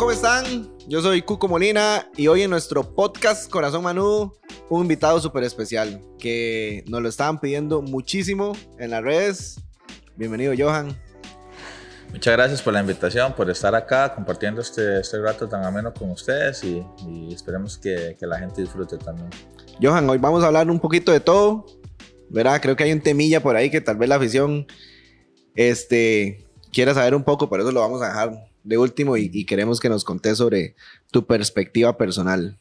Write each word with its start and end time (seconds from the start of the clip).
¿cómo 0.00 0.12
están? 0.12 0.74
Yo 0.88 1.02
soy 1.02 1.20
Cuco 1.20 1.46
Molina 1.46 2.08
y 2.16 2.26
hoy 2.26 2.40
en 2.40 2.48
nuestro 2.48 2.94
podcast 2.94 3.50
Corazón 3.50 3.82
Manú, 3.82 4.32
un 4.70 4.80
invitado 4.80 5.20
súper 5.20 5.44
especial 5.44 6.00
que 6.18 6.82
nos 6.88 7.02
lo 7.02 7.08
estaban 7.10 7.38
pidiendo 7.38 7.82
muchísimo 7.82 8.52
en 8.78 8.92
las 8.92 9.02
redes. 9.02 9.60
Bienvenido, 10.16 10.54
Johan. 10.56 10.98
Muchas 12.12 12.32
gracias 12.34 12.62
por 12.62 12.72
la 12.72 12.80
invitación, 12.80 13.34
por 13.34 13.50
estar 13.50 13.74
acá 13.74 14.14
compartiendo 14.14 14.62
este, 14.62 15.00
este 15.00 15.20
rato 15.20 15.46
tan 15.46 15.64
ameno 15.64 15.92
con 15.92 16.10
ustedes 16.12 16.64
y, 16.64 16.82
y 17.06 17.34
esperemos 17.34 17.76
que, 17.76 18.16
que, 18.18 18.26
la 18.26 18.38
gente 18.38 18.62
disfrute 18.62 18.96
también. 18.96 19.28
Johan, 19.82 20.08
hoy 20.08 20.16
vamos 20.16 20.42
a 20.42 20.46
hablar 20.46 20.70
un 20.70 20.80
poquito 20.80 21.12
de 21.12 21.20
todo, 21.20 21.66
¿verdad? 22.30 22.58
Creo 22.62 22.74
que 22.74 22.84
hay 22.84 22.92
un 22.92 23.02
temilla 23.02 23.42
por 23.42 23.54
ahí 23.54 23.68
que 23.68 23.82
tal 23.82 23.98
vez 23.98 24.08
la 24.08 24.14
afición 24.14 24.66
este, 25.54 26.48
quiera 26.72 26.94
saber 26.94 27.14
un 27.14 27.22
poco, 27.22 27.50
por 27.50 27.60
eso 27.60 27.70
lo 27.70 27.80
vamos 27.80 28.00
a 28.00 28.06
dejar 28.06 28.49
de 28.62 28.78
último 28.78 29.16
y, 29.16 29.44
queremos 29.44 29.80
que 29.80 29.88
nos 29.88 30.04
contés 30.04 30.38
sobre 30.38 30.74
tu 31.10 31.26
perspectiva 31.26 31.96
personal. 31.96 32.58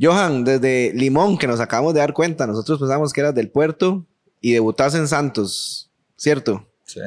Johan, 0.00 0.44
desde 0.44 0.92
Limón, 0.94 1.36
que 1.36 1.46
nos 1.46 1.60
acabamos 1.60 1.94
de 1.94 2.00
dar 2.00 2.14
cuenta, 2.14 2.46
nosotros 2.46 2.78
pensamos 2.78 3.12
que 3.12 3.20
eras 3.20 3.34
del 3.34 3.50
puerto 3.50 4.06
y 4.40 4.52
debutaste 4.52 4.98
en 4.98 5.08
Santos, 5.08 5.90
¿cierto? 6.16 6.66
Sí. 6.84 7.00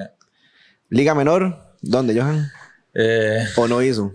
Liga 0.90 1.16
Menor, 1.16 1.58
¿dónde, 1.82 2.20
Johan? 2.20 2.48
Eh, 2.94 3.46
¿O 3.58 3.68
no 3.68 3.82
hizo? 3.82 4.14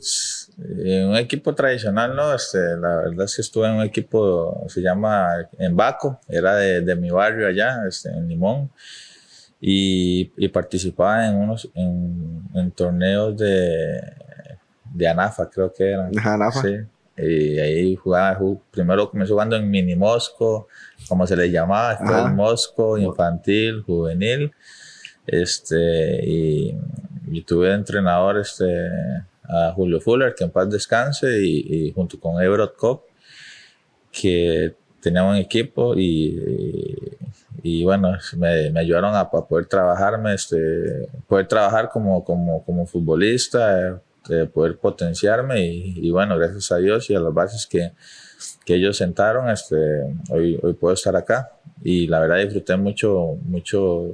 En 0.58 1.08
un 1.08 1.16
equipo 1.16 1.54
tradicional, 1.54 2.14
¿no? 2.14 2.32
Este, 2.32 2.58
la 2.58 2.96
verdad 2.96 3.24
es 3.24 3.34
que 3.34 3.42
estuve 3.42 3.66
en 3.66 3.74
un 3.74 3.82
equipo, 3.82 4.64
se 4.68 4.80
llama 4.80 5.48
en 5.58 5.76
Baco, 5.76 6.20
era 6.28 6.54
de, 6.56 6.80
de 6.80 6.94
mi 6.94 7.10
barrio 7.10 7.48
allá, 7.48 7.78
este, 7.88 8.10
en 8.10 8.28
Limón 8.28 8.70
y, 9.60 10.32
y 10.36 10.48
participaba 10.48 11.26
en 11.26 11.36
unos 11.36 11.68
en, 11.74 12.42
en, 12.54 12.70
torneos 12.70 13.36
de, 13.36 14.00
de 14.92 15.08
ANAFA, 15.08 15.50
creo 15.50 15.72
que 15.72 15.90
eran. 15.90 16.16
ANAFA. 16.18 16.62
Sí. 16.62 16.76
Y 17.20 17.58
ahí 17.58 17.96
jugaba, 17.96 18.38
primero 18.70 19.10
comenzó 19.10 19.32
jugando 19.34 19.56
en 19.56 19.68
Mini 19.68 19.96
Mosco, 19.96 20.68
como 21.08 21.26
se 21.26 21.36
le 21.36 21.50
llamaba, 21.50 21.98
en 22.28 22.36
Mosco, 22.36 22.96
infantil, 22.96 23.82
juvenil. 23.82 24.52
Este, 25.26 26.24
y, 26.24 26.74
y 27.26 27.42
tuve 27.42 27.68
de 27.68 27.74
entrenador 27.74 28.38
este, 28.38 28.88
a 29.42 29.72
Julio 29.74 30.00
Fuller, 30.00 30.32
que 30.34 30.44
en 30.44 30.50
paz 30.50 30.70
descanse, 30.70 31.40
y, 31.42 31.88
y 31.88 31.92
junto 31.92 32.20
con 32.20 32.40
Everett 32.40 32.76
Cop, 32.76 33.02
que 34.12 34.74
tenía 35.00 35.24
un 35.24 35.36
equipo 35.36 35.94
y, 35.96 36.38
y 37.68 37.84
bueno, 37.84 38.16
me, 38.36 38.70
me 38.70 38.80
ayudaron 38.80 39.14
a, 39.14 39.30
poder 39.30 39.66
trabajarme, 39.66 40.34
este, 40.34 40.56
poder 41.26 41.46
trabajar 41.46 41.90
como, 41.90 42.24
como, 42.24 42.64
como 42.64 42.86
futbolista, 42.86 44.00
eh, 44.30 44.46
poder 44.46 44.78
potenciarme 44.78 45.66
y, 45.66 46.06
y, 46.06 46.10
bueno, 46.10 46.38
gracias 46.38 46.72
a 46.72 46.78
Dios 46.78 47.10
y 47.10 47.14
a 47.14 47.20
las 47.20 47.34
bases 47.34 47.66
que, 47.66 47.92
que 48.64 48.74
ellos 48.76 48.96
sentaron, 48.96 49.50
este, 49.50 49.76
hoy, 50.30 50.58
hoy 50.62 50.72
puedo 50.74 50.94
estar 50.94 51.14
acá. 51.14 51.52
Y 51.82 52.06
la 52.06 52.20
verdad 52.20 52.38
disfruté 52.38 52.76
mucho, 52.76 53.36
mucho 53.42 54.10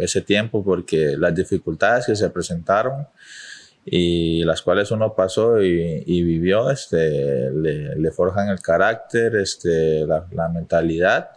ese 0.00 0.22
tiempo 0.22 0.64
porque 0.64 1.16
las 1.18 1.34
dificultades 1.34 2.06
que 2.06 2.16
se 2.16 2.30
presentaron 2.30 3.06
y 3.84 4.42
las 4.44 4.62
cuales 4.62 4.90
uno 4.90 5.14
pasó 5.14 5.62
y, 5.62 6.02
y 6.06 6.22
vivió, 6.22 6.70
este, 6.70 7.50
le, 7.50 7.94
le, 7.94 8.10
forjan 8.10 8.48
el 8.48 8.60
carácter, 8.60 9.36
este, 9.36 10.06
la, 10.06 10.26
la 10.32 10.48
mentalidad 10.48 11.30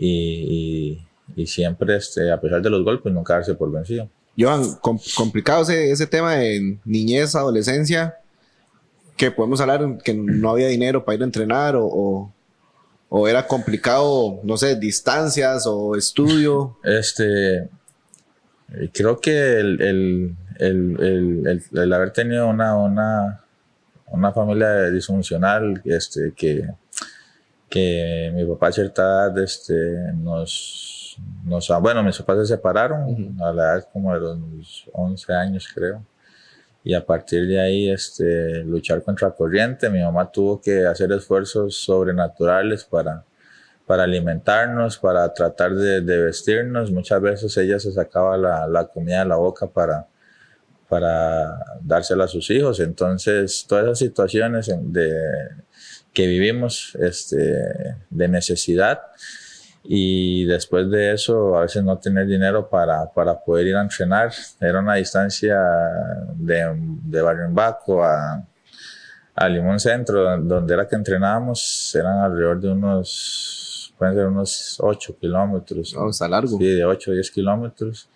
y, 0.00 0.98
y, 1.36 1.42
y, 1.42 1.46
siempre, 1.46 1.96
este, 1.96 2.30
a 2.30 2.40
pesar 2.40 2.62
de 2.62 2.70
los 2.70 2.84
golpes, 2.84 3.12
nunca 3.12 3.34
darse 3.34 3.54
por 3.54 3.70
vencido. 3.70 4.08
Johan, 4.38 4.76
com 4.80 4.98
complicado 5.16 5.62
ese, 5.62 5.90
ese 5.90 6.06
tema 6.06 6.36
de 6.36 6.78
niñez, 6.84 7.34
adolescencia, 7.34 8.16
que 9.16 9.30
podemos 9.30 9.60
hablar 9.60 9.98
que 10.04 10.14
no 10.14 10.50
había 10.50 10.68
dinero 10.68 11.04
para 11.04 11.16
ir 11.16 11.22
a 11.22 11.24
entrenar 11.24 11.74
o, 11.74 11.86
o, 11.86 12.32
o 13.08 13.28
era 13.28 13.46
complicado, 13.46 14.40
no 14.44 14.56
sé, 14.56 14.76
distancias 14.76 15.66
o 15.66 15.96
estudio. 15.96 16.78
Este, 16.84 17.68
creo 18.92 19.18
que 19.18 19.58
el, 19.58 19.80
el, 19.80 20.36
el, 20.60 21.62
el 21.72 21.92
haber 21.92 22.12
tenido 22.12 22.48
una, 22.48 22.76
una, 22.76 23.44
una 24.06 24.32
familia 24.32 24.90
disfuncional 24.90 25.82
este, 25.84 26.32
que, 26.36 26.64
que 27.68 28.30
mi 28.34 28.44
papá 28.44 28.68
a 28.68 28.72
cierta 28.72 29.02
edad 29.02 29.38
este, 29.38 29.74
nos, 30.14 31.18
nos, 31.44 31.68
bueno, 31.80 32.02
mis 32.02 32.18
papás 32.18 32.38
se 32.38 32.54
separaron 32.54 33.02
uh 33.04 33.16
-huh. 33.16 33.44
a 33.44 33.52
la 33.52 33.62
edad 33.74 33.88
como 33.92 34.14
de 34.14 34.20
los 34.20 34.88
11 34.92 35.32
años 35.34 35.68
creo. 35.74 36.02
Y 36.84 36.94
a 36.94 37.04
partir 37.04 37.46
de 37.46 37.60
ahí, 37.60 37.90
este, 37.90 38.64
luchar 38.64 39.02
contra 39.02 39.30
corriente, 39.32 39.90
mi 39.90 40.00
mamá 40.02 40.30
tuvo 40.30 40.60
que 40.60 40.86
hacer 40.86 41.12
esfuerzos 41.12 41.76
sobrenaturales 41.76 42.84
para, 42.84 43.24
para 43.86 44.04
alimentarnos, 44.04 44.96
para 44.98 45.32
tratar 45.34 45.74
de, 45.74 46.00
de 46.00 46.18
vestirnos. 46.24 46.90
Muchas 46.90 47.20
veces 47.20 47.56
ella 47.58 47.78
se 47.78 47.92
sacaba 47.92 48.38
la, 48.38 48.66
la 48.66 48.86
comida 48.86 49.18
de 49.20 49.26
la 49.26 49.36
boca 49.36 49.66
para, 49.66 50.06
para 50.88 51.58
dársela 51.82 52.24
a 52.24 52.28
sus 52.28 52.50
hijos. 52.50 52.80
Entonces, 52.80 53.66
todas 53.68 53.84
esas 53.84 53.98
situaciones 53.98 54.72
de, 54.80 55.12
que 56.12 56.26
vivimos 56.26 56.96
este, 57.00 57.36
de 58.10 58.28
necesidad 58.28 59.00
y 59.84 60.44
después 60.44 60.90
de 60.90 61.12
eso 61.12 61.56
a 61.56 61.62
veces 61.62 61.82
no 61.82 61.98
tener 61.98 62.26
dinero 62.26 62.68
para, 62.68 63.10
para 63.12 63.38
poder 63.38 63.68
ir 63.68 63.76
a 63.76 63.82
entrenar. 63.82 64.32
Era 64.60 64.80
una 64.80 64.96
distancia 64.96 65.58
de, 66.34 66.74
de 66.76 67.22
Barrio 67.22 67.46
Embaco 67.46 68.04
a, 68.04 68.44
a 69.34 69.48
Limón 69.48 69.78
Centro, 69.78 70.36
donde 70.38 70.74
era 70.74 70.86
que 70.86 70.96
entrenábamos, 70.96 71.94
eran 71.94 72.18
alrededor 72.18 72.60
de 72.60 72.68
unos, 72.70 73.94
pueden 73.96 74.14
ser 74.14 74.26
unos 74.26 74.76
8 74.80 75.16
kilómetros. 75.20 75.94
Oh, 75.96 76.10
está 76.10 76.28
largo. 76.28 76.58
Sí, 76.58 76.64
de 76.64 76.84
8 76.84 77.10
o 77.10 77.14
10 77.14 77.30
kilómetros. 77.30 78.08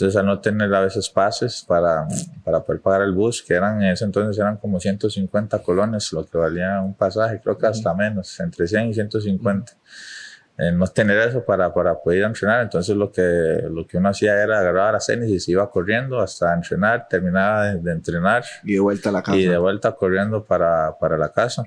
Entonces, 0.00 0.18
al 0.18 0.24
no 0.24 0.40
tener 0.40 0.74
a 0.74 0.80
veces 0.80 1.10
pases 1.10 1.62
para, 1.62 2.08
para 2.42 2.64
poder 2.64 2.80
pagar 2.80 3.02
el 3.02 3.12
bus, 3.12 3.42
que 3.42 3.52
eran 3.52 3.82
en 3.82 3.90
ese 3.90 4.06
entonces 4.06 4.38
eran 4.38 4.56
como 4.56 4.80
150 4.80 5.58
colones, 5.58 6.10
lo 6.14 6.24
que 6.24 6.38
valía 6.38 6.80
un 6.80 6.94
pasaje, 6.94 7.38
creo 7.38 7.58
que 7.58 7.66
hasta 7.66 7.92
menos, 7.92 8.40
entre 8.40 8.66
100 8.66 8.88
y 8.88 8.94
150. 8.94 9.72
Eh, 10.56 10.72
no 10.72 10.86
tener 10.86 11.18
eso 11.28 11.44
para, 11.44 11.74
para 11.74 12.00
poder 12.00 12.20
ir 12.20 12.24
a 12.24 12.28
entrenar, 12.28 12.62
entonces 12.62 12.96
lo 12.96 13.12
que, 13.12 13.62
lo 13.70 13.86
que 13.86 13.98
uno 13.98 14.08
hacía 14.08 14.42
era 14.42 14.60
agarrar 14.60 14.94
las 14.94 15.06
tenis 15.06 15.28
y 15.28 15.38
se 15.38 15.52
iba 15.52 15.70
corriendo 15.70 16.18
hasta 16.18 16.54
entrenar, 16.54 17.06
terminaba 17.06 17.66
de, 17.66 17.80
de, 17.80 17.92
entrenar. 17.92 18.42
Y 18.64 18.74
de 18.74 18.80
vuelta 18.80 19.10
a 19.10 19.12
la 19.12 19.22
casa. 19.22 19.36
Y 19.36 19.44
de 19.44 19.58
vuelta 19.58 19.92
corriendo 19.92 20.42
para, 20.44 20.96
para 20.98 21.18
la 21.18 21.30
casa. 21.30 21.64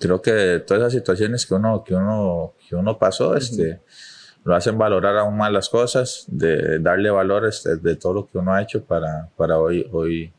Creo 0.00 0.20
que 0.20 0.64
todas 0.66 0.80
esas 0.80 0.92
situaciones 0.94 1.46
que 1.46 1.54
uno, 1.54 1.84
que 1.84 1.94
uno, 1.94 2.54
que 2.68 2.74
uno 2.74 2.98
pasó, 2.98 3.30
uh 3.30 3.34
-huh. 3.34 3.38
este 3.38 3.80
lo 4.44 4.54
hacen 4.54 4.76
valorar 4.76 5.16
aún 5.16 5.36
más 5.36 5.52
las 5.52 5.68
cosas, 5.68 6.24
de 6.28 6.78
darle 6.78 7.10
valor 7.10 7.46
este, 7.46 7.76
de 7.76 7.96
todo 7.96 8.14
lo 8.14 8.26
que 8.26 8.38
uno 8.38 8.52
ha 8.52 8.62
hecho 8.62 8.84
para, 8.84 9.28
para 9.36 9.58
hoy, 9.58 9.86
hoy, 9.92 10.32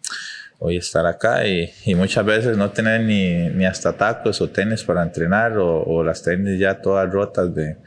hoy 0.60 0.78
estar 0.78 1.06
acá. 1.06 1.48
Y, 1.48 1.70
y, 1.86 1.96
muchas 1.96 2.26
veces 2.26 2.58
no 2.58 2.72
tener 2.72 3.02
ni, 3.02 3.50
ni 3.50 3.66
hasta 3.66 3.94
tacos 3.94 4.42
o 4.42 4.50
tenis 4.50 4.84
para 4.84 5.04
entrenar 5.04 5.58
o, 5.58 5.84
o 5.84 6.04
las 6.04 6.22
tenis 6.22 6.60
ya 6.60 6.82
todas 6.82 7.10
rotas 7.12 7.54
de, 7.56 7.78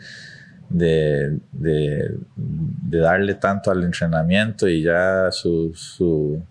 de, 0.68 1.38
de, 1.52 2.14
de, 2.34 2.98
darle 2.98 3.34
tanto 3.34 3.70
al 3.70 3.84
entrenamiento 3.84 4.68
y 4.68 4.82
ya 4.82 5.30
su, 5.30 5.72
su 5.74 6.42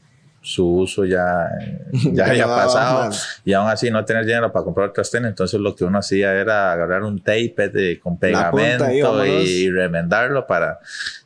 su 0.45 0.63
uso 0.67 1.05
ya, 1.05 1.49
ya 2.13 2.27
había 2.27 2.45
pasado 2.45 3.09
y 3.43 3.53
aún 3.53 3.67
así 3.67 3.89
no 3.89 4.05
tener 4.05 4.25
dinero 4.25 4.51
para 4.51 4.63
comprar 4.63 4.89
otras 4.89 5.09
tenis. 5.09 5.29
Entonces 5.29 5.59
lo 5.59 5.75
que 5.75 5.83
uno 5.83 5.97
hacía 5.97 6.33
era 6.33 6.71
agarrar 6.71 7.01
un 7.01 7.17
tape 7.19 7.69
de, 7.69 7.99
con 7.99 8.19
pegamento 8.19 9.25
y, 9.25 9.31
y, 9.31 9.71
remendarlo 9.71 10.45
para, 10.45 10.79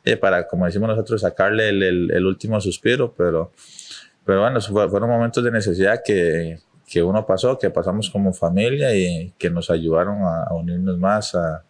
eh, 0.04 0.16
para, 0.16 0.48
como 0.48 0.64
decimos 0.64 0.88
nosotros, 0.88 1.20
sacarle 1.20 1.68
el, 1.68 1.82
el, 1.82 2.10
el 2.12 2.26
último 2.26 2.58
suspiro. 2.62 3.12
Pero, 3.14 3.52
pero 4.24 4.40
bueno, 4.40 4.58
fueron 4.62 5.10
momentos 5.10 5.44
de 5.44 5.50
necesidad 5.50 6.00
que, 6.02 6.58
que 6.88 7.02
uno 7.02 7.26
pasó, 7.26 7.58
que 7.58 7.68
pasamos 7.68 8.08
como 8.08 8.32
familia 8.32 8.94
y 8.94 9.34
que 9.36 9.50
nos 9.50 9.68
ayudaron 9.68 10.22
a, 10.22 10.44
a 10.44 10.54
unirnos 10.54 10.96
más, 10.96 11.34
a, 11.34 11.62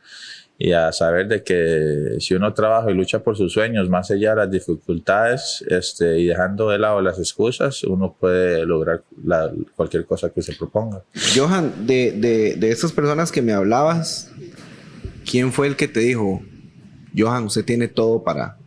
y 0.63 0.75
a 0.75 0.93
saber 0.93 1.27
de 1.27 1.43
que 1.43 2.17
si 2.19 2.35
uno 2.35 2.53
trabaja 2.53 2.91
y 2.91 2.95
lucha 2.95 3.21
por 3.21 3.35
sus 3.35 3.51
sueños, 3.51 3.89
más 3.89 4.11
allá 4.11 4.31
de 4.31 4.37
las 4.37 4.51
dificultades 4.51 5.65
este, 5.67 6.19
y 6.19 6.27
dejando 6.27 6.69
de 6.69 6.79
lado 6.79 7.01
las 7.01 7.19
excusas, 7.19 7.83
uno 7.85 8.15
puede 8.21 8.67
lograr 8.67 9.03
la, 9.25 9.51
cualquier 9.75 10.05
cosa 10.05 10.29
que 10.29 10.43
se 10.43 10.53
proponga. 10.53 11.03
Johan, 11.35 11.87
de, 11.87 12.13
de, 12.13 12.57
de 12.57 12.71
estas 12.71 12.93
personas 12.93 13.33
que 13.33 13.41
me 13.41 13.55
hablabas, 13.55 14.31
¿quién 15.25 15.51
fue 15.51 15.67
el 15.67 15.77
que 15.77 15.89
te 15.89 16.01
dijo, 16.01 16.43
Johan, 17.17 17.45
usted 17.45 17.65
tiene 17.65 17.89
todo 17.89 18.23
para, 18.23 18.59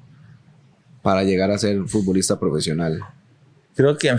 para 1.04 1.24
llegar 1.24 1.52
a 1.52 1.60
ser 1.60 1.84
futbolista 1.86 2.40
profesional? 2.40 3.02
Creo 3.76 3.96
que 3.96 4.18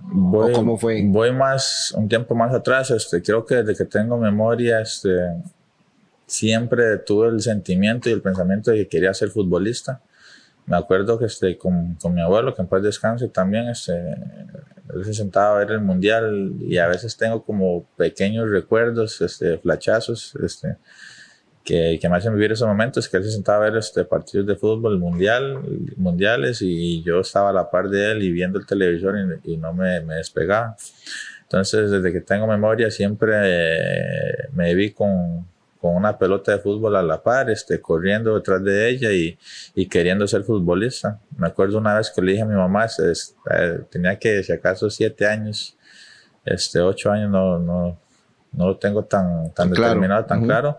voy, 0.00 0.52
¿Cómo 0.52 0.78
fue? 0.78 1.02
voy 1.04 1.32
más, 1.32 1.92
un 1.96 2.08
tiempo 2.08 2.36
más 2.36 2.54
atrás, 2.54 2.92
este, 2.92 3.20
creo 3.20 3.44
que 3.44 3.56
desde 3.56 3.74
que 3.74 3.84
tengo 3.84 4.16
memoria, 4.16 4.80
este, 4.80 5.10
siempre 6.26 6.98
tuve 6.98 7.28
el 7.28 7.40
sentimiento 7.40 8.08
y 8.08 8.12
el 8.12 8.22
pensamiento 8.22 8.70
de 8.70 8.78
que 8.78 8.88
quería 8.88 9.14
ser 9.14 9.30
futbolista. 9.30 10.00
Me 10.66 10.76
acuerdo 10.76 11.18
que 11.18 11.26
este, 11.26 11.58
con, 11.58 11.94
con 11.96 12.14
mi 12.14 12.22
abuelo, 12.22 12.54
que 12.54 12.62
en 12.62 12.68
paz 12.68 12.82
descanse 12.82 13.28
también, 13.28 13.68
este, 13.68 13.92
él 13.92 15.04
se 15.04 15.12
sentaba 15.12 15.56
a 15.56 15.58
ver 15.58 15.72
el 15.72 15.80
mundial 15.80 16.54
y 16.60 16.78
a 16.78 16.86
veces 16.86 17.16
tengo 17.16 17.44
como 17.44 17.86
pequeños 17.96 18.50
recuerdos, 18.50 19.20
este, 19.20 19.58
flachazos, 19.58 20.34
este, 20.42 20.76
que, 21.62 21.98
que 22.00 22.08
me 22.08 22.16
hacen 22.16 22.34
vivir 22.34 22.52
esos 22.52 22.66
momentos, 22.66 23.08
que 23.08 23.18
él 23.18 23.24
se 23.24 23.30
sentaba 23.32 23.66
a 23.66 23.70
ver 23.70 23.78
este, 23.78 24.04
partidos 24.04 24.46
de 24.46 24.56
fútbol 24.56 24.98
mundial, 24.98 25.60
mundiales 25.96 26.62
y 26.62 27.02
yo 27.02 27.20
estaba 27.20 27.50
a 27.50 27.52
la 27.52 27.70
par 27.70 27.90
de 27.90 28.12
él 28.12 28.22
y 28.22 28.32
viendo 28.32 28.58
el 28.58 28.66
televisor 28.66 29.16
y, 29.44 29.56
no 29.58 29.74
me, 29.74 30.00
me, 30.00 30.14
despegaba. 30.14 30.76
Entonces, 31.42 31.90
desde 31.90 32.10
que 32.10 32.20
tengo 32.22 32.46
memoria, 32.46 32.90
siempre 32.90 33.34
eh, 33.44 34.48
me 34.54 34.74
vi 34.74 34.92
con, 34.92 35.46
con 35.84 35.96
una 35.96 36.16
pelota 36.16 36.52
de 36.52 36.60
fútbol 36.60 36.96
a 36.96 37.02
la 37.02 37.22
par, 37.22 37.50
este, 37.50 37.78
corriendo 37.78 38.34
detrás 38.34 38.64
de 38.64 38.88
ella 38.88 39.12
y, 39.12 39.38
y 39.74 39.86
queriendo 39.86 40.26
ser 40.26 40.42
futbolista. 40.42 41.20
Me 41.36 41.46
acuerdo 41.48 41.76
una 41.76 41.98
vez 41.98 42.10
que 42.10 42.22
le 42.22 42.32
dije 42.32 42.42
a 42.42 42.46
mi 42.46 42.54
mamá, 42.54 42.86
eh, 42.86 43.80
tenía 43.90 44.18
que, 44.18 44.42
si 44.42 44.50
acaso, 44.50 44.88
siete 44.88 45.26
años, 45.26 45.76
este, 46.42 46.80
ocho 46.80 47.10
años, 47.10 47.30
no, 47.30 47.58
no, 47.58 48.00
no 48.52 48.68
lo 48.68 48.78
tengo 48.78 49.04
tan, 49.04 49.52
tan 49.52 49.68
determinado, 49.68 50.24
tan 50.24 50.46
claro 50.46 50.78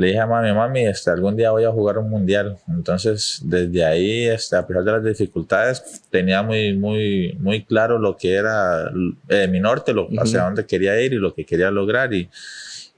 le 0.00 0.06
dije 0.06 0.18
a 0.18 0.26
mami, 0.26 0.52
mami, 0.54 0.86
este, 0.86 1.10
algún 1.10 1.36
día 1.36 1.50
voy 1.50 1.64
a 1.64 1.70
jugar 1.70 1.98
un 1.98 2.08
mundial. 2.08 2.56
Entonces, 2.68 3.40
desde 3.44 3.84
ahí, 3.84 4.28
este, 4.28 4.56
a 4.56 4.66
pesar 4.66 4.82
de 4.82 4.92
las 4.92 5.04
dificultades, 5.04 6.02
tenía 6.08 6.42
muy, 6.42 6.74
muy, 6.74 7.36
muy 7.38 7.64
claro 7.64 7.98
lo 7.98 8.16
que 8.16 8.32
era 8.32 8.90
eh, 9.28 9.46
mi 9.46 9.60
norte, 9.60 9.92
lo, 9.92 10.08
hacia 10.18 10.44
dónde 10.44 10.64
quería 10.64 10.98
ir 11.02 11.12
y 11.12 11.16
lo 11.16 11.34
que 11.34 11.44
quería 11.44 11.70
lograr. 11.70 12.14
Y, 12.14 12.30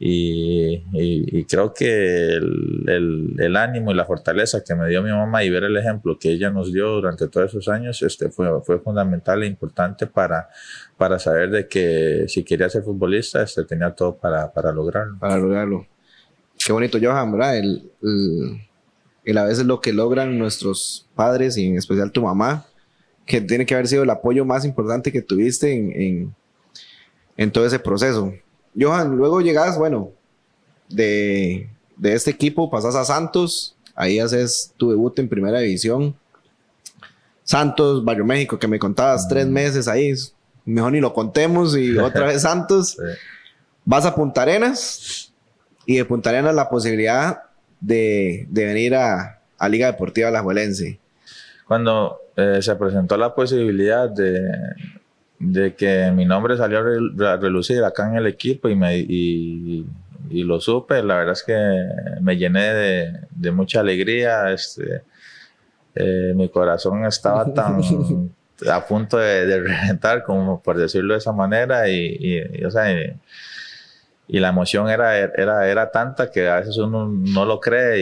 y, 0.05 0.83
y, 0.95 1.45
creo 1.45 1.73
que 1.73 2.35
el, 2.35 2.85
el, 2.89 3.37
el, 3.39 3.57
ánimo 3.57 3.93
y 3.93 3.95
la 3.95 4.05
fortaleza 4.05 4.65
que 4.65 4.75
me 4.75 4.89
dio 4.89 5.01
mi 5.01 5.13
mamá 5.13 5.45
y 5.45 5.51
ver 5.51 5.63
el 5.63 5.77
ejemplo 5.77 6.19
que 6.19 6.33
ella 6.33 6.51
nos 6.51 6.73
dio 6.73 6.89
durante 6.89 7.29
todos 7.29 7.51
esos 7.51 7.69
años 7.69 8.03
este, 8.03 8.29
fue, 8.29 8.49
fue 8.63 8.81
fundamental 8.81 9.45
e 9.45 9.47
importante 9.47 10.09
para, 10.09 10.49
para 10.97 11.21
saber 11.21 11.51
de 11.51 11.69
que 11.69 12.25
si 12.27 12.43
quería 12.43 12.69
ser 12.69 12.83
futbolista 12.83 13.45
este, 13.45 13.63
tenía 13.63 13.93
todo 13.93 14.17
para, 14.17 14.53
para 14.53 14.73
lograrlo. 14.73 15.21
Para 15.21 15.39
lograrlo. 15.39 15.87
Qué 16.59 16.73
bonito, 16.73 16.99
Johan, 17.01 17.31
¿verdad? 17.31 17.59
El, 17.59 17.93
el, 19.25 19.39
a 19.39 19.45
veces 19.45 19.67
lo 19.67 19.81
que 19.81 19.93
logran 19.93 20.37
nuestros 20.37 21.09
padres 21.15 21.57
y 21.57 21.67
en 21.67 21.77
especial 21.77 22.11
tu 22.11 22.23
mamá, 22.23 22.67
que 23.25 23.41
tiene 23.41 23.65
que 23.67 23.75
haber 23.75 23.87
sido 23.87 24.03
el 24.03 24.11
apoyo 24.11 24.45
más 24.45 24.65
importante 24.65 25.13
que 25.13 25.23
tuviste 25.23 25.73
en, 25.73 25.93
en, 25.93 26.35
en 27.37 27.53
todo 27.53 27.65
ese 27.67 27.79
proceso. 27.79 28.35
Johan, 28.79 29.17
luego 29.17 29.41
llegas, 29.41 29.79
bueno, 29.79 30.11
de, 30.89 31.69
de 31.97 32.15
este 32.15 32.31
equipo, 32.31 32.71
pasas 32.71 32.95
a 32.95 33.05
Santos, 33.05 33.77
ahí 33.95 34.19
haces 34.19 34.73
tu 34.77 34.91
debut 34.91 35.19
en 35.19 35.29
primera 35.29 35.61
división. 35.61 36.15
Santos, 37.45 38.05
Barrio 38.05 38.25
México, 38.25 38.59
que 38.59 38.69
me 38.69 38.79
contabas 38.79 39.29
tres 39.29 39.47
meses 39.47 39.89
ahí, 39.89 40.15
mejor 40.65 40.93
ni 40.93 41.01
lo 41.01 41.13
contemos 41.13 41.77
y 41.77 41.99
otra 41.99 42.27
vez 42.27 42.43
Santos. 42.43 42.97
Vas 43.85 44.07
a 44.07 44.15
Punta 44.15 44.43
Arenas, 44.43 45.33
y 45.87 45.97
de 45.97 46.05
Punta 46.05 46.31
Arenas 46.31 46.55
la 46.55 46.69
posibilidad 46.69 47.43
de, 47.81 48.47
de 48.49 48.65
venir 48.65 48.95
a, 48.95 49.41
a, 49.59 49.69
Liga 49.69 49.89
Deportiva 49.89 50.29
Alajuelense. 50.29 51.01
Cuando 51.67 52.21
eh, 52.37 52.59
se 52.63 52.77
presentó 52.77 53.17
la 53.17 53.35
posibilidad 53.35 54.09
de, 54.09 54.41
de, 55.43 55.75
que 55.75 56.11
mi 56.12 56.25
nombre 56.25 56.56
salió 56.56 56.79
a 56.79 57.37
relucir 57.37 57.83
acá 57.83 58.09
en 58.09 58.17
el 58.17 58.27
equipo 58.27 58.69
y, 58.69 58.77
me, 58.77 58.97
y, 58.97 59.87
y 60.31 60.44
lo 60.44 60.61
supe, 60.61 61.03
la 61.03 61.17
verdad 61.17 61.33
es 61.33 61.43
que 61.43 61.56
me 62.21 62.37
llené 62.37 62.75
de, 62.75 63.21
de 63.31 63.50
mucha 63.50 63.81
alegría. 63.81 64.50
Este, 64.53 65.03
eh, 65.94 66.33
mi 66.35 66.49
corazón 66.49 67.05
estaba 67.05 67.44
tan 67.55 67.81
a 68.71 68.87
punto 68.87 69.19
de, 69.19 69.47
de, 69.47 69.61
reventar, 69.61 70.23
como 70.23 70.62
por 70.62 70.79
decirlo 70.79 71.15
de 71.15 71.19
esa 71.19 71.33
manera, 71.33 71.89
y, 71.89 72.17
y 72.21 72.65
o 72.65 72.71
sea, 72.71 72.87
y 74.29 74.39
la 74.39 74.49
emoción 74.49 74.89
era, 74.89 75.19
era, 75.19 75.69
era 75.69 75.91
tanta 75.91 76.31
que 76.31 76.49
a 76.49 76.61
veces 76.61 76.79
uno 76.79 77.06
no 77.06 77.44
lo 77.44 77.61
cree 77.61 78.00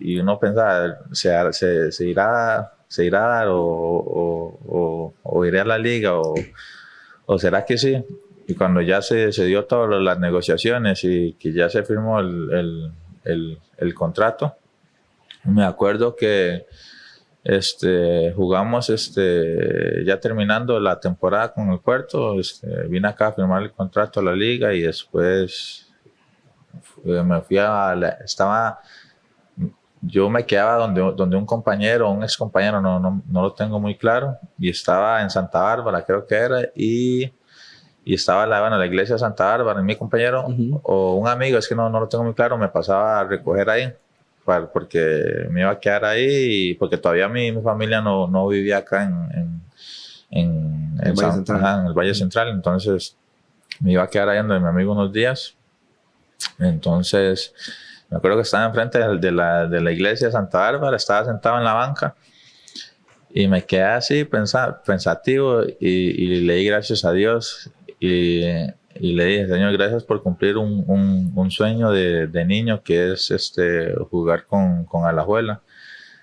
y, 0.00 0.18
uno 0.18 0.40
piensa, 0.40 0.98
se, 1.12 1.52
se, 1.52 1.92
se, 1.92 2.06
irá, 2.08 2.72
se 2.94 3.04
irá 3.04 3.24
a 3.24 3.28
dar 3.38 3.48
o, 3.50 5.12
o, 5.24 5.44
iré 5.44 5.58
a 5.58 5.64
la 5.64 5.78
liga 5.78 6.16
o, 6.16 6.34
o, 7.26 7.38
será 7.40 7.64
que 7.64 7.76
sí. 7.76 8.04
Y 8.46 8.54
cuando 8.54 8.80
ya 8.82 9.02
se, 9.02 9.32
se 9.32 9.46
dio 9.46 9.64
todas 9.64 10.00
las 10.00 10.20
negociaciones 10.20 11.02
y 11.02 11.32
que 11.32 11.52
ya 11.52 11.68
se 11.68 11.82
firmó 11.82 12.20
el, 12.20 12.92
el, 13.24 13.58
el, 13.78 13.94
contrato, 13.94 14.54
me 15.42 15.64
acuerdo 15.64 16.14
que 16.14 16.66
este, 17.42 18.32
jugamos 18.36 18.90
este, 18.90 20.04
ya 20.04 20.20
terminando 20.20 20.78
la 20.78 21.00
temporada 21.00 21.52
con 21.52 21.72
el 21.72 21.80
puerto. 21.80 22.38
Este, 22.38 22.86
vine 22.86 23.08
acá 23.08 23.28
a 23.28 23.32
firmar 23.32 23.64
el 23.64 23.72
contrato 23.72 24.20
a 24.20 24.22
la 24.22 24.36
liga 24.36 24.72
y 24.72 24.82
después 24.82 25.92
me 27.02 27.40
fui 27.40 27.58
a 27.58 27.96
la, 27.96 28.10
estaba 28.24 28.78
yo 30.06 30.28
me 30.28 30.44
quedaba 30.44 30.76
donde, 30.76 31.00
donde 31.16 31.36
un 31.36 31.46
compañero, 31.46 32.10
un 32.10 32.22
ex 32.22 32.36
compañero, 32.36 32.80
no, 32.80 33.00
no, 33.00 33.22
no, 33.26 33.42
lo 33.42 33.52
tengo 33.52 33.80
muy 33.80 33.96
claro, 33.96 34.36
y 34.58 34.68
estaba 34.68 35.22
en 35.22 35.30
Santa 35.30 35.60
Bárbara, 35.60 36.04
creo 36.04 36.26
que 36.26 36.34
era, 36.34 36.60
y, 36.74 37.32
y 38.04 38.14
estaba 38.14 38.46
la, 38.46 38.60
bueno, 38.60 38.76
la 38.76 38.86
iglesia 38.86 39.14
de 39.14 39.18
Santa 39.18 39.46
Bárbara, 39.46 39.80
y 39.80 39.84
mi 39.84 39.96
compañero 39.96 40.46
o 40.82 41.14
un 41.14 41.28
amigo, 41.28 41.58
es 41.58 41.68
que 41.68 41.74
no, 41.74 41.88
no 41.88 42.00
lo 42.00 42.08
tengo 42.08 42.24
muy 42.24 42.34
claro, 42.34 42.58
me 42.58 42.68
pasaba 42.68 43.20
a 43.20 43.24
recoger 43.24 43.70
ahí 43.70 43.92
porque 44.72 45.46
me 45.50 45.62
iba 45.62 45.70
a 45.70 45.80
quedar 45.80 46.04
ahí 46.04 46.70
y 46.70 46.74
porque 46.74 46.98
todavía 46.98 47.28
mi, 47.28 47.50
mi 47.50 47.62
familia 47.62 48.00
no, 48.00 48.26
no, 48.26 48.46
vivía 48.48 48.78
acá 48.78 49.04
en, 49.04 49.14
en, 49.32 49.62
en, 50.30 51.00
el, 51.02 51.94
Valle 51.94 52.14
Central, 52.14 52.48
entonces 52.48 53.16
me 53.80 53.92
iba 53.92 54.02
a 54.02 54.08
quedar 54.08 54.28
ahí 54.28 54.38
donde 54.38 54.60
mi 54.60 54.66
amigo 54.66 54.92
unos 54.92 55.12
días. 55.12 55.54
Entonces, 56.58 57.54
me 58.14 58.18
acuerdo 58.18 58.36
que 58.36 58.42
estaba 58.44 58.66
enfrente 58.66 58.98
de 58.98 59.32
la, 59.32 59.66
de 59.66 59.80
la 59.80 59.90
iglesia 59.90 60.28
de 60.28 60.32
Santa 60.32 60.58
Bárbara, 60.58 60.96
estaba 60.96 61.24
sentado 61.24 61.58
en 61.58 61.64
la 61.64 61.74
banca 61.74 62.14
y 63.32 63.48
me 63.48 63.64
quedé 63.64 63.82
así 63.82 64.24
pensativo 64.24 65.64
y, 65.80 65.88
y 65.88 66.40
le 66.42 66.54
di 66.54 66.66
gracias 66.66 67.04
a 67.04 67.10
Dios 67.10 67.72
y 67.98 68.44
y 69.00 69.12
le 69.12 69.24
dije, 69.24 69.48
Señor, 69.48 69.72
gracias 69.72 70.04
por 70.04 70.22
cumplir 70.22 70.56
un, 70.56 71.32
un, 71.34 71.50
sueño 71.50 71.90
de, 71.90 72.28
de, 72.28 72.44
niño 72.44 72.82
que 72.82 73.12
es 73.12 73.30
este, 73.30 73.92
jugar 74.10 74.46
con, 74.46 74.84
con 74.84 75.04
Alajuela. 75.04 75.62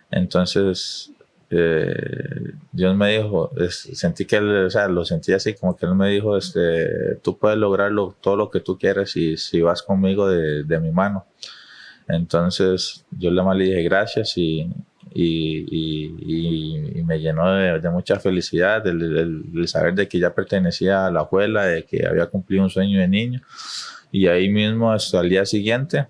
Entonces, 0.10 1.12
eh, 1.50 2.54
Dios 2.72 2.96
me 2.96 3.18
dijo, 3.18 3.52
sentí 3.70 4.26
que 4.26 4.38
él, 4.38 4.70
lo 4.90 5.06
sentí 5.06 5.34
así, 5.34 5.54
como 5.54 5.76
que 5.76 5.86
él 5.86 5.96
me 5.96 6.10
dijo, 6.10 6.38
este, 6.38 7.16
tú 7.22 7.38
puedes 7.38 7.58
lograrlo 7.58 8.16
todo 8.22 8.38
lo 8.38 8.50
que 8.50 8.62
tú 8.62 8.78
quieras 8.78 9.12
si, 9.12 9.36
si 9.36 9.62
vas 9.62 9.84
conmigo 9.84 10.30
de, 10.30 10.64
de 10.64 10.80
mi 10.80 10.92
mano. 10.92 11.26
Entonces, 12.12 13.06
yo 13.12 13.32
le 13.32 13.64
dije 13.64 13.84
gracias 13.84 14.38
y, 14.38 14.70
y, 15.14 17.00
y, 17.00 17.04
me 17.04 17.20
llenó 17.20 17.54
de, 17.54 17.90
mucha 17.90 18.20
felicidad 18.20 18.86
el, 18.88 19.68
saber 19.68 19.94
de 19.96 20.08
que 20.08 20.20
ya 20.20 20.34
pertenecía 20.34 21.06
a 21.08 21.12
la 21.12 21.22
abuela, 21.22 21.66
de 21.66 21.84
que 21.84 22.06
había 22.06 22.28
cumplido 22.28 22.64
un 22.64 22.70
sueño 22.70 23.00
de 23.00 23.08
niño. 23.08 23.42
Y 24.12 24.28
ahí 24.28 24.50
mismo, 24.50 24.92
hasta 24.92 25.22
el 25.22 25.30
día 25.30 25.46
siguiente, 25.46 26.08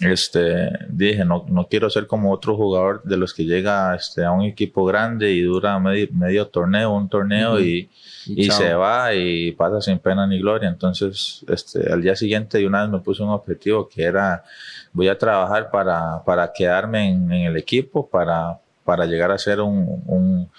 este, 0.00 0.70
dije, 0.88 1.24
no, 1.24 1.46
no 1.48 1.68
quiero 1.68 1.88
ser 1.88 2.06
como 2.06 2.30
otro 2.30 2.54
jugador 2.54 3.02
de 3.04 3.16
los 3.16 3.32
que 3.32 3.44
llega 3.44 3.94
este, 3.94 4.24
a 4.24 4.32
un 4.32 4.42
equipo 4.42 4.84
grande 4.84 5.32
y 5.32 5.40
dura 5.40 5.78
medio, 5.78 6.48
torneo, 6.48 6.92
un 6.92 7.08
torneo 7.08 7.58
y, 7.60 7.88
y, 8.26 8.50
se 8.50 8.74
va 8.74 9.14
y 9.14 9.52
pasa 9.52 9.80
sin 9.80 9.98
pena 9.98 10.26
ni 10.26 10.38
gloria. 10.38 10.68
Entonces, 10.68 11.44
este, 11.48 11.90
al 11.90 12.02
día 12.02 12.14
siguiente 12.14 12.58
de 12.58 12.66
una 12.66 12.82
vez 12.82 12.90
me 12.90 12.98
puse 12.98 13.22
un 13.22 13.30
objetivo 13.30 13.88
que 13.88 14.02
era 14.02 14.44
voy 14.92 15.08
a 15.08 15.18
trabajar 15.18 15.70
para, 15.70 16.22
para 16.24 16.52
quedarme 16.52 17.08
en, 17.08 17.32
en, 17.32 17.46
el 17.46 17.56
equipo, 17.56 18.08
para, 18.08 18.58
para 18.84 19.06
llegar 19.06 19.30
a 19.30 19.38
ser 19.38 19.60
un, 19.60 20.02
un, 20.06 20.50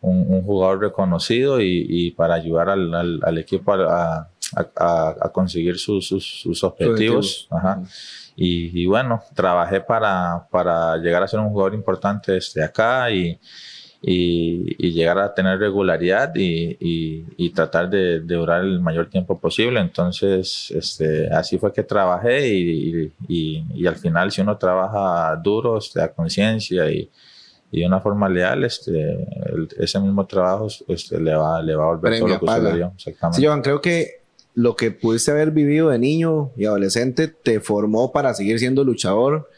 un, 0.00 0.42
jugador 0.42 0.80
reconocido 0.80 1.60
y, 1.60 1.86
y 1.88 2.10
para 2.12 2.34
ayudar 2.34 2.70
al, 2.70 2.94
al, 2.94 3.20
al 3.22 3.38
equipo 3.38 3.72
a, 3.72 4.16
a, 4.16 4.30
a, 4.56 5.30
conseguir 5.32 5.78
sus, 5.78 6.06
sus, 6.06 6.40
sus 6.42 6.64
objetivos. 6.64 7.48
Ajá. 7.50 7.82
Y, 8.36 8.82
y, 8.82 8.86
bueno, 8.86 9.22
trabajé 9.34 9.80
para, 9.80 10.46
para 10.50 10.96
llegar 10.96 11.22
a 11.22 11.28
ser 11.28 11.40
un 11.40 11.50
jugador 11.50 11.74
importante 11.74 12.32
desde 12.32 12.62
acá 12.62 13.10
y, 13.10 13.38
y, 14.00 14.92
llegar 14.92 15.18
a 15.18 15.34
tener 15.34 15.58
regularidad 15.58 16.32
y, 16.36 16.76
y 16.80 17.50
tratar 17.50 17.90
de, 17.90 18.20
de, 18.20 18.34
durar 18.36 18.62
el 18.62 18.80
mayor 18.80 19.10
tiempo 19.10 19.38
posible. 19.38 19.80
Entonces, 19.80 20.70
este, 20.70 21.28
así 21.34 21.58
fue 21.58 21.72
que 21.72 21.82
trabajé 21.82 22.48
y, 22.48 23.12
y 23.28 23.86
al 23.86 23.96
final 23.96 24.30
si 24.30 24.40
uno 24.40 24.56
trabaja 24.56 25.34
duro, 25.36 25.78
este, 25.78 26.00
a 26.00 26.12
conciencia 26.12 26.90
y, 26.90 27.10
de 27.70 27.86
una 27.86 28.00
forma 28.00 28.28
leal, 28.28 28.64
este, 28.64 29.26
ese 29.78 30.00
mismo 30.00 30.26
trabajo 30.26 30.68
este, 30.86 31.20
le, 31.20 31.34
va, 31.34 31.60
le 31.60 31.74
va 31.74 31.84
a 31.84 31.86
volver 31.88 32.18
todo 32.18 32.28
lo 32.28 32.38
que 32.38 32.44
usted 32.44 32.62
le 32.62 32.76
dio. 32.76 32.94
Sí, 32.96 33.44
Johan, 33.44 33.60
creo 33.60 33.80
que 33.80 34.22
lo 34.58 34.74
que 34.74 34.90
pudiste 34.90 35.30
haber 35.30 35.52
vivido 35.52 35.90
de 35.90 36.00
niño 36.00 36.50
y 36.56 36.64
adolescente 36.64 37.28
te 37.28 37.60
formó 37.60 38.10
para 38.10 38.34
seguir 38.34 38.58
siendo 38.58 38.82
luchador. 38.82 39.48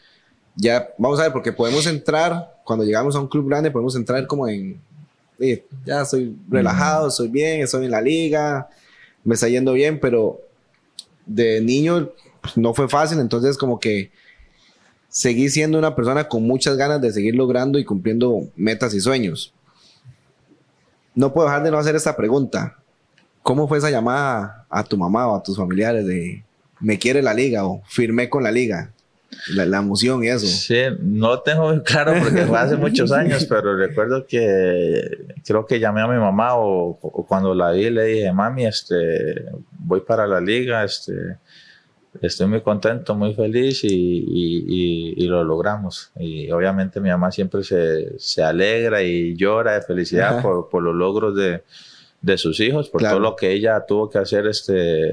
Ya, 0.55 0.89
vamos 0.99 1.19
a 1.19 1.23
ver, 1.23 1.31
porque 1.31 1.51
podemos 1.51 1.87
entrar 1.87 2.61
cuando 2.63 2.85
llegamos 2.85 3.15
a 3.15 3.19
un 3.19 3.27
club 3.27 3.49
grande 3.49 3.71
podemos 3.71 3.95
entrar 3.95 4.27
como 4.27 4.47
en, 4.47 4.79
ya 5.83 6.03
estoy 6.03 6.35
relajado, 6.47 7.07
estoy 7.07 7.29
bien, 7.29 7.61
estoy 7.61 7.85
en 7.85 7.91
la 7.91 7.99
liga, 7.99 8.69
me 9.23 9.33
está 9.33 9.49
yendo 9.49 9.73
bien, 9.73 9.99
pero 9.99 10.39
de 11.25 11.61
niño 11.61 12.11
pues, 12.39 12.55
no 12.55 12.75
fue 12.75 12.87
fácil, 12.87 13.19
entonces 13.19 13.57
como 13.57 13.79
que 13.79 14.11
seguí 15.09 15.49
siendo 15.49 15.79
una 15.79 15.95
persona 15.95 16.27
con 16.27 16.43
muchas 16.43 16.77
ganas 16.77 17.01
de 17.01 17.11
seguir 17.11 17.33
logrando 17.33 17.79
y 17.79 17.85
cumpliendo 17.85 18.43
metas 18.55 18.93
y 18.93 19.01
sueños. 19.01 19.51
No 21.15 21.33
puedo 21.33 21.47
dejar 21.47 21.63
de 21.63 21.71
no 21.71 21.79
hacer 21.79 21.95
esta 21.95 22.15
pregunta. 22.15 22.77
¿Cómo 23.41 23.67
fue 23.67 23.79
esa 23.79 23.89
llamada 23.89 24.60
a 24.71 24.83
tu 24.83 24.97
mamá 24.97 25.27
o 25.27 25.35
a 25.35 25.43
tus 25.43 25.57
familiares 25.57 26.05
de 26.05 26.43
me 26.79 26.97
quiere 26.97 27.21
la 27.21 27.33
liga 27.33 27.65
o 27.65 27.83
firmé 27.85 28.29
con 28.29 28.43
la 28.43 28.51
liga? 28.51 28.91
La, 29.55 29.77
emoción 29.77 30.23
y 30.23 30.27
eso. 30.27 30.45
Sí, 30.45 30.75
no 30.99 31.39
tengo 31.39 31.81
claro 31.83 32.13
porque 32.21 32.45
fue 32.45 32.59
hace 32.59 32.75
muchos 32.75 33.11
años, 33.13 33.45
pero 33.45 33.77
recuerdo 33.77 34.25
que 34.27 35.25
creo 35.45 35.65
que 35.65 35.79
llamé 35.79 36.01
a 36.01 36.07
mi 36.07 36.19
mamá 36.19 36.55
o, 36.55 36.97
cuando 37.27 37.55
la 37.55 37.71
vi 37.71 37.89
le 37.89 38.03
dije, 38.05 38.33
mami, 38.33 38.65
este, 38.65 39.45
voy 39.79 40.01
para 40.01 40.27
la 40.27 40.41
liga, 40.41 40.83
este, 40.83 41.37
estoy 42.21 42.47
muy 42.47 42.61
contento, 42.61 43.15
muy 43.15 43.33
feliz 43.33 43.83
y, 43.83 43.87
y, 43.87 45.13
y, 45.17 45.27
lo 45.27 45.43
logramos. 45.43 46.11
Y 46.17 46.51
obviamente 46.51 46.99
mi 46.99 47.09
mamá 47.09 47.31
siempre 47.31 47.63
se, 47.63 48.19
se 48.19 48.43
alegra 48.43 49.01
y 49.01 49.35
llora 49.35 49.73
de 49.73 49.81
felicidad 49.81 50.41
por, 50.41 50.69
por, 50.69 50.83
los 50.83 50.93
logros 50.93 51.35
de, 51.35 51.63
de 52.21 52.37
sus 52.37 52.59
hijos, 52.59 52.89
por 52.89 53.01
todo 53.01 53.19
lo 53.19 53.35
que 53.35 53.51
ella 53.51 53.83
tuvo 53.85 54.09
que 54.09 54.19
hacer 54.19 54.45
este, 54.47 55.11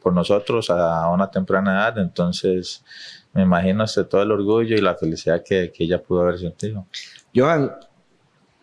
por 0.00 0.12
nosotros 0.12 0.70
a 0.70 1.08
una 1.10 1.30
temprana 1.30 1.72
edad. 1.72 1.98
Entonces, 1.98 2.84
me 3.32 3.42
imagino 3.42 3.84
este, 3.84 4.04
todo 4.04 4.22
el 4.22 4.30
orgullo 4.30 4.76
y 4.76 4.80
la 4.80 4.94
felicidad 4.94 5.42
que, 5.44 5.72
que 5.72 5.84
ella 5.84 6.00
pudo 6.00 6.22
haber 6.22 6.38
sentido. 6.38 6.86
Johan, 7.34 7.72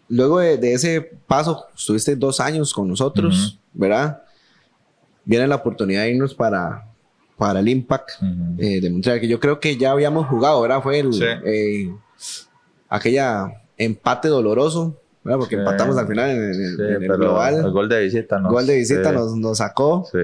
luego 0.07 0.39
de, 0.39 0.57
de, 0.57 0.73
ese 0.73 1.01
paso, 1.27 1.67
estuviste 1.75 2.15
dos 2.15 2.39
años 2.39 2.73
con 2.73 2.87
nosotros, 2.87 3.59
¿verdad? 3.73 4.23
Viene 5.25 5.45
la 5.47 5.55
oportunidad 5.55 6.03
de 6.03 6.11
irnos 6.11 6.33
para, 6.33 6.87
para 7.37 7.59
el 7.59 7.67
Impact 7.67 8.11
eh, 8.59 8.79
de 8.79 8.89
Montreal, 8.89 9.19
que 9.19 9.27
yo 9.27 9.39
creo 9.39 9.59
que 9.59 9.75
ya 9.75 9.91
habíamos 9.91 10.27
jugado, 10.27 10.61
¿verdad? 10.61 10.81
Fue 10.81 10.99
el, 10.99 11.09
eh, 11.45 11.93
aquella 12.87 13.63
empate 13.77 14.27
doloroso, 14.27 15.00
¿verdad? 15.23 15.39
Porque 15.39 15.55
empatamos 15.55 15.97
al 15.97 16.07
final 16.07 16.29
en, 16.29 16.39
el 16.41 17.07
global. 17.07 17.55
El 17.55 17.71
gol 17.71 17.89
de 17.89 18.01
visita, 18.01 18.39
¿no? 18.39 18.49
El 18.49 18.53
gol 18.53 18.67
de 18.67 18.77
visita 18.77 19.11
nos, 19.11 19.35
nos, 19.35 19.57
sacó. 19.57 20.07
Sí. 20.11 20.19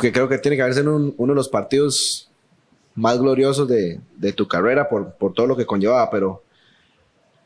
Que 0.00 0.12
creo 0.12 0.28
que 0.28 0.38
tiene 0.38 0.56
que 0.56 0.62
haber 0.62 0.74
sido 0.74 0.94
uno 0.94 1.32
de 1.32 1.36
los 1.36 1.48
partidos 1.48 2.30
más 2.94 3.18
gloriosos 3.18 3.68
de, 3.68 4.00
de 4.16 4.32
tu 4.32 4.48
carrera 4.48 4.88
por, 4.88 5.12
por, 5.14 5.34
todo 5.34 5.46
lo 5.46 5.56
que 5.56 5.66
conllevaba, 5.66 6.10
pero 6.10 6.42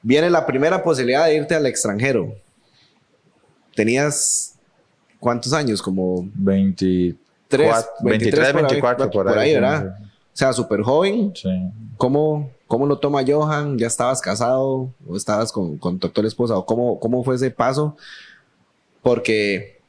viene 0.03 0.31
la 0.31 0.47
primera 0.47 0.83
posibilidad 0.83 1.27
de 1.27 1.37
irte 1.37 1.55
al 1.55 1.67
extranjero. 1.67 2.35
Tenías 3.75 4.59
cuántos 5.19 5.53
años, 5.53 5.83
como 5.83 6.29
23, 6.35 7.87
23, 8.01 8.53
24 8.55 9.11
por, 9.11 9.29
ahí, 9.39 9.55
¿verdad? 9.55 9.99
O 10.39 10.41
sea, 10.41 10.53
súper 10.53 10.83
joven. 10.83 11.33
Sí. 11.35 11.51
¿Cómo, 11.97 12.51
¿Cómo 12.69 12.87
lo 12.87 12.99
toma 12.99 13.25
Johan? 13.27 13.77
¿Ya 13.77 13.89
estabas 13.89 14.21
casado 14.21 14.93
o 15.05 15.17
estabas 15.17 15.51
con, 15.51 15.79
con 15.79 15.99
tu 15.99 16.07
actual 16.07 16.27
esposa? 16.27 16.57
¿O 16.57 16.65
cómo, 16.65 17.01
cómo 17.01 17.25
fue 17.25 17.35
ese 17.35 17.51
paso? 17.51 17.97
Porque, 19.03 19.81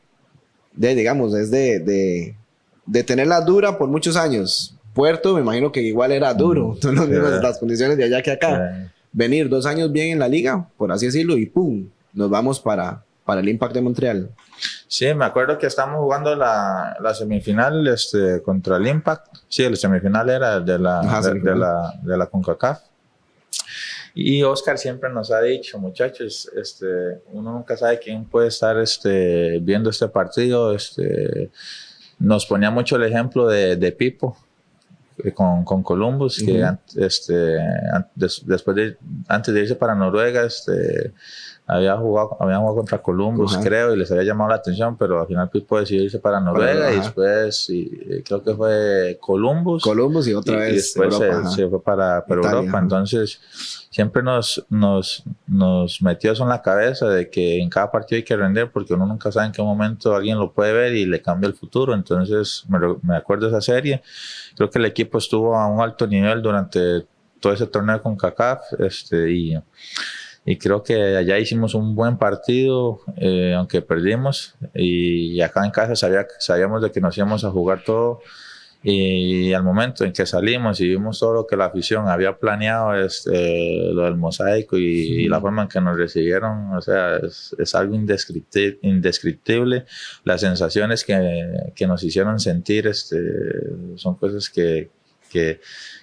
de, 0.74 0.96
digamos, 0.96 1.36
es 1.36 1.51
de, 1.51 1.79
de, 1.79 2.36
de 2.88 3.03
tenerla 3.03 3.41
dura 3.41 3.77
por 3.77 3.89
muchos 3.89 4.15
años 4.15 4.75
Puerto, 4.94 5.36
me 5.36 5.41
imagino 5.41 5.72
que 5.72 5.82
igual 5.82 6.12
era 6.12 6.34
duro, 6.34 6.75
son 6.82 6.96
las 7.41 7.60
condiciones 7.60 7.96
de 7.98 8.06
allá 8.06 8.22
que 8.22 8.32
acá. 8.32 8.91
Venir 9.12 9.48
dos 9.48 9.65
años 9.65 9.91
bien 9.91 10.10
en 10.10 10.20
la 10.20 10.27
liga, 10.27 10.68
por 10.77 10.91
así 10.91 11.06
decirlo, 11.06 11.38
y 11.38 11.46
¡pum! 11.46 11.88
Nos 12.12 12.29
vamos 12.29 12.60
para, 12.60 13.03
para 13.30 13.42
el 13.42 13.50
Impact 13.50 13.76
de 13.76 13.82
Montreal. 13.82 14.30
Sí, 14.88 15.14
me 15.14 15.24
acuerdo 15.24 15.60
que 15.60 15.68
estábamos 15.68 16.00
jugando 16.00 16.36
la, 16.36 16.98
la 17.00 17.14
semifinal 17.14 17.88
este, 17.88 18.42
contra 18.42 18.78
el 18.78 18.88
Impact. 18.88 19.38
Sí, 19.48 19.70
la 19.70 19.76
semifinal 19.76 20.28
era 20.32 20.60
de 20.60 20.80
la, 20.80 21.22
de, 21.22 21.56
la, 21.56 21.94
de 22.02 22.18
la 22.18 22.26
CONCACAF. 22.26 22.80
Y 24.16 24.42
Oscar 24.42 24.80
siempre 24.80 25.12
nos 25.12 25.30
ha 25.30 25.42
dicho, 25.42 25.78
muchachos, 25.78 26.50
este, 26.56 27.22
uno 27.34 27.54
nunca 27.54 27.78
sabe 27.78 28.00
quién 28.00 28.26
puede 28.26 28.48
estar 28.48 28.80
este, 28.80 29.60
viendo 29.60 29.92
este 29.92 30.08
partido. 30.08 30.74
Este, 30.74 31.52
nos 32.18 32.48
ponía 32.48 32.72
mucho 32.72 32.96
el 32.96 33.04
ejemplo 33.04 33.48
de, 33.48 33.76
de 33.76 33.92
Pipo, 33.92 34.36
eh, 35.24 35.32
con, 35.34 35.64
con 35.64 35.84
Columbus, 35.84 36.42
que 36.44 36.66
este, 36.96 37.60
después 38.16 38.76
de, 38.76 38.98
antes 39.28 39.54
de 39.54 39.60
irse 39.62 39.76
para 39.76 39.94
Noruega, 39.94 40.46
este, 40.46 41.14
había 41.72 41.96
jugado, 41.98 42.36
habían 42.40 42.62
jugado 42.62 42.78
contra 42.78 42.98
Columbus, 42.98 43.56
creo, 43.58 43.94
y 43.94 43.98
les 43.98 44.12
había 44.12 44.24
llamado 44.24 44.50
la 44.50 44.56
atención, 44.56 44.98
pero 44.98 45.22
al 45.22 45.28
final 45.28 45.52
Pipo 45.52 45.80
decidió 45.80 46.04
irse 46.04 46.18
para 46.18 46.40
Noruega 46.40 46.92
y 46.92 46.96
después 46.96 47.70
y, 47.70 48.24
creo 48.24 48.42
que 48.42 48.56
fue 48.56 49.20
Columbus. 49.22 49.84
Columbus 49.84 50.28
y 50.28 50.34
otra 50.34 50.58
vez. 50.58 50.72
Y 50.72 50.76
después 50.78 51.16
se, 51.54 51.68
fue 51.68 51.84
para, 51.84 52.26
Europa. 52.28 52.80
Entonces, 52.80 53.40
siempre 53.92 54.24
nos, 54.24 54.66
nos, 54.68 55.24
nos 55.46 56.02
metió 56.02 56.32
eso 56.32 56.42
en 56.42 56.50
la 56.50 56.64
cabeza 56.64 57.08
de 57.08 57.30
que 57.30 57.62
en 57.62 57.70
cada 57.70 57.92
partido 57.92 58.18
hay 58.18 58.24
que 58.24 58.36
render 58.36 58.72
porque 58.72 58.96
uno 58.96 59.06
nunca 59.06 59.32
sabe 59.32 59.46
en 59.46 59.52
qué 59.52 59.62
momento 59.62 60.16
alguien 60.16 60.40
lo 60.40 60.52
puede 60.52 60.74
ver 60.74 60.96
y 60.96 61.06
le 61.06 61.22
cambia 61.22 61.48
el 61.48 61.54
futuro. 61.54 61.94
Entonces, 61.94 62.66
me, 62.68 62.80
me 63.04 63.16
acuerdo 63.16 63.46
de 63.46 63.52
esa 63.52 63.62
serie. 63.62 64.02
Creo 64.56 64.72
que 64.72 64.80
el 64.80 64.86
equipo 64.86 65.20
estuvo 65.20 65.56
a 65.56 65.68
un 65.68 65.82
alto 65.82 66.08
nivel 66.08 66.42
durante 66.42 67.06
todo 67.40 67.54
ese 67.54 67.68
torneo 67.68 68.02
con 68.02 68.16
CACAF 68.16 68.74
este, 68.80 69.32
y, 69.32 69.56
y 70.50 70.58
creo 70.58 70.82
que 70.82 71.15
allá 71.15 71.38
hicimos 71.38 71.75
un 71.75 71.94
buen 71.94 72.18
partido, 72.18 73.01
eh, 73.18 73.53
aunque 73.56 73.84
perdimos. 73.84 74.56
Y 74.74 75.39
acá 75.41 75.63
en 75.63 75.70
casa 75.70 75.96
sabía, 75.96 76.25
sabíamos 76.39 76.82
de 76.82 76.91
que 76.91 77.00
nos 77.00 77.15
íbamos 77.15 77.46
a 77.46 77.51
jugar 77.51 77.84
todo 77.84 78.22
y 78.82 79.53
al 79.53 79.62
momento 79.62 80.06
en 80.06 80.12
que 80.12 80.25
salimos 80.25 80.82
y 80.82 80.88
vimos 80.88 81.20
todo 81.20 81.34
lo 81.34 81.46
que 81.46 81.56
la 81.56 81.65
afición 81.65 82.08
había 82.08 82.36
planeado, 82.39 82.96
este, 82.96 83.94
lo 83.94 84.06
del 84.06 84.15
mosaico 84.15 84.75
y, 84.75 85.27
la 85.27 85.39
forma 85.39 85.62
en 85.63 85.68
que 85.68 85.82
nos 85.82 85.96
recibieron, 85.96 86.74
o 86.74 86.82
sea, 86.82 87.18
es, 87.18 87.56
es 87.60 87.75
algo 87.75 87.94
indescriptible, 87.94 88.79
indescriptible. 88.82 89.86
Las 90.24 90.41
sensaciones 90.41 91.03
que, 91.03 91.51
que, 91.75 91.86
nos 91.86 92.01
hicieron 92.01 92.39
sentir 92.39 92.88
este, 92.88 93.22
son 93.98 94.15
cosas 94.15 94.50
que, 94.50 94.89
que, 95.29 95.60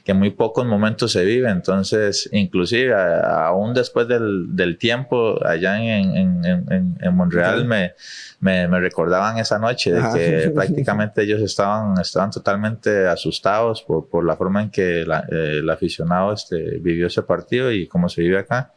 que 0.07 0.15
muy 0.15 0.31
pocos 0.31 0.65
momentos 0.65 1.11
se 1.11 1.25
vive. 1.25 1.51
Entonces, 1.51 2.29
inclusive 2.31 2.95
aún 2.95 3.75
después 3.75 4.07
del, 4.07 4.55
del, 4.55 4.79
tiempo, 4.79 5.45
allá 5.45 5.83
en, 5.83 6.17
en, 6.17 6.45
en, 6.45 6.97
en 7.01 7.17
Montreal 7.17 7.65
me, 7.65 7.95
me, 8.39 8.69
me, 8.69 8.79
recordaban 8.79 9.39
esa 9.39 9.59
noche 9.59 9.93
de 9.93 10.03
que 10.15 10.51
prácticamente 10.55 11.25
ellos 11.25 11.41
estaban, 11.41 12.01
estaban 12.01 12.31
totalmente 12.31 13.09
asustados 13.09 13.83
por, 13.83 14.09
por 14.09 14.25
la 14.25 14.37
forma 14.37 14.63
en 14.63 14.71
que 14.71 15.05
la, 15.05 15.27
eh, 15.29 15.59
el 15.59 15.69
aficionado 15.69 16.33
este, 16.33 16.79
vivió 16.79 17.09
ese 17.09 17.23
partido 17.23 17.73
y 17.73 17.89
cómo 17.89 18.09
se 18.09 18.21
vive 18.21 18.39
acá. 18.39 18.75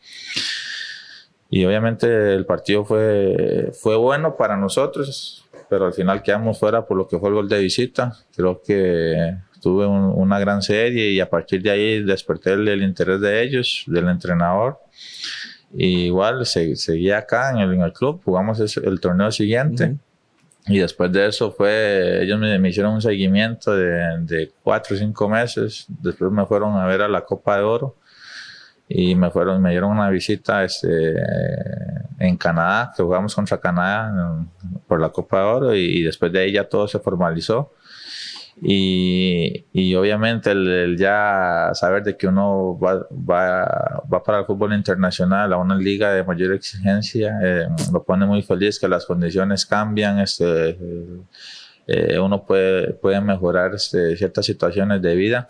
Y 1.51 1.63
obviamente 1.63 2.33
el 2.33 2.47
partido 2.47 2.85
fue, 2.85 3.69
fue 3.79 3.95
bueno 3.97 4.35
para 4.35 4.57
nosotros, 4.57 5.45
pero 5.69 5.85
al 5.85 5.93
final 5.93 6.23
quedamos 6.23 6.57
fuera 6.57 6.87
por 6.87 6.97
lo 6.97 7.07
que 7.07 7.19
fue 7.19 7.29
el 7.29 7.35
gol 7.35 7.49
de 7.49 7.59
visita. 7.59 8.15
Creo 8.35 8.63
que 8.65 9.35
tuve 9.61 9.85
una 9.87 10.39
gran 10.39 10.61
serie 10.61 11.11
y 11.11 11.19
a 11.19 11.29
partir 11.29 11.61
de 11.61 11.71
ahí 11.71 12.03
desperté 12.03 12.53
el, 12.53 12.81
interés 12.81 13.19
de 13.21 13.43
ellos, 13.43 13.83
del 13.87 14.07
entrenador. 14.07 14.79
Y 15.73 16.05
igual 16.05 16.45
se, 16.45 16.75
seguí 16.75 17.11
acá 17.11 17.51
en 17.51 17.57
el, 17.57 17.73
en 17.73 17.81
el 17.81 17.93
club, 17.93 18.21
jugamos 18.23 18.59
el, 18.77 18.99
torneo 18.99 19.31
siguiente. 19.31 19.97
Y 20.67 20.79
después 20.79 21.11
de 21.11 21.27
eso 21.27 21.51
fue, 21.51 22.23
ellos 22.23 22.39
me, 22.39 22.57
me 22.59 22.69
hicieron 22.69 22.93
un 22.93 23.01
seguimiento 23.01 23.75
de, 23.75 24.19
de, 24.21 24.51
cuatro 24.63 24.95
o 24.95 24.99
cinco 24.99 25.27
meses. 25.29 25.85
Después 25.87 26.31
me 26.31 26.45
fueron 26.45 26.75
a 26.75 26.85
ver 26.85 27.01
a 27.01 27.07
la 27.07 27.21
Copa 27.21 27.57
de 27.57 27.63
Oro 27.63 27.95
y 28.87 29.13
me 29.15 29.29
fueron, 29.29 29.61
me 29.61 29.69
dieron 29.69 29.91
una 29.91 30.09
visita 30.09 30.63
este, 30.63 31.15
en 32.17 32.37
Canadá, 32.37 32.91
que 32.95 33.03
jugamos 33.03 33.35
contra 33.35 33.59
Canadá 33.59 34.45
por 34.87 34.99
la 34.99 35.09
Copa 35.09 35.39
de 35.39 35.43
Oro 35.43 35.75
y, 35.75 35.99
y 35.99 36.03
después 36.03 36.31
de 36.31 36.39
ahí 36.39 36.51
ya 36.53 36.63
todo 36.67 36.87
se 36.87 36.99
formalizó. 36.99 37.71
Y, 38.61 39.95
obviamente 39.95 40.51
el, 40.51 40.97
ya 40.97 41.71
saber 41.73 42.03
de 42.03 42.17
que 42.17 42.27
uno 42.27 42.77
va, 42.77 43.07
va, 43.11 44.03
va, 44.11 44.23
para 44.23 44.39
el 44.39 44.45
fútbol 44.45 44.73
internacional 44.73 45.53
a 45.53 45.57
una 45.57 45.75
liga 45.75 46.11
de 46.11 46.23
mayor 46.23 46.53
exigencia 46.53 47.39
eh, 47.41 47.67
lo 47.93 48.03
pone 48.03 48.25
muy 48.25 48.41
feliz 48.41 48.77
que 48.77 48.89
las 48.89 49.05
condiciones 49.05 49.65
cambian 49.65 50.19
este 50.19 50.77
eh, 51.87 52.19
uno 52.19 52.45
puede, 52.45 52.93
puede 52.93 53.19
mejorar 53.21 53.73
este, 53.73 54.15
ciertas 54.15 54.45
situaciones 54.45 55.01
de 55.01 55.15
vida 55.15 55.47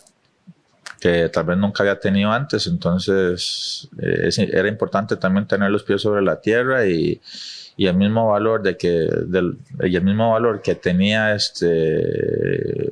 que 1.00 1.30
tal 1.30 1.46
vez 1.46 1.58
nunca 1.58 1.84
había 1.84 2.00
tenido 2.00 2.32
antes. 2.32 2.68
Entonces 2.68 3.90
eh, 4.02 4.30
era 4.52 4.68
importante 4.68 5.16
también 5.18 5.48
tener 5.48 5.72
los 5.72 5.84
pies 5.84 6.02
sobre 6.02 6.22
la 6.22 6.40
tierra 6.40 6.86
y 6.86 7.20
y 7.80 7.88
el 7.88 7.96
mismo 7.96 8.28
valor 8.28 8.62
de 8.62 8.76
que 8.76 8.90
del, 8.90 9.58
y 9.82 9.96
el 9.96 10.04
mismo 10.04 10.34
valor 10.34 10.62
que 10.62 10.76
tenía 10.76 11.34
este 11.34 12.92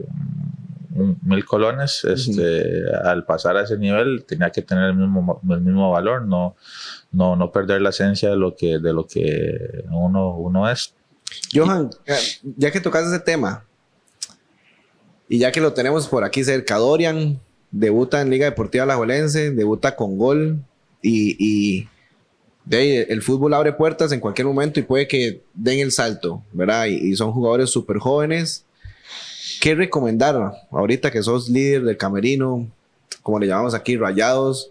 mil 1.23 1.43
colones, 1.43 2.05
este, 2.05 2.85
al 3.03 3.25
pasar 3.25 3.57
a 3.57 3.63
ese 3.63 3.77
nivel 3.77 4.23
tenía 4.25 4.49
que 4.49 4.61
tener 4.61 4.85
el 4.85 4.95
mismo, 4.95 5.41
el 5.49 5.59
mismo 5.59 5.91
valor, 5.91 6.21
no, 6.21 6.55
no, 7.11 7.35
no 7.35 7.51
perder 7.51 7.81
la 7.81 7.89
esencia 7.89 8.29
de 8.29 8.37
lo 8.37 8.55
que, 8.55 8.79
de 8.79 8.93
lo 8.93 9.05
que 9.05 9.83
uno, 9.91 10.37
uno 10.37 10.69
es. 10.69 10.93
Johan, 11.53 11.89
ya 12.55 12.71
que 12.71 12.79
tocas 12.79 13.07
ese 13.07 13.19
tema, 13.19 13.65
y 15.27 15.39
ya 15.39 15.51
que 15.51 15.59
lo 15.59 15.73
tenemos 15.73 16.07
por 16.07 16.23
aquí 16.23 16.45
cerca, 16.45 16.77
Dorian 16.77 17.41
debuta 17.71 18.21
en 18.21 18.29
Liga 18.29 18.45
Deportiva 18.45 18.85
Alajuelense, 18.85 19.51
debuta 19.51 19.97
con 19.97 20.17
gol 20.17 20.63
y, 21.01 21.35
y 21.37 21.89
de 22.67 22.77
ahí 22.77 23.05
el 23.07 23.21
fútbol 23.21 23.53
abre 23.53 23.71
puertas 23.71 24.11
en 24.11 24.19
cualquier 24.19 24.45
momento 24.45 24.79
y 24.79 24.83
puede 24.83 25.07
que 25.07 25.41
den 25.53 25.79
el 25.79 25.93
salto, 25.93 26.43
¿verdad? 26.51 26.85
Y, 26.87 27.15
son 27.15 27.31
jugadores 27.31 27.69
súper 27.69 27.97
jóvenes. 27.97 28.65
¿Qué 29.61 29.73
recomendar 29.73 30.53
ahorita 30.69 31.09
que 31.09 31.23
sos 31.23 31.47
líder 31.47 31.83
del 31.83 31.95
camerino, 31.95 32.67
como 33.23 33.39
le 33.39 33.47
llamamos 33.47 33.73
aquí, 33.73 33.95
rayados? 33.95 34.69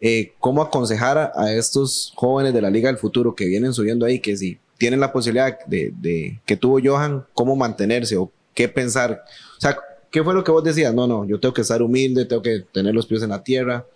Eh, 0.00 0.32
¿Cómo 0.40 0.60
aconsejar 0.60 1.32
a, 1.34 1.52
estos 1.54 2.12
jóvenes 2.16 2.52
de 2.52 2.60
la 2.60 2.68
Liga 2.68 2.90
del 2.90 2.98
Futuro 2.98 3.34
que 3.34 3.46
vienen 3.46 3.72
subiendo 3.72 4.04
ahí, 4.04 4.20
que 4.20 4.36
si 4.36 4.58
tienen 4.76 5.00
la 5.00 5.10
posibilidad 5.10 5.58
de, 5.66 6.38
que 6.44 6.56
tuvo 6.56 6.78
Johan, 6.84 7.24
cómo 7.32 7.56
mantenerse 7.56 8.18
o 8.18 8.30
qué 8.52 8.68
pensar? 8.68 9.24
O 9.56 9.60
sea, 9.60 9.78
¿qué 10.10 10.22
fue 10.22 10.34
lo 10.34 10.44
que 10.44 10.52
vos 10.52 10.62
decías? 10.62 10.92
No, 10.92 11.06
no, 11.06 11.24
yo 11.24 11.40
tengo 11.40 11.54
que 11.54 11.62
estar 11.62 11.80
humilde, 11.80 12.26
tengo 12.26 12.42
que 12.42 12.60
tener 12.72 12.94
los 12.94 13.06
pies 13.06 13.22
en 13.22 13.30
la 13.30 13.42
tierra. 13.42 13.86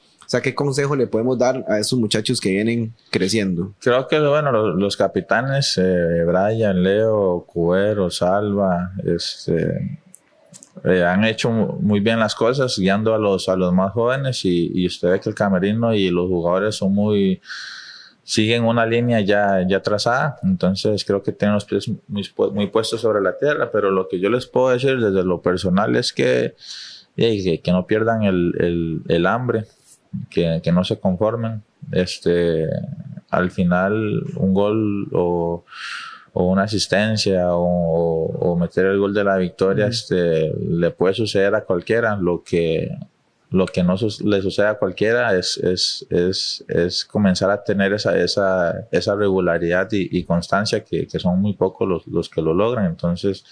¿Qué 0.40 0.54
consejo 0.54 0.96
le 0.96 1.06
podemos 1.06 1.38
dar 1.38 1.64
a 1.68 1.78
esos 1.78 1.98
muchachos 1.98 2.40
que 2.40 2.50
vienen 2.50 2.94
creciendo? 3.10 3.74
Creo 3.80 4.08
que, 4.08 4.18
bueno, 4.20 4.52
los, 4.52 4.96
capitanes, 4.96 5.78
eh, 5.78 6.24
Brian, 6.24 6.82
Leo, 6.82 7.44
Cubero, 7.46 8.10
Salva, 8.10 8.92
este, 9.04 9.98
eh, 10.84 11.04
han 11.04 11.24
hecho 11.24 11.50
muy 11.50 12.00
bien 12.00 12.18
las 12.18 12.34
cosas 12.34 12.78
guiando 12.78 13.14
a 13.14 13.18
los, 13.18 13.48
a 13.48 13.56
los 13.56 13.72
más 13.72 13.92
jóvenes 13.92 14.44
y, 14.44 14.70
y 14.74 14.86
usted 14.86 15.10
ve 15.10 15.20
que 15.20 15.28
el 15.28 15.34
camerino 15.34 15.94
y 15.94 16.08
los 16.10 16.28
jugadores 16.28 16.76
son 16.76 16.94
muy 16.94 17.40
siguen 18.24 18.64
una 18.64 18.86
línea 18.86 19.20
ya, 19.20 19.66
ya 19.68 19.82
trazada, 19.82 20.38
entonces 20.42 21.04
creo 21.04 21.22
que 21.22 21.32
tienen 21.32 21.54
los 21.54 21.64
pies 21.64 21.90
muy, 22.08 22.66
puestos 22.68 23.00
sobre 23.00 23.20
la 23.20 23.36
tierra, 23.36 23.70
pero 23.70 23.90
lo 23.90 24.08
que 24.08 24.20
yo 24.20 24.30
les 24.30 24.46
puedo 24.46 24.70
decir 24.70 24.98
desde 25.00 25.24
lo 25.24 25.42
personal 25.42 25.96
es 25.96 26.12
que, 26.12 26.54
que, 27.16 27.72
no 27.72 27.86
pierdan 27.86 28.22
el, 28.22 29.02
el 29.08 29.26
hambre, 29.26 29.66
que, 30.30 30.60
que, 30.62 30.72
no 30.72 30.84
se 30.84 30.98
conformen. 30.98 31.62
Este, 31.90 32.68
al 33.30 33.50
final, 33.50 34.22
un 34.36 34.54
gol 34.54 35.08
o, 35.12 35.64
o 36.32 36.44
una 36.44 36.64
asistencia 36.64 37.54
o, 37.54 38.26
o, 38.26 38.56
meter 38.56 38.86
el 38.86 38.98
gol 38.98 39.14
de 39.14 39.24
la 39.24 39.36
victoria 39.36 39.86
este, 39.86 40.52
le 40.52 40.90
puede 40.90 41.14
suceder 41.14 41.54
a 41.54 41.64
cualquiera. 41.64 42.16
Lo 42.16 42.42
que, 42.42 42.90
lo 43.50 43.66
que 43.66 43.82
no 43.82 43.96
le 44.24 44.42
sucede 44.42 44.66
a 44.66 44.74
cualquiera 44.74 45.36
es, 45.36 45.58
es, 45.58 46.06
es, 46.10 46.64
es 46.68 47.04
comenzar 47.04 47.50
a 47.50 47.62
tener 47.62 47.92
esa, 47.92 48.16
esa, 48.16 48.86
esa 48.90 49.14
regularidad 49.14 49.88
y, 49.92 50.24
constancia 50.24 50.82
que, 50.84 51.06
que, 51.06 51.18
son 51.18 51.40
muy 51.40 51.52
pocos 51.52 51.88
los, 51.88 52.06
los, 52.06 52.28
que 52.30 52.40
lo 52.40 52.54
logran. 52.54 52.86
Entonces, 52.86 53.44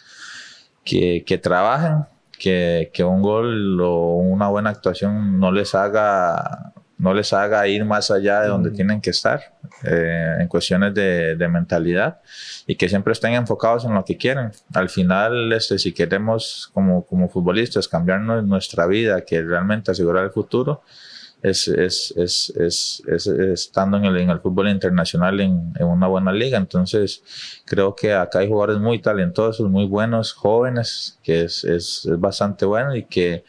que, 0.85 1.23
que 1.27 1.37
trabajen, 1.37 2.07
que, 2.41 2.91
que, 2.93 3.05
un 3.05 3.23
gol 3.23 3.81
o 3.81 4.17
una 4.17 4.49
buena 4.49 4.71
actuación 4.71 5.39
no 5.39 5.53
les 5.53 5.75
haga 5.75 6.73
no 6.99 7.15
les 7.15 7.33
haga 7.33 7.67
ir 7.67 7.85
más 7.85 8.11
allá 8.11 8.43
de 8.43 8.49
donde 8.49 8.71
tienen 8.71 9.01
que 9.01 9.11
estar 9.11 9.41
eh, 9.85 10.37
en 10.39 10.49
cuestiones 10.49 10.93
de, 10.93 11.35
de, 11.35 11.49
mentalidad 11.49 12.21
y 12.67 12.75
que 12.75 12.91
siempre 12.91 13.13
estén 13.13 13.33
enfocados 13.33 13.87
en 13.87 13.95
lo 13.95 14.05
que 14.05 14.19
quieren. 14.19 14.51
Al 14.75 14.91
final, 14.91 15.51
este, 15.53 15.79
si 15.79 15.93
queremos 15.93 16.71
como, 16.75 17.07
como 17.07 17.31
futbolistas 17.31 17.89
cambiar 17.89 18.21
nuestra 18.21 18.87
vida, 18.87 19.23
que 19.23 19.41
realmente 19.41 19.91
asegurar 19.91 20.25
el 20.25 20.31
futuro, 20.31 20.83
es, 21.43 21.69
es, 21.69 22.15
es, 22.17 22.53
es, 22.57 23.27
estando 23.27 23.97
en 23.97 24.05
el, 24.05 24.17
en 24.19 24.31
el 24.31 24.41
fútbol 24.41 24.69
internacional 24.69 25.41
en, 25.41 25.73
en, 25.79 25.87
una 25.87 26.07
buena 26.07 26.33
liga. 26.33 26.59
Entonces, 26.59 27.23
creo 27.65 27.95
que 27.95 28.13
acá 28.13 28.41
hay 28.41 28.49
jugadores 28.49 28.79
muy 28.79 29.01
talentosos, 29.01 29.69
muy 29.71 29.87
buenos, 29.87 30.33
jóvenes, 30.33 31.19
que 31.23 31.45
es, 31.45 32.07
bastante 32.19 32.65
bueno 32.65 32.95
y 32.95 33.05
que 33.05 33.45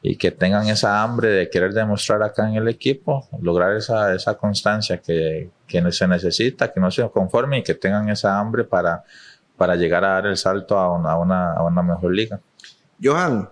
y 0.00 0.16
que 0.16 0.30
tengan 0.30 0.68
esa 0.68 1.02
hambre 1.02 1.28
de 1.28 1.50
querer 1.50 1.72
demostrar 1.72 2.22
acá 2.22 2.48
en 2.48 2.54
el 2.54 2.68
equipo, 2.68 3.28
lograr 3.42 3.76
esa, 3.76 4.14
esa 4.14 4.34
constancia 4.34 4.98
que, 4.98 5.50
que 5.66 5.90
se 5.90 6.06
necesita, 6.06 6.72
que 6.72 6.78
no 6.78 6.88
se 6.92 7.08
conforme 7.10 7.58
y 7.58 7.62
que 7.64 7.74
tengan 7.74 8.08
esa 8.08 8.38
hambre 8.38 8.62
para, 8.62 9.02
para 9.56 9.74
llegar 9.74 10.04
a 10.04 10.10
dar 10.10 10.26
el 10.26 10.36
salto 10.36 10.78
a 10.78 10.96
una, 10.96 11.10
a 11.10 11.18
una, 11.18 11.52
a 11.52 11.64
una 11.64 11.82
mejor 11.82 12.14
liga. 12.14 12.40
Johan, 13.02 13.50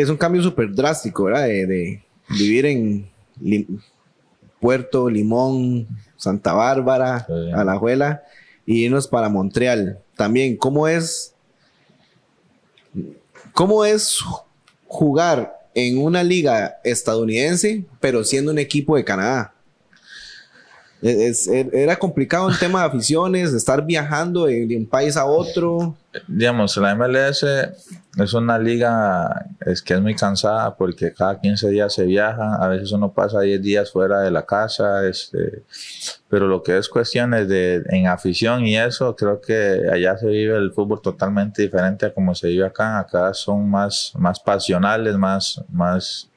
es 0.00 0.08
un 0.08 0.16
cambio 0.16 0.42
súper 0.42 0.74
drástico, 0.74 1.24
¿verdad? 1.24 1.46
De, 1.46 1.66
de 1.66 2.02
vivir 2.30 2.66
en 2.66 3.10
Puerto, 4.60 5.10
Limón, 5.10 5.86
Santa 6.16 6.52
Bárbara, 6.52 7.26
Alajuela 7.54 8.22
y 8.64 8.84
irnos 8.84 9.08
para 9.08 9.28
Montreal. 9.28 9.98
También, 10.16 10.56
¿cómo 10.56 10.88
es 10.88 11.32
¿Cómo 13.52 13.84
es 13.84 14.20
jugar 14.86 15.68
en 15.74 15.98
una 15.98 16.22
liga 16.22 16.78
estadounidense, 16.84 17.84
pero 18.00 18.24
siendo 18.24 18.50
un 18.50 18.58
equipo 18.58 18.96
de 18.96 19.04
Canadá? 19.04 19.54
Era 21.02 21.96
complicado 21.96 22.48
el 22.48 22.58
tema 22.58 22.80
de 22.80 22.86
aficiones, 22.86 23.52
estar 23.52 23.84
viajando 23.84 24.46
de, 24.46 24.76
un 24.76 24.86
país 24.86 25.16
a 25.16 25.24
otro. 25.24 25.96
Digamos, 26.28 26.76
la 26.76 26.94
MLS 26.94 27.44
es 28.18 28.34
una 28.34 28.58
liga 28.58 29.46
es 29.64 29.82
que 29.82 29.94
es 29.94 30.00
muy 30.00 30.14
cansada 30.14 30.76
porque 30.76 31.12
cada 31.12 31.40
15 31.40 31.70
días 31.70 31.94
se 31.94 32.04
viaja, 32.04 32.56
a 32.56 32.68
veces 32.68 32.92
uno 32.92 33.10
pasa 33.12 33.40
10 33.40 33.62
días 33.62 33.90
fuera 33.90 34.20
de 34.20 34.30
la 34.30 34.44
casa, 34.44 35.06
este, 35.08 35.62
pero 36.28 36.46
lo 36.46 36.62
que 36.62 36.76
es 36.78 36.88
cuestiones 36.88 37.48
de 37.48 37.82
en 37.88 38.06
afición 38.06 38.64
y 38.66 38.76
eso, 38.76 39.16
creo 39.16 39.40
que 39.40 39.82
allá 39.90 40.16
se 40.18 40.28
vive 40.28 40.56
el 40.56 40.72
fútbol 40.72 41.00
totalmente 41.00 41.62
diferente 41.62 42.06
a 42.06 42.14
como 42.14 42.34
se 42.34 42.48
vive 42.48 42.66
acá. 42.66 43.00
Acá 43.00 43.34
son 43.34 43.68
más, 43.68 44.12
más 44.16 44.38
pasionales, 44.38 45.16
más, 45.16 45.64
más, 45.70 46.28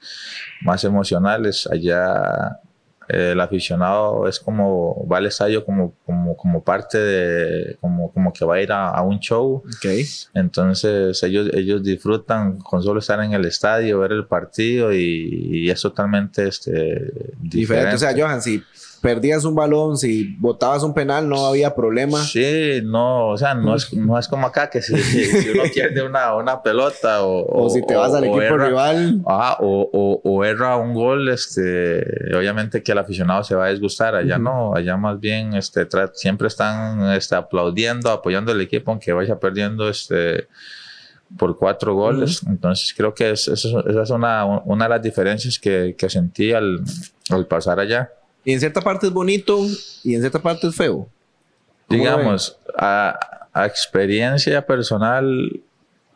más 0.62 0.84
emocionales. 0.86 1.68
Allá 1.72 2.60
el 3.08 3.40
aficionado 3.40 4.28
es 4.28 4.40
como 4.40 5.08
va 5.08 5.18
al 5.18 5.28
estadio 5.28 5.64
como, 5.66 5.94
como, 6.06 6.36
como 6.36 6.64
parte 6.64 6.98
de 6.98 7.78
como, 7.80 8.12
como 8.12 8.34
que 8.34 8.46
va 8.46 8.56
a 8.56 8.62
ir 8.62 8.72
a, 8.72 9.02
un 9.02 9.20
show 9.20 9.64
okay. 9.78 10.06
entonces 10.34 11.22
ellos 11.24 11.50
ellos 11.54 11.84
disfrutan 11.84 12.58
con 12.58 12.82
solo 12.82 13.00
estar 13.00 13.22
en 13.24 13.34
el 13.34 13.46
estadio 13.46 14.00
ver 14.00 14.12
el 14.12 14.26
partido 14.26 14.94
y, 14.94 15.70
es 15.70 15.82
totalmente 15.82 16.48
este 16.48 16.72
diferente. 16.72 17.38
diferente. 17.42 17.96
o 17.96 17.98
sea 17.98 18.14
Johan 18.16 18.42
si 18.42 18.64
perdías 19.06 19.46
un 19.46 19.54
balón, 19.54 19.98
si 19.98 20.36
botabas 20.40 20.82
un 20.82 20.96
penal, 20.96 21.30
no 21.30 21.46
había 21.46 21.76
problema. 21.76 22.24
Sí, 22.24 22.82
no, 22.84 23.28
o 23.28 23.38
sea, 23.38 23.54
no 23.54 23.76
es, 23.76 23.94
no 23.94 24.18
es 24.18 24.28
como 24.28 24.48
acá 24.48 24.68
que 24.72 24.82
si, 24.82 24.96
uno 24.96 25.62
pierde 25.74 26.02
una, 26.02 26.34
una 26.34 26.64
pelota 26.64 27.24
o, 27.24 27.46
o, 27.46 27.70
si 27.70 27.86
te 27.86 27.96
vas 27.96 28.16
al 28.16 28.24
equipo 28.24 28.58
rival. 28.58 29.22
Ah, 29.28 29.58
o, 29.62 30.22
o, 30.24 30.44
erra 30.44 30.78
un 30.78 30.96
gol, 30.96 31.30
este, 31.30 32.04
obviamente 32.36 32.82
que 32.82 32.94
el 32.94 32.98
aficionado 32.98 33.44
se 33.44 33.54
va 33.54 33.66
a 33.66 33.70
disgustar. 33.70 34.16
Allá 34.16 34.40
no, 34.40 34.76
allá 34.76 34.98
más 34.98 35.20
bien 35.20 35.54
este, 35.54 35.88
siempre 36.14 36.48
están 36.48 37.14
este, 37.14 37.36
aplaudiendo, 37.36 38.10
apoyando 38.10 38.54
al 38.54 38.62
equipo, 38.62 38.90
aunque 38.90 39.14
vaya 39.14 39.40
perdiendo 39.40 39.88
este 39.88 40.48
por 41.38 41.56
cuatro 41.60 41.94
goles. 41.94 42.42
Entonces 42.48 42.92
creo 42.98 43.14
que 43.14 43.30
esa 43.30 43.54
es 43.54 44.10
una, 44.10 44.46
una 44.46 44.86
de 44.86 44.90
las 44.90 45.02
diferencias 45.04 45.60
que, 45.60 45.96
que 45.96 46.10
sentí 46.10 46.54
al, 46.54 46.82
al 47.30 47.46
pasar 47.46 47.80
allá. 47.80 48.10
Y 48.46 48.54
en 48.54 48.60
cierta 48.60 48.80
parte 48.80 49.08
es 49.08 49.14
bonito 49.14 49.60
y 50.04 50.14
en 50.14 50.22
cierta 50.22 50.40
parte 50.40 50.68
es 50.68 50.76
feo. 50.76 51.10
Digamos, 51.90 52.58
a, 52.78 53.20
experiencia 53.66 54.66
personal 54.66 55.62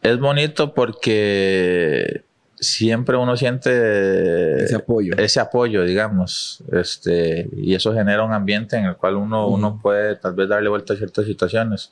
es 0.02 0.20
bonito 0.20 0.74
porque 0.74 2.24
siempre 2.60 3.18
uno 3.18 3.36
siente 3.36 4.64
ese 4.64 4.76
apoyo. 4.76 5.16
Ese 5.18 5.40
apoyo, 5.40 5.84
digamos. 5.84 6.62
Este, 6.72 7.50
y 7.56 7.74
eso 7.74 7.94
genera 7.94 8.24
un 8.24 8.34
ambiente 8.34 8.78
en 8.78 8.86
el 8.86 8.96
cual 8.96 9.16
uno, 9.16 9.48
uno 9.48 9.80
puede 9.82 10.16
tal 10.18 10.34
vez 10.36 10.50
darle 10.50 10.70
vuelta 10.70 10.94
a 10.94 10.98
ciertas 10.98 11.26
situaciones. 11.26 11.90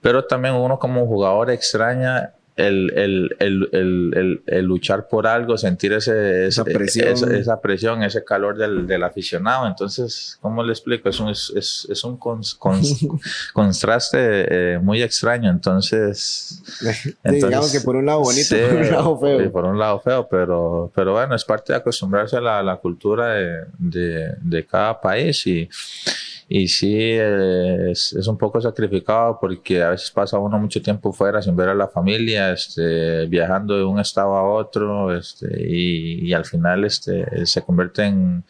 Pero 0.00 0.24
también 0.24 0.54
uno 0.54 0.78
como 0.78 1.06
jugador 1.06 1.50
extraña 1.50 2.32
el, 2.56 2.90
el, 2.96 3.36
el, 3.38 4.42
el, 4.46 4.64
luchar 4.64 5.08
por 5.08 5.26
algo, 5.26 5.58
sentir 5.58 5.92
ese, 5.92 6.46
esa, 6.46 6.64
presión. 6.64 7.08
Esa, 7.32 7.60
presión, 7.60 8.02
ese 8.02 8.24
calor 8.24 8.56
del, 8.56 8.86
del, 8.86 9.02
aficionado. 9.04 9.66
Entonces, 9.66 10.38
¿cómo 10.40 10.62
le 10.62 10.72
explico? 10.72 11.10
Es 11.10 11.20
un, 11.20 11.28
es, 11.28 11.86
es 11.88 12.04
un 12.04 12.16
contraste 13.52 14.18
eh, 14.18 14.78
muy 14.78 15.02
extraño. 15.02 15.50
Entonces, 15.50 16.62
digamos 17.22 17.70
que 17.72 17.80
por 17.80 17.96
un 17.96 18.06
lado 18.06 18.20
bonito, 18.20 18.56
por 18.56 18.74
un 18.74 18.90
lado 18.90 19.18
feo. 19.18 19.52
por 19.52 19.64
un 19.66 19.78
lado 19.78 20.00
feo, 20.00 20.28
pero, 20.28 20.90
pero 20.94 21.12
bueno, 21.12 21.34
es 21.34 21.44
parte 21.44 21.74
de 21.74 21.78
acostumbrarse 21.78 22.38
a 22.38 22.40
la, 22.40 22.62
la 22.62 22.76
cultura 22.76 23.34
de, 23.34 23.64
de, 23.78 24.34
de 24.40 24.64
cada 24.64 24.98
país 24.98 25.46
y 25.46 25.68
y 26.48 26.68
sí, 26.68 26.96
es, 26.96 28.12
es, 28.12 28.26
un 28.28 28.38
poco 28.38 28.60
sacrificado 28.60 29.36
porque 29.40 29.82
a 29.82 29.90
veces 29.90 30.12
pasa 30.12 30.38
uno 30.38 30.56
mucho 30.60 30.80
tiempo 30.80 31.12
fuera 31.12 31.42
sin 31.42 31.56
ver 31.56 31.70
a 31.70 31.74
la 31.74 31.88
familia, 31.88 32.52
este, 32.52 33.26
viajando 33.26 33.76
de 33.76 33.82
un 33.82 33.98
estado 33.98 34.36
a 34.36 34.44
otro, 34.44 35.12
este, 35.12 35.48
y, 35.60 36.28
y, 36.28 36.32
al 36.32 36.44
final 36.44 36.84
este, 36.84 37.44
se 37.46 37.62
convierte 37.62 38.04
en, 38.04 38.44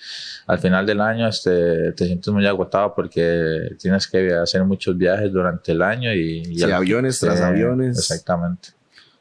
al 0.46 0.59
final 0.59 0.85
del 0.85 1.00
año 1.00 1.26
este, 1.26 1.92
te 1.92 2.04
sientes 2.04 2.30
muy 2.35 2.46
agotado 2.46 2.94
porque 2.94 3.70
tienes 3.80 4.06
que 4.06 4.35
hacer 4.35 4.62
muchos 4.64 4.96
viajes 4.98 5.32
durante 5.32 5.72
el 5.72 5.80
año 5.80 6.12
y... 6.12 6.42
y 6.50 6.59
sí, 6.59 6.70
aviones 6.70 7.18
tras 7.18 7.40
aviones. 7.40 7.96
Exactamente. 7.96 8.68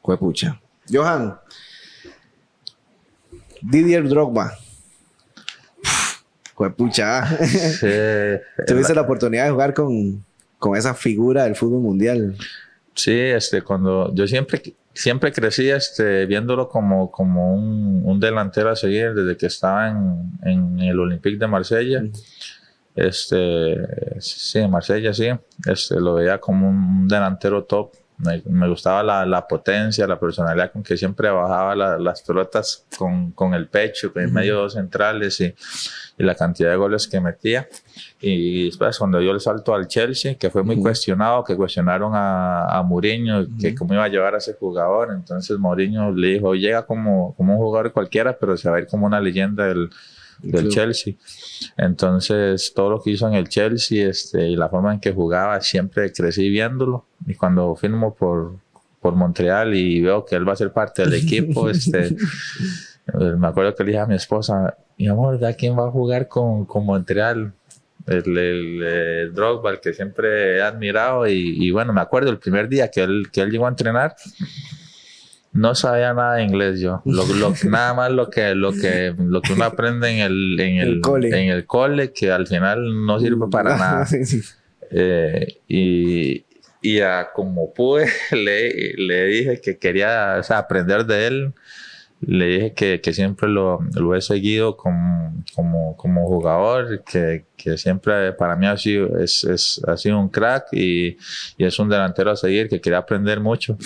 Cuepucha. 0.02 0.60
Johan, 0.92 1.38
Didier 3.62 4.06
Drogba 4.06 4.52
pucha. 6.76 7.26
Sí, 7.46 7.86
Tuviste 8.66 8.94
la 8.94 9.02
oportunidad 9.02 9.44
de 9.44 9.50
jugar 9.50 9.74
con, 9.74 10.24
con 10.58 10.76
esa 10.76 10.94
figura 10.94 11.44
del 11.44 11.56
fútbol 11.56 11.82
mundial. 11.82 12.36
Sí, 12.94 13.12
este, 13.12 13.62
cuando 13.62 14.14
yo 14.14 14.26
siempre, 14.26 14.62
siempre 14.94 15.32
crecí 15.32 15.68
este, 15.68 16.24
viéndolo 16.26 16.68
como, 16.68 17.10
como 17.10 17.54
un, 17.54 18.02
un 18.04 18.20
delantero 18.20 18.70
a 18.70 18.76
seguir 18.76 19.12
desde 19.12 19.36
que 19.36 19.46
estaba 19.46 19.88
en, 19.88 20.30
en 20.42 20.80
el 20.80 20.98
Olympique 20.98 21.38
de 21.38 21.46
Marsella. 21.46 22.02
Este, 22.94 24.20
sí, 24.20 24.66
Marsella, 24.66 25.12
sí. 25.12 25.28
Este, 25.66 26.00
lo 26.00 26.14
veía 26.14 26.38
como 26.38 26.70
un 26.70 27.06
delantero 27.06 27.64
top 27.64 27.92
me, 28.18 28.42
me 28.46 28.68
gustaba 28.68 29.02
la, 29.02 29.26
la, 29.26 29.46
potencia, 29.46 30.06
la 30.06 30.18
personalidad 30.18 30.72
con 30.72 30.82
que 30.82 30.96
siempre 30.96 31.28
bajaba 31.28 31.74
las 31.98 32.22
pelotas 32.22 32.86
con, 32.96 33.32
con, 33.32 33.54
el 33.54 33.68
pecho, 33.68 34.10
en 34.14 34.32
medio 34.32 34.64
de 34.64 34.70
centrales 34.70 35.40
y, 35.40 35.54
y, 36.16 36.24
la 36.24 36.34
cantidad 36.34 36.70
de 36.70 36.76
goles 36.76 37.06
que 37.06 37.20
metía. 37.20 37.68
Y 38.20 38.66
después 38.66 38.98
cuando 38.98 39.18
dio 39.18 39.32
el 39.32 39.40
salto 39.40 39.74
al 39.74 39.86
Chelsea, 39.86 40.36
que 40.36 40.50
fue 40.50 40.62
muy 40.62 40.76
cuestionado, 40.76 41.44
que 41.44 41.56
cuestionaron 41.56 42.12
a, 42.14 42.78
a 42.78 42.82
Mourinho, 42.82 43.46
que 43.60 43.74
cómo 43.74 43.94
iba 43.94 44.04
a 44.04 44.08
llevar 44.08 44.34
a 44.34 44.38
ese 44.38 44.54
jugador. 44.54 45.12
Entonces 45.12 45.58
Mourinho 45.58 46.12
le 46.12 46.28
dijo, 46.28 46.54
llega 46.54 46.86
como, 46.86 47.34
como 47.36 47.54
un 47.54 47.58
jugador 47.58 47.92
cualquiera, 47.92 48.38
pero 48.38 48.56
se 48.56 48.70
va 48.70 48.76
a 48.76 48.80
ir 48.80 48.86
como 48.86 49.06
una 49.06 49.20
leyenda 49.20 49.66
del, 49.66 49.90
del 50.42 50.68
Chelsea. 50.68 51.14
Entonces, 51.76 52.72
todo 52.74 52.90
lo 52.90 53.02
que 53.02 53.10
hizo 53.10 53.26
en 53.28 53.34
el 53.34 53.48
Chelsea 53.48 54.08
este, 54.08 54.48
y 54.48 54.56
la 54.56 54.68
forma 54.68 54.92
en 54.92 55.00
que 55.00 55.12
jugaba, 55.12 55.60
siempre 55.60 56.12
crecí 56.12 56.48
viéndolo. 56.48 57.06
Y 57.26 57.34
cuando 57.34 57.74
firmo 57.76 58.14
por, 58.14 58.56
por 59.00 59.14
Montreal 59.14 59.74
y 59.74 60.00
veo 60.00 60.24
que 60.24 60.36
él 60.36 60.48
va 60.48 60.52
a 60.52 60.56
ser 60.56 60.72
parte 60.72 61.02
del 61.02 61.14
equipo, 61.14 61.68
este, 61.70 62.16
me 63.14 63.46
acuerdo 63.46 63.74
que 63.74 63.84
le 63.84 63.92
dije 63.92 64.02
a 64.02 64.06
mi 64.06 64.14
esposa, 64.14 64.76
mi 64.98 65.08
amor, 65.08 65.44
¿a 65.44 65.52
quién 65.54 65.78
va 65.78 65.88
a 65.88 65.90
jugar 65.90 66.28
con, 66.28 66.64
con 66.64 66.84
Montreal? 66.84 67.52
El, 68.06 68.38
el, 68.38 69.34
Drogba, 69.34 69.72
el 69.72 69.80
que 69.80 69.92
siempre 69.92 70.58
he 70.58 70.62
admirado. 70.62 71.26
Y, 71.26 71.66
y, 71.66 71.70
bueno, 71.72 71.92
me 71.92 72.00
acuerdo 72.00 72.30
el 72.30 72.38
primer 72.38 72.68
día 72.68 72.88
que 72.88 73.02
él, 73.02 73.26
que 73.32 73.40
él 73.40 73.50
llegó 73.50 73.66
a 73.66 73.70
entrenar 73.70 74.14
no 75.56 75.74
sabía 75.74 76.12
nada 76.14 76.36
de 76.36 76.44
inglés 76.44 76.80
yo. 76.80 77.02
Lo, 77.04 77.24
nada 77.68 77.94
más 77.94 78.10
lo 78.12 78.30
que, 78.30 78.54
lo, 78.54 78.72
que, 78.72 79.14
lo 79.18 79.40
que 79.42 79.52
uno 79.52 79.64
aprende 79.64 80.10
en 80.10 80.18
el, 80.18 80.60
en 80.60 80.78
el, 80.78 81.00
cole. 81.00 81.28
en 81.28 81.50
el 81.50 81.66
cole, 81.66 82.12
que 82.12 82.30
al 82.30 82.46
final 82.46 83.06
no 83.06 83.18
sirve 83.18 83.46
para 83.50 83.76
nada. 83.78 84.06
Eh, 84.90 85.58
y, 85.68 86.44
y 86.80 87.00
a 87.00 87.30
como 87.34 87.72
pude, 87.72 88.06
le, 88.32 88.94
le 88.96 89.26
dije 89.26 89.60
que 89.60 89.78
quería 89.78 90.36
aprender 90.38 91.06
de 91.06 91.26
él 91.26 91.54
le 92.20 92.46
dije 92.46 92.72
que, 92.72 93.00
que 93.02 93.12
siempre 93.12 93.48
lo, 93.48 93.78
lo, 93.94 94.14
he 94.14 94.22
seguido 94.22 94.76
como, 94.76 95.34
como, 95.54 95.96
como 95.98 96.26
jugador, 96.26 97.04
que, 97.04 97.44
que, 97.58 97.76
siempre 97.76 98.32
para 98.32 98.56
mí 98.56 98.66
ha 98.66 98.76
sido, 98.78 99.18
es, 99.18 99.44
es, 99.44 99.82
ha 99.86 99.98
sido 99.98 100.18
un 100.18 100.30
crack 100.30 100.68
y, 100.72 101.18
y, 101.58 101.64
es 101.64 101.78
un 101.78 101.90
delantero 101.90 102.30
a 102.30 102.36
seguir, 102.36 102.70
que 102.70 102.80
quería 102.80 102.98
aprender 102.98 103.40
mucho. 103.40 103.76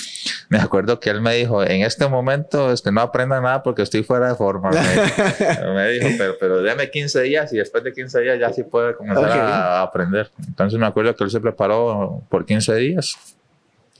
Me 0.49 0.59
acuerdo 0.59 1.01
que 1.01 1.11
él 1.11 1.21
me 1.21 1.35
dijo, 1.35 1.64
en 1.64 1.83
este 1.83 2.07
momento 2.09 2.71
este, 2.73 2.93
no 2.93 3.01
aprenda 3.01 3.40
nada 3.40 3.64
porque 3.64 3.83
estoy 3.83 4.05
fuera 4.05 4.29
de 4.29 4.37
forma. 4.37 4.71
Me, 4.71 5.73
me 5.75 5.88
dijo, 5.90 6.09
pero, 6.16 6.37
pero 6.38 6.62
déme 6.62 6.88
15 6.88 7.23
días 7.23 7.53
y 7.53 7.57
después 7.57 7.83
de 7.83 7.93
15 7.93 8.21
días 8.21 8.38
ya 8.38 8.53
sí 8.53 8.62
puede 8.62 8.95
comenzar 8.95 9.29
a, 9.29 9.81
a, 9.81 9.83
aprender. 9.83 10.31
Entonces 10.47 10.79
me 10.79 10.87
acuerdo 10.87 11.16
que 11.16 11.25
él 11.25 11.31
se 11.31 11.40
preparó 11.40 12.23
por 12.29 12.47
15 12.47 12.77
días, 12.77 13.16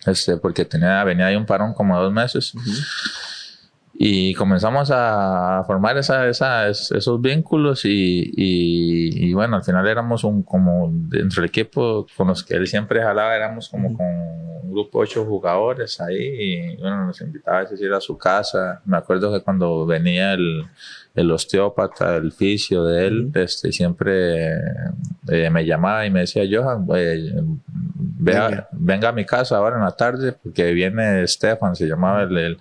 este, 0.07 0.37
porque 0.37 0.65
tenía, 0.65 1.03
venía 1.03 1.27
ahí 1.27 1.37
un 1.37 1.47
parón 1.47 1.75
como 1.75 2.01
dos 2.01 2.13
meses. 2.13 2.55
Uh 2.55 2.59
-huh 2.61 3.40
y 4.03 4.33
comenzamos 4.33 4.91
a 4.91 5.63
formar 5.67 5.99
esa, 5.99 6.27
esa, 6.27 6.71
esos 6.71 7.21
vínculos 7.21 7.85
y, 7.85 8.33
y, 8.35 9.29
y, 9.29 9.35
bueno, 9.35 9.57
al 9.57 9.63
final 9.63 9.87
éramos 9.87 10.25
un, 10.25 10.43
como 10.43 10.89
dentro 10.91 11.43
del 11.43 11.51
equipo 11.51 12.07
con 12.17 12.29
los 12.29 12.43
que 12.43 12.55
él 12.55 12.67
siempre 12.67 13.03
jalaba, 13.03 13.37
éramos 13.37 13.69
como 13.69 13.95
con 13.95 14.07
un 14.07 14.73
grupo 14.73 15.01
de 15.01 15.03
ocho 15.03 15.27
jugadores 15.27 16.01
ahí 16.01 16.17
y 16.17 16.77
bueno, 16.79 17.05
nos 17.05 17.21
invitaba 17.21 17.59
a 17.59 17.67
ir 17.79 17.93
a 17.93 18.01
su 18.01 18.17
casa. 18.17 18.81
Me 18.87 18.97
acuerdo 18.97 19.31
que 19.35 19.43
cuando 19.43 19.85
venía 19.85 20.33
el, 20.33 20.65
el 21.15 21.31
osteópata, 21.31 22.17
el 22.17 22.33
fisio 22.33 22.85
de 22.85 23.07
él, 23.07 23.33
este, 23.35 23.71
siempre 23.71 24.55
eh, 25.29 25.51
me 25.51 25.67
llamaba 25.67 26.07
y 26.07 26.11
me 26.11 26.21
decía, 26.21 26.45
Johan, 26.51 26.87
eh, 26.95 27.35
venga. 27.99 28.67
venga 28.73 29.11
a 29.11 29.13
mi 29.13 29.27
casa 29.27 29.59
ahora 29.59 29.77
en 29.77 29.85
la 29.85 29.93
tarde 29.93 30.33
porque 30.33 30.73
viene 30.73 31.27
Stefan, 31.27 31.77
se 31.77 31.87
llamaba 31.87 32.23
el, 32.23 32.39
el 32.39 32.59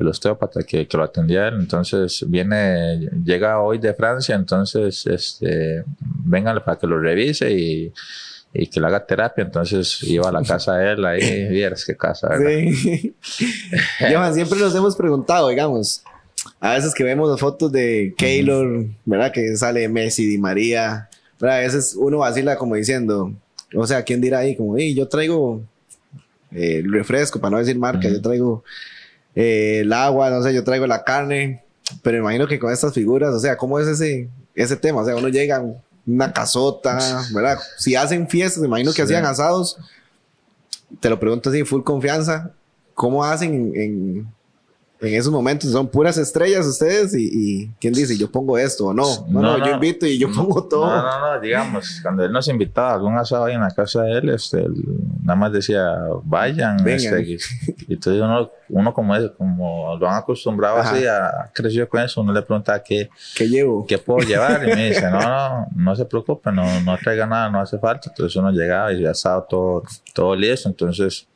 el 0.00 0.08
osteópata 0.08 0.62
que, 0.62 0.88
que, 0.88 0.96
lo 0.96 1.04
atendía 1.04 1.48
él. 1.48 1.56
Entonces 1.60 2.24
viene, 2.26 3.08
llega 3.22 3.60
hoy 3.60 3.78
de 3.78 3.94
Francia, 3.94 4.34
entonces 4.34 5.06
este, 5.06 5.84
vengan 6.24 6.62
para 6.64 6.78
que 6.78 6.86
lo 6.86 6.98
revise 6.98 7.50
y, 7.52 7.92
y 8.52 8.66
que 8.66 8.80
le 8.80 8.86
haga 8.86 9.04
terapia. 9.04 9.44
Entonces 9.44 10.02
iba 10.04 10.28
a 10.28 10.32
la 10.32 10.42
casa 10.42 10.76
de 10.76 10.92
él 10.92 11.04
ahí, 11.04 11.48
vieras 11.50 11.84
qué 11.84 11.96
casa, 11.96 12.28
¿verdad? 12.28 12.72
Sí. 12.72 13.14
Siempre 14.32 14.58
nos 14.58 14.74
hemos 14.74 14.96
preguntado, 14.96 15.48
digamos, 15.48 16.02
a 16.60 16.74
veces 16.74 16.94
que 16.94 17.04
vemos 17.04 17.28
las 17.30 17.40
fotos 17.40 17.70
de 17.70 18.14
Keylor, 18.16 18.86
¿verdad? 19.04 19.32
Que 19.32 19.56
sale 19.56 19.88
Messi, 19.88 20.26
Di 20.26 20.38
María, 20.38 21.08
¿verdad? 21.38 21.58
A 21.58 21.60
veces 21.60 21.94
uno 21.96 22.18
vacila 22.18 22.56
como 22.56 22.74
diciendo, 22.74 23.34
o 23.74 23.86
sea, 23.86 24.02
¿quién 24.02 24.22
dirá 24.22 24.38
ahí? 24.38 24.56
Como, 24.56 24.78
yo 24.78 25.06
traigo 25.08 25.62
eh, 26.52 26.82
refresco, 26.86 27.38
para 27.38 27.50
no 27.52 27.58
decir 27.58 27.78
marca, 27.78 28.08
yo 28.08 28.20
traigo 28.22 28.64
eh, 29.34 29.80
el 29.80 29.92
agua, 29.92 30.30
no 30.30 30.42
sé, 30.42 30.52
yo 30.54 30.64
traigo 30.64 30.86
la 30.86 31.04
carne, 31.04 31.64
pero 32.02 32.18
imagino 32.18 32.46
que 32.46 32.58
con 32.58 32.72
estas 32.72 32.92
figuras, 32.92 33.34
o 33.34 33.38
sea, 33.38 33.56
¿cómo 33.56 33.78
es 33.78 33.86
ese, 33.86 34.28
ese 34.54 34.76
tema? 34.76 35.00
O 35.00 35.04
sea, 35.04 35.16
uno 35.16 35.28
llega 35.28 35.62
una 36.06 36.32
casota, 36.32 36.98
¿verdad? 37.32 37.58
Si 37.78 37.94
hacen 37.94 38.28
fiestas, 38.28 38.64
imagino 38.64 38.92
que 38.92 39.02
hacían 39.02 39.24
asados, 39.24 39.78
te 41.00 41.08
lo 41.08 41.20
pregunto 41.20 41.50
así, 41.50 41.64
full 41.64 41.82
confianza, 41.82 42.50
¿cómo 42.94 43.24
hacen 43.24 43.72
en, 43.74 43.80
en 43.80 44.32
esos 45.00 45.32
momentos 45.32 45.70
son 45.70 45.88
puras 45.88 46.18
estrellas 46.18 46.66
ustedes 46.66 47.14
y, 47.14 47.30
y, 47.32 47.70
quién 47.80 47.94
dice 47.94 48.18
yo 48.18 48.30
pongo 48.30 48.58
esto 48.58 48.86
o 48.86 48.94
no. 48.94 49.26
No, 49.28 49.40
no, 49.40 49.58
no 49.58 49.66
yo 49.66 49.72
invito 49.72 50.06
y 50.06 50.18
yo 50.18 50.30
pongo 50.30 50.64
todo. 50.68 50.86
No, 50.86 51.02
no, 51.02 51.34
no, 51.34 51.40
digamos, 51.40 52.00
cuando 52.02 52.24
él 52.24 52.30
nos 52.30 52.46
invitaba 52.48 52.90
a 52.90 52.94
algún 52.94 53.16
asado 53.16 53.46
ahí 53.46 53.54
en 53.54 53.62
la 53.62 53.70
casa 53.70 54.02
de 54.02 54.18
él, 54.18 54.28
este, 54.28 54.58
él 54.58 54.74
nada 55.22 55.36
más 55.36 55.52
decía 55.52 55.96
vayan. 56.24 56.86
Este, 56.86 57.22
y, 57.22 57.38
y, 57.88 57.94
entonces 57.94 58.22
uno, 58.22 58.50
uno 58.68 58.92
como, 58.92 59.16
es, 59.16 59.30
como 59.38 59.96
lo 59.96 60.08
han 60.08 60.16
acostumbrado 60.16 60.78
Ajá. 60.78 60.90
así, 60.90 61.06
a, 61.06 61.50
creció 61.54 61.88
con 61.88 62.02
eso, 62.02 62.20
uno 62.20 62.32
le 62.34 62.42
pregunta 62.42 62.82
qué, 62.82 63.08
¿Qué 63.34 63.48
llevo? 63.48 63.86
¿Qué 63.86 63.96
puedo 63.96 64.26
llevar? 64.26 64.68
Y 64.68 64.74
me 64.74 64.88
dice, 64.88 65.10
no, 65.10 65.20
no, 65.20 65.66
no 65.74 65.96
se 65.96 66.04
preocupe, 66.04 66.52
no, 66.52 66.80
no 66.82 66.98
traiga 66.98 67.26
nada, 67.26 67.48
no 67.50 67.60
hace 67.60 67.78
falta. 67.78 68.10
Entonces 68.10 68.36
uno 68.36 68.50
llegaba 68.50 68.92
y 68.92 69.00
ya 69.00 69.12
estaba 69.12 69.46
todo, 69.46 69.82
todo 70.12 70.36
listo. 70.36 70.68
Entonces 70.68 71.26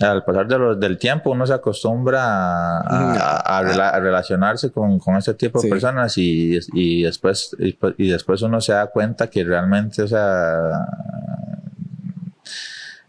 al 0.00 0.24
pasar 0.24 0.46
de 0.46 0.58
lo, 0.58 0.74
del 0.76 0.98
tiempo 0.98 1.30
uno 1.30 1.46
se 1.46 1.52
acostumbra 1.52 2.22
a, 2.22 2.80
a, 2.80 3.58
a, 3.58 3.62
rela, 3.62 3.90
a 3.90 4.00
relacionarse 4.00 4.70
con, 4.70 4.98
con, 4.98 5.16
este 5.16 5.34
tipo 5.34 5.58
de 5.58 5.64
sí. 5.64 5.70
personas 5.70 6.16
y, 6.16 6.58
y, 6.72 7.02
después, 7.02 7.56
y, 7.58 7.76
y, 7.98 8.08
después 8.08 8.40
uno 8.42 8.60
se 8.60 8.72
da 8.72 8.86
cuenta 8.86 9.28
que 9.28 9.44
realmente, 9.44 10.02
o 10.02 10.08
sea, 10.08 10.86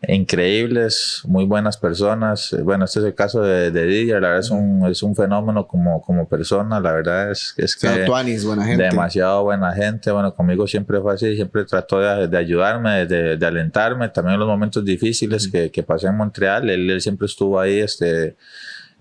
increíbles, 0.08 1.22
muy 1.26 1.46
buenas 1.46 1.78
personas. 1.78 2.56
Bueno, 2.64 2.86
este 2.86 3.00
es 3.00 3.06
el 3.06 3.16
caso 3.16 3.42
de, 3.42 3.72
de 3.72 3.86
Didier, 3.86 4.22
la 4.22 4.30
verdad 4.30 4.40
es 4.40 4.50
un, 4.50 4.88
es 4.88 5.04
un 5.04 5.16
fenómeno 5.16 5.68
como, 5.68 6.02
como 6.02 6.28
persona, 6.28 6.80
la 6.80 6.92
verdad 6.92 7.32
es, 7.32 7.54
es 7.58 7.76
que 7.76 7.88
Tuanis, 8.06 8.44
buena 8.44 8.66
gente. 8.66 8.84
demasiado 8.84 9.44
buena 9.44 9.74
gente, 9.74 10.12
bueno, 10.12 10.34
conmigo 10.34 10.66
siempre 10.66 11.00
fue 11.02 11.14
así, 11.14 11.36
siempre 11.36 11.66
trató 11.66 12.00
de, 12.00 12.28
de 12.28 12.38
ayudarme, 12.38 13.06
de, 13.06 13.38
de, 13.38 13.46
alentarme, 13.46 14.10
también 14.10 14.34
en 14.34 14.40
los 14.40 14.50
momentos 14.50 14.84
difíciles 14.84 15.48
que, 15.48 15.70
que 15.70 15.84
pasé 15.84 16.08
en 16.08 16.18
Montreal, 16.18 16.70
él, 16.70 16.90
él 16.90 17.02
siempre 17.02 17.28
estuvo 17.28 17.60
ahí, 17.60 17.80
este, 17.80 18.36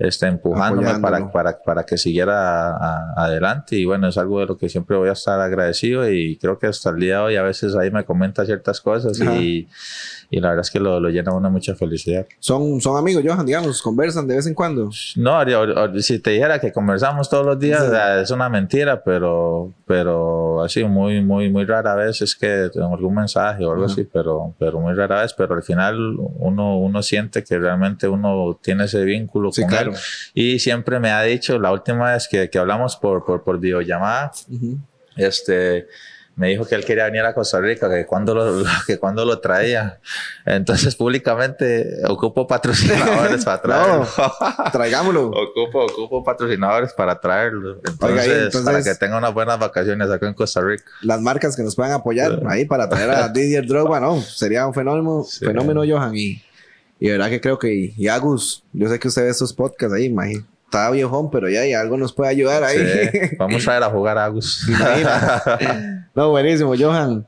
este, 0.00 0.26
empujándome 0.26 0.98
para, 0.98 1.30
para, 1.30 1.62
para 1.62 1.84
que 1.84 1.98
siguiera 1.98 2.70
a, 2.70 3.12
a 3.16 3.24
adelante. 3.24 3.76
Y 3.76 3.84
bueno, 3.84 4.08
es 4.08 4.16
algo 4.16 4.40
de 4.40 4.46
lo 4.46 4.56
que 4.56 4.70
siempre 4.70 4.96
voy 4.96 5.10
a 5.10 5.12
estar 5.12 5.38
agradecido 5.38 6.10
y 6.10 6.38
creo 6.38 6.58
que 6.58 6.68
hasta 6.68 6.88
el 6.88 6.96
día 7.00 7.16
de 7.16 7.22
hoy 7.22 7.36
a 7.36 7.42
veces 7.42 7.76
ahí 7.76 7.90
me 7.90 8.04
comenta 8.04 8.46
ciertas 8.46 8.80
cosas 8.80 9.20
y, 9.20 9.68
y 10.32 10.40
la 10.40 10.50
verdad 10.50 10.60
es 10.62 10.70
que 10.70 10.78
lo, 10.78 11.00
lo 11.00 11.08
llena 11.08 11.32
a 11.32 11.34
uno 11.34 11.48
de 11.48 11.52
mucha 11.52 11.74
felicidad. 11.74 12.24
¿Son, 12.38 12.80
son 12.80 12.96
amigos, 12.96 13.22
Johan, 13.26 13.44
digamos? 13.44 13.82
¿Conversan 13.82 14.28
de 14.28 14.36
vez 14.36 14.46
en 14.46 14.54
cuando? 14.54 14.90
No, 15.16 16.00
si 16.00 16.18
te 16.20 16.30
dijera 16.30 16.60
que 16.60 16.72
conversamos 16.72 17.28
todos 17.28 17.44
los 17.44 17.58
días, 17.58 17.80
Sí. 17.80 17.86
o 17.88 17.90
sea, 17.90 18.20
es 18.20 18.30
una 18.30 18.48
mentira, 18.48 19.02
pero, 19.02 19.72
pero 19.86 20.62
así 20.62 20.84
muy, 20.84 21.20
muy, 21.20 21.50
muy 21.50 21.64
rara 21.64 21.94
vez 21.96 22.22
es 22.22 22.36
que 22.36 22.70
tengo 22.72 22.94
algún 22.94 23.14
mensaje 23.14 23.64
o 23.64 23.72
algo 23.72 23.84
Ajá. 23.84 23.92
así, 23.92 24.04
pero, 24.04 24.54
pero 24.58 24.78
muy 24.78 24.94
rara 24.94 25.22
vez, 25.22 25.34
pero 25.34 25.54
al 25.54 25.62
final 25.64 26.16
uno, 26.38 26.78
uno 26.78 27.02
siente 27.02 27.42
que 27.42 27.58
realmente 27.58 28.06
uno 28.06 28.58
tiene 28.62 28.84
ese 28.84 29.04
vínculo 29.04 29.50
Sí, 29.52 29.62
con 29.62 29.70
claro. 29.70 29.90
él. 29.92 29.96
Y 30.34 30.58
siempre 30.60 31.00
me 31.00 31.10
ha 31.10 31.22
dicho, 31.22 31.58
la 31.58 31.72
última 31.72 32.12
vez 32.12 32.28
que, 32.28 32.48
que 32.48 32.58
hablamos 32.58 32.96
por, 32.96 33.24
por, 33.24 33.42
por 33.42 33.58
videollamada, 33.58 34.30
Ujú. 34.48 34.78
este 35.16 35.86
me 36.36 36.48
dijo 36.48 36.64
que 36.64 36.74
él 36.74 36.84
quería 36.86 37.04
venir 37.04 37.20
a 37.22 37.34
Costa 37.34 37.60
Rica, 37.60 37.88
que 37.90 38.06
cuando 38.06 38.34
lo, 38.34 38.64
que 38.86 38.98
cuando 38.98 39.24
lo 39.26 39.40
traía. 39.40 40.00
Entonces, 40.46 40.96
públicamente, 40.96 41.86
ocupo 42.08 42.46
patrocinadores 42.46 43.44
para 43.44 43.60
traerlo. 43.62 44.06
Traigámoslo. 44.72 45.26
ocupo, 45.30 45.84
ocupo 45.84 46.24
patrocinadores 46.24 46.92
para 46.92 47.20
traerlo. 47.20 47.76
Entonces, 47.84 48.02
Oiga, 48.02 48.24
entonces- 48.44 48.62
para 48.64 48.82
que 48.82 48.94
tenga 48.94 49.18
unas 49.18 49.34
buenas 49.34 49.58
vacaciones 49.58 50.08
acá 50.10 50.26
en 50.28 50.34
Costa 50.34 50.60
Rica. 50.60 50.84
Las 51.02 51.20
marcas 51.20 51.56
que 51.56 51.62
nos 51.62 51.76
puedan 51.76 51.92
apoyar 51.92 52.32
Sí. 52.40 52.46
ahí 52.48 52.64
para 52.64 52.88
traer 52.88 53.10
a 53.10 53.28
Didier 53.28 53.66
Drogba, 53.66 54.00
¿no? 54.00 54.20
Sería 54.20 54.66
un 54.66 54.72
fenómeno, 54.74 55.24
Sí. 55.28 55.44
fenómeno 55.44 55.82
Johan. 55.86 56.16
Y, 56.16 56.42
y 56.98 57.06
de 57.06 57.12
verdad 57.12 57.28
que 57.28 57.40
creo 57.40 57.58
que, 57.58 57.92
y 57.96 58.08
Agus, 58.08 58.64
yo 58.72 58.88
sé 58.88 58.98
que 58.98 59.08
usted 59.08 59.22
ve 59.24 59.30
estos 59.30 59.52
podcasts 59.52 59.94
ahí, 59.94 60.04
imagínate. 60.06 60.46
Está 60.70 60.88
viejón, 60.92 61.32
pero 61.32 61.48
ya 61.48 61.66
y 61.66 61.72
algo 61.74 61.96
nos 61.96 62.12
puede 62.12 62.30
ayudar 62.30 62.62
ahí. 62.62 62.78
Sí. 62.78 63.18
Vamos 63.38 63.66
a 63.66 63.76
ir 63.76 63.82
a 63.82 63.90
jugar 63.90 64.16
a 64.18 64.24
Agus. 64.26 64.64
No, 66.14 66.30
buenísimo, 66.30 66.74
Johan. 66.78 67.26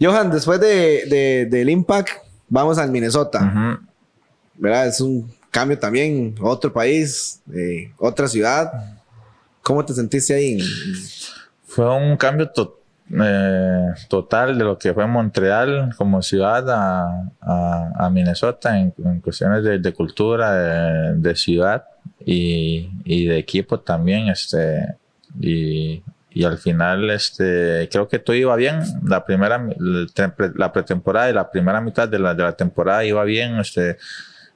Johan, 0.00 0.30
después 0.30 0.60
de, 0.60 1.04
de- 1.06 1.46
del 1.50 1.70
Impact, 1.70 2.10
vamos 2.48 2.76
al 2.78 2.90
Minnesota. 2.90 3.40
Ujú. 3.40 3.86
¿Verdad? 4.56 4.88
Es 4.88 5.00
un 5.00 5.30
cambio 5.50 5.78
también, 5.78 6.34
otro 6.40 6.70
país, 6.72 7.40
eh, 7.54 7.92
otra 7.98 8.28
ciudad. 8.28 8.70
¿Cómo 9.62 9.84
te 9.84 9.94
sentiste 9.94 10.34
ahí? 10.34 10.58
Fue 11.66 11.88
un 11.94 12.16
cambio 12.16 12.48
to- 12.50 12.78
eh, 13.12 13.92
total 14.08 14.58
de 14.58 14.64
lo 14.64 14.78
que 14.78 14.92
fue 14.92 15.06
Montreal 15.06 15.94
como 15.96 16.22
ciudad 16.22 16.64
a, 16.68 18.10
Minnesota 18.10 18.78
en, 18.78 18.90
cuestiones 19.20 19.62
de, 19.62 19.92
cultura, 19.92 21.12
de, 21.14 21.36
ciudad 21.36 21.84
y, 22.24 23.26
de 23.26 23.38
equipo 23.38 23.80
también. 23.80 24.28
Este, 24.28 24.96
y, 25.40 26.02
al 26.44 26.58
final, 26.58 27.08
este, 27.10 27.88
creo 27.90 28.08
que 28.08 28.18
todo 28.18 28.36
iba 28.36 28.56
bien. 28.56 28.80
La 29.04 29.24
primera, 29.24 29.66
la 29.78 30.72
pretemporada 30.72 31.30
y 31.30 31.32
la 31.32 31.50
primera 31.50 31.80
mitad 31.80 32.08
de 32.08 32.18
la, 32.18 32.34
de 32.34 32.42
la 32.42 32.56
temporada 32.56 33.04
iba 33.04 33.24
bien. 33.24 33.58
Este, 33.58 33.98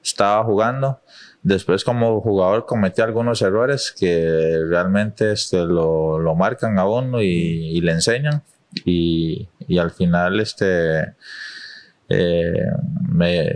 estaba 0.03 0.43
jugando. 0.43 1.01
Después 1.43 1.83
como 1.83 2.21
jugador 2.21 2.65
cometí 2.65 3.01
algunos 3.01 3.41
errores 3.41 3.93
que 3.97 4.59
realmente 4.69 5.31
este, 5.31 5.57
lo, 5.65 6.19
lo 6.19 6.35
marcan 6.35 6.77
a 6.77 6.85
uno 6.85 7.21
y, 7.21 7.81
le 7.81 7.91
enseñan. 7.91 8.43
Y, 8.85 9.49
y 9.67 9.77
al 9.79 9.91
final 9.91 10.39
este, 10.39 11.15
eh, 12.13 12.65
me, 13.09 13.49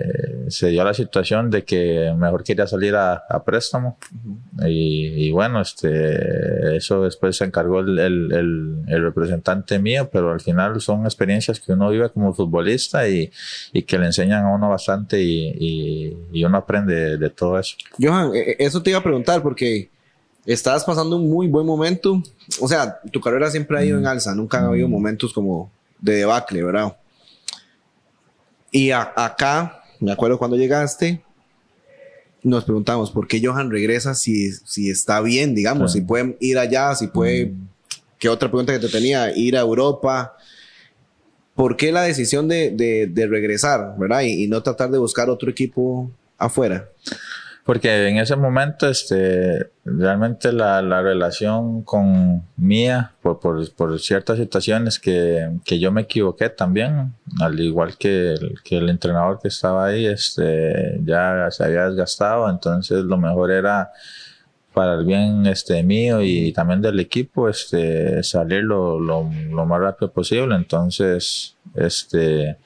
se 0.49 0.67
dio 0.69 0.83
la 0.83 0.93
situación 0.93 1.49
de 1.49 1.63
que 1.63 2.13
mejor 2.17 2.43
quería 2.43 2.67
salir 2.67 2.95
a, 2.95 3.23
a 3.29 3.43
préstamo. 3.43 3.97
Y, 4.65 5.27
y 5.27 5.31
bueno, 5.31 5.61
este, 5.61 6.75
eso 6.77 7.03
después 7.03 7.35
se 7.37 7.45
encargó 7.45 7.79
el, 7.79 7.97
el, 7.99 8.31
el- 8.31 8.75
el 8.87 9.01
representante 9.03 9.79
mío, 9.79 10.09
pero 10.11 10.31
al 10.31 10.41
final 10.41 10.79
son 10.81 11.05
experiencias 11.05 11.59
que 11.59 11.73
uno 11.73 11.89
vive 11.89 12.09
como 12.09 12.33
futbolista 12.33 13.07
y, 13.09 13.31
y 13.73 13.83
que 13.83 13.97
le 13.97 14.05
enseñan 14.07 14.45
a 14.45 14.53
uno 14.53 14.69
bastante 14.69 15.21
y, 15.21 16.15
y, 16.31 16.43
uno 16.43 16.57
aprende 16.57 17.17
de, 17.17 17.29
todo 17.31 17.57
eso. 17.59 17.75
Johan, 17.99 18.35
eh, 18.35 18.51
eh, 18.51 18.55
eso 18.59 18.81
te 18.83 18.91
iba 18.91 18.99
a 18.99 19.03
preguntar 19.03 19.41
porque 19.41 19.89
estás 20.45 20.83
pasando 20.83 21.15
un 21.15 21.27
muy 21.29 21.47
buen 21.47 21.65
momento. 21.65 22.21
O 22.61 22.67
sea, 22.67 22.99
tu 23.11 23.19
carrera 23.19 23.49
siempre 23.49 23.77
ha 23.79 23.83
ido 23.83 23.97
en 23.97 24.05
alza, 24.05 24.35
nunca 24.35 24.59
han 24.59 24.65
habido 24.65 24.87
momentos 24.87 25.33
como 25.33 25.71
de 25.99 26.17
debacle, 26.17 26.63
¿verdad? 26.63 26.95
Y 28.75 28.91
a- 28.91 29.13
acá, 29.15 29.81
me 30.01 30.11
acuerdo 30.11 30.37
cuando 30.37 30.57
llegaste, 30.57 31.21
nos 32.43 32.65
preguntamos 32.65 33.09
por 33.09 33.25
qué 33.25 33.39
Johan 33.41 33.71
regresa 33.71 34.13
si, 34.15 34.51
si 34.51 34.89
está 34.89 35.21
bien, 35.21 35.55
digamos, 35.55 35.93
si 35.93 36.01
puede 36.01 36.35
ir 36.41 36.57
allá, 36.59 36.93
si 36.93 37.07
puede. 37.07 37.53
¿Qué 38.19 38.27
otra 38.27 38.49
pregunta 38.49 38.73
que 38.73 38.79
te 38.79 38.89
tenía? 38.89 39.33
Ir 39.33 39.55
a 39.55 39.61
Europa. 39.61 40.35
¿Por 41.55 41.77
qué 41.77 41.93
la 41.93 42.01
decisión 42.01 42.49
de, 42.49 42.71
de- 42.71 43.07
de 43.07 43.27
regresar, 43.27 43.95
verdad? 43.97 44.23
Y, 44.23 44.43
y 44.43 44.47
no 44.49 44.61
tratar 44.61 44.91
de 44.91 44.97
buscar 44.97 45.29
otro 45.29 45.49
equipo 45.49 46.11
afuera. 46.37 46.89
Porque 47.65 48.07
en 48.07 48.19
ese 48.19 48.35
momento, 48.35 48.87
este, 48.87 49.71
realmente 49.83 50.53
la, 50.53 50.83
la 50.83 51.01
relación 51.01 51.81
con 51.81 52.43
Mía, 52.57 53.13
por, 53.23 53.39
por, 53.39 53.99
ciertas 53.99 54.37
situaciones 54.37 54.99
que, 54.99 55.49
que 55.65 55.79
yo 55.79 55.91
me 55.91 56.01
equivoqué 56.01 56.49
también, 56.49 57.15
al 57.41 57.59
igual 57.59 57.97
que 57.97 58.33
el, 58.33 58.61
que 58.63 58.77
el 58.77 58.87
entrenador 58.87 59.39
que 59.41 59.47
estaba 59.47 59.87
ahí, 59.87 60.05
este, 60.05 60.99
ya 61.03 61.47
se 61.49 61.63
había 61.63 61.89
desgastado, 61.89 62.47
entonces 62.51 63.03
lo 63.03 63.17
mejor 63.17 63.49
era 63.49 63.89
para 64.75 64.93
el 64.93 65.05
bien 65.05 65.47
este 65.47 65.81
mío 65.81 66.21
y 66.21 66.51
también 66.51 66.83
del 66.83 66.99
equipo 66.99 67.49
este 67.49 68.21
salir 68.21 68.63
lo, 68.63 68.99
lo, 68.99 69.27
lo 69.49 69.65
más 69.65 69.79
rápido 69.79 70.11
posible. 70.11 70.53
Entonces 70.53 71.55
este 71.73 72.57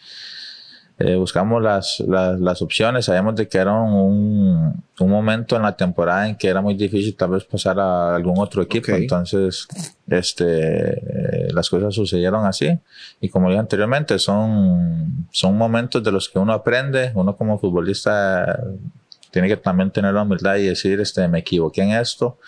eh, 0.99 1.15
buscamos 1.15 1.63
las, 1.63 2.01
las, 2.07 2.39
las 2.39 2.61
opciones, 2.61 3.05
sabemos 3.05 3.33
de 3.35 3.47
que 3.47 3.57
era 3.57 3.73
un, 3.73 4.83
un 4.99 5.09
momento 5.09 5.55
en 5.55 5.61
la 5.61 5.75
temporada 5.75 6.27
en 6.27 6.35
que 6.35 6.49
era 6.49 6.61
muy 6.61 6.73
difícil 6.75 7.15
tal 7.15 7.29
vez 7.31 7.45
pasar 7.45 7.79
a 7.79 8.15
algún 8.15 8.37
otro 8.37 8.61
equipo, 8.61 8.87
entonces 9.03 9.67
este, 10.07 10.45
eh, 10.89 11.47
las 11.53 11.69
cosas 11.69 11.95
sucedieron 11.95 12.45
así. 12.45 12.77
Y 13.21 13.29
como 13.29 13.47
dije 13.47 13.59
anteriormente 13.59 14.19
son, 14.19 15.27
son 15.31 15.57
momentos 15.57 16.03
de 16.03 16.11
los 16.11 16.27
que 16.29 16.37
uno 16.39 16.51
aprende, 16.53 17.11
uno 17.15 17.35
como 17.35 17.57
futbolista 17.57 18.59
tiene 19.31 19.47
que 19.47 19.57
también 19.57 19.91
tener 19.91 20.13
la 20.13 20.23
humildad 20.23 20.55
y 20.57 20.65
decir, 20.67 20.99
este, 20.99 21.27
me 21.27 21.39
equivoqué 21.39 21.83
en 21.83 21.91
esto, 21.91 22.39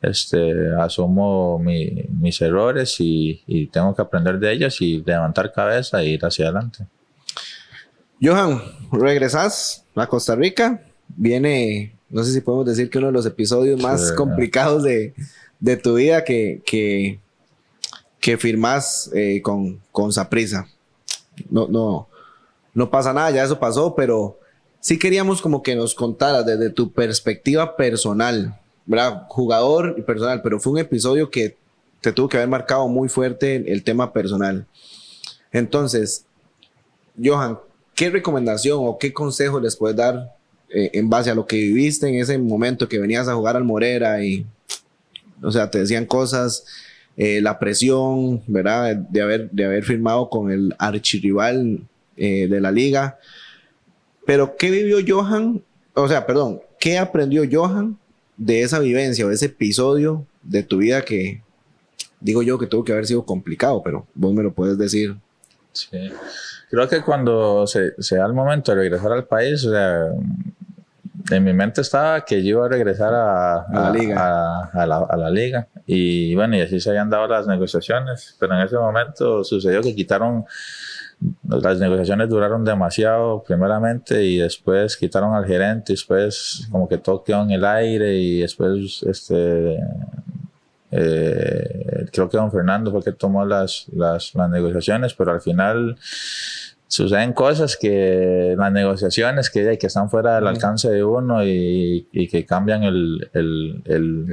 este, 0.00 0.72
asumo 0.78 1.58
mi- 1.58 2.04
mis 2.18 2.40
errores 2.40 2.96
y, 3.00 3.42
y 3.46 3.66
tengo 3.66 3.94
que 3.94 4.02
aprender 4.02 4.38
de 4.38 4.52
ellos 4.52 4.80
y 4.80 5.02
levantar 5.04 5.52
cabeza 5.52 6.00
e 6.00 6.06
ir 6.10 6.24
hacia 6.24 6.46
adelante. 6.46 6.86
Johan, 8.22 8.60
regresas 8.92 9.84
a 9.94 10.06
Costa 10.06 10.34
Rica. 10.34 10.82
Viene, 11.08 11.96
no 12.10 12.22
sé 12.22 12.32
si 12.32 12.40
podemos 12.40 12.66
decir 12.66 12.90
que 12.90 12.98
uno 12.98 13.06
de 13.06 13.14
los 13.14 13.24
episodios 13.24 13.80
más 13.80 14.12
complicados 14.12 14.82
de, 14.82 15.14
de 15.58 15.76
tu 15.78 15.94
vida 15.94 16.22
que, 16.22 16.60
que, 16.66 17.18
eh, 19.14 19.42
con, 19.42 19.80
con 19.90 20.12
Saprisa. 20.12 20.68
No, 21.48 21.66
no, 21.68 22.08
no 22.74 22.90
pasa 22.90 23.14
nada, 23.14 23.30
ya 23.30 23.44
eso 23.44 23.58
pasó, 23.58 23.94
pero 23.94 24.38
sí 24.80 24.98
queríamos 24.98 25.40
como 25.40 25.62
que 25.62 25.74
nos 25.74 25.94
contaras 25.94 26.44
desde 26.44 26.68
tu 26.68 26.92
perspectiva 26.92 27.74
personal, 27.74 28.58
¿verdad? 28.84 29.22
Jugador 29.28 29.94
y 29.96 30.02
personal, 30.02 30.42
pero 30.42 30.60
fue 30.60 30.72
un 30.74 30.78
episodio 30.78 31.30
que 31.30 31.56
te 32.02 32.12
tuvo 32.12 32.28
que 32.28 32.36
haber 32.36 32.48
marcado 32.48 32.86
muy 32.88 33.08
fuerte 33.08 33.72
el 33.72 33.82
tema 33.82 34.12
personal. 34.12 34.66
Entonces, 35.52 36.26
Johan, 37.22 37.58
¿qué 38.00 38.08
recomendación 38.08 38.78
o 38.80 38.96
qué 38.96 39.12
consejo 39.12 39.60
les 39.60 39.76
puedes 39.76 39.94
dar 39.94 40.34
eh, 40.70 40.88
en 40.94 41.10
base 41.10 41.28
a 41.28 41.34
lo 41.34 41.46
que 41.46 41.56
viviste 41.56 42.08
en 42.08 42.14
ese 42.14 42.38
momento 42.38 42.88
que 42.88 42.98
venías 42.98 43.28
a 43.28 43.34
jugar 43.34 43.56
al 43.56 43.64
Morera 43.64 44.24
y, 44.24 44.46
o 45.42 45.52
sea, 45.52 45.70
te 45.70 45.80
decían 45.80 46.06
cosas, 46.06 46.64
eh, 47.18 47.42
la 47.42 47.58
presión, 47.58 48.42
¿verdad? 48.46 48.96
De 48.96 49.20
haber, 49.20 49.50
de 49.50 49.66
haber 49.66 49.84
firmado 49.84 50.30
con 50.30 50.50
el 50.50 50.74
archirrival 50.78 51.80
eh, 52.16 52.48
de 52.48 52.60
la 52.62 52.72
liga. 52.72 53.18
Pero, 54.24 54.56
¿qué 54.56 54.70
vivió 54.70 54.96
Johan? 55.06 55.62
O 55.92 56.08
sea, 56.08 56.24
perdón, 56.24 56.62
¿qué 56.78 56.96
aprendió 56.96 57.42
Johan 57.52 57.98
de 58.38 58.62
esa 58.62 58.78
vivencia 58.78 59.26
o 59.26 59.30
ese 59.30 59.44
episodio 59.44 60.24
de 60.42 60.62
tu 60.62 60.78
vida 60.78 61.04
que, 61.04 61.42
digo 62.18 62.42
yo, 62.42 62.58
que 62.58 62.66
tuvo 62.66 62.82
que 62.82 62.92
haber 62.92 63.06
sido 63.06 63.26
complicado, 63.26 63.82
pero 63.82 64.06
vos 64.14 64.32
me 64.32 64.42
lo 64.42 64.54
puedes 64.54 64.78
decir. 64.78 65.16
Sí. 65.72 66.12
Creo 66.68 66.88
que 66.88 67.02
cuando 67.02 67.66
se, 67.66 67.94
se 68.02 68.16
da 68.16 68.26
el 68.26 68.32
momento 68.32 68.72
de 68.72 68.78
regresar 68.78 69.12
al 69.12 69.24
país, 69.24 69.64
o 69.64 69.70
sea, 69.70 70.06
en 71.30 71.44
mi 71.44 71.52
mente 71.52 71.80
estaba 71.80 72.24
que 72.24 72.42
yo 72.42 72.50
iba 72.50 72.66
a 72.66 72.68
regresar 72.68 73.14
a, 73.14 73.62
A 73.62 73.72
la 73.72 73.90
liga. 73.90 74.16
A, 74.18 74.70
a 74.72 74.86
la, 74.86 74.96
a 74.98 75.16
la 75.16 75.30
liga. 75.30 75.68
Y 75.86 76.34
bueno, 76.34 76.56
y 76.56 76.60
así 76.60 76.80
se 76.80 76.90
habían 76.90 77.10
dado 77.10 77.26
las 77.26 77.46
negociaciones, 77.46 78.36
pero 78.38 78.54
en 78.54 78.60
ese 78.60 78.76
momento 78.76 79.44
sucedió 79.44 79.80
que 79.82 79.94
quitaron, 79.94 80.44
las 81.48 81.78
negociaciones 81.78 82.28
duraron 82.28 82.64
demasiado 82.64 83.42
primeramente 83.42 84.24
y 84.24 84.38
después 84.38 84.96
quitaron 84.96 85.34
al 85.34 85.46
gerente, 85.46 85.92
y 85.92 85.96
después 85.96 86.68
como 86.70 86.88
que 86.88 86.98
todo 86.98 87.22
quedó 87.22 87.42
en 87.42 87.50
el 87.50 87.64
aire 87.64 88.14
y 88.14 88.40
después 88.40 89.02
este 89.02 89.78
eh, 90.92 92.06
creo 92.12 92.28
que 92.28 92.36
don 92.36 92.50
Fernando 92.50 92.90
fue 92.90 93.00
el 93.00 93.04
que 93.04 93.12
tomó 93.12 93.44
las, 93.44 93.86
las, 93.92 94.34
las 94.34 94.50
negociaciones, 94.50 95.14
pero 95.14 95.32
al 95.32 95.40
final 95.40 95.96
suceden 96.90 97.32
cosas 97.32 97.76
que 97.76 98.54
las 98.58 98.72
negociaciones 98.72 99.48
que, 99.48 99.78
que 99.78 99.86
están 99.86 100.10
fuera 100.10 100.34
del 100.34 100.48
alcance 100.48 100.90
de 100.90 101.04
uno 101.04 101.44
y, 101.44 102.08
y 102.10 102.26
que 102.26 102.44
cambian 102.44 102.82
el, 102.82 103.30
el, 103.32 103.82
el, 103.84 104.26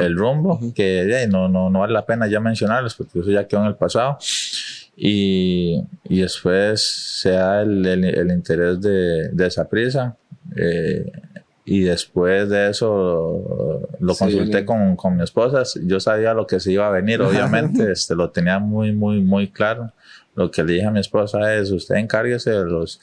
el 0.00 0.16
rumbo, 0.16 0.58
que 0.74 1.26
no, 1.30 1.50
no, 1.50 1.68
no 1.68 1.80
vale 1.80 1.92
la 1.92 2.06
pena 2.06 2.26
ya 2.26 2.40
mencionarlos 2.40 2.94
porque 2.94 3.20
eso 3.20 3.30
ya 3.30 3.46
quedó 3.46 3.60
en 3.60 3.66
el 3.66 3.76
pasado. 3.76 4.16
Y, 4.96 5.80
y 6.04 6.22
después 6.22 6.82
se 7.20 7.30
da 7.30 7.62
el, 7.62 7.86
el, 7.86 8.30
interés 8.32 8.80
de, 8.80 9.28
de 9.28 9.46
esa 9.46 9.68
prisa. 9.68 10.16
Eh, 10.56 11.12
y 11.70 11.80
después 11.82 12.48
de 12.48 12.70
eso 12.70 13.86
lo 14.00 14.14
consulté 14.14 14.64
con, 14.64 14.96
con, 14.96 15.16
mi 15.18 15.22
esposa. 15.22 15.64
Yo 15.84 16.00
sabía 16.00 16.32
lo 16.32 16.46
que 16.46 16.60
se 16.60 16.72
iba 16.72 16.86
a 16.86 16.90
venir, 16.90 17.20
obviamente, 17.22 17.92
este, 17.92 18.14
lo 18.14 18.30
tenía 18.30 18.58
muy, 18.58 18.92
muy, 18.92 19.20
muy 19.20 19.48
claro. 19.48 19.92
Lo 20.34 20.50
que 20.50 20.64
le 20.64 20.74
dije 20.74 20.86
a 20.86 20.90
mi 20.90 21.00
esposa 21.00 21.54
es, 21.54 21.70
usted 21.70 21.96
encárguese 21.96 22.50
de 22.52 22.64
los... 22.64 23.00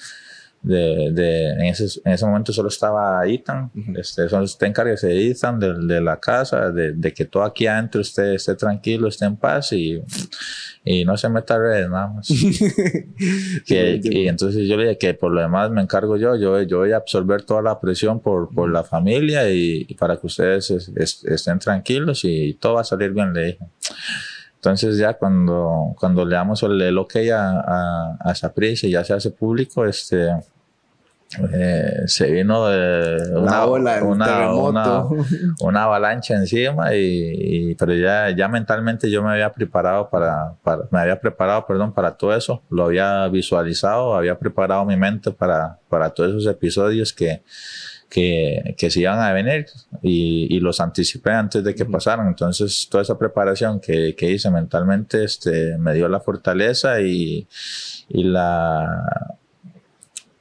De, 0.65 1.12
de 1.12 1.49
en, 1.51 1.65
ese, 1.65 2.01
en 2.04 2.13
ese 2.13 2.25
momento 2.25 2.51
solo 2.51 2.69
estaba 2.69 3.23
Ethan, 3.28 3.69
este, 3.95 4.23
usted 4.23 4.65
encárguese 4.65 5.08
de 5.10 5.30
Ethan, 5.30 5.60
de, 5.60 5.75
de 5.75 6.01
la 6.01 6.19
casa, 6.19 6.71
de, 6.71 6.93
de, 6.93 7.13
que 7.13 7.25
todo 7.25 7.43
aquí 7.43 7.67
adentro 7.67 8.01
usted 8.01 8.34
esté 8.34 8.56
tranquilo, 8.56 9.08
esté 9.08 9.25
en 9.25 9.36
paz 9.38 9.73
y, 9.73 10.01
y 10.84 11.06
no 11.06 11.17
se 11.17 11.30
meta 11.30 11.60
redes 11.60 11.88
nada 11.88 12.08
más. 12.08 12.28
que, 13.67 13.99
y 14.01 14.28
entonces 14.28 14.67
yo 14.67 14.75
le 14.75 14.86
dije 14.86 14.97
que 14.97 15.13
por 15.13 15.32
lo 15.32 15.41
demás 15.41 15.69
me 15.69 15.84
encargo 15.84 16.17
yo, 16.17 16.36
yo, 16.36 16.60
yo 16.63 16.80
voy 16.80 16.93
a 16.93 16.97
absorber 16.97 17.43
toda 17.43 17.62
la 17.62 17.80
presión 17.80 18.19
por, 18.19 18.49
por 18.49 18.71
la 18.71 18.84
familia 18.84 19.47
y, 19.51 19.86
para 19.99 20.17
que 20.17 20.25
ustedes 20.25 20.71
estén 20.71 21.60
tranquilos 21.60 22.25
y 22.25 22.56
todo 22.56 22.73
va 22.73 22.82
a 22.82 22.86
salir 22.86 23.12
bien, 23.12 23.34
le 23.34 23.45
dije. 23.45 23.60
Entonces 24.56 24.97
ya 24.97 25.13
cuando, 25.13 25.93
cuando 25.99 26.25
le 26.25 26.36
damos 26.36 26.63
el, 26.63 26.82
el 26.82 26.97
ok 26.97 27.17
a, 27.32 27.51
a, 27.60 28.17
a 28.19 28.32
esa 28.32 28.51
prisa 28.51 28.88
y 28.88 28.91
ya 28.91 29.04
se 29.04 29.13
hace 29.13 29.30
público, 29.30 29.86
este, 29.86 30.32
eh, 31.54 32.04
se 32.08 32.32
vino 32.32 32.67
de 32.67 33.38
una, 33.38 33.65
una, 33.65 34.54
una, 34.54 35.04
una, 35.62 35.84
avalancha 35.84 36.36
encima 36.36 36.93
y, 36.93 37.76
pero 37.76 37.93
ya, 37.93 38.30
ya 38.30 38.48
mentalmente 38.48 39.10
yo 39.10 39.24
me 39.24 39.32
había 39.32 39.52
preparado 39.52 40.10
para, 40.10 40.54
para, 40.63 40.84
me 40.91 41.00
había 41.00 41.19
preparado 41.19 41.65
perdón 41.65 41.93
para 41.93 42.15
todo 42.17 42.36
eso. 42.36 42.63
Lo 42.69 42.86
había 42.86 43.28
visualizado 43.28 44.15
había 44.15 44.38
preparado 44.38 44.86
mi 44.86 44.98
mente 44.98 45.32
para, 45.32 45.80
para 45.89 46.10
todos 46.10 46.32
esos 46.32 46.48
episodios 46.48 47.13
que, 47.13 47.43
que, 48.10 48.76
que 48.78 48.89
se 48.89 49.02
iban 49.02 49.19
a 49.19 49.34
venir 49.34 49.67
y, 50.02 50.48
y, 50.56 50.60
los 50.60 50.80
anticipé 50.80 51.32
antes 51.32 51.63
de 51.63 51.76
que 51.76 51.86
pasaran. 51.86 52.28
Entonces, 52.28 52.88
toda 52.89 53.04
esa 53.04 53.17
preparación 53.17 53.80
que, 53.80 54.15
que 54.15 54.32
hice 54.32 54.50
mentalmente 54.52 55.24
este, 55.24 55.78
me 55.78 55.93
dio 55.93 56.08
la 56.08 56.19
fortaleza 56.19 57.02
y, 57.02 57.48
y 58.10 58.24
la, 58.24 59.38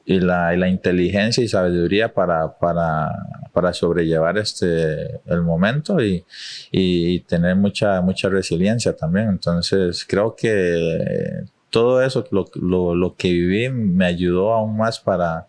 y 0.07 0.21
la, 0.21 0.55
y 0.55 0.59
la, 0.59 0.69
inteligencia 0.69 1.43
y 1.43 1.49
sabiduría 1.49 2.13
para, 2.13 2.59
para, 2.59 3.11
para 3.53 3.73
sobrellevar 3.73 4.37
este, 4.39 5.21
el 5.27 5.43
momento 5.43 6.03
y, 6.03 6.25
y, 6.71 7.21
tener 7.21 7.57
mucha, 7.57 8.01
mucha 8.03 8.29
resiliencia 8.29 8.95
también. 8.95 9.29
Entonces, 9.29 10.05
creo 10.07 10.37
que 10.37 11.45
todo 11.71 12.03
eso, 12.03 12.27
lo, 12.31 12.47
lo, 12.55 12.95
lo 12.95 13.17
que 13.17 13.29
viví, 13.33 13.69
me 13.71 14.07
ayudó 14.07 14.53
aún 14.53 14.77
más 14.77 15.01
para, 15.01 15.49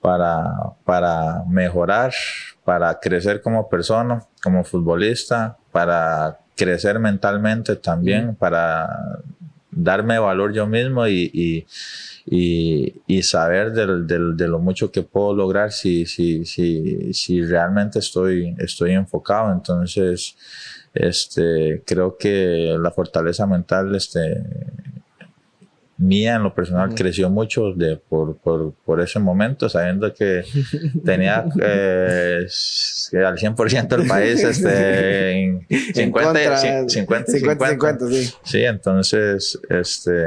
para, 0.00 0.44
para 0.84 1.42
mejorar, 1.48 2.12
para 2.64 2.98
crecer 3.00 3.40
como 3.40 3.68
persona, 3.68 4.22
como 4.42 4.64
futbolista, 4.64 5.56
para 5.70 6.38
crecer 6.56 6.98
mentalmente 6.98 7.76
también, 7.76 8.34
para 8.34 8.88
darme 9.70 10.18
valor 10.18 10.52
yo 10.52 10.66
mismo 10.66 11.06
y, 11.06 11.30
y, 11.32 11.66
y, 12.26 13.02
y 13.06 13.22
saber 13.22 13.72
de 13.72 14.48
lo 14.48 14.58
mucho 14.58 14.90
que 14.90 15.02
puedo 15.02 15.34
lograr 15.34 15.72
si, 15.72 16.06
si, 16.06 16.44
si, 16.44 17.12
si 17.12 17.42
realmente 17.42 17.98
estoy, 17.98 18.54
estoy 18.58 18.92
enfocado. 18.92 19.52
Entonces, 19.52 20.36
este, 20.94 21.82
creo 21.86 22.16
que 22.16 22.76
la 22.80 22.90
fortaleza 22.90 23.46
mental 23.46 23.94
este, 23.94 24.42
mía 26.02 26.36
en 26.36 26.42
lo 26.42 26.54
personal 26.54 26.94
creció 26.94 27.30
mucho 27.30 27.72
de, 27.72 27.96
por, 27.96 28.36
por, 28.38 28.74
por, 28.84 29.00
ese 29.00 29.18
momento, 29.18 29.68
sabiendo 29.68 30.12
que 30.12 30.44
tenía 31.04 31.44
eh, 31.60 32.46
al 33.24 33.36
100% 33.38 34.00
el 34.00 34.08
país 34.08 34.42
este, 34.44 35.30
en 35.30 35.66
50, 35.68 36.88
50, 36.88 37.32
50, 37.32 37.68
50, 37.68 38.08
sí. 38.08 38.34
sí, 38.42 38.64
entonces, 38.64 39.58
este, 39.68 40.26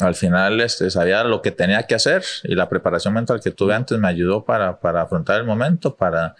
al 0.00 0.14
final 0.14 0.60
este, 0.60 0.90
sabía 0.90 1.22
lo 1.24 1.40
que 1.40 1.50
tenía 1.50 1.84
que 1.84 1.94
hacer 1.94 2.24
y 2.42 2.54
la 2.54 2.68
preparación 2.68 3.14
mental 3.14 3.40
que 3.40 3.50
tuve 3.50 3.74
antes 3.74 3.98
me 3.98 4.08
ayudó 4.08 4.44
para, 4.44 4.80
para 4.80 5.02
afrontar 5.02 5.40
el 5.40 5.46
momento, 5.46 5.94
para, 5.94 6.34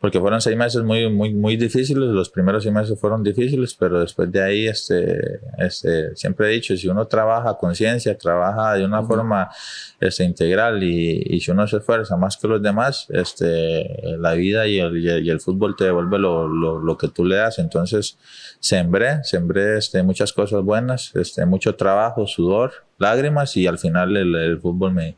porque 0.00 0.20
fueron 0.20 0.40
seis 0.40 0.56
meses 0.56 0.82
muy, 0.84 1.10
muy, 1.10 1.34
muy 1.34 1.56
difíciles, 1.56 2.04
los 2.04 2.30
primeros 2.30 2.62
seis 2.62 2.72
meses 2.72 2.98
fueron 3.00 3.24
difíciles, 3.24 3.74
pero 3.74 3.98
después 3.98 4.30
de 4.30 4.42
ahí, 4.42 4.68
este, 4.68 5.40
este, 5.58 6.14
siempre 6.14 6.46
he 6.46 6.50
dicho, 6.50 6.76
si 6.76 6.86
uno 6.86 7.06
trabaja 7.06 7.50
a 7.50 7.58
conciencia, 7.58 8.16
trabaja 8.16 8.74
de 8.74 8.84
una 8.84 9.02
forma 9.02 9.50
este, 9.98 10.22
integral 10.22 10.84
y, 10.84 11.20
y, 11.26 11.40
si 11.40 11.50
uno 11.50 11.66
se 11.66 11.78
esfuerza 11.78 12.16
más 12.16 12.36
que 12.36 12.46
los 12.46 12.62
demás, 12.62 13.06
este, 13.08 14.16
la 14.18 14.34
vida 14.34 14.68
y 14.68 14.78
el, 14.78 14.96
y 14.98 15.30
el 15.30 15.40
fútbol 15.40 15.74
te 15.76 15.84
devuelve 15.84 16.18
lo, 16.18 16.46
lo, 16.46 16.78
lo, 16.78 16.96
que 16.96 17.08
tú 17.08 17.24
le 17.24 17.34
das, 17.34 17.58
entonces 17.58 18.18
sembré, 18.60 19.24
sembré 19.24 19.78
este, 19.78 20.04
muchas 20.04 20.32
cosas 20.32 20.62
buenas, 20.62 21.10
este, 21.16 21.44
mucho 21.44 21.74
trabajo, 21.74 22.24
sudor, 22.28 22.72
lágrimas 22.98 23.56
y 23.56 23.66
al 23.66 23.78
final 23.78 24.16
el, 24.16 24.34
el 24.36 24.60
fútbol 24.60 24.92
me, 24.92 25.16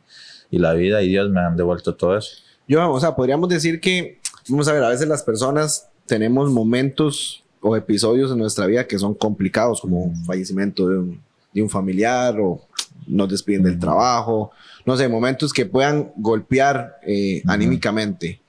y 0.50 0.58
la 0.58 0.72
vida 0.72 1.02
y 1.02 1.08
Dios 1.08 1.28
me 1.28 1.40
han 1.40 1.56
devuelto 1.56 1.94
todo 1.94 2.16
eso. 2.16 2.36
Yo, 2.66 2.88
o 2.90 3.00
sea, 3.00 3.16
podríamos 3.16 3.48
decir 3.48 3.80
que, 3.80 4.19
vamos 4.48 4.68
a 4.68 4.72
ver, 4.72 4.82
a 4.82 4.88
veces 4.88 5.08
las 5.08 5.22
personas 5.22 5.88
tenemos 6.06 6.50
momentos 6.50 7.42
o 7.60 7.76
episodios 7.76 8.32
en 8.32 8.38
nuestra 8.38 8.66
vida 8.66 8.86
que 8.86 8.98
son 8.98 9.14
complicados, 9.14 9.80
como 9.80 10.04
un 10.04 10.24
fallecimiento 10.24 10.88
de 10.88 10.98
un, 10.98 11.20
de 11.52 11.62
un 11.62 11.68
familiar 11.68 12.38
o 12.40 12.60
nos 13.06 13.28
despiden 13.28 13.62
del 13.62 13.78
trabajo, 13.78 14.50
no 14.84 14.96
sé, 14.96 15.08
momentos 15.08 15.52
que 15.52 15.66
puedan 15.66 16.12
golpear 16.16 16.98
eh, 17.06 17.42
anímicamente. 17.46 18.40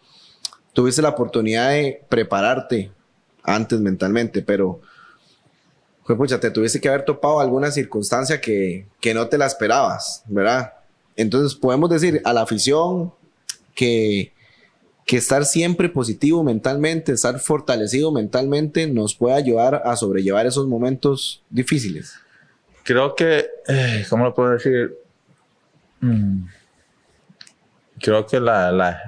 Tuviste 0.73 1.01
la 1.01 1.09
oportunidad 1.09 1.71
de 1.71 2.03
prepararte 2.07 2.91
antes 3.43 3.79
mentalmente, 3.79 4.41
pero 4.41 4.81
pues 6.05 6.17
pucha, 6.17 6.39
te 6.39 6.51
tuviste 6.51 6.81
que 6.81 6.89
haber 6.89 7.05
topado 7.05 7.39
alguna 7.39 7.71
circunstancia 7.71 8.41
que, 8.41 8.85
que 8.99 9.13
no 9.13 9.27
te 9.27 9.37
la 9.37 9.45
esperabas, 9.45 10.23
¿verdad? 10.27 10.73
Entonces 11.15 11.55
podemos 11.55 11.89
decir 11.89 12.21
a 12.25 12.33
la 12.33 12.41
afición 12.41 13.13
que, 13.75 14.33
que 15.11 15.17
estar 15.17 15.43
siempre 15.43 15.89
positivo 15.89 16.41
mentalmente, 16.41 17.11
estar 17.11 17.37
fortalecido 17.37 18.13
mentalmente 18.13 18.87
nos 18.87 19.13
puede 19.13 19.35
ayudar 19.35 19.81
a 19.83 19.97
sobrellevar 19.97 20.45
esos 20.45 20.67
momentos 20.67 21.43
difíciles. 21.49 22.13
Creo 22.83 23.13
que, 23.13 23.45
eh, 23.67 24.05
¿cómo 24.09 24.23
lo 24.23 24.33
puedo 24.33 24.51
decir? 24.51 24.95
Mm 25.99 26.45
creo 28.01 28.25
que 28.25 28.39
la, 28.39 28.71
la, 28.71 28.99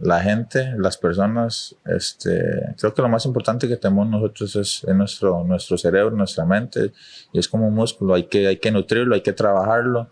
la, 0.00 0.20
gente, 0.20 0.74
las 0.76 0.96
personas, 0.96 1.76
este, 1.86 2.74
creo 2.78 2.92
que 2.92 3.02
lo 3.02 3.08
más 3.08 3.24
importante 3.24 3.68
que 3.68 3.76
tenemos 3.76 4.08
nosotros 4.08 4.56
es, 4.56 4.84
nuestro, 4.88 5.44
nuestro 5.44 5.78
cerebro, 5.78 6.16
nuestra 6.16 6.44
mente, 6.44 6.92
y 7.32 7.38
es 7.38 7.48
como 7.48 7.68
un 7.68 7.74
músculo, 7.74 8.14
hay 8.14 8.24
que, 8.24 8.48
hay 8.48 8.56
que 8.56 8.72
nutrirlo, 8.72 9.14
hay 9.14 9.20
que 9.20 9.32
trabajarlo, 9.32 10.10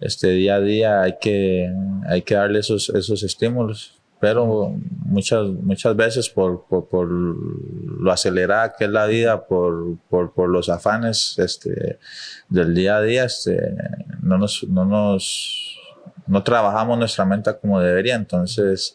este, 0.00 0.30
día 0.30 0.56
a 0.56 0.60
día 0.60 1.02
hay 1.02 1.14
que, 1.20 1.72
hay 2.08 2.22
que 2.22 2.34
darle 2.34 2.58
esos, 2.58 2.88
esos 2.90 3.22
estímulos, 3.22 3.99
pero 4.20 4.74
muchas, 5.06 5.46
muchas 5.48 5.96
veces 5.96 6.28
por, 6.28 6.66
por, 6.66 6.88
por 6.88 7.08
lo 7.08 8.12
acelerada 8.12 8.74
que 8.76 8.84
es 8.84 8.90
la 8.90 9.06
vida, 9.06 9.46
por, 9.46 9.98
por, 10.08 10.32
por 10.32 10.48
los 10.50 10.68
afanes 10.68 11.38
este, 11.38 11.98
del 12.48 12.74
día 12.74 12.96
a 12.96 13.02
día, 13.02 13.24
este, 13.24 13.58
no 14.22 14.38
nos, 14.38 14.64
no 14.68 14.84
nos 14.84 15.78
no 16.30 16.44
trabajamos 16.44 16.96
nuestra 16.96 17.24
mente 17.24 17.50
como 17.60 17.80
debería, 17.80 18.14
entonces 18.14 18.94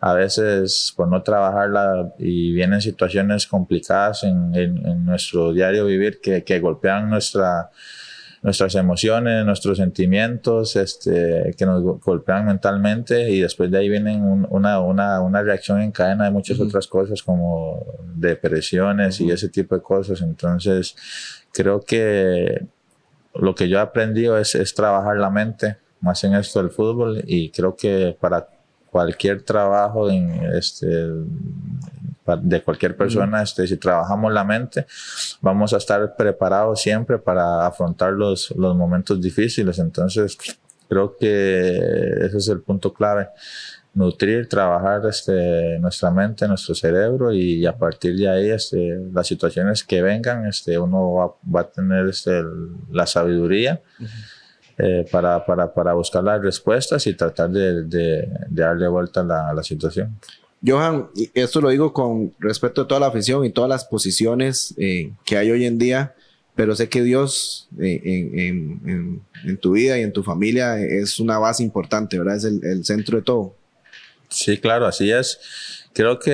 a 0.00 0.14
veces 0.14 0.94
por 0.96 1.08
no 1.08 1.22
trabajarla 1.22 2.14
y 2.18 2.52
vienen 2.52 2.80
situaciones 2.80 3.46
complicadas 3.46 4.24
en, 4.24 4.54
en, 4.54 5.04
nuestro 5.04 5.52
diario 5.52 5.84
vivir 5.84 6.20
que, 6.22 6.42
que 6.42 6.58
golpean 6.58 7.10
nuestra, 7.10 7.70
nuestras 8.42 8.74
emociones, 8.74 9.44
nuestros 9.44 9.76
sentimientos, 9.78 10.74
este, 10.76 11.54
que 11.56 11.66
nos 11.66 11.82
golpean 12.00 12.46
mentalmente 12.46 13.30
y 13.30 13.40
después 13.40 13.70
de 13.70 13.78
ahí 13.78 13.88
vienen 13.88 14.22
una, 14.48 14.80
una, 14.80 15.20
una, 15.20 15.42
reacción 15.42 15.80
en 15.82 15.92
cadena 15.92 16.24
de 16.24 16.30
muchas 16.30 16.58
otras 16.58 16.86
cosas 16.86 17.22
como 17.22 17.84
depresiones 18.14 19.20
y 19.20 19.30
ese 19.30 19.50
tipo 19.50 19.74
de 19.74 19.82
cosas. 19.82 20.22
Entonces, 20.22 20.96
creo 21.52 21.80
que 21.80 22.66
lo 23.34 23.54
que 23.54 23.68
yo 23.68 23.78
he 23.78 23.82
aprendido 23.82 24.38
es, 24.38 24.54
es 24.54 24.74
trabajar 24.74 25.18
la 25.18 25.30
mente 25.30 25.76
más 26.00 26.24
en 26.24 26.34
esto 26.34 26.62
del 26.62 26.70
fútbol 26.70 27.22
y 27.26 27.50
creo 27.50 27.76
que 27.76 28.16
para 28.18 28.48
cualquier 28.90 29.42
trabajo 29.42 30.10
en 30.10 30.30
este 30.54 30.86
de 32.36 32.62
cualquier 32.62 32.96
persona, 32.96 33.42
este, 33.42 33.66
si 33.66 33.76
trabajamos 33.76 34.32
la 34.32 34.44
mente, 34.44 34.86
vamos 35.40 35.72
a 35.72 35.78
estar 35.78 36.16
preparados 36.16 36.80
siempre 36.80 37.18
para 37.18 37.66
afrontar 37.66 38.12
los, 38.12 38.50
los 38.56 38.76
momentos 38.76 39.20
difíciles. 39.20 39.78
Entonces, 39.78 40.36
creo 40.88 41.16
que 41.16 41.78
ese 42.22 42.38
es 42.38 42.48
el 42.48 42.60
punto 42.60 42.92
clave 42.92 43.28
nutrir, 43.94 44.48
trabajar 44.48 45.02
este, 45.06 45.78
nuestra 45.78 46.10
mente, 46.10 46.46
nuestro 46.46 46.74
cerebro 46.74 47.32
y, 47.32 47.66
a 47.66 47.76
partir 47.76 48.16
de 48.16 48.28
ahí 48.28 48.50
este, 48.50 48.98
las 49.12 49.26
situaciones 49.26 49.84
que 49.84 50.00
vengan, 50.02 50.46
este, 50.46 50.78
uno 50.78 51.36
va, 51.54 51.60
a 51.60 51.64
tener 51.64 52.06
este, 52.08 52.42
la 52.90 53.06
sabiduría 53.06 53.80
eh, 54.78 55.06
para, 55.10 55.44
para, 55.44 55.72
para, 55.72 55.92
buscar 55.94 56.22
las 56.22 56.40
respuestas 56.40 57.06
y 57.06 57.14
tratar 57.14 57.50
de, 57.50 57.84
de, 57.84 58.28
darle 58.48 58.88
vuelta 58.88 59.20
a 59.20 59.24
la, 59.24 59.48
a 59.48 59.54
la, 59.54 59.62
situación. 59.62 60.16
Johan, 60.64 61.08
esto 61.34 61.60
lo 61.60 61.70
digo 61.70 61.92
con 61.92 62.34
respecto 62.38 62.82
a 62.82 62.88
toda 62.88 63.00
la 63.00 63.06
afición 63.06 63.44
y 63.44 63.50
todas 63.50 63.70
las 63.70 63.84
posiciones 63.84 64.74
eh, 64.76 65.12
que 65.24 65.38
hay 65.38 65.50
hoy 65.50 65.64
en 65.64 65.78
día, 65.78 66.14
pero 66.54 66.76
sé 66.76 66.88
que 66.88 67.02
Dios 67.02 67.68
eh, 67.80 68.00
en, 68.04 68.88
en, 68.88 69.22
en, 69.44 69.56
tu 69.56 69.72
vida 69.72 69.98
y 69.98 70.02
en 70.02 70.12
tu 70.12 70.22
familia 70.22 70.78
es 70.78 71.18
una 71.18 71.38
base 71.38 71.62
importante, 71.62 72.18
¿verdad? 72.18 72.36
Es 72.36 72.44
el, 72.44 72.60
el 72.62 72.84
centro 72.84 73.16
de 73.16 73.22
todo. 73.24 73.54
Sí, 74.28 74.58
claro, 74.58 74.86
así 74.86 75.10
es. 75.10 75.38
Creo 75.94 76.18
que 76.18 76.32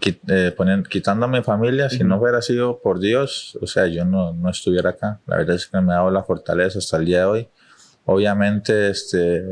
eh, 0.00 0.54
quitando 0.88 1.26
a 1.26 1.28
mi 1.28 1.42
familia, 1.42 1.90
si 1.90 2.04
no 2.04 2.20
hubiera 2.20 2.40
sido 2.40 2.78
por 2.80 3.00
Dios, 3.00 3.58
o 3.60 3.66
sea, 3.66 3.86
yo 3.86 4.04
no, 4.04 4.32
no 4.32 4.50
estuviera 4.50 4.90
acá. 4.90 5.20
La 5.26 5.38
verdad 5.38 5.56
es 5.56 5.66
que 5.66 5.80
me 5.80 5.92
ha 5.92 5.96
dado 5.96 6.10
la 6.10 6.22
fortaleza 6.22 6.78
hasta 6.78 6.96
el 6.96 7.06
día 7.06 7.20
de 7.20 7.24
hoy. 7.24 7.48
Obviamente, 8.04 8.90
este, 8.90 9.42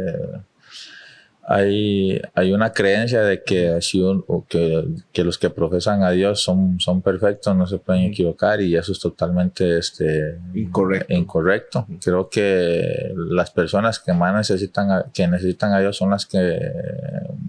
hay, 1.50 2.20
hay 2.34 2.52
una 2.52 2.74
creencia 2.74 3.22
de 3.22 3.42
que, 3.42 3.70
así 3.70 4.02
que, 4.48 4.86
que, 5.10 5.24
los 5.24 5.38
que 5.38 5.48
profesan 5.48 6.02
a 6.02 6.10
Dios 6.10 6.42
son, 6.42 6.78
son 6.78 7.00
perfectos, 7.00 7.56
no 7.56 7.66
se 7.66 7.78
pueden 7.78 8.02
equivocar 8.02 8.60
y 8.60 8.76
eso 8.76 8.92
es 8.92 9.00
totalmente 9.00 9.78
este, 9.78 10.38
incorrecto. 10.52 11.14
incorrecto. 11.14 11.86
Creo 12.04 12.28
que 12.28 13.14
las 13.30 13.50
personas 13.50 13.98
que 13.98 14.12
más 14.12 14.34
necesitan 14.34 14.90
a, 14.90 15.06
que 15.10 15.26
necesitan 15.26 15.72
a 15.72 15.80
Dios 15.80 15.96
son 15.96 16.10
las 16.10 16.26
que 16.26 16.60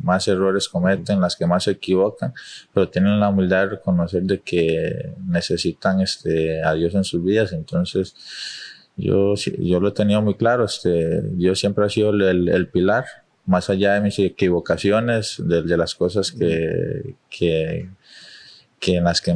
más 0.02 0.26
errores 0.30 0.70
cometen, 0.70 1.20
las 1.20 1.36
que 1.36 1.46
más 1.46 1.66
se 1.66 1.72
equivocan, 1.72 2.34
pero 2.74 2.88
tienen 2.88 3.20
la 3.20 3.28
humildad 3.28 3.64
de 3.64 3.70
reconocer 3.72 4.24
de 4.24 4.40
que 4.40 5.12
necesitan 5.28 6.00
este, 6.00 6.64
a 6.64 6.74
Dios 6.74 6.96
en 6.96 7.04
sus 7.04 7.22
vidas. 7.22 7.52
Entonces, 7.52 8.16
yo, 8.96 9.34
yo 9.36 9.82
lo 9.82 9.90
he 9.90 9.92
tenido 9.92 10.22
muy 10.22 10.36
claro, 10.36 10.64
este, 10.64 11.22
Dios 11.22 11.60
siempre 11.60 11.84
ha 11.84 11.90
sido 11.90 12.12
el, 12.12 12.48
el 12.48 12.70
pilar 12.70 13.04
más 13.50 13.68
allá 13.72 13.96
de 13.96 14.02
mis 14.02 14.20
equivocaciones, 14.20 15.38
de, 15.40 15.76
las 15.76 15.96
cosas 15.96 16.32
que, 16.32 17.16
que, 17.32 17.90
que, 18.80 18.98
en 18.98 19.04
las 19.04 19.22
que 19.22 19.36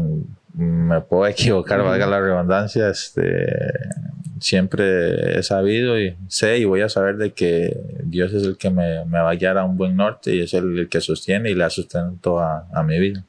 me 0.53 1.01
puedo 1.01 1.25
equivocar, 1.25 1.81
valga 1.81 2.05
la 2.05 2.21
redundancia, 2.21 2.89
este, 2.89 3.47
siempre 4.39 5.39
he 5.39 5.41
sabido 5.41 5.99
y 5.99 6.15
sé 6.27 6.59
y 6.59 6.65
voy 6.65 6.81
a 6.81 6.89
saber 6.89 7.17
de 7.17 7.33
que 7.33 7.75
Dios 8.03 8.31
es 8.33 8.43
el 8.43 8.55
que 8.55 8.69
me, 8.69 9.03
me 9.05 9.19
va 9.19 9.31
a 9.31 9.35
guiar 9.35 9.57
a 9.57 9.63
un 9.65 9.77
buen 9.77 9.95
norte 9.95 10.35
y 10.35 10.41
es 10.41 10.53
el, 10.53 10.87
que 10.91 11.01
sostiene 11.01 11.49
y 11.49 11.55
le 11.55 11.67
sustento 11.71 12.39
a, 12.39 12.67
a 12.71 12.83
mi 12.83 12.99
vida. 12.99 13.25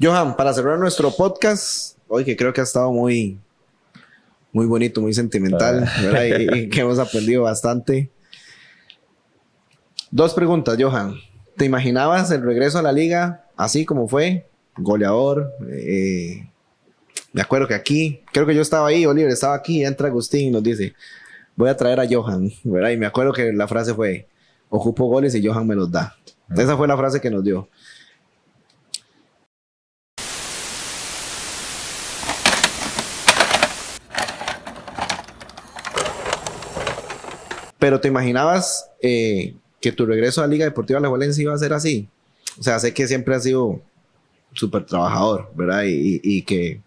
Johan, 0.00 0.36
para 0.36 0.54
cerrar 0.54 0.78
nuestro 0.78 1.10
podcast, 1.10 1.98
hoy 2.06 2.24
que 2.24 2.36
creo 2.36 2.52
que 2.52 2.60
ha 2.60 2.64
estado 2.64 2.92
muy, 2.92 3.40
muy 4.52 4.66
bonito, 4.66 5.00
muy 5.00 5.14
sentimental, 5.14 5.84
¿verdad? 6.00 6.56
y, 6.56 6.68
que 6.70 6.80
hemos 6.80 7.00
aprendido 7.00 7.42
bastante. 7.42 8.12
Dos 10.14 10.34
preguntas, 10.34 10.76
Johan. 10.78 11.14
¿Te 11.56 11.64
imaginabas 11.64 12.30
el 12.32 12.42
regreso 12.42 12.78
a 12.78 12.82
la 12.82 12.92
liga 12.92 13.46
así 13.56 13.86
como 13.86 14.08
fue? 14.08 14.46
Goleador. 14.76 15.50
Eh, 15.70 16.50
me 17.32 17.40
acuerdo 17.40 17.66
que 17.66 17.72
aquí, 17.72 18.22
creo 18.30 18.44
que 18.44 18.54
yo 18.54 18.60
estaba 18.60 18.88
ahí, 18.88 19.06
Oliver 19.06 19.30
estaba 19.30 19.54
aquí, 19.54 19.82
entra 19.82 20.08
Agustín 20.08 20.48
y 20.48 20.50
nos 20.50 20.62
dice, 20.62 20.92
voy 21.56 21.70
a 21.70 21.78
traer 21.78 21.98
a 21.98 22.06
Johan, 22.06 22.50
¿verdad? 22.62 22.90
Y 22.90 22.98
me 22.98 23.06
acuerdo 23.06 23.32
que 23.32 23.54
la 23.54 23.66
frase 23.66 23.94
fue, 23.94 24.28
ocupo 24.68 25.06
goles 25.06 25.34
y 25.34 25.46
Johan 25.46 25.66
me 25.66 25.74
los 25.74 25.90
da. 25.90 26.14
Esa 26.54 26.76
fue 26.76 26.86
la 26.86 26.98
frase 26.98 27.18
que 27.18 27.30
nos 27.30 27.42
dio. 27.42 27.70
Pero 37.78 37.98
te 37.98 38.08
imaginabas 38.08 38.90
eh, 39.00 39.56
que 39.82 39.92
tu 39.92 40.06
regreso 40.06 40.40
a 40.40 40.46
la 40.46 40.52
Liga 40.52 40.64
Deportiva 40.64 40.98
de 40.98 41.02
la 41.02 41.08
Valencia 41.10 41.42
iba 41.42 41.52
a 41.52 41.58
ser 41.58 41.72
así. 41.72 42.08
O 42.58 42.62
sea, 42.62 42.78
sé 42.78 42.94
que 42.94 43.06
siempre 43.06 43.34
has 43.34 43.42
sido 43.42 43.82
súper 44.54 44.86
trabajador, 44.86 45.50
¿verdad? 45.54 45.82
Y, 45.84 46.20
y, 46.22 46.42
que, 46.42 46.80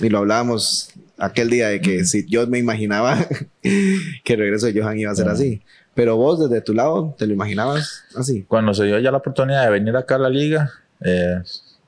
y 0.00 0.08
lo 0.08 0.18
hablábamos 0.18 0.90
aquel 1.16 1.48
día 1.48 1.68
de 1.68 1.80
que 1.80 2.04
si 2.04 2.26
yo 2.26 2.46
me 2.46 2.58
imaginaba 2.58 3.26
que 3.62 4.32
el 4.32 4.38
regreso 4.38 4.66
de 4.66 4.80
Johan 4.80 4.98
iba 4.98 5.12
a 5.12 5.14
ser 5.14 5.28
así. 5.28 5.62
Pero 5.94 6.16
vos, 6.16 6.38
desde 6.38 6.60
tu 6.60 6.74
lado, 6.74 7.14
¿te 7.18 7.26
lo 7.26 7.32
imaginabas 7.32 8.04
así? 8.14 8.44
Cuando 8.44 8.74
se 8.74 8.84
dio 8.84 8.98
ya 8.98 9.10
la 9.10 9.18
oportunidad 9.18 9.64
de 9.64 9.70
venir 9.70 9.96
acá 9.96 10.16
a 10.16 10.18
la 10.18 10.30
liga, 10.30 10.70
eh, 11.00 11.42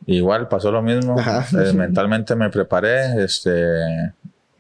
igual 0.07 0.49
pasó 0.49 0.71
lo 0.71 0.83
mismo. 0.83 1.17
Eh, 1.19 1.73
mentalmente 1.75 2.35
me 2.35 2.51
preparé, 2.51 3.23
este, 3.23 3.53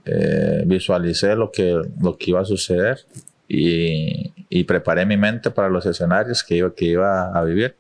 eh, 0.05 0.63
visualicé 0.67 1.35
lo 1.35 1.51
que, 1.51 1.81
lo 2.01 2.17
que 2.17 2.31
iba 2.31 2.41
a 2.41 2.45
suceder 2.45 3.01
y, 3.49 4.33
y 4.51 4.65
preparé 4.65 5.07
mi 5.07 5.17
mente 5.17 5.51
para 5.51 5.71
los 5.71 5.87
escenarios 5.87 6.43
que 6.43 6.57
iba, 6.57 6.75
que 6.75 6.85
iba 6.85 7.31
a 7.31 7.45
vivir 7.45 7.77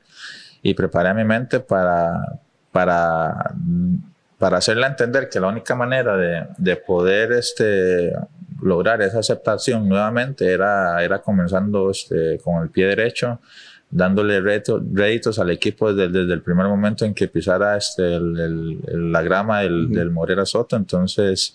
y 0.62 0.72
preparé 0.72 1.12
mi 1.12 1.24
mente 1.24 1.60
para, 1.60 2.40
para, 2.70 3.52
para 4.38 4.58
hacerle 4.58 4.86
entender 4.86 5.28
que 5.28 5.40
la 5.40 5.48
única 5.48 5.74
manera 5.74 6.16
de, 6.16 6.46
de 6.56 6.76
poder 6.76 7.32
este, 7.32 8.12
lograr 8.62 9.02
esa 9.02 9.18
aceptación 9.18 9.88
nuevamente 9.88 10.52
era, 10.52 11.02
era 11.02 11.20
comenzando 11.20 11.90
este, 11.90 12.38
con 12.38 12.62
el 12.62 12.70
pie 12.70 12.86
derecho, 12.86 13.40
dándole 13.90 14.40
réditos 14.40 15.38
al 15.40 15.50
equipo 15.50 15.92
desde, 15.92 16.12
desde, 16.12 16.32
el 16.32 16.42
primer 16.42 16.66
momento 16.66 17.04
en 17.04 17.12
que 17.12 17.26
pisara 17.26 17.76
este, 17.76 18.14
el, 18.14 19.10
la 19.12 19.22
grama 19.22 19.62
del, 19.62 19.90
del 19.90 20.10
Morera 20.10 20.46
Soto. 20.46 20.76
Entonces, 20.76 21.54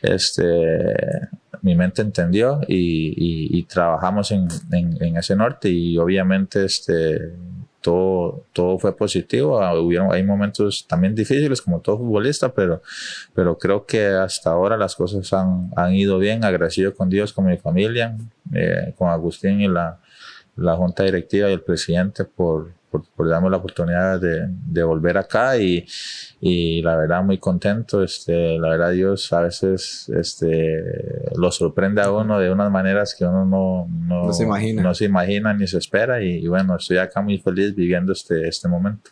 este, 0.00 1.28
mi 1.62 1.74
mente 1.74 2.02
entendió 2.02 2.60
y, 2.68 3.62
trabajamos 3.64 4.30
en, 4.32 4.48
ese 5.16 5.36
norte 5.36 5.68
y 5.68 5.98
obviamente 5.98 6.64
este, 6.64 7.32
todo, 7.80 8.44
todo 8.52 8.78
fue 8.78 8.96
positivo. 8.96 9.60
Ah, 9.60 9.78
hubieron, 9.78 10.12
hay 10.12 10.22
momentos 10.22 10.86
también 10.88 11.14
difíciles 11.14 11.60
como 11.62 11.80
todo 11.80 11.98
futbolista, 11.98 12.52
pero, 12.52 12.82
pero 13.34 13.58
creo 13.58 13.86
que 13.86 14.06
hasta 14.06 14.50
ahora 14.50 14.76
las 14.76 14.94
cosas 14.94 15.32
han, 15.32 15.70
han 15.76 15.94
ido 15.94 16.18
bien, 16.18 16.44
agradecido 16.44 16.94
con 16.94 17.08
Dios, 17.08 17.32
con 17.32 17.46
mi 17.46 17.56
familia, 17.56 18.16
eh, 18.52 18.94
con 18.96 19.08
Agustín 19.08 19.60
y 19.60 19.68
la, 19.68 20.00
la 20.56 20.76
junta 20.76 21.04
directiva 21.04 21.48
y 21.48 21.52
el 21.52 21.60
presidente 21.60 22.24
por, 22.24 22.72
por, 23.02 23.28
darme 23.28 23.50
la 23.50 23.58
oportunidad 23.58 24.20
de, 24.20 24.46
de 24.48 24.82
volver 24.82 25.18
acá 25.18 25.56
y, 25.56 25.86
y, 26.40 26.82
la 26.82 26.96
verdad 26.96 27.22
muy 27.22 27.38
contento. 27.38 28.02
Este, 28.02 28.58
la 28.58 28.70
verdad 28.70 28.92
Dios 28.92 29.32
a 29.32 29.40
veces 29.40 30.08
este, 30.16 30.82
lo 31.36 31.50
sorprende 31.50 32.02
a 32.02 32.10
uno 32.10 32.38
de 32.38 32.50
unas 32.50 32.70
maneras 32.70 33.14
que 33.18 33.24
uno 33.24 33.44
no, 33.44 33.88
no, 33.88 34.26
no 34.26 34.32
se, 34.32 34.44
imagina. 34.44 34.82
no 34.82 34.94
se 34.94 35.04
imagina 35.04 35.54
ni 35.54 35.66
se 35.66 35.78
espera 35.78 36.22
y, 36.22 36.44
y, 36.44 36.48
bueno, 36.48 36.76
estoy 36.76 36.98
acá 36.98 37.20
muy 37.20 37.38
feliz 37.38 37.74
viviendo 37.74 38.12
este, 38.12 38.48
este 38.48 38.68
momento. 38.68 39.10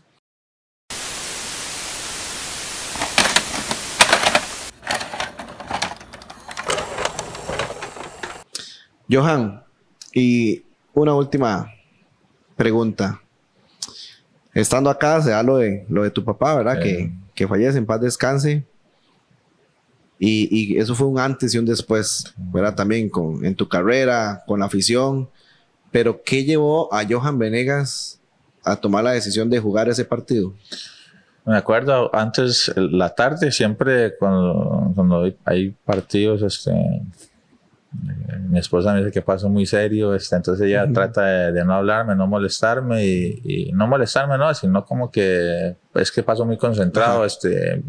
Johan, 9.10 9.62
y 10.14 10.64
una 10.94 11.14
última 11.14 11.70
pregunta 12.56 13.23
estando 14.54 14.88
acá 14.88 15.20
se 15.20 15.30
da 15.30 15.42
lo 15.42 15.58
de, 15.58 15.84
lo 15.88 16.02
de 16.04 16.10
tu 16.10 16.24
papá, 16.24 16.54
¿verdad? 16.54 16.80
Que, 16.80 17.12
que 17.34 17.48
fallece, 17.48 17.78
en 17.78 17.86
paz 17.86 18.00
descanse. 18.00 18.64
Y, 20.18 20.48
y, 20.50 20.78
eso 20.78 20.94
fue 20.94 21.08
un 21.08 21.18
antes 21.18 21.54
y 21.54 21.58
un 21.58 21.66
después, 21.66 22.32
¿verdad? 22.36 22.74
También 22.74 23.10
con, 23.10 23.44
en 23.44 23.54
tu 23.54 23.68
carrera, 23.68 24.44
con 24.46 24.60
la 24.60 24.66
afición. 24.66 25.28
Pero, 25.90 26.22
¿qué 26.24 26.44
llevó 26.44 26.92
a 26.94 27.04
Johan 27.08 27.38
Venegas 27.38 28.20
a 28.62 28.76
tomar 28.76 29.04
la 29.04 29.10
decisión 29.10 29.50
de 29.50 29.60
jugar 29.60 29.88
ese 29.88 30.04
partido? 30.04 30.54
Me 31.44 31.56
acuerdo 31.56 32.14
antes, 32.14 32.72
la 32.76 33.14
tarde, 33.14 33.52
siempre 33.52 34.16
cuando, 34.16 34.92
cuando 34.94 35.30
hay 35.44 35.70
partidos, 35.84 36.42
este, 36.42 36.72
mi 38.48 38.58
esposa 38.58 38.92
me 38.92 39.00
dice 39.00 39.12
que 39.12 39.22
paso 39.22 39.48
muy 39.48 39.66
serio, 39.66 40.14
este, 40.14 40.36
entonces 40.36 40.66
ella 40.66 40.86
trata 40.92 41.52
de, 41.52 41.64
no 41.64 41.74
hablarme, 41.74 42.14
no 42.14 42.26
molestarme 42.26 43.04
y, 43.04 43.70
no 43.72 43.86
molestarme, 43.86 44.38
no, 44.38 44.52
sino 44.54 44.84
como 44.84 45.10
que 45.10 45.76
es 45.94 46.12
que 46.12 46.22
paso 46.22 46.44
muy 46.44 46.56
concentrado, 46.56 47.24
este, 47.24 47.82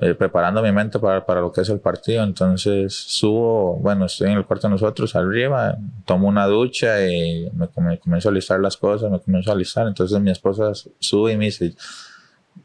eh, 0.00 0.14
preparando 0.14 0.62
mi 0.62 0.72
mente 0.72 0.98
para, 0.98 1.24
para, 1.24 1.40
lo 1.40 1.52
que 1.52 1.60
es 1.60 1.68
el 1.68 1.80
partido. 1.80 2.24
Entonces 2.24 2.94
subo, 2.94 3.76
bueno, 3.76 4.06
estoy 4.06 4.30
en 4.30 4.38
el 4.38 4.44
cuarto 4.44 4.66
de 4.66 4.72
nosotros 4.72 5.14
arriba, 5.14 5.76
tomo 6.04 6.28
una 6.28 6.46
ducha 6.46 7.06
y 7.06 7.50
me, 7.54 7.68
me 7.82 7.98
comienzo 7.98 8.28
a 8.28 8.32
listar 8.32 8.60
las 8.60 8.76
cosas, 8.76 9.10
me 9.10 9.20
comienzo 9.20 9.52
a 9.52 9.54
listar. 9.54 9.86
Entonces 9.86 10.18
mi 10.20 10.30
esposa 10.30 10.72
sube 10.98 11.32
y 11.32 11.36
me 11.36 11.46
dice, 11.46 11.74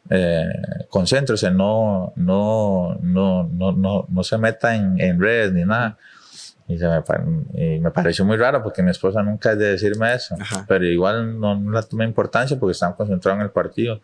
eh, 0.10 0.46
concéntrese, 0.90 1.52
no, 1.52 2.14
no, 2.16 2.98
no, 3.02 3.50
no, 3.52 3.72
no, 3.72 4.06
no 4.10 4.24
se 4.24 4.38
meta 4.38 4.76
en, 4.76 5.00
en 5.00 5.20
redes 5.20 5.54
ni 5.54 5.64
nada. 5.64 5.98
Y, 6.68 6.78
se 6.78 6.88
me, 6.88 7.02
y, 7.54 7.80
me, 7.80 7.92
pareció 7.92 8.24
muy 8.24 8.38
raro 8.38 8.64
porque 8.64 8.82
mi 8.82 8.92
esposa 8.92 9.22
nunca 9.22 9.52
es 9.52 9.60
de 9.60 9.72
decirme 9.72 10.14
eso, 10.14 10.36
Ajá. 10.40 10.66
pero 10.68 10.86
igual 10.86 11.40
no, 11.40 11.60
no 11.60 11.72
la 11.72 11.82
tomé 11.82 12.06
importancia 12.06 12.58
porque 12.60 12.72
estaban 12.72 12.96
concentrados 12.96 13.40
en 13.40 13.46
el 13.46 13.52
partido. 13.52 14.02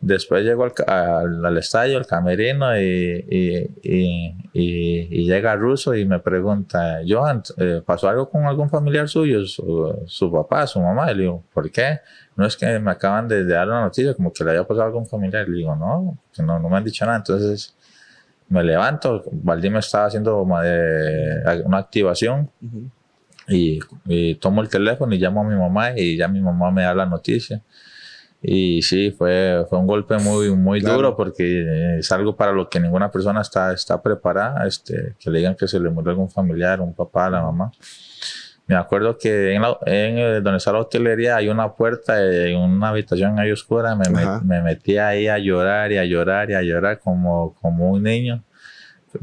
Después 0.00 0.42
llego 0.44 0.64
al, 0.64 0.72
al, 0.88 1.46
al 1.46 1.58
estadio, 1.58 1.96
al 1.96 2.06
camerino, 2.06 2.76
y, 2.76 3.24
y, 3.30 4.36
y, 4.52 5.24
llega 5.24 5.54
Russo 5.54 5.94
y 5.94 6.04
me 6.04 6.18
pregunta, 6.18 6.98
Johan, 7.06 7.40
eh, 7.58 7.82
¿pasó 7.86 8.08
algo 8.08 8.28
con 8.28 8.44
algún 8.46 8.68
familiar 8.68 9.08
suyo? 9.08 9.46
Su, 9.46 10.02
su, 10.06 10.32
papá, 10.32 10.66
su 10.66 10.80
mamá. 10.80 11.12
Y 11.12 11.14
le 11.14 11.22
digo, 11.22 11.44
¿por 11.54 11.70
qué? 11.70 12.00
No 12.34 12.44
es 12.44 12.56
que 12.56 12.80
me 12.80 12.90
acaban 12.90 13.28
de, 13.28 13.44
de 13.44 13.54
dar 13.54 13.68
una 13.68 13.82
noticia, 13.82 14.12
como 14.14 14.32
que 14.32 14.42
le 14.42 14.50
haya 14.50 14.66
pasado 14.66 14.82
a 14.82 14.86
algún 14.86 15.06
familiar. 15.06 15.48
Le 15.48 15.58
digo, 15.58 15.76
no, 15.76 16.18
que 16.34 16.42
no, 16.42 16.58
no 16.58 16.68
me 16.68 16.78
han 16.78 16.84
dicho 16.84 17.06
nada. 17.06 17.18
Entonces 17.18 17.76
me 18.52 18.62
levanto, 18.62 19.24
Valdí 19.32 19.70
me 19.70 19.78
estaba 19.78 20.06
haciendo 20.06 20.42
una, 20.42 21.78
activación. 21.78 22.50
Uh 22.60 22.66
-huh. 22.66 22.90
y, 23.48 23.80
y 24.06 24.34
tomo 24.36 24.62
el 24.62 24.68
teléfono 24.68 25.14
y 25.14 25.18
llamo 25.18 25.40
a 25.40 25.44
mi 25.44 25.56
mamá 25.56 25.92
y 25.96 26.16
ya 26.16 26.28
mi 26.28 26.40
mamá 26.40 26.70
me 26.70 26.82
da 26.82 26.94
la 26.94 27.06
noticia. 27.06 27.62
Y 28.42 28.82
sí, 28.82 29.12
fue, 29.12 29.64
fue 29.70 29.78
un 29.78 29.86
golpe 29.86 30.18
muy, 30.18 30.50
muy 30.50 30.80
claro. 30.80 30.96
duro 30.96 31.16
porque 31.16 31.98
es 31.98 32.10
algo 32.10 32.34
para 32.34 32.52
lo 32.52 32.68
que 32.68 32.80
ninguna 32.80 33.08
persona 33.10 33.40
está, 33.40 33.72
está 33.72 34.02
preparada, 34.02 34.66
este, 34.66 35.14
que 35.18 35.30
le 35.30 35.38
digan 35.38 35.54
que 35.54 35.68
se 35.68 35.78
le 35.78 35.90
murió 35.90 36.10
algún 36.10 36.28
familiar, 36.28 36.80
un 36.80 36.92
papá, 36.92 37.30
la 37.30 37.40
mamá. 37.40 37.70
Me 38.66 38.76
acuerdo 38.76 39.18
que 39.18 39.54
en, 39.54 39.62
la, 39.62 39.76
en 39.86 40.42
donde 40.42 40.56
está 40.56 40.72
la 40.72 40.78
hotelería 40.78 41.36
hay 41.36 41.48
una 41.48 41.72
puerta 41.72 42.22
en 42.22 42.56
una 42.58 42.88
habitación 42.88 43.38
ahí 43.38 43.50
oscura, 43.50 43.96
me, 43.96 44.08
me, 44.08 44.40
me, 44.42 44.62
metí 44.62 44.98
ahí 44.98 45.28
a 45.28 45.38
llorar 45.38 45.92
y 45.92 45.98
a 45.98 46.04
llorar 46.04 46.50
y 46.50 46.54
a 46.54 46.62
llorar 46.62 47.00
como, 47.00 47.54
como 47.60 47.90
un 47.90 48.02
niño. 48.02 48.42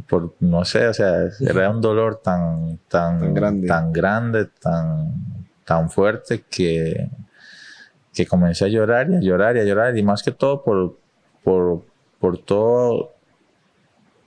Por, 0.08 0.36
no 0.40 0.66
sé, 0.66 0.88
o 0.88 0.94
sea, 0.94 1.30
era 1.40 1.70
un 1.70 1.82
dolor 1.82 2.22
tan, 2.22 2.80
tan, 2.88 3.20
tan 3.20 3.34
grande, 3.34 3.68
tan, 3.68 3.94
grande, 3.94 4.46
tan, 4.46 5.14
tan 5.66 5.90
fuerte 5.90 6.44
que, 6.48 7.10
que 8.14 8.28
comencé 8.28 8.66
a 8.66 8.68
llorar 8.68 9.10
y 9.10 9.16
a 9.16 9.22
llorar 9.22 9.58
y 9.58 9.62
a 9.62 9.64
llorar. 9.64 9.98
Y 9.98 10.04
más 10.04 10.22
que 10.22 10.32
todo 10.32 10.64
por, 10.64 10.98
por, 11.44 11.82
por 12.20 12.38
todo 12.38 13.14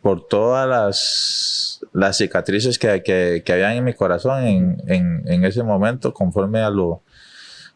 por 0.03 0.27
todas 0.27 0.69
las, 0.69 1.72
las 1.93 2.16
cicatrices 2.18 2.78
que, 2.78 3.03
que, 3.03 3.43
que 3.45 3.53
habían 3.53 3.76
en 3.76 3.84
mi 3.84 3.95
corazón 3.95 4.45
en, 4.45 4.82
en, 4.86 5.22
en, 5.26 5.45
ese 5.45 5.62
momento 5.62 6.14
conforme 6.14 6.61
a 6.61 6.70
lo, 6.70 7.03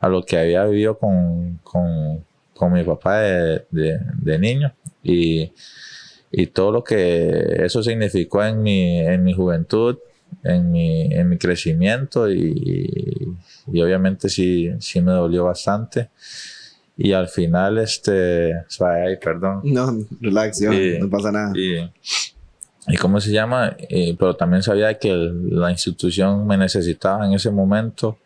a 0.00 0.08
lo 0.08 0.24
que 0.24 0.38
había 0.38 0.64
vivido 0.64 0.98
con, 0.98 1.60
con, 1.62 2.24
con 2.54 2.72
mi 2.72 2.82
papá 2.82 3.20
de, 3.20 3.66
de, 3.70 3.98
de 4.14 4.38
niño 4.38 4.72
y, 5.02 5.52
y, 6.30 6.46
todo 6.48 6.72
lo 6.72 6.84
que 6.84 7.56
eso 7.64 7.82
significó 7.82 8.42
en 8.42 8.62
mi, 8.62 9.00
en 9.00 9.22
mi 9.22 9.34
juventud 9.34 9.98
en 10.42 10.70
mi, 10.70 11.12
en 11.12 11.28
mi 11.28 11.38
crecimiento 11.38 12.30
y, 12.30 13.34
y, 13.66 13.80
obviamente 13.80 14.28
sí, 14.28 14.70
sí 14.78 15.00
me 15.00 15.12
dolió 15.12 15.44
bastante. 15.44 16.10
Y 16.96 17.12
al 17.12 17.28
final, 17.28 17.78
este, 17.78 18.54
ay, 18.80 19.16
perdón. 19.22 19.60
No, 19.64 19.92
relax, 20.20 20.60
yo, 20.60 20.72
y, 20.72 20.98
no 20.98 21.10
pasa 21.10 21.30
nada. 21.30 21.52
Y, 21.54 21.90
y 22.88 22.96
cómo 22.96 23.20
se 23.20 23.32
llama, 23.32 23.76
pero 24.18 24.36
también 24.36 24.62
sabía 24.62 24.94
que 24.94 25.12
la 25.50 25.70
institución 25.70 26.46
me 26.46 26.56
necesitaba 26.56 27.26
en 27.26 27.32
ese 27.32 27.50
momento. 27.50 28.18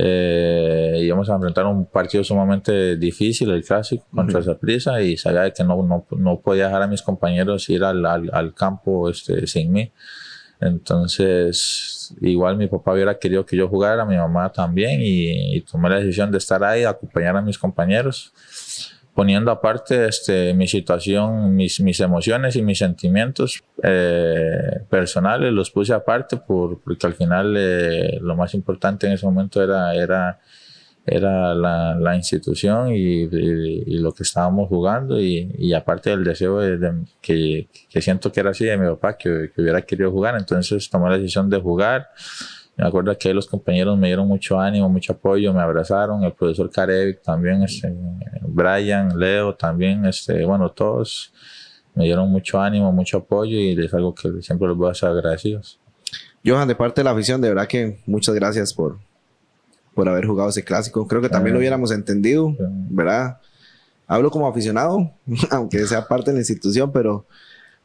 Eh, 0.00 1.00
íbamos 1.02 1.28
a 1.28 1.34
enfrentar 1.34 1.66
un 1.66 1.86
partido 1.86 2.22
sumamente 2.22 2.96
difícil, 2.96 3.50
el 3.50 3.64
clásico, 3.64 4.06
contra 4.14 4.38
uh 4.38 4.42
-huh. 4.44 4.58
prisa 4.58 5.02
y 5.02 5.16
sabía 5.16 5.50
que 5.50 5.64
no, 5.64 5.82
no, 5.82 6.06
no, 6.16 6.40
podía 6.40 6.66
dejar 6.66 6.82
a 6.82 6.86
mis 6.86 7.02
compañeros 7.02 7.68
ir 7.68 7.82
al, 7.82 8.06
al, 8.06 8.30
al 8.32 8.54
campo 8.54 9.10
este, 9.10 9.44
sin 9.48 9.72
mí. 9.72 9.90
Entonces, 10.60 12.14
igual 12.20 12.56
mi 12.56 12.66
papá 12.68 12.92
hubiera 12.92 13.18
querido 13.18 13.44
que 13.44 13.56
yo 13.56 13.68
jugara, 13.68 14.04
mi 14.04 14.16
mamá 14.16 14.50
también, 14.52 15.00
y, 15.02 15.56
y, 15.56 15.60
tomé 15.62 15.88
la 15.88 16.00
decisión 16.00 16.30
de 16.30 16.38
estar 16.38 16.62
ahí, 16.64 16.84
acompañar 16.84 17.36
a 17.36 17.42
mis 17.42 17.58
compañeros, 17.58 18.32
poniendo 19.18 19.50
aparte 19.50 20.06
este, 20.06 20.54
mi 20.54 20.68
situación, 20.68 21.56
mis, 21.56 21.80
mis 21.80 21.98
emociones 21.98 22.54
y 22.54 22.62
mis 22.62 22.78
sentimientos 22.78 23.64
eh, 23.82 24.80
personales, 24.88 25.52
los 25.52 25.72
puse 25.72 25.92
aparte 25.92 26.36
por, 26.36 26.78
porque 26.78 27.04
al 27.04 27.14
final 27.14 27.52
eh, 27.58 28.20
lo 28.20 28.36
más 28.36 28.54
importante 28.54 29.08
en 29.08 29.14
ese 29.14 29.26
momento 29.26 29.60
era, 29.60 29.92
era 29.92 30.38
era 31.04 31.52
la, 31.54 31.96
la 31.98 32.14
institución 32.14 32.92
y, 32.92 33.22
y, 33.24 33.82
y, 33.86 33.98
lo 33.98 34.12
que 34.12 34.22
estábamos 34.22 34.68
jugando 34.68 35.18
y, 35.18 35.50
y 35.58 35.72
aparte 35.72 36.10
del 36.10 36.22
deseo 36.22 36.60
de, 36.60 36.76
de, 36.76 36.92
que, 37.20 37.66
que, 37.88 38.02
siento 38.02 38.30
que 38.30 38.40
era 38.40 38.50
así 38.50 38.66
de 38.66 38.76
mi 38.76 38.86
papá, 38.86 39.16
que, 39.16 39.50
que, 39.52 39.62
hubiera 39.62 39.82
querido 39.82 40.12
jugar, 40.12 40.36
entonces 40.36 40.88
tomé 40.90 41.08
la 41.08 41.16
decisión 41.16 41.48
de 41.48 41.58
jugar. 41.58 42.10
Me 42.78 42.86
acuerdo 42.86 43.18
que 43.18 43.34
los 43.34 43.48
compañeros 43.48 43.98
me 43.98 44.06
dieron 44.06 44.28
mucho 44.28 44.60
ánimo, 44.60 44.88
mucho 44.88 45.12
apoyo, 45.12 45.52
me 45.52 45.60
abrazaron, 45.60 46.22
el 46.22 46.32
profesor 46.32 46.70
Karevic 46.70 47.20
también, 47.22 47.64
este, 47.64 47.92
Brian, 48.42 49.18
Leo 49.18 49.52
también, 49.56 50.06
este, 50.06 50.44
bueno, 50.44 50.70
todos 50.70 51.32
me 51.96 52.04
dieron 52.04 52.30
mucho 52.30 52.60
ánimo, 52.60 52.92
mucho 52.92 53.18
apoyo 53.18 53.58
y 53.58 53.72
es 53.84 53.92
algo 53.92 54.14
que 54.14 54.42
siempre 54.42 54.68
les 54.68 54.76
voy 54.76 54.88
a 54.88 54.94
ser 54.94 55.08
agradecidos. 55.08 55.80
Johan, 56.46 56.68
de 56.68 56.76
parte 56.76 57.00
de 57.00 57.06
la 57.06 57.10
afición, 57.10 57.40
de 57.40 57.48
verdad 57.48 57.66
que 57.66 57.98
muchas 58.06 58.36
gracias 58.36 58.72
por, 58.72 59.00
por 59.92 60.08
haber 60.08 60.26
jugado 60.26 60.50
ese 60.50 60.62
clásico. 60.62 61.08
Creo 61.08 61.20
que 61.20 61.28
también 61.28 61.54
lo 61.54 61.58
hubiéramos 61.58 61.90
entendido, 61.90 62.54
¿verdad? 62.90 63.40
Hablo 64.06 64.30
como 64.30 64.46
aficionado, 64.46 65.10
aunque 65.50 65.84
sea 65.84 66.06
parte 66.06 66.30
de 66.30 66.34
la 66.34 66.40
institución, 66.42 66.92
pero 66.92 67.26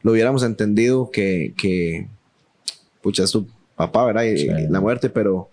lo 0.02 0.12
hubiéramos 0.12 0.44
entendido 0.44 1.10
que, 1.10 1.52
que 1.56 2.06
pucha, 3.02 3.24
es 3.24 3.32
tu 3.32 3.48
papá, 3.76 4.04
¿verdad? 4.04 4.22
Y, 4.24 4.38
sí. 4.38 4.46
y 4.46 4.68
la 4.68 4.80
muerte, 4.80 5.10
pero 5.10 5.50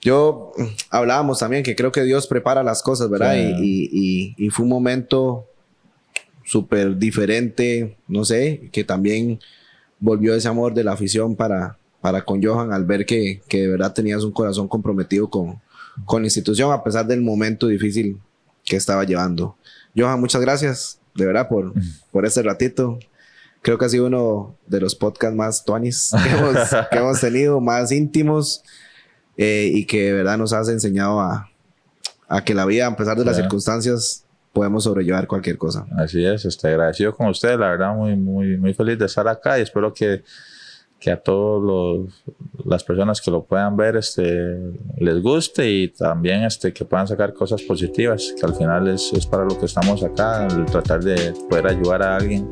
yo 0.00 0.52
hablábamos 0.90 1.38
también 1.38 1.62
que 1.62 1.74
creo 1.74 1.90
que 1.90 2.02
Dios 2.02 2.26
prepara 2.26 2.62
las 2.62 2.82
cosas, 2.82 3.08
¿verdad? 3.08 3.34
Sí. 3.34 3.54
Y, 3.58 4.34
y, 4.38 4.46
y, 4.46 4.50
fue 4.50 4.64
un 4.64 4.68
momento 4.68 5.46
súper 6.44 6.96
diferente, 6.98 7.96
no 8.06 8.24
sé, 8.24 8.68
que 8.70 8.84
también 8.84 9.40
volvió 9.98 10.34
ese 10.34 10.48
amor 10.48 10.74
de 10.74 10.84
la 10.84 10.92
afición 10.92 11.36
para, 11.36 11.78
para 12.00 12.22
con 12.22 12.42
Johan 12.42 12.72
al 12.72 12.84
ver 12.84 13.06
que, 13.06 13.40
que 13.48 13.62
de 13.62 13.68
verdad 13.68 13.94
tenías 13.94 14.22
un 14.24 14.32
corazón 14.32 14.68
comprometido 14.68 15.30
con, 15.30 15.60
con 16.04 16.20
la 16.20 16.26
institución 16.26 16.70
a 16.70 16.84
pesar 16.84 17.06
del 17.06 17.22
momento 17.22 17.66
difícil 17.66 18.18
que 18.62 18.76
estaba 18.76 19.04
llevando. 19.04 19.56
Johan, 19.96 20.20
muchas 20.20 20.42
gracias 20.42 21.00
de 21.14 21.24
verdad 21.26 21.48
por, 21.48 21.72
por 22.10 22.26
este 22.26 22.42
ratito. 22.42 22.98
Creo 23.64 23.78
que 23.78 23.86
ha 23.86 23.88
sido 23.88 24.06
uno 24.06 24.58
de 24.66 24.78
los 24.78 24.94
podcasts 24.94 25.34
más 25.34 25.64
tuanis 25.64 26.12
que 26.22 26.30
hemos, 26.36 26.70
que 26.90 26.98
hemos 26.98 27.18
tenido, 27.18 27.60
más 27.62 27.90
íntimos 27.92 28.62
eh, 29.38 29.70
y 29.72 29.86
que 29.86 30.02
de 30.04 30.12
verdad 30.12 30.36
nos 30.36 30.52
has 30.52 30.68
enseñado 30.68 31.18
a, 31.18 31.50
a 32.28 32.44
que 32.44 32.52
la 32.52 32.66
vida, 32.66 32.86
a 32.86 32.94
pesar 32.94 33.16
de 33.16 33.24
las 33.24 33.36
circunstancias, 33.36 34.26
podemos 34.52 34.84
sobrellevar 34.84 35.26
cualquier 35.26 35.56
cosa. 35.56 35.86
Así 35.96 36.22
es, 36.22 36.44
estoy 36.44 36.72
agradecido 36.72 37.16
con 37.16 37.28
ustedes, 37.28 37.58
la 37.58 37.70
verdad 37.70 37.94
muy, 37.94 38.14
muy, 38.16 38.58
muy 38.58 38.74
feliz 38.74 38.98
de 38.98 39.06
estar 39.06 39.26
acá 39.26 39.58
y 39.58 39.62
espero 39.62 39.94
que 39.94 40.22
que 41.04 41.10
a 41.10 41.20
todas 41.20 42.10
las 42.64 42.82
personas 42.82 43.20
que 43.20 43.30
lo 43.30 43.44
puedan 43.44 43.76
ver 43.76 43.96
este, 43.96 44.56
les 44.96 45.20
guste 45.20 45.70
y 45.70 45.88
también 45.88 46.44
este, 46.44 46.72
que 46.72 46.86
puedan 46.86 47.06
sacar 47.06 47.34
cosas 47.34 47.60
positivas, 47.60 48.32
que 48.40 48.46
al 48.46 48.54
final 48.54 48.88
es, 48.88 49.12
es 49.12 49.26
para 49.26 49.44
lo 49.44 49.58
que 49.58 49.66
estamos 49.66 50.02
acá, 50.02 50.46
el 50.46 50.64
tratar 50.64 51.04
de 51.04 51.34
poder 51.50 51.66
ayudar 51.66 52.02
a 52.02 52.16
alguien 52.16 52.48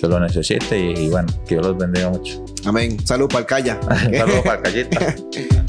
que 0.00 0.06
lo 0.06 0.20
necesite 0.20 0.78
y, 0.78 1.06
y 1.06 1.08
bueno, 1.08 1.28
que 1.46 1.56
Dios 1.56 1.66
los 1.66 1.78
bendiga 1.78 2.10
mucho. 2.10 2.44
Amén. 2.64 3.04
Salud 3.06 3.28
para 3.28 3.40
el 3.40 3.46
Calla. 3.46 3.80
Salud 4.16 4.42
para 4.44 4.56
el 4.56 4.62
Callita. 4.62 5.14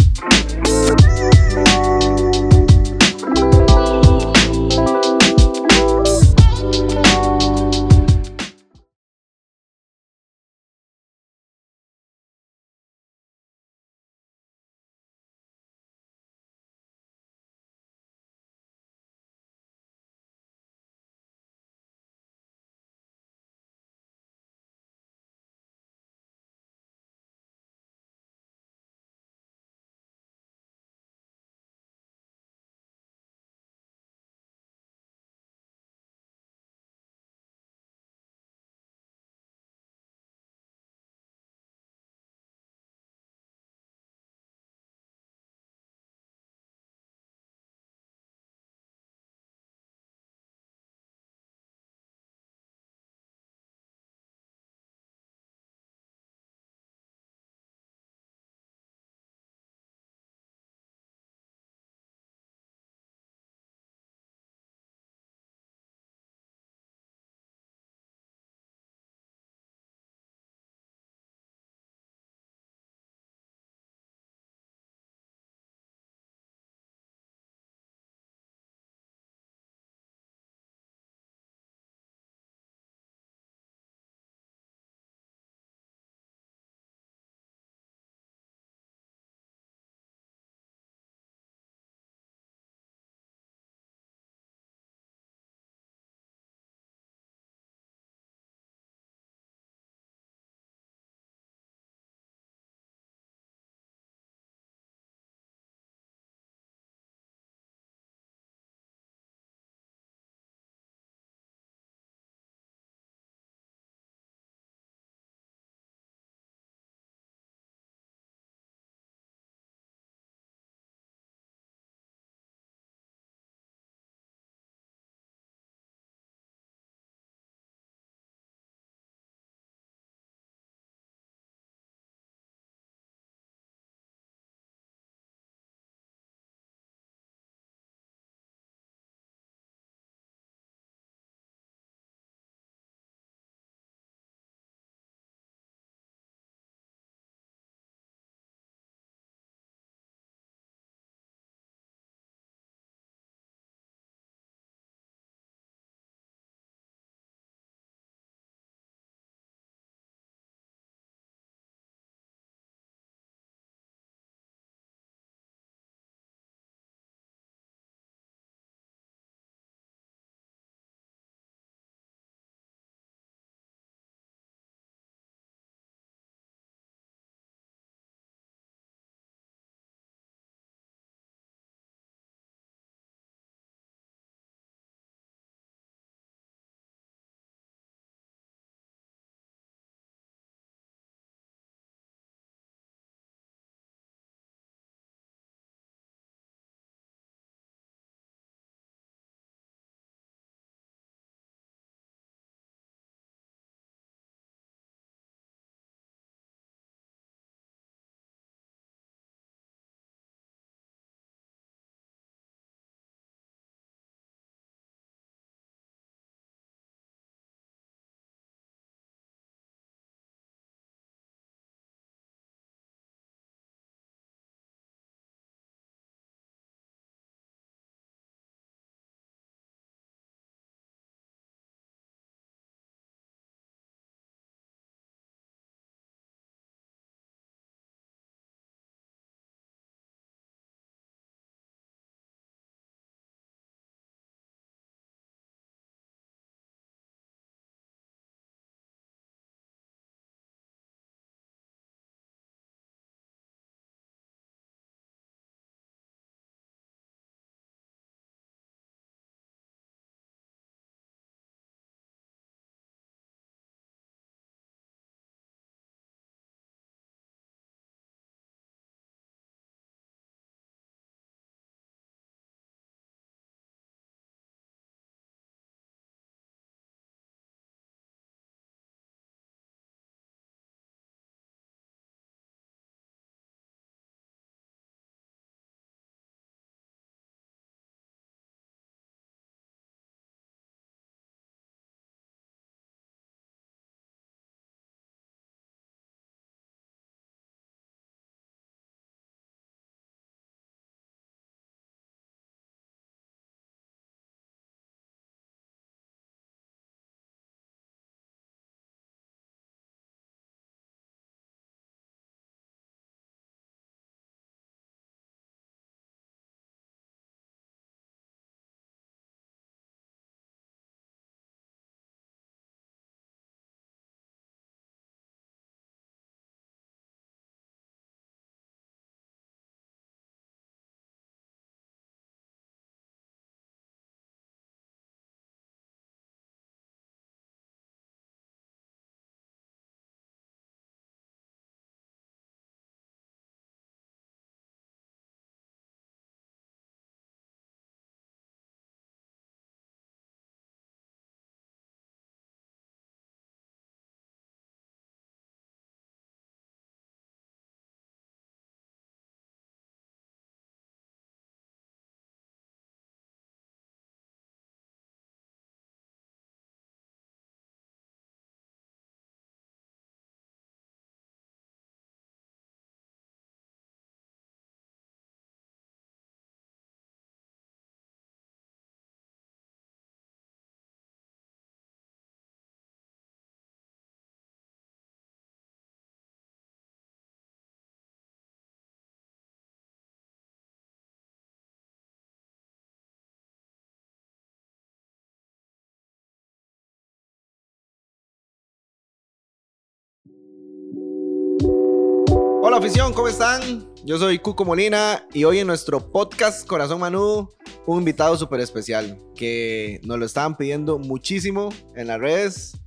afición, 402.79 403.11
¿cómo 403.11 403.27
están? 403.27 403.93
Yo 404.05 404.17
soy 404.17 404.39
Cuco 404.39 404.63
Molina 404.63 405.27
y 405.33 405.43
hoy 405.43 405.59
en 405.59 405.67
nuestro 405.67 405.99
podcast 405.99 406.65
Corazón 406.65 407.01
Manudo, 407.01 407.49
un 407.85 407.99
invitado 407.99 408.37
súper 408.37 408.61
especial 408.61 409.17
que 409.35 409.99
nos 410.05 410.17
lo 410.17 410.25
estaban 410.25 410.55
pidiendo 410.55 410.97
muchísimo 410.97 411.73
en 411.97 412.07
las 412.07 412.21
redes. 412.21 412.77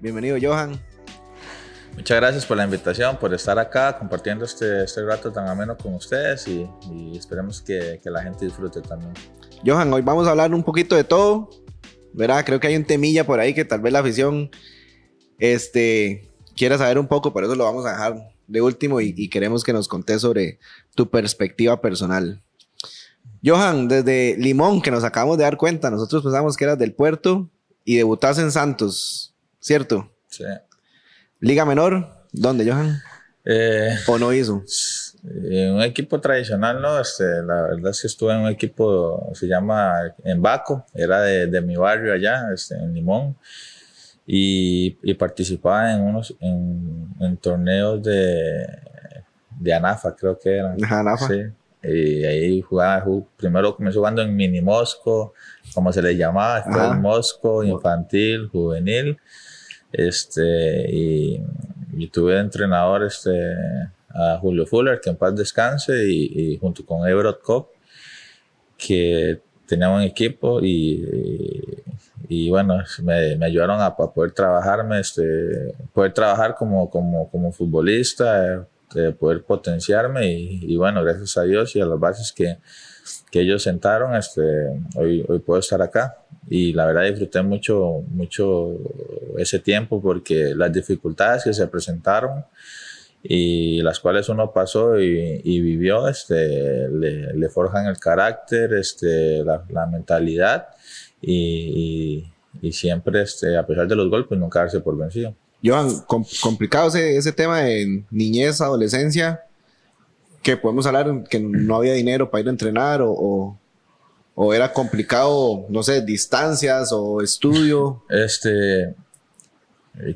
Bienvenido, 0.00 0.36
Johan. 0.42 0.84
Muchas 1.94 2.16
gracias 2.16 2.44
por 2.44 2.56
la 2.56 2.64
invitación, 2.64 3.18
por 3.18 3.32
estar 3.32 3.56
acá 3.56 3.96
compartiendo 3.96 4.44
este, 4.44 4.82
este 4.82 5.04
rato 5.04 5.30
tan 5.30 5.46
ameno 5.46 5.76
con 5.76 5.94
ustedes 5.94 6.48
y, 6.48 6.68
y 6.90 7.16
esperemos 7.16 7.62
que, 7.62 8.00
que, 8.02 8.10
la 8.10 8.24
gente 8.24 8.46
disfrute 8.46 8.80
también. 8.80 9.14
Johan, 9.64 9.92
hoy 9.92 10.02
vamos 10.02 10.26
a 10.26 10.30
hablar 10.30 10.52
un 10.52 10.64
poquito 10.64 10.96
de 10.96 11.04
todo, 11.04 11.50
¿verdad? 12.12 12.44
Creo 12.44 12.58
que 12.58 12.66
hay 12.66 12.74
un 12.74 12.84
temilla 12.84 13.24
por 13.24 13.38
ahí 13.38 13.54
que 13.54 13.64
tal 13.64 13.80
vez 13.80 13.92
la 13.92 14.00
afición 14.00 14.50
este, 15.38 16.32
quiera 16.56 16.76
saber 16.78 16.98
un 16.98 17.06
poco, 17.06 17.32
por 17.32 17.44
eso 17.44 17.54
lo 17.54 17.62
vamos 17.62 17.86
a 17.86 17.90
dejar 17.90 18.35
de 18.46 18.60
último 18.60 19.00
y, 19.00 19.28
queremos 19.28 19.64
que 19.64 19.72
nos 19.72 19.88
contes 19.88 20.22
sobre 20.22 20.58
tu 20.94 21.10
perspectiva 21.10 21.80
personal. 21.80 22.42
Johan, 23.44 23.88
desde 23.88 24.36
Limón, 24.38 24.82
que 24.82 24.90
nos 24.90 25.04
acabamos 25.04 25.38
de 25.38 25.44
dar 25.44 25.56
cuenta, 25.56 25.90
nosotros 25.90 26.22
pensamos 26.22 26.56
que 26.56 26.64
eras 26.64 26.78
del 26.78 26.92
puerto 26.92 27.50
y 27.84 27.96
debutas 27.96 28.38
en 28.38 28.50
Santos, 28.50 29.34
¿cierto? 29.60 30.10
Sí. 30.28 30.44
Liga 31.40 31.64
Menor, 31.64 32.26
¿dónde, 32.32 32.70
Johan? 32.70 32.98
Eh, 33.44 33.96
¿O 34.08 34.18
no 34.18 34.32
hizo? 34.32 34.64
En 35.24 35.74
un 35.74 35.82
equipo 35.82 36.20
tradicional, 36.20 36.80
¿no? 36.80 37.00
Este, 37.00 37.24
la 37.24 37.62
verdad 37.62 37.90
es 37.90 38.00
que 38.00 38.06
estuve 38.06 38.32
en 38.32 38.40
un 38.40 38.48
equipo, 38.48 39.30
se 39.34 39.46
llama 39.46 40.14
en 40.24 40.42
Baco, 40.42 40.86
era 40.94 41.20
de, 41.22 41.46
de 41.46 41.60
mi 41.60 41.76
barrio 41.76 42.12
allá, 42.12 42.46
este, 42.52 42.74
en 42.74 42.94
Limón 42.94 43.36
y, 44.26 44.98
y 45.02 45.14
participaba 45.14 45.92
en 45.92 46.02
unos 46.02 46.34
en, 46.40 47.08
en, 47.20 47.36
torneos 47.36 48.02
de, 48.02 48.66
de 49.58 49.74
ANAFA, 49.74 50.16
creo 50.16 50.38
que 50.38 50.56
eran. 50.56 50.76
ANAFA. 50.84 51.28
Sí. 51.28 51.42
Y 51.88 52.24
ahí 52.24 52.60
jugaba, 52.62 53.04
primero 53.36 53.76
comenzó 53.76 54.00
jugando 54.00 54.20
en 54.20 54.34
mini 54.34 54.60
Mosco, 54.60 55.34
como 55.72 55.92
se 55.92 56.02
le 56.02 56.16
llamaba, 56.16 56.56
después 56.56 56.98
Mosco, 56.98 57.62
infantil, 57.62 58.48
juvenil. 58.48 59.16
Este, 59.92 60.90
y, 60.90 61.40
y 61.96 62.08
tuve 62.08 62.34
de 62.34 62.40
entrenador 62.40 63.04
este, 63.04 63.54
a 64.08 64.36
Julio 64.40 64.66
Fuller, 64.66 65.00
que 65.00 65.10
en 65.10 65.16
paz 65.16 65.36
descanse, 65.36 66.06
y, 66.08 66.54
y 66.54 66.58
junto 66.58 66.84
con 66.84 67.06
Everett 67.06 67.40
Cop, 67.40 67.68
que 68.76 69.40
tenía 69.66 69.88
un 69.88 70.02
equipo 70.02 70.60
y, 70.60 70.66
y 70.66 71.95
bueno, 72.50 72.82
me, 73.02 73.36
me 73.36 73.46
ayudaron 73.46 73.80
a, 73.80 73.94
poder 73.96 74.32
trabajarme, 74.32 75.00
este, 75.00 75.74
poder 75.92 76.12
trabajar 76.12 76.54
como, 76.54 76.90
como, 76.90 77.30
como 77.30 77.52
futbolista, 77.52 78.66
eh, 78.94 79.12
poder 79.12 79.42
potenciarme 79.44 80.32
y, 80.32 80.72
y, 80.72 80.76
bueno, 80.76 81.02
gracias 81.02 81.36
a 81.36 81.42
Dios 81.42 81.74
y 81.76 81.80
a 81.80 81.86
las 81.86 81.98
bases 81.98 82.32
que, 82.32 82.58
que 83.30 83.40
ellos 83.40 83.62
sentaron, 83.62 84.14
este, 84.14 84.42
hoy, 84.96 85.24
puedo 85.44 85.60
estar 85.60 85.82
acá. 85.82 86.16
Y 86.48 86.72
la 86.72 86.86
verdad 86.86 87.04
disfruté 87.04 87.42
mucho, 87.42 88.02
mucho 88.08 88.76
ese 89.38 89.58
tiempo 89.58 90.00
porque 90.00 90.54
las 90.54 90.72
dificultades 90.72 91.44
que 91.44 91.52
se 91.52 91.66
presentaron 91.66 92.44
y 93.22 93.82
las 93.82 93.98
cuales 93.98 94.28
uno 94.28 94.52
pasó 94.52 95.00
y, 95.00 95.40
y 95.42 95.60
vivió, 95.60 96.06
este, 96.06 96.88
le, 96.88 97.34
le, 97.34 97.48
forjan 97.48 97.86
el 97.86 97.98
carácter, 97.98 98.74
este, 98.74 99.42
la 99.44 99.86
mentalidad 99.86 100.68
y, 101.20 102.24
y, 102.62 102.66
y, 102.68 102.72
siempre, 102.72 103.22
este, 103.22 103.56
a 103.56 103.66
pesar 103.66 103.88
de 103.88 103.96
los 103.96 104.08
golpes, 104.10 104.38
nunca 104.38 104.60
darse 104.60 104.80
por 104.80 104.96
vencido. 104.96 105.34
Johan, 105.64 105.88
com 106.06 106.24
complicado 106.42 106.88
ese, 106.88 107.16
ese 107.16 107.32
tema 107.32 107.60
de 107.60 108.04
niñez, 108.10 108.60
adolescencia, 108.60 109.42
que 110.42 110.56
podemos 110.56 110.86
hablar 110.86 111.24
que 111.28 111.40
no 111.40 111.76
había 111.76 111.94
dinero 111.94 112.30
para 112.30 112.42
ir 112.42 112.46
a 112.48 112.50
entrenar 112.50 113.02
o, 113.02 113.10
o, 113.10 113.58
o 114.34 114.54
era 114.54 114.72
complicado, 114.72 115.66
no 115.68 115.82
sé, 115.82 116.02
distancias 116.02 116.90
o 116.92 117.20
estudio. 117.20 118.04
Este, 118.10 118.94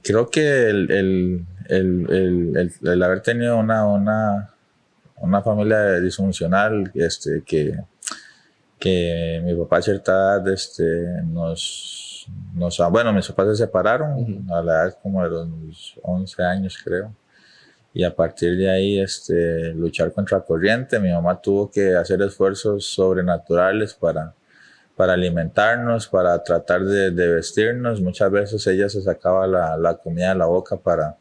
creo 0.02 0.28
que 0.28 0.68
el, 0.68 0.90
el, 0.90 1.46
el, 1.68 2.56
el, 2.56 2.72
el 2.82 3.02
haber 3.02 3.22
tenido 3.22 3.56
una, 3.58 3.86
una, 3.86 4.54
una 5.16 5.42
familia 5.42 6.00
disfuncional 6.00 6.92
este, 6.94 7.42
que, 7.44 7.76
que 8.80 9.40
mi 9.44 9.54
papá 9.54 9.76
a 9.76 9.82
cierta 9.82 10.12
edad 10.12 10.48
este, 10.48 10.84
nos, 11.26 12.26
nos... 12.54 12.78
Bueno, 12.90 13.12
mis 13.12 13.28
papás 13.28 13.48
se 13.48 13.64
separaron 13.64 14.12
uh 14.14 14.26
-huh. 14.26 14.58
a 14.58 14.62
la 14.62 14.72
edad 14.72 14.98
como 15.02 15.22
de 15.22 15.30
los 15.30 15.98
11 16.02 16.42
años, 16.42 16.78
creo. 16.82 17.14
Y 17.92 18.04
a 18.04 18.14
partir 18.14 18.56
de 18.56 18.70
ahí, 18.70 19.00
este, 19.00 19.74
luchar 19.74 20.12
contra 20.12 20.40
corriente. 20.40 20.98
Mi 20.98 21.12
mamá 21.12 21.40
tuvo 21.40 21.70
que 21.70 21.94
hacer 21.94 22.22
esfuerzos 22.22 22.86
sobrenaturales 22.86 23.94
para, 23.94 24.34
para 24.96 25.12
alimentarnos, 25.14 26.08
para 26.08 26.42
tratar 26.42 26.82
de, 26.84 27.10
de, 27.10 27.34
vestirnos. 27.34 28.00
Muchas 28.00 28.30
veces 28.30 28.66
ella 28.66 28.88
se 28.88 29.02
sacaba 29.02 29.46
la, 29.46 29.76
la 29.76 29.96
comida 29.96 30.30
de 30.30 30.36
la 30.36 30.46
boca 30.46 30.76
para, 30.76 31.16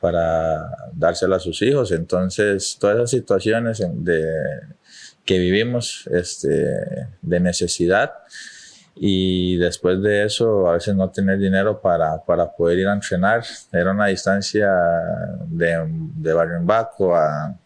para 0.00 0.68
dársela 0.94 1.36
a 1.36 1.40
sus 1.40 1.62
hijos. 1.62 1.92
Entonces, 1.92 2.76
todas 2.80 2.96
esas 2.96 3.10
situaciones 3.10 3.82
de, 3.92 4.24
que 5.24 5.38
vivimos 5.38 6.08
este, 6.12 7.08
de 7.20 7.40
necesidad 7.40 8.12
y 8.94 9.56
después 9.56 10.02
de 10.02 10.24
eso 10.24 10.68
a 10.68 10.74
veces 10.74 10.94
no 10.94 11.10
tener 11.10 11.38
dinero 11.38 11.80
para, 11.80 12.22
para 12.24 12.52
poder 12.52 12.78
ir 12.78 12.88
a 12.88 12.92
entrenar. 12.92 13.42
Era 13.72 13.92
una 13.92 14.06
distancia 14.06 14.68
de, 15.46 15.86
de 15.88 16.32
Barrio 16.32 16.56
Embaco 16.56 17.16
a, 17.16 17.56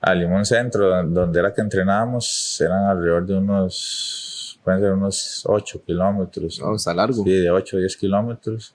a 0.00 0.14
Limón 0.14 0.44
Centro, 0.44 1.02
donde 1.04 1.38
era 1.40 1.52
que 1.52 1.60
entrenábamos, 1.60 2.60
eran 2.60 2.84
alrededor 2.84 3.26
de 3.26 3.34
unos, 3.34 4.60
pueden 4.62 4.80
ser 4.80 4.92
unos 4.92 5.42
8 5.46 5.82
kilómetros. 5.84 6.60
Oh, 6.62 6.76
está 6.76 6.94
largo. 6.94 7.24
Sí, 7.24 7.30
de 7.30 7.50
8 7.50 7.76
a 7.76 7.80
10 7.80 7.96
kilómetros. 7.96 8.74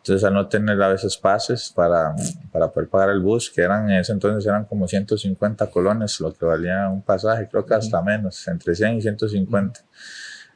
Entonces, 0.00 0.24
al 0.24 0.32
no 0.32 0.48
tener 0.48 0.82
a 0.82 0.88
veces 0.88 1.18
pases 1.18 1.70
para, 1.76 2.14
para 2.50 2.72
poder 2.72 2.88
pagar 2.88 3.10
el 3.10 3.20
bus, 3.20 3.50
que 3.50 3.60
eran 3.60 3.90
en 3.90 3.98
ese 3.98 4.12
entonces 4.12 4.46
eran 4.46 4.64
como 4.64 4.88
150 4.88 5.66
colones, 5.70 6.18
lo 6.20 6.32
que 6.32 6.46
valía 6.46 6.88
un 6.88 7.02
pasaje, 7.02 7.46
creo 7.50 7.66
que 7.66 7.74
hasta 7.74 8.00
menos, 8.00 8.48
entre 8.48 8.74
100 8.74 8.96
y 8.96 9.02
150. 9.02 9.80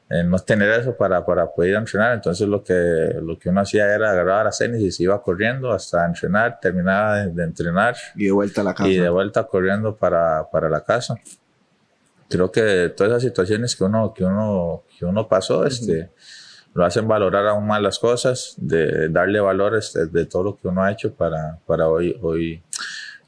Eh, 0.09 0.25
no 0.25 0.39
tener 0.39 0.81
eso 0.81 0.97
para, 0.97 1.25
para 1.27 1.47
poder 1.51 1.71
ir 1.71 1.77
a 1.77 1.81
entrenar, 1.81 2.15
entonces 2.15 2.49
lo 2.49 2.65
que, 2.65 3.17
lo 3.23 3.39
que 3.39 3.51
uno 3.51 3.61
hacía 3.61 3.95
era 3.95 4.13
agarrar 4.13 4.47
a 4.47 4.51
tenis 4.51 4.81
y 4.81 4.91
se 4.91 5.03
iba 5.03 5.23
corriendo 5.23 5.73
hasta 5.73 6.07
entrenar, 6.07 6.59
terminaba 6.59 7.19
de, 7.19 7.33
de, 7.33 7.45
entrenar. 7.45 7.97
Y 8.15 8.27
de 8.27 8.33
vuelta 8.33 8.63
a 8.63 8.65
la 8.65 8.75
casa. 8.75 8.89
Y 8.89 8.97
de 8.97 9.09
vuelta 9.11 9.45
corriendo 9.45 9.95
para, 9.95 10.49
para 10.51 10.71
la 10.71 10.83
casa. 10.83 11.17
Creo 12.31 12.51
que 12.51 12.95
todas 12.97 13.13
esas 13.13 13.23
situaciones 13.23 13.77
que 13.77 13.85
uno, 13.85 14.15
que 14.15 14.25
uno, 14.25 14.85
que 14.99 15.05
uno 15.05 15.29
pasó, 15.29 15.61
uh 15.61 15.65
-huh. 15.65 15.69
este 15.69 16.11
lo 16.75 16.85
hacen 16.85 17.07
valorar 17.07 17.47
aún 17.47 17.66
más 17.66 17.81
las 17.81 17.99
cosas, 17.99 18.55
de 18.57 19.09
darle 19.09 19.41
valores 19.41 19.97
de, 20.12 20.27
todo 20.27 20.43
lo 20.43 20.57
que 20.57 20.68
uno 20.68 20.83
ha 20.83 20.91
hecho 20.91 21.14
para, 21.14 21.59
para 21.66 21.89
hoy, 21.89 22.18
hoy, 22.20 22.62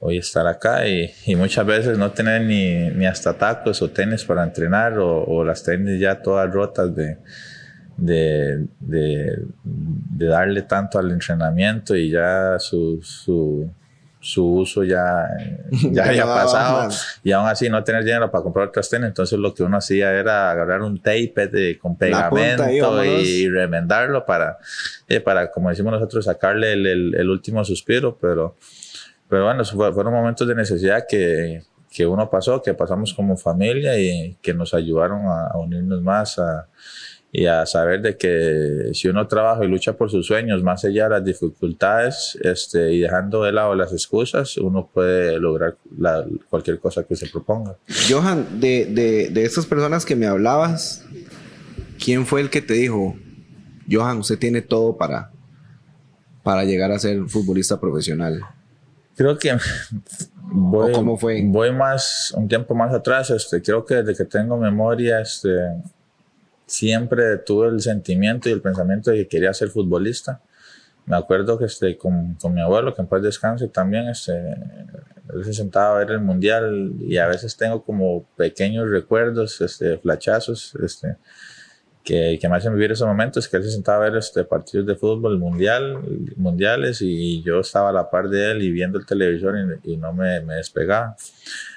hoy 0.01 0.18
estar 0.18 0.47
acá. 0.49 0.86
Y, 0.86 1.11
y, 1.26 1.36
muchas 1.36 1.64
veces 1.64 1.97
no 1.97 2.11
tener 2.11 2.42
ni, 2.42 2.90
ni 2.90 3.07
hasta 3.07 3.38
tacos 3.38 3.80
o 3.82 3.90
tenis 3.90 4.24
para 4.24 4.42
entrenar 4.42 4.99
o, 4.99 5.24
o 5.24 5.44
las 5.44 5.62
tenis 5.62 6.01
ya 6.01 6.20
todas 6.20 6.53
rotas 6.53 6.94
de, 6.94 7.18
de, 7.97 8.66
de, 8.80 9.44
de, 9.62 10.26
darle 10.26 10.62
tanto 10.62 10.99
al 10.99 11.12
entrenamiento 11.12 11.94
y 11.94 12.11
ya 12.11 12.57
su, 12.59 13.01
su 13.01 13.70
su 14.27 14.45
uso 14.45 14.83
ya, 14.83 15.29
ya 15.70 16.07
había 16.07 16.24
pasado. 16.24 16.91
y 17.22 17.31
aún 17.31 17.47
así 17.47 17.68
no 17.70 17.85
tener 17.85 18.03
dinero 18.03 18.29
para 18.29 18.43
comprar 18.43 18.68
otras 18.68 18.91
tenis, 18.91 19.07
entonces 19.07 19.39
lo 19.39 19.55
que 19.55 19.62
uno 19.62 19.77
hacía 19.77 20.12
era 20.12 20.51
agarrar 20.51 20.83
un 20.83 21.01
tape 21.01 21.47
de, 21.47 21.79
con 21.79 21.97
pegamento 21.97 23.05
y, 23.05 23.09
y, 23.09 23.49
remendarlo 23.49 24.27
para, 24.27 24.59
eh, 25.07 25.20
para, 25.20 25.53
como 25.53 25.70
decimos 25.70 25.93
nosotros, 25.93 26.24
sacarle 26.24 26.72
el, 26.72 26.87
el, 26.87 27.14
el 27.14 27.31
último 27.31 27.64
suspiro, 27.64 28.18
pero, 28.20 28.57
pero 29.29 29.45
bueno, 29.45 29.64
fueron 29.64 30.12
momentos 30.12 30.49
de 30.49 30.57
necesidad 30.57 31.05
que, 31.09 31.62
que 31.89 32.05
uno 32.05 32.29
pasó, 32.29 32.61
que 32.61 32.74
pasamos 32.74 33.14
como 33.14 33.37
familia 33.37 33.97
y 33.97 34.37
que 34.43 34.55
nos 34.55 34.74
ayudaron 34.74 35.24
a, 35.27 35.47
a 35.53 35.59
unirnos 35.59 36.03
más, 36.03 36.41
a, 36.41 36.66
y 37.39 37.45
a 37.45 37.66
saber 37.66 38.01
de 38.01 38.16
que 38.16 38.95
si 38.95 39.09
uno 39.09 39.28
trabaja 39.28 39.62
y 39.62 39.68
lucha 39.68 39.93
por 39.93 40.11
sus 40.11 40.26
sueños, 40.26 40.62
más 40.62 40.87
allá 40.87 41.05
de 41.05 41.11
las 41.11 41.22
dificultades 41.22 42.39
este, 42.41 42.95
y 42.95 43.01
dejando 43.01 43.43
de 43.43 43.53
lado 43.53 43.74
las 43.74 43.93
excusas, 43.93 44.57
uno 44.57 44.89
puede 44.91 45.39
lograr 45.39 45.76
la, 45.99 46.24
cualquier 46.49 46.78
cosa 46.78 47.05
que 47.05 47.14
se 47.14 47.26
proponga. 47.26 47.76
Johan, 48.09 48.59
de, 48.59 48.87
de, 48.87 49.28
de 49.28 49.45
estas 49.45 49.66
personas 49.66 50.07
que 50.07 50.16
me 50.16 50.24
hablabas, 50.24 51.05
¿quién 52.03 52.24
fue 52.24 52.41
el 52.41 52.49
que 52.49 52.62
te 52.62 52.72
dijo, 52.72 53.14
Johan, 53.91 54.16
usted 54.16 54.39
tiene 54.39 54.62
todo 54.62 54.97
para, 54.97 55.30
para 56.43 56.64
llegar 56.64 56.91
a 56.91 56.99
ser 56.99 57.22
futbolista 57.28 57.78
profesional? 57.78 58.41
Creo 59.14 59.37
que 59.37 59.55
voy, 60.41 60.91
¿Cómo 60.93 61.18
fue? 61.18 61.43
voy 61.45 61.70
más, 61.70 62.32
un 62.34 62.49
tiempo 62.49 62.74
más 62.74 62.95
atrás, 62.95 63.28
este, 63.28 63.61
creo 63.61 63.84
que 63.84 63.97
desde 63.97 64.16
que 64.16 64.24
tengo 64.24 64.57
memoria, 64.57 65.20
este, 65.20 65.51
siempre 66.67 67.39
tuve 67.39 67.69
el 67.69 67.81
sentimiento 67.81 68.49
y 68.49 68.53
el 68.53 68.61
pensamiento 68.61 69.11
de 69.11 69.19
que 69.19 69.29
quería 69.29 69.55
ser 69.55 69.69
futbolista. 69.71 70.41
Me 71.07 71.17
acuerdo 71.17 71.57
que 71.57 71.67
este, 71.67 71.97
con, 71.97 72.35
con 72.35 72.53
mi 72.53 72.61
abuelo, 72.61 72.93
que 72.93 73.01
en 73.01 73.07
paz 73.09 73.23
descanse 73.23 73.69
también, 73.69 74.09
este, 74.09 74.33
él 75.33 75.45
se 75.45 75.53
sentaba 75.53 75.95
a 75.95 75.99
ver 75.99 76.11
el 76.11 76.21
mundial 76.21 76.95
y 77.01 77.17
a 77.19 77.29
veces 77.29 77.57
tengo 77.57 77.85
como 77.85 78.27
pequeños 78.37 78.91
recuerdos, 78.91 79.61
este, 79.61 79.99
flachazos, 79.99 80.77
este, 80.83 81.17
que, 82.03 82.39
que 82.41 82.49
me 82.49 82.57
hacen 82.57 82.75
vivir 82.75 82.91
esos 82.91 83.07
momentos, 83.07 83.49
que 83.49 83.57
él 83.57 83.62
se 83.62 83.71
sentaba 83.71 83.99
a 84.05 84.11
ver 84.11 84.19
este, 84.19 84.43
partidos 84.43 84.87
de 84.87 84.97
fútbol 84.97 85.39
mundial, 85.39 86.01
mundiales 86.37 87.01
y 87.03 87.41
yo 87.45 87.61
estaba 87.61 87.91
a 87.91 87.93
la 87.93 88.11
par 88.11 88.29
de 88.29 88.51
él 88.51 88.62
y 88.62 88.73
viendo 88.73 88.99
el 88.99 89.07
televisor 89.07 89.55
y, 89.85 89.93
y 89.93 89.97
no 89.97 90.12
me, 90.12 90.41
me, 90.41 90.55
despegaba. 90.55 91.17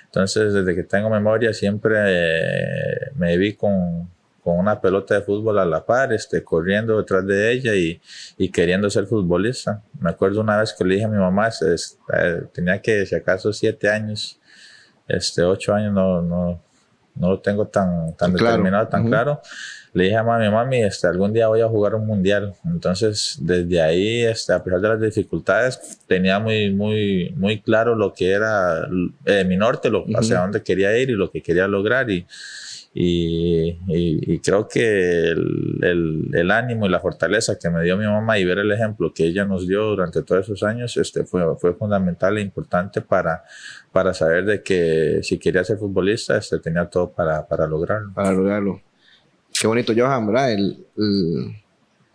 Entonces, 0.06 0.54
desde 0.54 0.74
que 0.74 0.84
tengo 0.84 1.10
memoria, 1.12 1.54
siempre 1.54 1.96
eh, 2.08 3.12
me 3.16 3.38
vi 3.38 3.54
con, 3.54 4.10
con 4.44 4.58
una 4.58 4.80
pelota 4.80 5.16
de 5.16 5.22
fútbol 5.22 5.60
a 5.60 5.66
la 5.66 5.86
par, 5.86 6.14
este, 6.14 6.44
corriendo 6.44 6.98
detrás 6.98 7.26
de 7.26 7.52
ella 7.52 7.76
y, 7.76 8.02
y 8.38 8.50
queriendo 8.50 8.90
ser 8.90 9.06
futbolista. 9.06 9.82
Me 10.00 10.10
acuerdo 10.10 10.42
una 10.42 10.58
vez 10.60 10.74
que 10.74 10.84
le 10.86 10.96
dije 10.96 11.06
a 11.06 11.10
mi 11.10 11.18
mamá, 11.18 11.48
este, 11.50 12.42
tenía 12.54 12.82
que, 12.82 13.06
si 13.06 13.16
acaso, 13.16 13.52
siete 13.54 13.90
años, 13.90 14.40
este, 15.08 15.44
ocho 15.44 15.74
años, 15.74 15.94
no, 15.94 16.22
no, 16.22 16.62
no 17.16 17.30
lo 17.32 17.40
tengo 17.40 17.68
tan, 17.68 18.16
tan 18.16 18.32
claro. 18.34 18.52
determinado, 18.52 18.88
tan 18.88 19.02
uh 19.02 19.06
-huh. 19.06 19.10
claro. 19.10 19.42
Le 19.92 20.04
dije 20.04 20.16
a 20.16 20.24
mami, 20.24 20.50
mami, 20.50 20.84
este, 20.84 21.08
algún 21.08 21.34
día 21.34 21.48
voy 21.48 21.62
a 21.62 21.68
jugar 21.68 21.96
un 21.96 22.06
mundial. 22.06 22.54
Entonces, 22.64 23.38
desde 23.42 23.82
ahí, 23.82 24.22
este, 24.22 24.54
a 24.54 24.64
pesar 24.64 24.80
de 24.80 24.88
las 24.88 25.02
dificultades, 25.02 26.00
tenía 26.08 26.38
muy, 26.40 26.72
muy, 26.72 27.34
muy 27.36 27.60
claro 27.60 27.96
lo 27.96 28.14
que 28.14 28.32
era 28.32 28.88
eh, 29.26 29.44
mi 29.46 29.58
norte, 29.58 29.90
lo, 29.90 30.04
uh 30.04 30.08
-huh. 30.08 30.20
hacia 30.20 30.42
dónde 30.42 30.62
quería 30.62 30.96
ir 30.96 31.10
y 31.10 31.14
lo 31.14 31.32
que 31.32 31.42
quería 31.42 31.68
lograr. 31.68 32.10
Y, 32.10 32.26
y, 33.02 33.80
y, 33.88 34.34
y, 34.34 34.40
creo 34.40 34.68
que 34.68 35.30
el, 35.30 35.80
el, 35.82 36.32
el, 36.34 36.52
ánimo 36.52 36.86
y 36.86 36.90
la 36.90 37.00
fortaleza 37.00 37.58
que 37.58 37.70
me 37.70 37.82
dio 37.82 37.96
mi 37.96 38.06
mamá 38.06 38.38
y 38.38 38.44
ver 38.44 38.58
el 38.58 38.70
ejemplo 38.74 39.14
que 39.14 39.24
ella 39.24 39.46
nos 39.46 39.66
dio 39.66 39.86
durante 39.86 40.22
todos 40.22 40.44
esos 40.44 40.64
años 40.64 40.98
este, 40.98 41.24
fue, 41.24 41.42
fue 41.56 41.74
fundamental 41.76 42.38
e 42.38 42.42
importante 42.42 43.00
para, 43.00 43.46
para 43.94 44.14
saber 44.14 44.44
de 44.44 44.62
que 44.62 45.22
si 45.24 45.38
quería 45.38 45.64
ser 45.64 45.78
futbolista 45.78 46.36
este, 46.36 46.60
tenía 46.60 46.90
todo 46.90 47.10
para, 47.10 47.48
para 47.48 47.68
lograrlo. 47.68 48.14
Para 48.14 48.34
lograrlo. 48.34 48.82
Qué 49.58 49.66
bonito, 49.66 49.94
Johan, 49.96 50.28
¿verdad? 50.28 50.52
El, 50.52 50.86
el, 50.98 51.56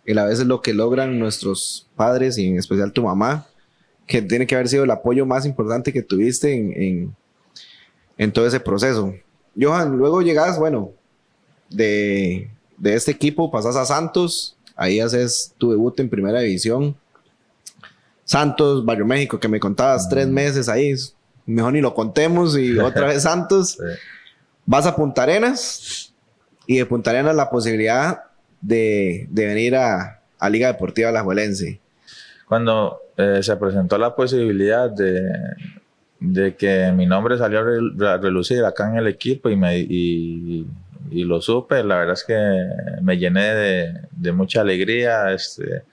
el, 0.05 0.17
a 0.19 0.25
veces 0.25 0.45
lo 0.45 0.61
que 0.61 0.75
logran 0.75 1.17
nuestros 1.17 1.89
padres 1.95 2.37
y 2.37 2.45
en 2.45 2.59
especial 2.59 2.93
tu 2.93 3.01
mamá, 3.01 3.47
que 4.05 4.21
tiene 4.21 4.45
que 4.45 4.53
haber 4.53 4.67
sido 4.67 4.83
el 4.83 4.91
apoyo 4.91 5.25
más 5.25 5.47
importante 5.47 5.91
que 5.91 6.03
tuviste 6.03 6.53
en, 6.53 6.73
en, 6.79 7.15
en 8.19 8.31
todo 8.31 8.45
ese 8.45 8.59
proceso. 8.59 9.15
Johan, 9.59 9.97
luego 9.97 10.21
llegas, 10.21 10.59
bueno, 10.59 10.91
de, 11.69 12.49
de, 12.77 12.95
este 12.95 13.11
equipo 13.11 13.51
pasas 13.51 13.75
a 13.75 13.85
Santos, 13.85 14.57
ahí 14.75 14.99
haces 14.99 15.53
tu 15.57 15.71
debut 15.71 15.99
en 15.99 16.09
primera 16.09 16.39
división. 16.39 16.95
Santos, 18.23 18.83
Barrio 18.83 19.05
México, 19.05 19.39
que 19.39 19.47
me 19.47 19.59
contabas 19.59 20.07
mm. 20.07 20.09
tres 20.09 20.27
meses 20.27 20.67
ahí, 20.67 20.93
mejor 21.45 21.73
ni 21.73 21.81
lo 21.81 21.93
contemos 21.93 22.57
y 22.57 22.77
otra 22.79 23.07
vez 23.07 23.23
Santos. 23.23 23.71
Sí. 23.71 23.83
Vas 24.65 24.85
a 24.87 24.95
Punta 24.95 25.23
Arenas 25.23 26.13
y 26.65 26.77
de 26.77 26.85
Punta 26.85 27.11
Arenas 27.11 27.35
la 27.35 27.49
posibilidad 27.49 28.23
de, 28.61 29.27
de 29.29 29.45
venir 29.45 29.75
a, 29.75 30.21
a, 30.39 30.49
Liga 30.49 30.67
Deportiva 30.67 31.09
Alajuelense. 31.09 31.79
Cuando 32.47 32.99
eh, 33.15 33.39
se 33.41 33.55
presentó 33.57 33.97
la 33.97 34.15
posibilidad 34.15 34.89
de, 34.89 35.21
de 36.19 36.55
que 36.55 36.91
mi 36.91 37.05
nombre 37.05 37.37
salió 37.37 37.59
a 37.59 38.17
relucir 38.17 38.63
acá 38.63 38.89
en 38.89 38.97
el 38.97 39.07
equipo 39.07 39.49
y, 39.49 39.55
me, 39.55 39.77
y, 39.77 40.65
y 41.11 41.23
lo 41.23 41.41
supe, 41.41 41.83
la 41.83 41.97
verdad 41.97 42.13
es 42.13 42.23
que 42.23 43.01
me 43.01 43.17
llené 43.17 43.53
de, 43.53 44.01
de 44.11 44.31
mucha 44.31 44.61
alegría. 44.61 45.31
Este, 45.31 45.83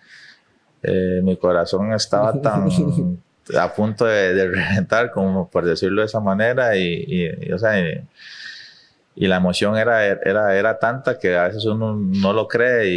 eh, 0.82 1.20
mi 1.22 1.36
corazón 1.36 1.92
estaba 1.92 2.32
tan 2.42 2.68
a 3.58 3.74
punto 3.74 4.04
de, 4.04 4.34
de, 4.34 4.48
reventar, 4.48 5.10
como 5.10 5.50
por 5.50 5.64
decirlo 5.64 6.00
de 6.00 6.06
esa 6.06 6.20
manera, 6.20 6.76
y, 6.76 7.04
y, 7.06 7.48
y 7.48 7.52
o 7.52 7.58
sea, 7.58 7.78
y, 7.80 8.00
y, 9.16 9.26
la 9.26 9.36
emoción 9.36 9.76
era, 9.76 10.06
era, 10.06 10.56
era 10.56 10.78
tanta 10.78 11.18
que 11.18 11.36
a 11.36 11.48
veces 11.48 11.64
uno 11.66 11.94
no 11.96 12.32
lo 12.32 12.46
cree 12.46 12.88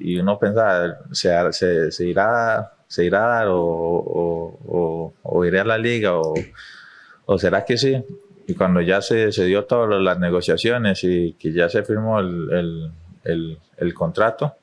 y, 0.00 0.18
uno 0.18 0.38
piensa, 0.38 0.98
se, 1.12 1.52
se, 1.52 1.92
se 1.92 2.06
irá 2.06 2.72
se 2.86 3.04
irá 3.04 3.24
a 3.24 3.38
dar 3.38 3.48
o, 3.50 5.12
o, 5.22 5.44
iré 5.44 5.60
a 5.60 5.64
la 5.64 5.78
liga 5.78 6.12
o, 6.16 7.38
será 7.38 7.64
que 7.64 7.76
sí. 7.76 8.02
Y 8.46 8.54
cuando 8.54 8.80
ya 8.80 9.02
se, 9.02 9.32
se 9.32 9.44
dio 9.44 9.64
todas 9.64 10.00
las 10.00 10.18
negociaciones 10.18 11.02
y 11.02 11.32
que 11.32 11.52
ya 11.52 11.68
se 11.68 11.82
firmó 11.82 12.20
el, 12.20 12.92
el, 13.24 13.58
el, 13.76 13.94
contrato, 13.94 14.54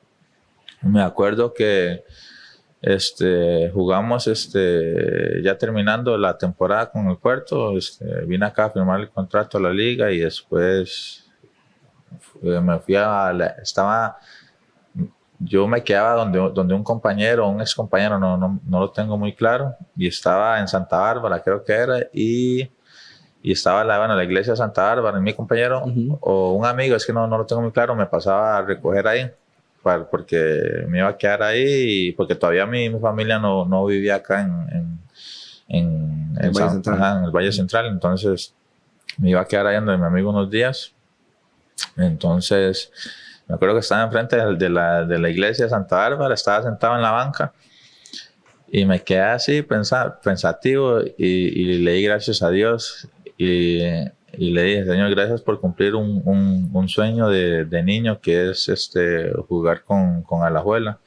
me 0.82 1.02
acuerdo 1.02 1.52
que 1.52 2.04
este, 2.80 3.70
jugamos 3.74 4.26
este, 4.26 5.42
ya 5.42 5.58
terminando 5.58 6.16
la 6.16 6.38
temporada 6.38 6.90
con 6.90 7.08
el 7.08 7.18
puerto, 7.18 7.76
este, 7.76 8.24
vine 8.24 8.46
acá 8.46 8.66
a 8.66 8.70
firmar 8.70 9.00
el 9.00 9.10
contrato 9.10 9.58
a 9.58 9.60
la 9.60 9.70
liga 9.70 10.10
y 10.10 10.20
después 10.20 11.30
me 12.40 12.78
fui 12.78 12.94
a 12.94 13.32
la, 13.32 13.46
estaba 13.62 14.16
yo 15.44 15.66
me 15.68 15.82
quedaba 15.82 16.14
donde, 16.14 16.38
donde 16.54 16.74
un 16.74 16.82
compañero, 16.82 17.48
un 17.48 17.60
ex 17.60 17.74
compañero, 17.74 18.18
no, 18.18 18.36
no, 18.36 18.60
no, 18.66 18.80
lo 18.80 18.90
tengo 18.90 19.18
muy 19.18 19.34
claro, 19.34 19.76
y 19.96 20.06
estaba 20.06 20.58
en 20.58 20.68
Santa 20.68 20.98
Bárbara, 20.98 21.42
creo 21.42 21.62
que 21.62 21.72
era, 21.72 21.98
y, 22.12 22.70
y 23.42 23.52
estaba 23.52 23.84
la, 23.84 23.98
bueno, 23.98 24.16
la 24.16 24.24
iglesia 24.24 24.54
de 24.54 24.56
Santa 24.56 24.82
Bárbara, 24.82 25.18
y 25.18 25.20
mi 25.22 25.34
compañero 25.34 25.82
uh 25.84 25.88
-huh. 25.88 26.18
o 26.20 26.52
un 26.52 26.64
amigo, 26.64 26.96
es 26.96 27.04
que 27.04 27.12
no, 27.12 27.26
no 27.26 27.36
lo 27.38 27.44
tengo 27.44 27.62
muy 27.62 27.72
claro, 27.72 27.94
me 27.94 28.06
pasaba 28.06 28.56
a 28.58 28.62
recoger 28.62 29.06
ahí, 29.06 29.30
para, 29.82 30.08
porque 30.08 30.84
me 30.88 30.98
iba 30.98 31.08
a 31.08 31.16
quedar 31.16 31.42
ahí, 31.42 32.08
y 32.08 32.12
porque 32.12 32.34
todavía 32.34 32.64
mi, 32.66 32.88
mi 32.88 32.98
familia 32.98 33.38
no, 33.38 33.66
no 33.66 33.84
vivía 33.84 34.16
acá 34.16 34.40
en, 34.40 34.52
en, 34.72 34.98
en, 35.68 36.36
el, 36.40 36.50
Valle 36.52 36.70
Central. 36.70 37.18
en 37.18 37.24
el 37.24 37.30
Valle 37.30 37.52
Central, 37.52 37.86
entonces 37.86 38.54
me 39.18 39.30
iba 39.30 39.40
a 39.40 39.44
quedar 39.44 39.66
ahí 39.66 39.76
donde 39.76 39.98
mi 39.98 40.04
amigo 40.04 40.30
unos 40.30 40.50
días, 40.50 40.92
entonces 41.96 42.90
me 43.46 43.54
acuerdo 43.54 43.74
que 43.74 43.80
estaba 43.80 44.04
enfrente 44.04 44.36
de 44.36 44.68
la, 44.68 45.04
de 45.04 45.18
la 45.18 45.30
iglesia 45.30 45.66
de 45.66 45.70
Santa 45.70 45.96
Bárbara, 45.96 46.34
estaba 46.34 46.62
sentado 46.62 46.96
en 46.96 47.02
la 47.02 47.10
banca 47.10 47.52
y 48.68 48.84
me 48.86 49.00
quedé 49.02 49.20
así 49.20 49.62
pensa, 49.62 50.18
pensativo 50.20 51.00
y, 51.00 51.14
y, 51.16 51.78
le 51.78 51.92
di 51.92 52.02
gracias 52.02 52.42
a 52.42 52.50
Dios 52.50 53.08
y, 53.36 53.82
y, 54.32 54.50
le 54.50 54.62
dije, 54.64 54.84
Señor, 54.84 55.10
gracias 55.10 55.42
por 55.42 55.60
cumplir 55.60 55.94
un, 55.94 56.70
un, 56.72 56.88
sueño 56.88 57.28
de, 57.28 57.66
de, 57.66 57.82
niño 57.82 58.20
que 58.20 58.50
es 58.50 58.68
este, 58.68 59.32
jugar 59.48 59.84
con, 59.84 60.22
con 60.22 60.42
Alajuela. 60.42 60.98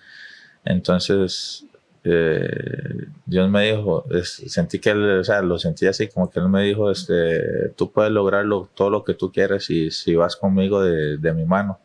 Entonces, 0.64 1.66
eh, 2.06 3.08
Dios 3.26 3.50
me 3.50 3.72
dijo, 3.74 4.06
sentí 4.24 4.80
que 4.80 4.92
él, 4.92 5.20
o 5.20 5.24
sea, 5.26 5.42
lo 5.42 5.60
sentí 5.60 5.88
así, 5.88 6.08
como 6.08 6.30
que 6.30 6.40
él 6.40 6.48
me 6.48 6.64
dijo, 6.64 6.90
este, 6.90 7.70
tú 7.76 7.92
puedes 7.92 8.14
lograrlo 8.14 8.70
todo 8.74 8.90
lo 8.90 9.04
que 9.04 9.14
tú 9.14 9.30
quieras 9.30 9.66
si, 9.66 9.92
si 9.92 10.16
vas 10.16 10.38
conmigo 10.38 10.82
de, 10.82 11.18
de 11.18 11.34
mi 11.34 11.44
mano. 11.44 11.80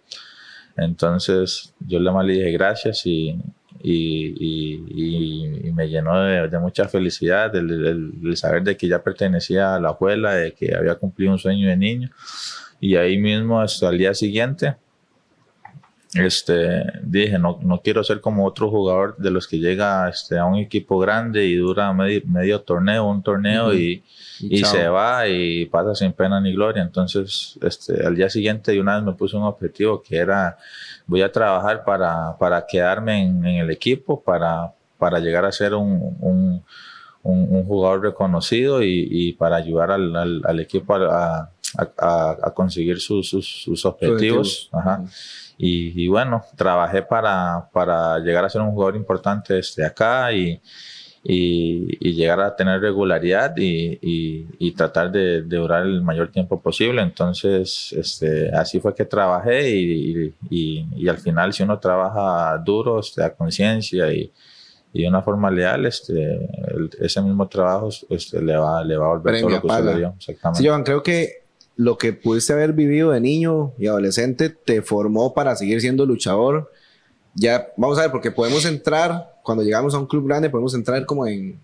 Entonces 0.77 1.75
yo 1.81 1.99
le 2.01 2.33
dije 2.33 2.51
gracias 2.53 3.07
y, 3.07 3.39
y, 3.83 4.35
y, 4.39 5.69
y 5.69 5.73
me 5.73 5.89
llenó 5.89 6.23
de, 6.23 6.49
de, 6.49 6.59
mucha 6.59 6.89
felicidad 6.89 7.55
el, 7.57 7.71
el, 7.71 8.13
el, 8.25 8.37
saber 8.37 8.63
de 8.63 8.77
que 8.77 8.89
ya 8.89 9.03
pertenecía 9.03 9.75
a 9.75 9.81
la 9.81 9.91
abuela, 9.91 10.35
de 10.35 10.53
que 10.53 10.75
había 10.75 10.95
cumplido 10.95 11.33
un 11.33 11.39
sueño 11.39 11.69
de 11.69 11.77
niño. 11.77 12.11
Y 12.81 12.97
ahí 12.97 13.19
mismo 13.19 13.61
hasta 13.61 13.91
el 13.91 13.99
día 13.99 14.15
siguiente 14.15 14.77
este, 16.15 16.85
dije, 17.03 17.39
no, 17.39 17.59
no 17.63 17.81
quiero 17.81 18.05
ser 18.05 18.21
como 18.21 18.45
otro 18.45 18.69
jugador 18.69 19.17
de 19.17 19.31
los 19.31 19.49
que 19.49 19.59
llega 19.59 20.09
este, 20.09 20.39
a 20.39 20.45
un 20.45 20.57
equipo 20.57 20.99
grande 20.99 21.47
y 21.47 21.57
dura 21.57 21.93
medio, 21.93 22.21
medio 22.27 22.61
torneo, 22.61 23.09
un 23.09 23.23
torneo 23.23 23.69
uh 23.69 23.73
-huh. 23.73 23.79
y, 23.81 24.03
y, 24.41 24.61
y 24.61 24.65
se 24.65 24.89
va 24.89 25.27
y 25.27 25.65
pasa 25.67 25.95
sin 25.95 26.13
pena 26.13 26.39
ni 26.41 26.53
gloria. 26.53 26.83
Entonces, 26.83 27.59
este, 27.63 28.07
al 28.07 28.15
día 28.15 28.29
siguiente 28.29 28.73
de 28.73 28.81
una 28.81 28.97
vez 28.97 29.05
me 29.05 29.13
puse 29.15 29.37
un 29.37 29.45
objetivo 29.45 30.03
que 30.03 30.17
era, 30.17 30.59
voy 31.07 31.23
a 31.23 31.33
trabajar 31.33 31.83
para, 31.85 32.37
para 32.39 32.67
quedarme 32.67 33.23
en, 33.23 33.47
en 33.47 33.57
el 33.57 33.71
equipo, 33.71 34.23
para, 34.23 34.73
para 34.99 35.19
llegar 35.19 35.45
a 35.47 35.53
ser 35.53 35.75
un, 35.75 36.17
un, 36.21 36.63
un, 37.23 37.57
un 37.57 37.65
jugador 37.65 38.03
reconocido 38.03 38.83
y, 38.83 39.09
y, 39.11 39.33
para 39.33 39.57
ayudar 39.57 39.93
al, 39.93 40.15
al, 40.15 40.43
al 40.45 40.61
equipo 40.61 40.95
a, 40.95 41.51
a, 41.79 42.37
a, 42.43 42.51
conseguir 42.53 43.01
sus, 43.01 43.31
sus, 43.31 43.63
sus 43.65 43.85
objetivos. 43.87 44.69
Ajá. 44.73 45.01
Uh 45.01 45.07
-huh. 45.07 45.39
Y, 45.65 45.93
y, 46.03 46.09
bueno, 46.09 46.43
trabajé 46.57 47.03
para, 47.03 47.69
para 47.73 48.19
llegar 48.19 48.45
a 48.45 48.49
ser 48.49 48.63
un 48.63 48.73
jugador 48.73 48.97
importante 48.97 49.55
desde 49.55 49.87
acá 49.87 50.33
y, 50.33 50.61
y, 51.23 51.99
y 52.01 52.15
llegar 52.15 52.41
a 52.41 52.57
tener 52.57 52.81
regularidad 52.81 53.55
y, 53.57 53.97
y 54.03 54.73
tratar 54.73 55.13
de, 55.13 55.43
de, 55.43 55.57
durar 55.57 55.85
el 55.85 56.03
mayor 56.03 56.33
tiempo 56.33 56.61
posible. 56.61 57.01
Entonces, 57.01 57.95
este, 57.97 58.51
así 58.51 58.81
fue 58.81 58.93
que 58.93 59.05
trabajé 59.05 59.71
y, 59.71 60.35
y 60.51 61.09
al 61.09 61.19
final 61.19 61.53
si 61.53 61.63
uno 61.63 61.79
trabaja 61.79 62.59
duro, 62.59 62.99
este, 62.99 63.23
a 63.23 63.33
conciencia 63.33 64.13
y, 64.13 64.33
y 64.93 65.03
de 65.03 65.09
una 65.09 65.23
forma 65.23 65.49
leal, 65.49 65.87
este, 65.87 66.35
el, 66.75 66.91
ese 67.01 67.23
mismo 67.23 67.47
trabajo 67.47 67.89
este, 68.11 68.43
le, 68.43 68.57
va, 68.57 68.83
le 68.85 68.97
va 68.97 69.07
a 69.07 69.09
volver 69.11 69.35
Premio 69.35 69.43
todo 69.43 69.51
lo 69.51 69.61
que 69.61 69.67
usted 69.69 69.85
le 69.85 69.99
dio. 69.99 70.15
Exactamente. 70.17 70.63
Sí, 70.63 70.83
creo 70.85 71.03
que 71.05 71.42
lo 71.77 71.99
que 71.99 72.13
pudiste 72.13 72.53
haber 72.53 72.73
vivido 72.73 73.11
de 73.11 73.21
niño 73.21 73.73
y 73.79 73.87
adolescente 73.87 74.51
te 74.51 74.83
formó 74.83 75.35
para 75.35 75.57
seguir 75.57 75.81
siendo 75.81 76.07
luchador. 76.07 76.71
Ya, 77.35 77.69
vamos 77.77 77.99
a 77.99 78.03
ver, 78.03 78.11
porque 78.11 78.31
podemos 78.31 78.65
entrar, 78.65 79.37
cuando 79.43 79.65
llegamos 79.65 79.95
a 79.95 79.99
un 79.99 80.07
club 80.07 80.27
grande, 80.27 80.51
podemos 80.51 80.75
entrar 80.75 81.05
como 81.07 81.27
en, 81.27 81.59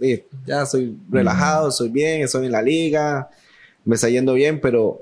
eh, 0.00 0.26
ya 0.44 0.62
estoy 0.62 0.96
relajado, 1.10 1.68
estoy 1.68 1.88
bien, 1.88 2.22
estoy 2.22 2.46
en 2.46 2.52
la 2.52 2.62
liga, 2.62 3.30
me 3.84 3.94
está 3.94 4.08
yendo 4.08 4.34
bien, 4.34 4.60
pero 4.60 5.00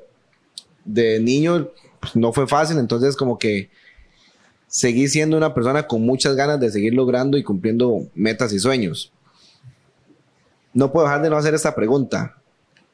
de 0.85 1.19
niño 1.21 1.71
pues, 2.01 2.15
no 2.17 2.33
fue 2.33 2.47
fácil, 2.47 2.79
entonces 2.79 3.17
como 3.17 3.39
que 3.39 3.71
seguí 4.67 5.09
siendo 5.09 5.37
una 5.37 5.55
persona 5.55 5.87
con 5.87 6.03
muchas 6.03 6.35
ganas 6.35 6.61
de 6.61 6.71
seguir 6.71 6.95
logrando 6.95 7.39
y 7.39 7.43
cumpliendo 7.43 8.07
metas 8.15 8.53
y 8.53 8.59
sueños. 8.59 9.13
No 10.75 10.93
puedo 10.93 11.07
dejar 11.07 11.23
de 11.23 11.31
no 11.31 11.37
hacer 11.37 11.55
esta 11.55 11.75
pregunta. 11.75 12.42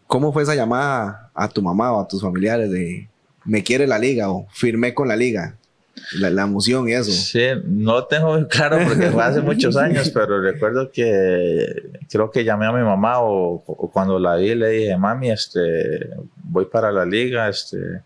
¿Cómo 0.09 0.33
fue 0.33 0.43
esa 0.43 0.57
llamada 0.57 1.31
a 1.35 1.49
tu 1.49 1.63
mamá 1.63 1.93
o 1.93 2.01
a 2.01 2.09
tus 2.09 2.23
familiares 2.23 2.71
de 2.71 3.09
me 3.45 3.63
quiere 3.63 3.87
la 3.87 3.99
liga 3.99 4.31
o 4.31 4.49
firmé 4.51 4.95
con 4.95 5.07
la 5.07 5.15
liga? 5.15 5.55
La, 6.19 6.31
la 6.31 6.43
emoción 6.43 6.89
y 6.89 6.93
eso. 6.93 7.13
Sí, 7.13 7.45
no 7.65 8.05
tengo 8.05 8.33
muy 8.33 8.47
claro 8.47 8.79
porque 8.89 9.11
fue 9.11 9.23
hace 9.23 9.43
muchos 9.43 9.77
años, 9.77 10.11
pero 10.15 10.41
recuerdo 10.41 10.91
que 10.91 11.91
creo 12.11 12.31
que 12.31 12.43
llamé 12.43 12.67
a 12.67 12.73
mi 12.73 12.83
mamá 12.83 13.21
o, 13.21 13.63
o 13.67 13.91
cuando 13.91 14.19
la 14.19 14.37
vi 14.37 14.55
le 14.55 14.71
dije, 14.71 14.97
mami, 14.97 15.31
este, 15.31 16.11
voy 16.43 16.65
para 16.65 16.91
la 16.91 17.05
liga, 17.05 17.49
este, 17.49 18.03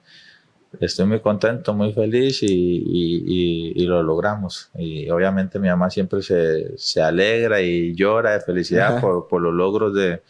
estoy 0.80 1.07
muy 1.07 1.20
contento, 1.20 1.72
muy 1.74 1.92
feliz 1.92 2.42
y, 2.42 2.46
y, 2.46 3.22
y, 3.26 3.82
y, 3.82 3.86
lo 3.86 4.03
logramos. 4.03 4.70
Y 4.74 5.09
obviamente 5.11 5.59
mi 5.59 5.68
mamá 5.68 5.90
siempre 5.90 6.22
se, 6.22 6.76
se 6.76 7.00
alegra 7.00 7.61
y 7.61 7.94
llora 7.94 8.32
de 8.32 8.40
felicidad 8.40 9.00
por, 9.00 9.28
por, 9.28 9.40
los 9.40 9.55
logros 9.55 9.94
de, 9.94 10.22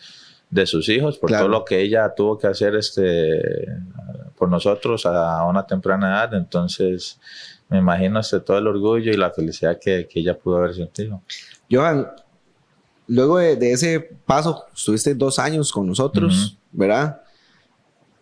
de 0.53 0.67
sus 0.67 0.87
hijos, 0.91 1.17
por 1.17 1.31
claro. 1.31 1.47
todo 1.47 1.51
lo 1.51 1.65
que 1.65 1.81
ella 1.81 2.13
tuvo 2.15 2.39
que 2.39 2.47
hacer 2.47 2.75
este, 2.77 3.67
por 4.37 4.51
nosotros 4.51 5.07
a 5.07 5.45
una 5.47 5.67
temprana 5.67 6.09
edad. 6.11 6.35
Entonces, 6.35 7.19
me 7.71 7.79
imagino 7.79 8.21
este, 8.21 8.39
todo 8.39 8.59
el 8.59 8.67
orgullo 8.67 9.11
y 9.11 9.17
la 9.17 9.31
felicidad 9.31 9.79
que, 9.81 10.07
que 10.07 10.21
ella 10.21 10.39
pudo 10.39 10.59
haber 10.59 10.75
sentido. 10.75 11.23
Johan, 11.71 12.07
luego 13.07 13.39
de, 13.39 13.57
de, 13.57 13.73
ese 13.73 13.99
paso, 14.27 14.67
estuviste 14.75 15.15
dos 15.15 15.39
años 15.39 15.73
con 15.73 15.87
nosotros, 15.87 16.35
uh 16.35 16.51
-huh. 16.51 16.59
¿verdad? 16.73 17.23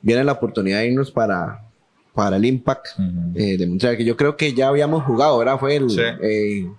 Viene 0.00 0.22
la 0.22 0.32
oportunidad 0.32 0.78
de 0.78 0.86
irnos 0.86 1.10
para, 1.10 1.64
para 2.14 2.36
el 2.36 2.44
Impact 2.44 2.86
uh 2.96 3.02
-huh. 3.02 3.32
eh, 3.34 3.58
de 3.58 3.66
Montreal, 3.66 3.96
que 3.96 4.04
yo 4.04 4.16
creo 4.16 4.36
que 4.36 4.54
ya 4.54 4.68
habíamos 4.68 5.02
jugado, 5.02 5.36
¿verdad? 5.36 5.58
Fue 5.58 5.74
el, 5.74 5.90
sí. 5.90 6.00
eh, 6.00 6.70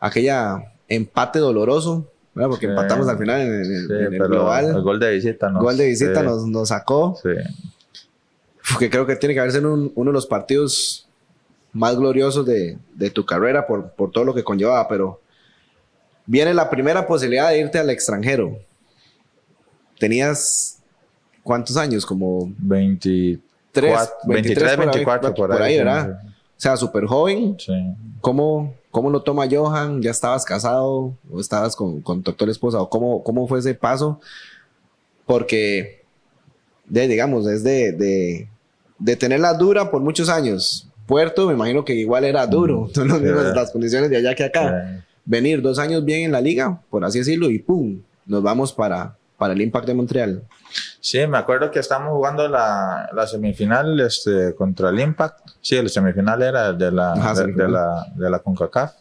aquella 0.00 0.72
empate 0.88 1.38
doloroso, 1.38 2.10
¿verdad? 2.34 2.50
Porque 2.50 2.66
sí. 2.66 2.70
empatamos 2.70 3.08
al 3.08 3.18
final 3.18 3.40
en, 3.40 3.54
en, 3.54 3.64
sí, 3.64 3.92
en 3.92 4.14
el 4.14 4.28
global. 4.28 4.66
El 4.66 4.82
gol 4.82 4.98
de 4.98 5.12
visita 5.12 5.50
nos, 5.50 5.62
gol 5.62 5.76
de 5.76 5.86
visita 5.86 6.22
nos, 6.22 6.46
nos, 6.46 6.68
sacó. 6.68 7.18
Que 8.78 8.90
creo 8.90 9.06
que 9.06 9.16
tiene 9.16 9.34
que 9.34 9.40
haber 9.40 9.52
sido 9.52 9.72
un, 9.72 9.92
uno 9.94 10.10
de 10.10 10.14
los 10.14 10.26
partidos 10.26 11.06
más 11.72 11.96
gloriosos 11.96 12.46
de, 12.46 12.78
de 12.94 13.10
tu 13.10 13.26
carrera 13.26 13.66
por, 13.66 13.90
por, 13.90 14.10
todo 14.10 14.24
lo 14.24 14.34
que 14.34 14.44
conllevaba, 14.44 14.88
pero 14.88 15.20
viene 16.24 16.54
la 16.54 16.70
primera 16.70 17.06
posibilidad 17.06 17.50
de 17.50 17.58
irte 17.58 17.78
al 17.78 17.90
extranjero. 17.90 18.58
Tenías 19.98 20.78
cuántos 21.42 21.76
años, 21.76 22.06
como 22.06 22.52
23, 22.58 23.42
23 24.24 24.76
24 24.76 25.34
por, 25.34 25.50
por 25.50 25.62
ahí, 25.62 25.78
¿verdad? 25.78 26.20
Sí. 26.22 26.28
O 26.28 26.60
sea, 26.60 26.76
súper 26.76 27.06
joven. 27.06 27.56
Sí. 27.58 27.72
¿Cómo, 28.20 28.74
¿Cómo 28.94 29.10
lo 29.10 29.22
toma 29.22 29.48
Johan? 29.50 30.00
¿Ya 30.02 30.12
estabas 30.12 30.44
casado 30.44 31.16
o 31.28 31.40
estabas 31.40 31.74
con, 31.74 32.00
con 32.00 32.22
tu 32.22 32.30
actual 32.30 32.50
esposa? 32.50 32.80
¿O 32.80 32.88
cómo, 32.88 33.24
cómo 33.24 33.48
fue 33.48 33.58
ese 33.58 33.74
paso? 33.74 34.20
Porque, 35.26 36.04
de, 36.86 37.08
digamos, 37.08 37.44
es 37.48 37.64
de, 37.64 37.90
de, 37.90 38.48
de 39.00 39.16
tenerla 39.16 39.52
dura 39.54 39.90
por 39.90 40.00
muchos 40.00 40.28
años, 40.28 40.88
Puerto, 41.06 41.48
me 41.48 41.54
imagino 41.54 41.84
que 41.84 41.92
igual 41.92 42.22
era 42.22 42.46
duro, 42.46 42.88
son 42.94 43.08
las 43.08 43.20
mismas 43.20 43.52
las 43.56 43.72
condiciones 43.72 44.10
de 44.10 44.18
allá 44.18 44.32
que 44.36 44.44
acá. 44.44 45.04
Venir 45.24 45.60
dos 45.60 45.80
años 45.80 46.04
bien 46.04 46.26
en 46.26 46.30
la 46.30 46.40
liga, 46.40 46.80
por 46.88 47.04
así 47.04 47.18
decirlo, 47.18 47.50
y 47.50 47.58
pum, 47.58 48.00
nos 48.24 48.44
vamos 48.44 48.72
para, 48.72 49.16
para 49.38 49.52
el 49.52 49.60
Impact 49.60 49.86
de 49.86 49.94
Montreal. 49.94 50.42
Sí, 51.00 51.26
me 51.26 51.38
acuerdo 51.38 51.70
que 51.70 51.78
estábamos 51.80 52.12
jugando 52.12 52.48
la, 52.48 53.10
la 53.12 53.26
semifinal 53.26 54.00
este, 54.00 54.54
contra 54.54 54.90
el 54.90 55.00
Impact. 55.00 55.50
Sí, 55.60 55.80
la 55.80 55.88
semifinal 55.88 56.42
era 56.42 56.72
de 56.72 56.90
la, 56.90 57.12
Ajá, 57.12 57.34
de, 57.34 57.52
de, 57.52 57.68
la, 57.68 58.06
de 58.14 58.30
la 58.30 58.38
CONCACAF. 58.38 58.92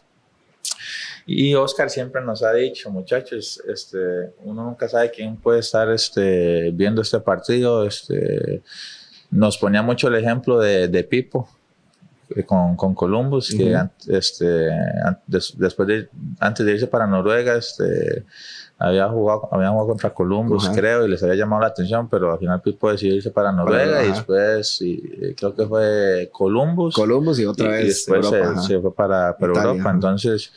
Y 1.26 1.56
Oscar 1.56 1.90
siempre 1.90 2.22
nos 2.22 2.44
ha 2.44 2.52
dicho, 2.52 2.90
muchachos, 2.90 3.62
este, 3.68 4.34
uno 4.44 4.64
nunca 4.66 4.90
sabe 4.90 5.10
quién 5.10 5.38
puede 5.38 5.60
estar 5.62 5.90
este, 5.90 6.72
viendo 6.72 7.02
este 7.02 7.20
partido. 7.22 7.86
Este, 7.86 8.62
nos 9.32 9.58
ponía 9.58 9.82
mucho 9.82 10.10
el 10.10 10.16
ejemplo 10.16 10.60
de, 10.60 10.90
de 10.90 11.04
Pipo, 11.06 11.48
con, 12.46 12.76
con 12.76 12.94
Columbus, 12.94 13.52
uh 13.52 13.58
-huh. 13.58 13.92
que 14.06 14.18
este, 14.18 14.70
des, 15.28 15.54
después 15.58 15.88
de, 15.88 16.10
antes 16.40 16.66
de 16.66 16.74
irse 16.74 16.88
para 16.88 17.08
Noruega, 17.08 17.56
este, 17.56 18.26
había 18.80 19.08
jugado, 19.08 19.48
había 19.52 19.70
jugado 19.70 19.90
contra 19.90 20.10
Columbus, 20.14 20.68
-huh. 20.68 20.76
creo, 20.76 21.06
y 21.06 21.10
les 21.10 21.24
había 21.24 21.36
llamado 21.36 21.62
la 21.62 21.68
atención, 21.68 22.10
pero 22.10 22.34
al 22.34 22.40
final 22.40 22.62
Pipo 22.62 22.92
decidió 22.92 23.16
irse 23.16 23.32
para 23.32 23.52
Noruega 23.52 24.04
y 24.04 24.10
después 24.10 24.82
y, 24.82 25.34
creo 25.36 25.56
que 25.56 25.66
fue 25.66 26.30
Columbus. 26.32 26.96
Columbus 26.96 27.40
y 27.40 27.46
otra 27.46 27.70
vez. 27.70 27.84
Y 27.84 27.88
después 27.88 28.26
Europa, 28.26 28.62
se, 28.62 28.68
se, 28.68 28.80
fue 28.82 28.94
para, 28.94 29.38
para 29.38 29.54
Italia, 29.54 29.72
Europa. 29.72 29.92
Entonces, 29.92 30.52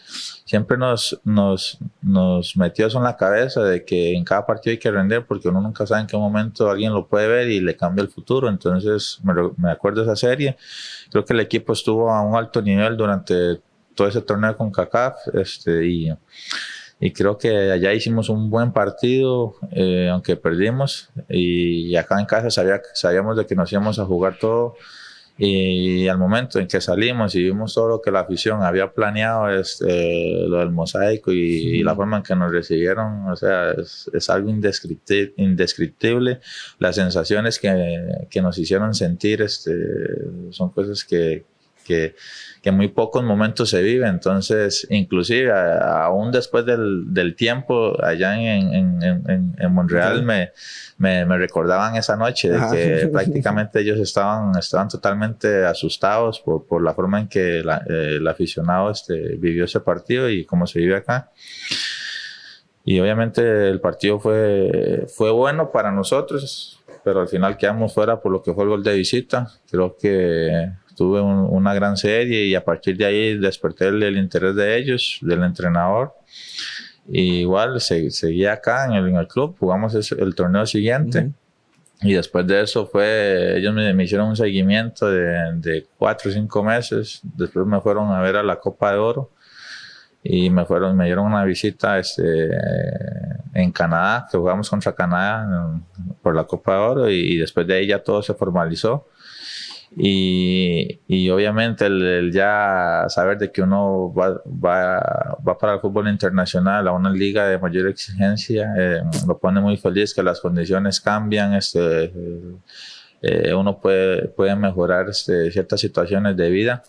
siempre 0.45 0.77
nos, 0.77 1.21
nos, 1.25 1.79
nos 2.03 2.57
metió 2.57 2.87
eso 2.87 2.99
en 2.99 3.05
la 3.05 3.17
cabeza 3.17 3.63
de 3.63 3.85
que 3.85 4.15
en 4.17 4.25
cada 4.25 4.45
partido 4.45 4.73
hay 4.73 4.79
que 4.79 4.91
render 4.91 5.25
porque 5.27 5.49
uno 5.49 5.61
nunca 5.61 5.87
sabe 5.87 6.01
en 6.03 6.07
qué 6.07 6.17
momento 6.17 6.71
alguien 6.71 6.93
lo 6.93 7.07
puede 7.07 7.29
ver 7.29 7.49
y 7.49 7.61
le 7.61 7.77
cambia 7.77 8.03
el 8.03 8.09
futuro. 8.09 8.49
Entonces, 8.49 9.21
me, 9.23 9.35
me 9.57 9.71
acuerdo 9.71 10.01
de 10.01 10.07
esa 10.07 10.17
serie. 10.17 10.57
Creo 11.11 11.25
que 11.25 11.33
el 11.33 11.41
equipo 11.41 11.73
estuvo 11.75 12.11
a 12.11 12.23
un 12.23 12.35
alto 12.35 12.61
nivel 12.63 12.97
durante 12.97 13.61
todo 13.95 14.09
ese 14.09 14.21
torneo 14.21 14.57
con 14.57 14.71
CACAF 14.71 15.17
este, 15.35 15.87
y, 15.87 16.13
y 16.99 17.13
creo 17.13 17.37
que 17.37 17.73
allá 17.73 17.93
hicimos 17.93 18.29
un 18.31 18.49
buen 18.49 18.73
partido, 18.73 19.55
eh, 19.73 20.09
aunque 20.11 20.37
perdimos. 20.37 21.11
Y, 21.29 21.95
acá 21.97 22.19
en 22.19 22.27
casa 22.27 22.51
sabía, 22.51 22.81
sabíamos 22.95 23.37
de 23.37 23.47
que 23.47 23.55
nos 23.55 23.71
íbamos 23.71 23.99
a 23.99 24.07
jugar 24.07 24.39
todo 24.39 24.75
y 25.39 26.09
al 26.09 26.17
momento 26.17 26.59
en 26.59 26.67
que 26.67 26.81
salimos 26.81 27.35
y 27.35 27.43
vimos 27.43 27.75
todo 27.75 27.89
lo 27.89 28.01
que 28.01 28.11
la 28.11 28.21
afición 28.21 28.63
había 28.63 28.93
planeado, 28.93 29.51
este, 29.51 30.47
lo 30.49 30.61
del 30.61 30.71
mosaico 30.71 31.31
y, 31.31 31.79
y, 31.79 31.83
la 31.83 31.95
forma 31.95 32.19
en 32.19 32.23
que 32.23 32.35
nos 32.35 32.51
recibieron, 32.51 33.29
o 33.29 33.37
sea, 33.37 33.73
es, 33.73 34.11
es 34.15 34.31
algo 34.31 34.49
indescriptible, 34.49 35.35
indescriptible. 35.37 36.41
Las 36.79 36.95
sensaciones 36.95 37.59
que, 37.59 38.27
que, 38.31 38.41
nos 38.41 38.57
hicieron 38.57 38.95
sentir 38.95 39.43
este, 39.43 39.75
son 40.53 40.71
cosas 40.71 41.05
que, 41.05 41.45
que, 41.87 42.15
que 42.63 42.73
muy 42.73 42.89
pocos 42.89 43.23
momentos 43.23 43.71
se 43.71 43.83
vive. 43.83 44.09
Entonces, 44.09 44.87
inclusive 44.91 45.53
a, 45.53 46.05
aún 46.05 46.33
después 46.33 46.67
del, 46.67 47.15
del, 47.15 47.37
tiempo, 47.37 47.97
allá 48.03 48.35
en, 48.39 48.75
en, 48.75 49.03
en, 49.03 49.57
en 49.57 49.73
Montreal, 49.73 50.23
me, 50.23 50.51
me, 50.99 51.25
me, 51.25 51.39
recordaban 51.39 51.97
esa 51.97 52.17
noche 52.17 52.51
de 52.51 52.61
que 52.71 53.07
prácticamente 53.13 53.81
ellos 53.81 53.99
estaban, 54.01 54.57
estaban 54.59 54.89
totalmente 54.89 55.65
asustados 55.65 56.41
por, 56.41 56.67
por 56.67 56.83
la 56.83 56.95
forma 56.95 57.21
en 57.21 57.29
que 57.29 57.63
la, 57.63 57.83
eh, 57.89 58.17
el 58.17 58.27
aficionado 58.27 58.91
este, 58.91 59.37
vivió 59.37 59.65
ese 59.65 59.81
partido 59.81 60.29
y 60.29 60.45
cómo 60.45 60.67
se 60.67 60.81
vive 60.81 60.97
acá. 60.97 61.31
Y 62.85 63.01
obviamente 63.01 63.69
el 63.69 63.81
partido 63.81 64.21
fue, 64.21 65.07
fue 65.09 65.33
bueno 65.33 65.73
para 65.73 65.91
nosotros, 65.91 66.81
pero 67.03 67.21
al 67.21 67.29
final 67.29 67.57
quedamos 67.57 67.93
fuera 67.93 68.21
por 68.21 68.31
lo 68.31 68.43
que 68.43 68.53
fue 68.55 68.63
el 68.63 68.71
gol 68.71 68.85
de 68.85 68.95
visita. 68.95 69.49
Creo 69.69 69.97
que 69.97 70.71
tuve 70.97 71.21
un, 71.21 71.47
una 71.51 71.75
gran 71.75 71.97
serie 71.97 72.47
y 72.47 72.55
a 72.55 72.65
partir 72.65 72.97
de 72.97 73.05
ahí 73.05 73.39
desperté 73.39 73.89
el, 73.89 74.03
el 74.03 74.17
interés 74.17 74.55
de 74.57 74.77
ellos, 74.79 75.19
del 75.23 75.43
entrenador. 75.43 76.15
Y 77.09 77.41
igual 77.41 77.81
se, 77.81 78.11
seguía 78.11 78.55
acá 78.55 78.87
en 78.87 78.93
el, 78.93 79.09
en 79.09 79.17
el, 79.17 79.29
club, 79.29 79.57
jugamos 79.59 79.95
el, 79.95 80.19
el 80.19 80.35
torneo 80.35 80.67
siguiente. 80.67 81.19
Uh 81.19 81.23
-huh. 81.23 81.35
Y 82.03 82.13
después 82.13 82.47
de 82.47 82.61
eso 82.63 82.87
fue, 82.87 83.57
ellos 83.57 83.73
me, 83.73 83.95
me 83.95 84.05
hicieron 84.05 84.29
un 84.29 84.37
seguimiento 84.37 85.11
de, 85.11 85.55
de, 85.57 85.87
cuatro 85.97 86.31
o 86.31 86.35
cinco 86.35 86.63
meses. 86.63 87.21
Después 87.23 87.67
me 87.67 87.81
fueron 87.81 88.11
a 88.11 88.21
ver 88.21 88.37
a 88.37 88.43
la 88.43 88.57
Copa 88.57 88.93
de 88.93 88.99
Oro 88.99 89.31
y 90.23 90.51
me 90.51 90.65
fueron, 90.67 90.97
me 90.97 91.07
dieron 91.07 91.25
una 91.27 91.45
visita 91.45 91.99
este, 91.99 92.51
en 93.55 93.73
Canadá, 93.73 94.27
que 94.31 94.37
jugamos 94.37 94.69
contra 94.69 94.93
Canadá 94.93 95.81
por 96.21 96.35
la 96.35 96.45
Copa 96.45 96.75
de 96.75 96.79
Oro 96.79 97.11
y, 97.11 97.35
y 97.35 97.37
después 97.39 97.67
de 97.67 97.75
ahí 97.77 97.87
ya 97.87 98.03
todo 98.03 98.23
se 98.23 98.35
formalizó. 98.35 99.07
Y, 99.95 101.31
obviamente 101.31 101.87
el, 101.87 102.03
el, 102.03 102.33
ya 102.33 103.05
saber 103.09 103.39
de 103.39 103.53
que 103.53 103.63
uno 103.63 104.13
va, 104.13 104.41
va, 104.47 105.39
va, 105.47 105.59
para 105.59 105.75
el 105.75 105.81
fútbol 105.81 106.09
internacional 106.09 106.89
a 106.89 106.93
una 106.93 107.11
liga 107.11 107.47
de 107.47 107.59
mayor 107.59 107.89
exigencia 107.89 108.75
eh, 108.77 109.01
lo 109.27 109.39
pone 109.39 109.61
muy 109.61 109.77
feliz 109.77 110.13
que 110.13 110.23
las 110.23 110.41
condiciones 110.41 111.01
cambian 111.01 111.55
este 111.55 112.13
eh, 113.23 113.55
uno 113.55 113.81
puede, 113.81 114.29
puede 114.29 114.55
mejorar 114.57 115.09
este, 115.09 115.51
ciertas 115.51 115.81
situaciones 115.81 116.37
de 116.37 116.51
vida 116.51 116.83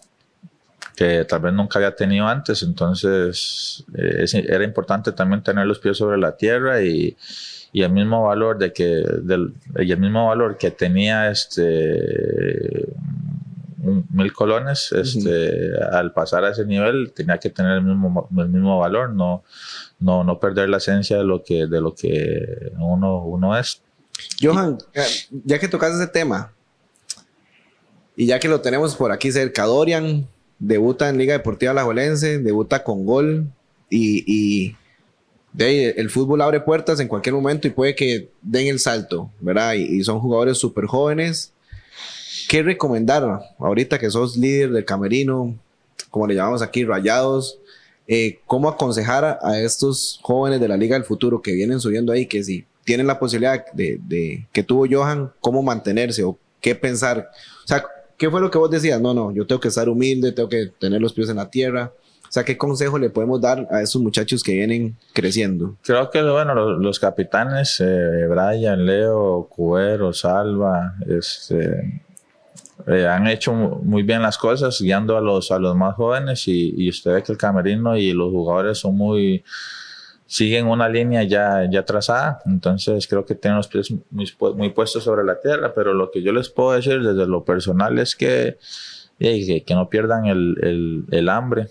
que 0.96 1.26
tal 1.26 1.42
vez 1.42 1.54
nunca 1.54 1.80
había 1.80 1.96
tenido 1.96 2.28
antes. 2.28 2.64
Entonces 2.64 3.86
eh, 3.96 4.26
era 4.48 4.64
importante 4.64 5.12
también 5.12 5.44
tener 5.44 5.66
los 5.66 5.80
pies 5.80 5.98
sobre 5.98 6.18
la 6.18 6.36
tierra 6.36 6.82
y 6.82 7.16
y 7.72 7.84
el 7.84 7.92
mismo 7.92 8.24
valor 8.24 8.58
de 8.58 8.74
que 8.74 9.04
del, 9.22 9.54
y 9.80 9.92
el 9.92 10.00
mismo 10.00 10.28
valor 10.28 10.58
que 10.58 10.72
tenía 10.72 11.30
este 11.30 12.88
mil 14.10 14.34
colones, 14.34 14.92
este, 14.92 15.72
al 15.92 16.12
pasar 16.12 16.44
a 16.44 16.52
ese 16.52 16.66
nivel 16.66 17.14
tenía 17.14 17.38
que 17.38 17.50
tener 17.50 17.78
el 17.78 17.84
mismo, 17.84 18.28
el 18.38 18.50
mismo 18.50 18.80
valor, 18.80 19.14
no, 19.14 19.44
no, 20.00 20.24
no 20.24 20.40
perder 20.40 20.70
la 20.70 20.78
esencia 20.78 21.18
de 21.18 21.24
lo 21.24 21.44
que, 21.44 21.68
de 21.68 21.82
lo 21.82 21.96
que 21.96 22.72
uno, 22.80 23.24
uno 23.24 23.58
es. 23.58 23.82
Johan, 24.42 24.78
ya 25.46 25.60
que 25.60 25.68
tocas 25.68 25.96
ese 25.96 26.08
tema, 26.08 26.52
y 28.16 28.26
ya 28.26 28.40
que 28.40 28.50
lo 28.50 28.62
tenemos 28.62 28.96
por 28.96 29.12
aquí 29.12 29.32
cerca, 29.32 29.66
Dorian 29.66 30.28
debuta 30.60 31.08
en 31.08 31.18
Liga 31.18 31.34
Deportiva 31.34 31.72
Alajuelense, 31.72 32.40
debuta 32.40 32.84
con 32.84 33.06
gol 33.06 33.48
y, 33.90 34.24
y 34.26 34.76
de 35.54 35.66
ahí, 35.66 35.94
el 35.96 36.10
fútbol 36.10 36.42
abre 36.42 36.60
puertas 36.60 37.00
en 37.00 37.08
cualquier 37.08 37.34
momento 37.34 37.68
y 37.68 37.72
puede 37.72 37.96
que 37.96 38.30
den 38.42 38.68
el 38.68 38.80
salto, 38.80 39.32
¿verdad? 39.40 39.74
Y, 39.74 40.04
son 40.04 40.20
jugadores 40.20 40.58
súper 40.58 40.86
jóvenes. 40.86 41.52
¿Qué 42.48 42.62
recomendar 42.62 43.42
ahorita 43.58 44.00
que 44.00 44.10
sos 44.10 44.38
líder 44.38 44.72
del 44.72 44.86
camerino, 44.86 45.58
como 46.12 46.28
le 46.28 46.36
llamamos 46.36 46.62
aquí, 46.62 46.86
rayados? 46.86 47.60
Eh, 48.08 48.40
¿Cómo 48.46 48.70
aconsejar 48.70 49.40
a, 49.42 49.60
estos 49.60 50.20
jóvenes 50.22 50.62
de 50.62 50.68
la 50.68 50.78
Liga 50.78 50.96
del 50.96 51.04
Futuro 51.04 51.42
que 51.42 51.54
vienen 51.54 51.80
subiendo 51.80 52.14
ahí, 52.14 52.26
que 52.26 52.44
si 52.44 52.66
tienen 52.86 53.08
la 53.08 53.20
posibilidad 53.20 53.66
de, 53.74 54.00
de, 54.08 54.48
que 54.54 54.64
tuvo 54.64 54.86
Johan, 54.90 55.32
cómo 55.42 55.62
mantenerse 55.62 56.24
o 56.24 56.38
qué 56.62 56.76
pensar? 56.76 57.30
O 57.66 57.68
sea, 57.68 57.84
¿qué 58.18 58.30
fue 58.30 58.42
lo 58.42 58.52
que 58.52 58.58
vos 58.58 58.72
decías? 58.72 59.02
No, 59.02 59.14
no, 59.14 59.32
yo 59.32 59.46
tengo 59.46 59.60
que 59.60 59.68
estar 59.68 59.90
humilde, 59.90 60.32
tengo 60.32 60.50
que 60.50 60.72
tener 60.80 61.02
los 61.02 61.14
pies 61.14 61.30
en 61.30 61.38
la 61.38 61.50
tierra. 61.50 61.92
O 62.28 62.32
sea, 62.32 62.44
¿qué 62.44 62.58
consejo 62.58 63.00
le 63.00 63.10
podemos 63.10 63.42
dar 63.42 63.68
a 63.72 63.82
esos 63.82 64.02
muchachos 64.02 64.44
que 64.44 64.54
vienen 64.54 64.98
creciendo? 65.14 65.76
Creo 65.84 66.10
que, 66.10 66.22
bueno, 66.22 66.54
los, 66.54 67.00
capitanes, 67.00 67.80
eh, 67.80 68.28
Brian, 68.28 68.86
Leo, 68.86 69.48
Cuero, 69.50 70.14
Salva, 70.14 70.96
este, 71.08 72.02
eh, 72.88 73.08
han 73.08 73.28
hecho 73.28 73.54
muy 73.54 74.04
bien 74.04 74.22
las 74.22 74.38
cosas 74.38 74.80
guiando 74.80 75.18
a 75.18 75.22
los, 75.22 75.52
a 75.52 75.60
los 75.60 75.76
más 75.76 75.96
jóvenes 75.96 76.48
y, 76.48 76.74
y 76.78 76.90
usted 76.90 77.14
ve 77.14 77.24
que 77.24 77.32
el 77.32 77.38
camerino 77.38 77.98
y 77.98 78.12
los 78.12 78.32
jugadores 78.32 78.80
son 78.80 78.96
muy 78.96 79.44
siguen 80.28 80.68
una 80.68 80.90
línea 80.90 81.24
ya, 81.24 81.68
ya 81.72 81.86
trazada, 81.86 82.42
entonces 82.46 83.08
creo 83.08 83.26
que 83.26 83.34
tienen 83.34 83.58
los 83.58 83.68
pies 83.68 83.94
muy, 84.12 84.30
muy, 84.56 84.70
puestos 84.72 85.06
sobre 85.06 85.24
la 85.24 85.40
tierra, 85.40 85.74
pero 85.74 85.94
lo 85.94 86.12
que 86.12 86.22
yo 86.22 86.34
les 86.34 86.50
puedo 86.50 86.74
decir 86.74 87.02
desde 87.02 87.26
lo 87.26 87.46
personal 87.46 87.98
es 87.98 88.16
que, 88.16 88.58
que, 89.18 89.64
no 89.70 89.90
pierdan 89.90 90.26
el, 90.26 91.06
el 91.10 91.30
hambre, 91.30 91.70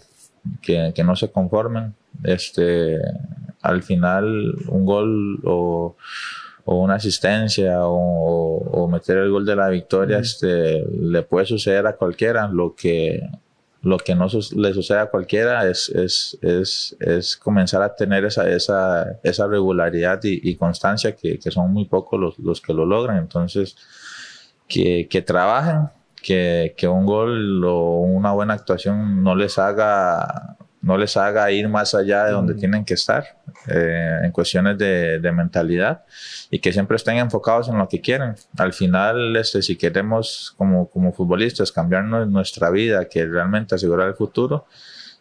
que, 0.62 0.92
que, 0.94 1.04
no 1.04 1.16
se 1.16 1.30
conformen. 1.30 1.94
Este, 2.24 2.98
al 3.62 3.82
final, 3.82 4.54
un 4.68 4.84
gol 4.84 5.40
o, 5.44 5.96
o 6.64 6.80
una 6.82 6.94
asistencia 6.94 7.86
o, 7.86 8.58
o, 8.58 8.88
meter 8.88 9.18
el 9.18 9.30
gol 9.30 9.46
de 9.46 9.56
la 9.56 9.68
victoria 9.68 10.18
este, 10.18 10.84
le 10.84 11.22
puede 11.22 11.46
suceder 11.46 11.86
a 11.86 11.96
cualquiera. 11.96 12.48
Lo 12.48 12.74
que, 12.74 13.20
lo 13.82 13.98
que 13.98 14.14
no 14.14 14.26
le 14.56 14.74
sucede 14.74 14.98
a 14.98 15.06
cualquiera 15.06 15.68
es, 15.68 15.88
es, 15.90 16.38
es, 16.42 16.96
es, 16.98 17.36
comenzar 17.36 17.82
a 17.82 17.94
tener 17.94 18.24
esa, 18.24 18.48
esa, 18.50 19.18
esa 19.22 19.46
regularidad 19.46 20.22
y, 20.24 20.40
y 20.42 20.56
constancia 20.56 21.14
que, 21.14 21.38
que, 21.38 21.50
son 21.50 21.72
muy 21.72 21.84
pocos 21.84 22.18
los, 22.18 22.38
los, 22.38 22.60
que 22.60 22.74
lo 22.74 22.84
logran. 22.84 23.18
Entonces, 23.18 23.76
que, 24.66 25.06
que 25.08 25.22
trabajen, 25.22 25.88
que, 26.26 26.74
que, 26.76 26.88
un 26.88 27.06
gol 27.06 27.64
o 27.64 28.00
una 28.00 28.32
buena 28.32 28.54
actuación 28.54 29.22
no 29.22 29.36
les 29.36 29.58
haga 29.60 30.56
no 30.82 30.98
les 30.98 31.16
haga 31.16 31.50
ir 31.52 31.68
más 31.68 31.94
allá 31.94 32.24
de 32.24 32.32
donde 32.32 32.54
tienen 32.54 32.84
que 32.84 32.94
estar 32.94 33.38
eh, 33.68 34.20
en 34.24 34.32
cuestiones 34.32 34.76
de, 34.76 35.20
de, 35.20 35.32
mentalidad 35.32 36.04
y 36.50 36.58
que 36.58 36.72
siempre 36.72 36.96
estén 36.96 37.16
enfocados 37.18 37.68
en 37.68 37.78
lo 37.78 37.88
que 37.88 38.00
quieren. 38.00 38.34
Al 38.56 38.72
final, 38.72 39.36
este, 39.36 39.62
si 39.62 39.76
queremos 39.76 40.54
como, 40.56 40.88
como 40.88 41.12
futbolistas 41.12 41.72
cambiar 41.72 42.04
nuestra 42.04 42.70
vida, 42.70 43.08
que 43.08 43.26
realmente 43.26 43.74
asegurar 43.74 44.06
el 44.08 44.14
futuro, 44.14 44.66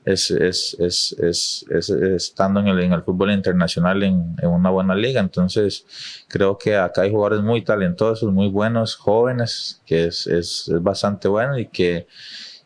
es, 0.06 0.30
es, 0.30 0.78
es, 0.80 1.16
es, 1.20 1.89
estando 1.89 2.60
en 2.60 2.68
el, 2.68 2.80
en 2.80 2.93
el 2.93 3.01
fútbol 3.01 3.32
internacional 3.32 4.03
en, 4.03 4.36
en, 4.41 4.49
una 4.49 4.70
buena 4.70 4.95
liga. 4.95 5.20
Entonces, 5.20 5.86
creo 6.28 6.58
que 6.58 6.78
acá 6.78 7.01
hay 7.01 7.12
jugadores 7.12 7.41
muy 7.41 7.64
talentosos, 7.64 8.32
muy 8.32 8.49
buenos, 8.49 8.95
jóvenes, 8.95 9.82
que 9.86 10.06
es, 10.06 10.72
bastante 10.82 11.28
bueno 11.28 11.58
y 11.58 11.68
que 11.68 12.08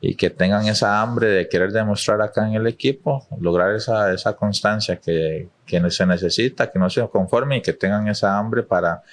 y 0.01 0.15
que 0.15 0.29
tengan 0.29 0.65
esa 0.65 1.01
hambre 1.01 1.27
de 1.27 1.49
querer 1.49 1.73
demostrar 1.73 2.21
acá 2.21 2.47
en 2.47 2.53
el 2.53 2.67
equipo, 2.67 3.27
lograr 3.41 3.75
esa, 3.75 4.13
esa 4.13 4.33
constancia 4.33 4.95
que, 4.95 5.49
que 5.65 5.91
se 5.91 6.05
necesita, 6.05 6.71
que 6.71 6.79
no 6.79 6.89
se 6.89 7.05
conforme 7.09 7.57
y 7.57 7.61
que 7.61 7.73
tengan 7.73 8.07
esa 8.07 8.37
hambre 8.37 8.63
para, 8.63 9.03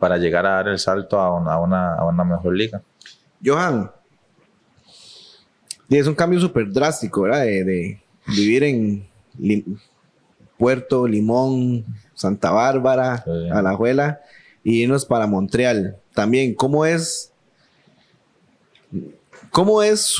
para 0.00 0.18
llegar 0.18 0.44
a 0.46 0.54
dar 0.54 0.66
el 0.66 0.80
salto 0.80 1.20
a 1.20 1.32
una, 1.38 1.52
a 1.52 1.60
una, 1.60 1.94
a 1.94 2.04
una 2.04 2.24
mejor 2.24 2.56
liga. 2.56 2.82
Johan, 3.44 3.88
es 5.88 6.06
un 6.06 6.14
cambio 6.14 6.40
súper 6.40 6.72
drástico, 6.72 7.22
¿verdad? 7.22 7.42
De, 7.42 7.64
de 7.64 8.00
vivir 8.26 8.64
en 8.64 9.06
Puerto, 10.56 11.06
Limón, 11.06 11.84
Santa 12.14 12.50
Bárbara, 12.50 13.22
sí. 13.24 13.30
Alajuela, 13.50 14.20
y 14.64 14.82
irnos 14.82 15.04
para 15.04 15.26
Montreal. 15.26 15.96
También, 16.14 16.54
¿cómo 16.54 16.86
es 16.86 17.32
¿Cómo 19.52 19.82
es 19.82 20.16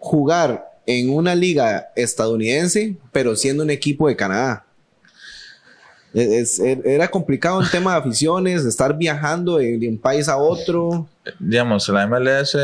jugar 0.00 0.80
en 0.86 1.10
una 1.10 1.36
liga 1.36 1.88
estadounidense, 1.94 2.96
pero 3.12 3.36
siendo 3.36 3.62
un 3.62 3.70
equipo 3.70 4.08
de 4.08 4.16
Canadá? 4.16 4.66
Es, 6.12 6.58
era 6.58 7.08
complicado 7.08 7.60
el 7.60 7.70
tema 7.70 7.92
de 7.92 7.98
aficiones, 7.98 8.64
estar 8.64 8.96
viajando 8.96 9.58
de, 9.58 9.78
de, 9.78 9.88
un 9.88 9.98
país 9.98 10.28
a 10.28 10.36
otro. 10.36 11.06
Digamos, 11.38 11.88
la 11.90 12.08
MLS 12.08 12.56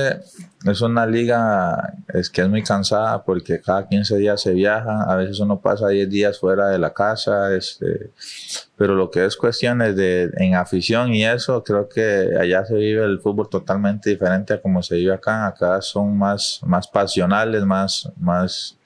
es 0.67 0.81
una 0.81 1.07
liga 1.07 1.95
es 2.09 2.31
que 2.31 2.43
es 2.43 2.49
muy 2.49 2.63
cansada 2.63 3.25
porque 3.25 3.61
cada 3.61 3.89
15 3.89 4.17
días 4.17 4.41
se 4.41 4.53
viaja, 4.53 5.03
a 5.05 5.17
veces 5.17 5.41
uno 5.41 5.61
pasa 5.61 5.89
10 5.89 6.09
días 6.09 6.39
fuera 6.39 6.69
de 6.69 6.79
la 6.79 6.93
casa, 6.93 7.55
este, 7.55 8.13
pero 8.77 8.95
lo 8.95 9.11
que 9.11 9.25
es 9.25 9.37
cuestiones 9.37 9.97
de 9.97 10.31
en 10.37 10.55
afición 10.55 11.15
y 11.15 11.25
eso, 11.25 11.63
creo 11.63 11.89
que 11.89 12.31
allá 12.41 12.65
se 12.65 12.75
vive 12.75 13.05
el 13.05 13.21
fútbol 13.21 13.49
totalmente 13.49 14.11
diferente 14.11 14.55
a 14.55 14.61
como 14.61 14.83
se 14.83 14.97
vive 14.97 15.15
acá. 15.15 15.47
Acá 15.47 15.81
son 15.81 16.17
más, 16.17 16.61
más 16.65 16.89
pasionales, 16.89 17.65
más, 17.65 18.11
más, 18.17 18.77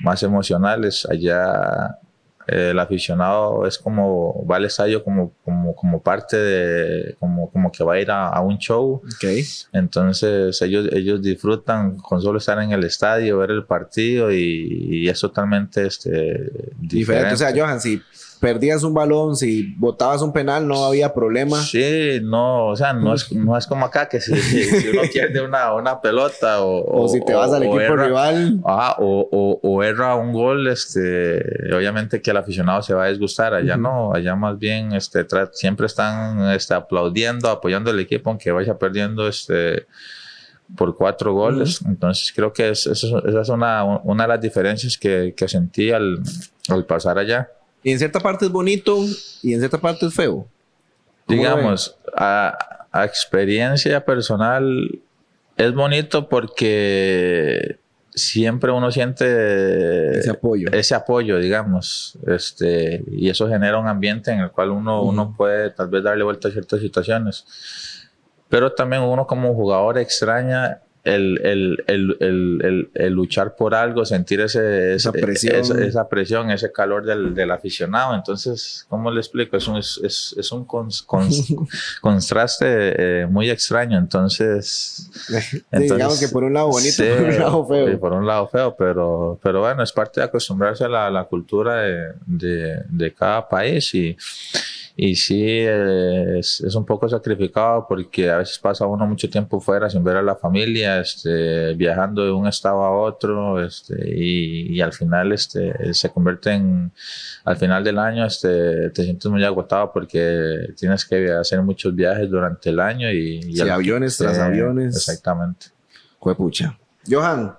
más 0.00 0.22
emocionales. 0.22 1.06
Allá 1.10 1.98
el 2.46 2.78
aficionado 2.78 3.66
es 3.66 3.78
como, 3.78 4.46
va 4.46 4.56
al 4.56 4.64
estadio 4.64 5.02
como, 5.02 5.32
como, 5.44 5.74
como 5.74 6.02
parte 6.02 6.36
de, 6.36 7.16
como, 7.18 7.50
como 7.50 7.72
que 7.72 7.82
va 7.82 7.94
a 7.94 8.00
ir 8.00 8.10
a, 8.10 8.28
a 8.28 8.40
un 8.40 8.58
show. 8.58 9.02
Okay. 9.16 9.44
Entonces 9.72 10.60
ellos, 10.62 10.88
ellos 10.92 11.22
disfrutan 11.22 11.96
con 11.96 12.20
solo 12.20 12.38
estar 12.38 12.60
en 12.62 12.72
el 12.72 12.84
estadio, 12.84 13.38
ver 13.38 13.50
el 13.50 13.64
partido 13.64 14.30
y, 14.30 15.02
y 15.02 15.08
es 15.08 15.20
totalmente 15.20 15.86
este, 15.86 16.10
diferente. 16.10 16.76
diferente. 16.78 17.34
O 17.34 17.36
sea, 17.36 17.52
Johan, 17.54 17.80
si 17.80 18.00
perdías 18.46 18.84
un 18.84 18.94
balón, 18.94 19.34
si 19.34 19.74
botabas 19.76 20.22
un 20.22 20.32
penal, 20.32 20.68
no 20.68 20.84
había 20.84 21.12
problema. 21.12 21.60
Sí, 21.60 22.20
no, 22.22 22.68
o 22.68 22.76
sea, 22.76 22.92
no 22.92 23.12
es, 23.12 23.32
no 23.32 23.58
es 23.58 23.66
como 23.66 23.84
acá 23.84 24.08
que 24.08 24.20
si, 24.20 24.36
si 24.36 24.86
uno 24.86 25.00
pierde 25.12 25.40
una, 25.40 25.74
una 25.74 26.00
pelota 26.00 26.60
o, 26.60 26.78
o, 26.78 27.02
o, 27.02 27.08
si 27.08 27.24
te 27.24 27.34
vas 27.34 27.52
al 27.52 27.64
equipo 27.64 27.80
erra, 27.80 28.06
rival. 28.06 28.60
Ah, 28.64 28.98
o, 29.00 29.58
o, 29.60 29.82
erra 29.82 30.14
un 30.14 30.32
gol, 30.32 30.68
este, 30.68 31.40
obviamente 31.74 32.22
que 32.22 32.30
el 32.30 32.36
aficionado 32.36 32.82
se 32.82 32.94
va 32.94 33.06
a 33.06 33.08
disgustar. 33.08 33.52
Allá 33.52 33.74
uh 33.74 33.78
-huh. 33.78 33.82
no, 33.82 34.14
allá 34.14 34.36
más 34.36 34.56
bien 34.56 34.92
este, 34.92 35.26
siempre 35.50 35.86
están 35.86 36.48
este, 36.52 36.74
aplaudiendo, 36.74 37.50
apoyando 37.50 37.90
al 37.90 37.98
equipo, 37.98 38.30
aunque 38.30 38.52
vaya 38.52 38.78
perdiendo 38.78 39.26
este 39.26 39.88
por 40.76 40.94
cuatro 40.96 41.34
goles. 41.34 41.80
Uh 41.80 41.86
-huh. 41.86 41.88
Entonces 41.88 42.32
creo 42.32 42.52
que 42.52 42.68
es, 42.68 42.86
es, 42.86 43.02
esa 43.02 43.40
es 43.40 43.48
una, 43.48 43.82
una 44.04 44.22
de 44.22 44.28
las 44.28 44.40
diferencias 44.40 44.96
que, 44.96 45.34
que 45.36 45.48
sentí 45.48 45.90
al, 45.90 46.22
al 46.68 46.84
pasar 46.84 47.18
allá. 47.18 47.50
Y 47.86 47.92
en 47.92 48.00
cierta 48.00 48.18
parte 48.18 48.46
es 48.46 48.50
bonito 48.50 48.98
y 49.44 49.54
en 49.54 49.60
cierta 49.60 49.78
parte 49.78 50.06
es 50.06 50.12
feo. 50.12 50.48
Digamos, 51.28 51.96
a, 52.16 52.58
a, 52.90 53.04
experiencia 53.04 54.04
personal 54.04 55.00
es 55.56 55.72
bonito 55.72 56.28
porque 56.28 57.78
siempre 58.12 58.72
uno 58.72 58.90
siente 58.90 60.18
ese 60.18 60.30
apoyo, 60.30 60.68
ese 60.72 60.96
apoyo 60.96 61.38
digamos, 61.38 62.18
este, 62.26 63.04
y 63.08 63.30
eso 63.30 63.48
genera 63.48 63.78
un 63.78 63.86
ambiente 63.86 64.32
en 64.32 64.40
el 64.40 64.50
cual 64.50 64.72
uno, 64.72 65.02
uh 65.02 65.06
-huh. 65.06 65.10
uno 65.10 65.34
puede 65.36 65.70
tal 65.70 65.86
vez 65.86 66.02
darle 66.02 66.24
vuelta 66.24 66.48
a 66.48 66.50
ciertas 66.50 66.80
situaciones. 66.80 67.44
Pero 68.48 68.72
también 68.72 69.02
uno 69.02 69.28
como 69.28 69.54
jugador 69.54 69.98
extraña 69.98 70.80
el, 71.06 71.40
el, 71.44 72.16
el, 72.20 72.90
el, 72.92 73.12
luchar 73.12 73.54
por 73.54 73.74
algo, 73.74 74.04
sentir 74.04 74.40
ese, 74.40 74.94
esa, 74.94 75.12
presión. 75.12 75.56
Esa, 75.56 75.84
esa, 75.84 76.08
presión, 76.08 76.50
ese 76.50 76.72
calor 76.72 77.04
del, 77.04 77.32
del, 77.32 77.52
aficionado. 77.52 78.14
Entonces, 78.14 78.84
¿cómo 78.88 79.10
le 79.10 79.20
explico? 79.20 79.56
Es 79.56 79.68
un, 79.68 79.76
es, 79.76 80.34
es, 80.36 80.52
un 80.52 80.64
cons, 80.64 81.02
cons, 81.02 81.54
contraste 82.00 82.66
eh, 83.22 83.26
muy 83.26 83.50
extraño. 83.50 83.98
Entonces, 83.98 85.08
entonces, 85.70 85.92
digamos 85.92 86.20
que 86.20 86.28
por 86.28 86.42
un 86.42 86.54
lado 86.54 86.68
bonito, 86.68 87.02
sí, 87.02 87.08
por 87.08 87.28
un 87.28 87.38
lado 87.38 87.66
feo. 87.66 87.88
Sí, 87.88 87.96
por 87.96 88.12
un 88.12 88.26
lado 88.26 88.48
feo, 88.48 88.76
pero, 88.76 89.38
pero 89.40 89.60
bueno, 89.60 89.84
es 89.84 89.92
parte 89.92 90.20
de 90.20 90.26
acostumbrarse 90.26 90.84
a 90.84 90.88
la, 90.88 91.08
la 91.08 91.24
cultura 91.24 91.82
de, 91.82 92.12
de, 92.26 92.82
de 92.88 93.14
cada 93.14 93.48
país 93.48 93.94
y 93.94 94.16
y 94.98 95.14
sí, 95.14 95.44
es, 95.46 96.62
es, 96.62 96.74
un 96.74 96.86
poco 96.86 97.06
sacrificado 97.06 97.86
porque 97.86 98.30
a 98.30 98.38
veces 98.38 98.58
pasa 98.58 98.86
uno 98.86 99.06
mucho 99.06 99.28
tiempo 99.28 99.60
fuera 99.60 99.90
sin 99.90 100.02
ver 100.02 100.16
a 100.16 100.22
la 100.22 100.36
familia, 100.36 101.00
este, 101.00 101.74
viajando 101.74 102.24
de 102.24 102.30
un 102.30 102.46
estado 102.46 102.82
a 102.82 102.90
otro, 102.90 103.62
este, 103.62 103.94
y, 104.08 104.74
y, 104.74 104.80
al 104.80 104.94
final 104.94 105.32
este, 105.32 105.92
se 105.92 106.08
convierte 106.08 106.52
en, 106.52 106.90
al 107.44 107.58
final 107.58 107.84
del 107.84 107.98
año 107.98 108.24
este, 108.24 108.88
te 108.88 109.04
sientes 109.04 109.30
muy 109.30 109.44
agotado 109.44 109.92
porque 109.92 110.72
tienes 110.78 111.04
que 111.04 111.30
hacer 111.30 111.60
muchos 111.60 111.94
viajes 111.94 112.30
durante 112.30 112.70
el 112.70 112.80
año 112.80 113.12
y... 113.12 113.40
y 113.46 113.56
sí, 113.56 113.68
aviones 113.68 114.16
tras 114.16 114.38
aviones. 114.38 114.96
Exactamente. 114.96 115.66
Cuepucha. 116.18 116.78
Johan, 117.06 117.54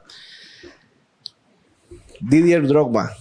Didier 2.20 2.68
Drogba 2.68 3.16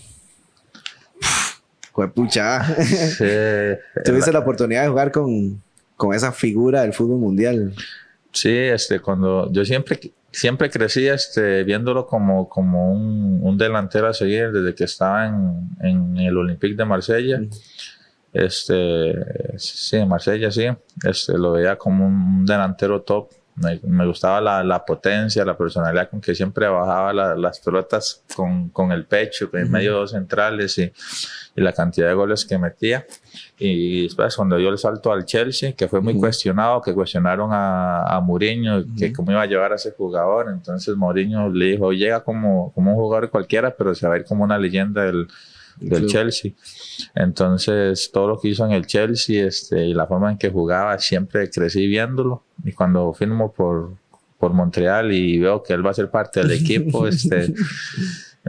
pucha. 2.15 2.65
Sí. 2.65 3.25
Tuviste 4.05 4.33
la 4.33 4.41
oportunidad 4.41 4.83
de 4.83 4.89
jugar 4.89 5.11
con, 5.11 5.63
con 5.97 6.15
esa 6.15 6.33
figura 6.33 6.83
del 6.83 6.93
fútbol 6.93 7.19
mundial. 7.19 7.75
Sí, 8.33 8.51
este, 8.51 9.01
cuando 9.01 9.51
yo 9.51 9.65
siempre, 9.65 9.99
siempre 10.31 10.69
crecí 10.71 11.07
este, 11.09 11.65
viéndolo 11.65 12.07
como, 12.07 12.49
como 12.49 12.93
un, 12.93 13.41
un 13.43 13.57
delantero 13.57 14.09
a 14.09 14.15
seguir 14.15 14.53
desde 14.53 14.75
que 14.75 14.85
estaba 14.85 15.27
en, 15.27 15.71
en 15.81 16.17
el 16.19 16.37
Olympique 16.37 16.77
de 16.77 16.85
Marsella. 16.85 17.41
Este, 18.33 19.15
sí, 19.57 19.97
en 19.97 20.09
Marsella, 20.09 20.51
sí. 20.51 20.67
Este, 21.03 21.39
lo 21.39 21.53
veía 21.53 21.77
como 21.77 22.07
un 22.07 22.45
delantero 22.45 23.01
top. 23.01 23.31
Me, 23.57 23.81
me 23.85 24.07
gustaba 24.07 24.41
la, 24.41 24.63
la, 24.63 24.85
potencia, 24.85 25.45
la 25.45 25.57
personalidad 25.57 26.11
con 26.11 26.21
que 26.21 26.35
siempre 26.35 26.69
bajaba 26.69 27.13
las 27.13 27.59
pelotas 27.61 28.23
con, 28.35 28.69
con, 28.69 28.93
el 28.93 29.07
pecho, 29.07 29.49
en 29.55 29.71
medio 29.71 30.03
de 30.03 30.09
centrales 30.09 30.77
y, 30.77 30.93
y, 31.55 31.61
la 31.63 31.73
cantidad 31.73 32.09
de 32.09 32.15
goles 32.15 32.45
que 32.45 32.59
metía. 32.59 33.07
Y 33.59 34.05
después 34.05 34.37
cuando 34.37 34.59
yo 34.59 34.71
le 34.71 34.77
salto 34.77 35.11
al 35.11 35.25
Chelsea, 35.25 35.73
que 35.73 35.89
fue 35.89 36.01
muy 36.03 36.15
cuestionado, 36.19 36.83
que 36.83 36.93
cuestionaron 36.93 37.51
a, 37.53 38.05
a 38.05 38.21
Mourinho, 38.21 38.85
que 38.97 39.13
cómo 39.13 39.33
iba 39.33 39.43
a 39.43 39.47
llevar 39.47 39.73
a 39.73 39.77
ese 39.77 39.93
jugador. 39.93 40.51
Entonces 40.51 40.95
Mourinho 40.95 41.49
le 41.49 41.67
dijo, 41.67 41.93
llega 41.93 42.23
como, 42.23 42.73
como 42.75 42.93
un 42.93 42.97
jugador 42.97 43.31
cualquiera, 43.31 43.75
pero 43.75 43.95
se 43.95 44.07
va 44.07 44.15
a 44.15 44.19
ir 44.19 44.25
como 44.25 44.45
una 44.45 44.59
leyenda 44.59 45.05
del, 45.05 45.29
del 45.81 46.07
Chelsea. 46.07 46.53
Entonces, 47.15 48.11
todo 48.13 48.29
lo 48.29 48.41
que 48.41 48.49
hizo 48.49 48.65
en 48.65 48.73
el 48.73 48.87
Chelsea 48.87 49.47
este, 49.47 49.87
y 49.87 49.95
la 49.95 50.07
forma 50.07 50.31
en 50.31 50.39
que 50.39 50.51
jugaba, 50.51 50.99
siempre 50.99 51.51
crecí 51.51 51.87
viéndolo. 51.87 52.43
Y 52.65 52.73
cuando 52.73 53.13
firmo 53.13 53.53
por, 53.53 53.95
por 54.39 54.53
Montreal 54.53 55.13
y 55.13 55.39
veo 55.39 55.63
que 55.63 55.73
él 55.73 55.85
va 55.85 55.91
a 55.91 55.95
ser 55.95 56.11
parte 56.11 56.41
del 56.41 56.53
equipo, 56.53 57.07
este, 57.09 57.53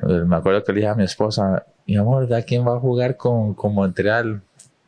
me 0.03 0.35
acuerdo 0.35 0.63
que 0.63 0.73
le 0.73 0.79
dije 0.79 0.89
a 0.89 0.95
mi 0.95 1.03
esposa, 1.03 1.65
mi 1.85 1.95
amor, 1.95 2.31
¿a 2.33 2.41
quién 2.41 2.67
va 2.67 2.75
a 2.75 2.79
jugar 2.79 3.17
con, 3.17 3.53
con 3.53 3.73
Montreal? 3.73 4.41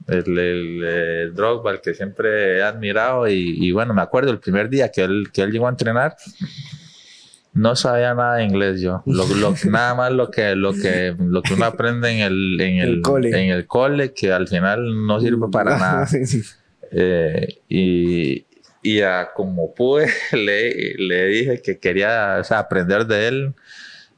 El, 0.07 0.39
el, 0.39 1.33
Drogba, 1.35 1.71
el 1.71 1.81
que 1.81 1.93
siempre 1.93 2.57
he 2.57 2.63
admirado. 2.63 3.27
Y, 3.27 3.57
y, 3.67 3.71
bueno, 3.71 3.93
me 3.93 4.01
acuerdo 4.01 4.31
el 4.31 4.39
primer 4.39 4.67
día 4.67 4.91
que 4.91 5.03
él, 5.03 5.27
que 5.31 5.43
él 5.43 5.51
llegó 5.51 5.67
a 5.67 5.69
entrenar 5.69 6.15
no 7.53 7.75
sabía 7.75 8.13
nada 8.13 8.35
de 8.35 8.43
inglés 8.43 8.81
yo. 8.81 9.03
Lo, 9.05 9.27
lo, 9.27 9.53
nada 9.69 9.95
más 9.95 10.11
lo 10.11 10.29
que, 10.31 10.55
lo, 10.55 10.73
que, 10.73 11.15
lo 11.19 11.41
que 11.41 11.53
uno 11.53 11.65
aprende 11.65 12.09
en 12.11 12.19
el, 12.19 12.61
en 12.61 12.79
el, 12.79 13.01
cole. 13.01 13.29
en 13.29 13.51
el 13.51 13.67
cole, 13.67 14.13
que 14.13 14.31
al 14.31 14.47
final 14.47 15.05
no 15.05 15.19
sirve 15.19 15.47
para 15.51 15.77
nada. 15.77 16.07
Eh, 16.91 17.59
y, 17.69 18.47
y 18.81 19.01
a 19.01 19.29
como 19.35 19.75
pude, 19.75 20.07
le, 20.31 20.95
le 20.97 21.25
dije 21.27 21.61
que 21.61 21.77
quería 21.77 22.37
o 22.41 22.43
sea, 22.43 22.57
aprender 22.57 23.05
de 23.05 23.27
él 23.27 23.53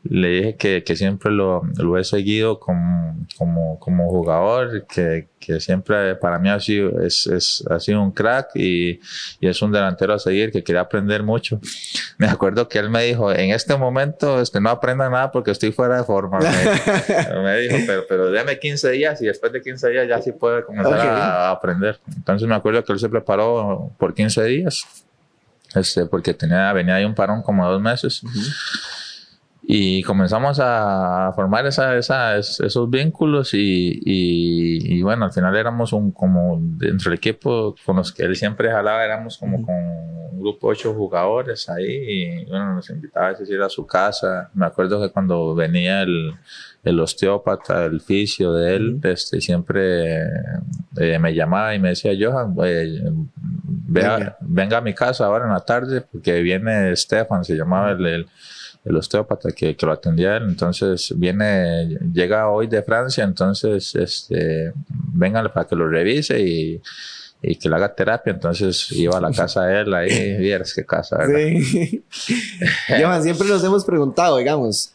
le 0.03 0.29
dije 0.29 0.55
que, 0.55 0.83
que 0.83 0.95
siempre 0.95 1.31
lo, 1.31 1.61
lo, 1.77 1.97
he 1.97 2.03
seguido 2.03 2.59
como, 2.59 3.15
como, 3.37 3.79
como 3.79 4.09
jugador, 4.09 4.87
que, 4.87 5.27
que, 5.39 5.59
siempre 5.59 6.15
para 6.15 6.39
mí 6.39 6.49
ha 6.49 6.59
sido, 6.59 7.01
es, 7.01 7.27
es, 7.27 7.63
ha 7.69 7.79
sido 7.79 8.01
un 8.01 8.11
crack 8.11 8.49
y, 8.55 8.99
y, 9.39 9.47
es 9.47 9.61
un 9.61 9.71
delantero 9.71 10.13
a 10.13 10.19
seguir, 10.19 10.51
que 10.51 10.63
quería 10.63 10.81
aprender 10.81 11.21
mucho. 11.21 11.59
Me 12.17 12.27
acuerdo 12.27 12.67
que 12.67 12.79
él 12.79 12.89
me 12.89 13.03
dijo, 13.03 13.31
en 13.31 13.51
este 13.51 13.75
momento 13.77 14.41
este, 14.41 14.59
no 14.59 14.69
aprenda 14.69 15.09
nada 15.09 15.31
porque 15.31 15.51
estoy 15.51 15.71
fuera 15.71 15.97
de 15.97 16.03
forma. 16.03 16.39
Me, 16.39 17.41
me 17.43 17.57
dijo, 17.59 17.77
pero, 17.85 18.05
pero 18.07 18.31
déme 18.31 18.59
15 18.59 18.91
días 18.91 19.21
y 19.21 19.25
después 19.25 19.51
de 19.51 19.61
15 19.61 19.89
días 19.89 20.07
ya 20.07 20.21
sí 20.21 20.31
puede 20.31 20.63
comenzar 20.63 20.99
a, 20.99 21.47
a, 21.47 21.51
aprender. 21.51 21.99
Entonces 22.15 22.47
me 22.47 22.55
acuerdo 22.55 22.83
que 22.83 22.93
él 22.93 22.99
se 22.99 23.09
preparó 23.09 23.91
por 23.97 24.13
15 24.13 24.43
días, 24.45 24.85
este, 25.75 26.05
porque 26.05 26.33
tenía, 26.33 26.73
venía 26.73 26.95
ahí 26.95 27.05
un 27.05 27.15
parón 27.15 27.43
como 27.43 27.67
dos 27.69 27.81
meses. 27.81 28.23
Uh 28.23 28.27
-huh 28.27 29.10
y 29.63 30.01
comenzamos 30.03 30.59
a 30.59 31.31
formar 31.35 31.67
esa, 31.67 31.95
esa, 31.95 32.37
esos 32.37 32.89
vínculos 32.89 33.53
y, 33.53 33.91
y, 34.03 34.97
y, 34.97 35.01
bueno, 35.03 35.25
al 35.25 35.31
final 35.31 35.55
éramos 35.55 35.93
un, 35.93 36.11
como 36.11 36.57
dentro 36.59 37.11
del 37.11 37.19
equipo 37.19 37.75
con 37.85 37.97
los 37.97 38.11
que 38.11 38.23
él 38.23 38.35
siempre 38.35 38.71
jalaba, 38.71 39.05
éramos 39.05 39.37
como 39.37 39.61
con 39.63 39.75
un 39.75 40.39
grupo 40.39 40.67
de 40.67 40.71
ocho 40.71 40.93
jugadores 40.95 41.69
ahí 41.69 41.85
y 41.85 42.45
bueno, 42.45 42.73
nos 42.73 42.89
invitaba 42.89 43.27
a 43.29 43.35
ir 43.47 43.61
a 43.61 43.69
su 43.69 43.85
casa. 43.85 44.49
Me 44.55 44.65
acuerdo 44.65 44.99
que 44.99 45.11
cuando 45.13 45.53
venía 45.53 46.01
el, 46.01 46.33
el 46.83 46.99
osteópata, 46.99 47.85
el 47.85 48.01
fisio 48.01 48.53
de 48.53 48.75
él, 48.75 48.99
este, 49.03 49.41
siempre 49.41 50.23
eh, 50.97 51.19
me 51.19 51.35
llamaba 51.35 51.75
y 51.75 51.79
me 51.79 51.89
decía, 51.89 52.13
Johan, 52.19 52.55
eh, 52.63 52.99
venga. 53.63 54.37
venga 54.41 54.77
a 54.77 54.81
mi 54.81 54.95
casa 54.95 55.27
ahora 55.27 55.45
en 55.45 55.51
la 55.51 55.63
tarde 55.63 56.01
porque 56.01 56.41
viene 56.41 56.95
Stefan, 56.95 57.43
se 57.43 57.55
llamaba 57.55 57.91
el, 57.91 58.05
el 58.07 58.27
el 58.83 58.95
osteópata 58.95 59.51
que, 59.51 59.75
que, 59.75 59.85
lo 59.85 59.91
atendía 59.91 60.37
él. 60.37 60.43
Entonces 60.49 61.13
viene, 61.15 61.97
llega 62.13 62.49
hoy 62.49 62.67
de 62.67 62.81
Francia, 62.81 63.23
entonces 63.23 63.93
este, 63.95 64.73
vengan 64.87 65.51
para 65.53 65.67
que 65.67 65.75
lo 65.75 65.87
revise 65.87 66.39
y, 66.41 66.81
y 67.41 67.55
que 67.55 67.69
le 67.69 67.75
haga 67.75 67.93
terapia. 67.93 68.33
Entonces 68.33 68.91
iba 68.91 69.17
a 69.17 69.21
la 69.21 69.31
casa 69.31 69.65
de 69.65 69.81
él 69.81 69.93
ahí, 69.93 70.37
vieras 70.39 70.73
qué 70.73 70.85
casa, 70.85 71.17
¿verdad? 71.17 71.61
Sí. 71.63 72.03
siempre 73.21 73.47
nos 73.47 73.63
hemos 73.63 73.85
preguntado, 73.85 74.37
digamos, 74.37 74.91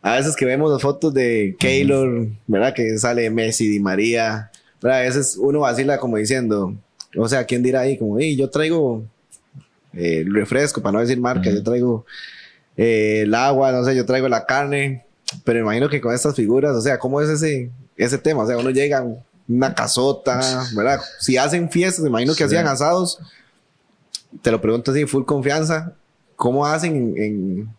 a 0.00 0.16
veces 0.16 0.36
que 0.36 0.44
vemos 0.44 0.70
las 0.70 0.82
fotos 0.82 1.12
de 1.12 1.56
Keylor, 1.58 2.28
¿verdad? 2.46 2.74
Que 2.74 2.98
sale 2.98 3.28
Messi, 3.30 3.68
Di 3.68 3.80
María, 3.80 4.50
¿verdad? 4.80 5.00
A 5.00 5.02
veces 5.02 5.36
uno 5.38 5.60
vacila 5.60 5.98
como 5.98 6.16
diciendo, 6.16 6.74
o 7.16 7.28
sea, 7.28 7.44
¿quién 7.44 7.62
dirá 7.62 7.80
ahí? 7.80 7.98
Como, 7.98 8.18
yo 8.20 8.48
traigo 8.48 9.04
eh, 9.92 10.24
refresco, 10.26 10.82
para 10.82 10.94
no 10.94 11.00
decir 11.00 11.20
marca, 11.20 11.50
yo 11.50 11.62
traigo 11.62 12.06
eh, 12.76 13.22
el 13.22 13.34
agua, 13.34 13.72
no 13.72 13.84
sé, 13.84 13.94
yo 13.94 14.06
traigo 14.06 14.28
la 14.28 14.46
carne, 14.46 15.04
pero 15.44 15.60
imagino 15.60 15.88
que 15.88 16.00
con 16.00 16.14
estas 16.14 16.34
figuras, 16.34 16.74
o 16.74 16.80
sea, 16.80 16.98
¿cómo 16.98 17.20
es 17.20 17.28
ese, 17.28 17.70
ese 17.96 18.18
tema? 18.18 18.42
O 18.42 18.46
sea, 18.46 18.58
uno 18.58 18.70
llega 18.70 18.98
a 18.98 19.06
una 19.48 19.74
casota, 19.74 20.40
¿verdad? 20.74 21.00
Si 21.18 21.36
hacen 21.36 21.70
fiestas, 21.70 22.04
imagino 22.04 22.34
que 22.34 22.44
hacían 22.44 22.66
asados, 22.66 23.18
te 24.42 24.50
lo 24.50 24.60
pregunto 24.60 24.90
así, 24.90 25.06
full 25.06 25.24
confianza, 25.24 25.92
¿cómo 26.36 26.66
hacen 26.66 26.96
en, 27.16 27.22
en 27.22 27.74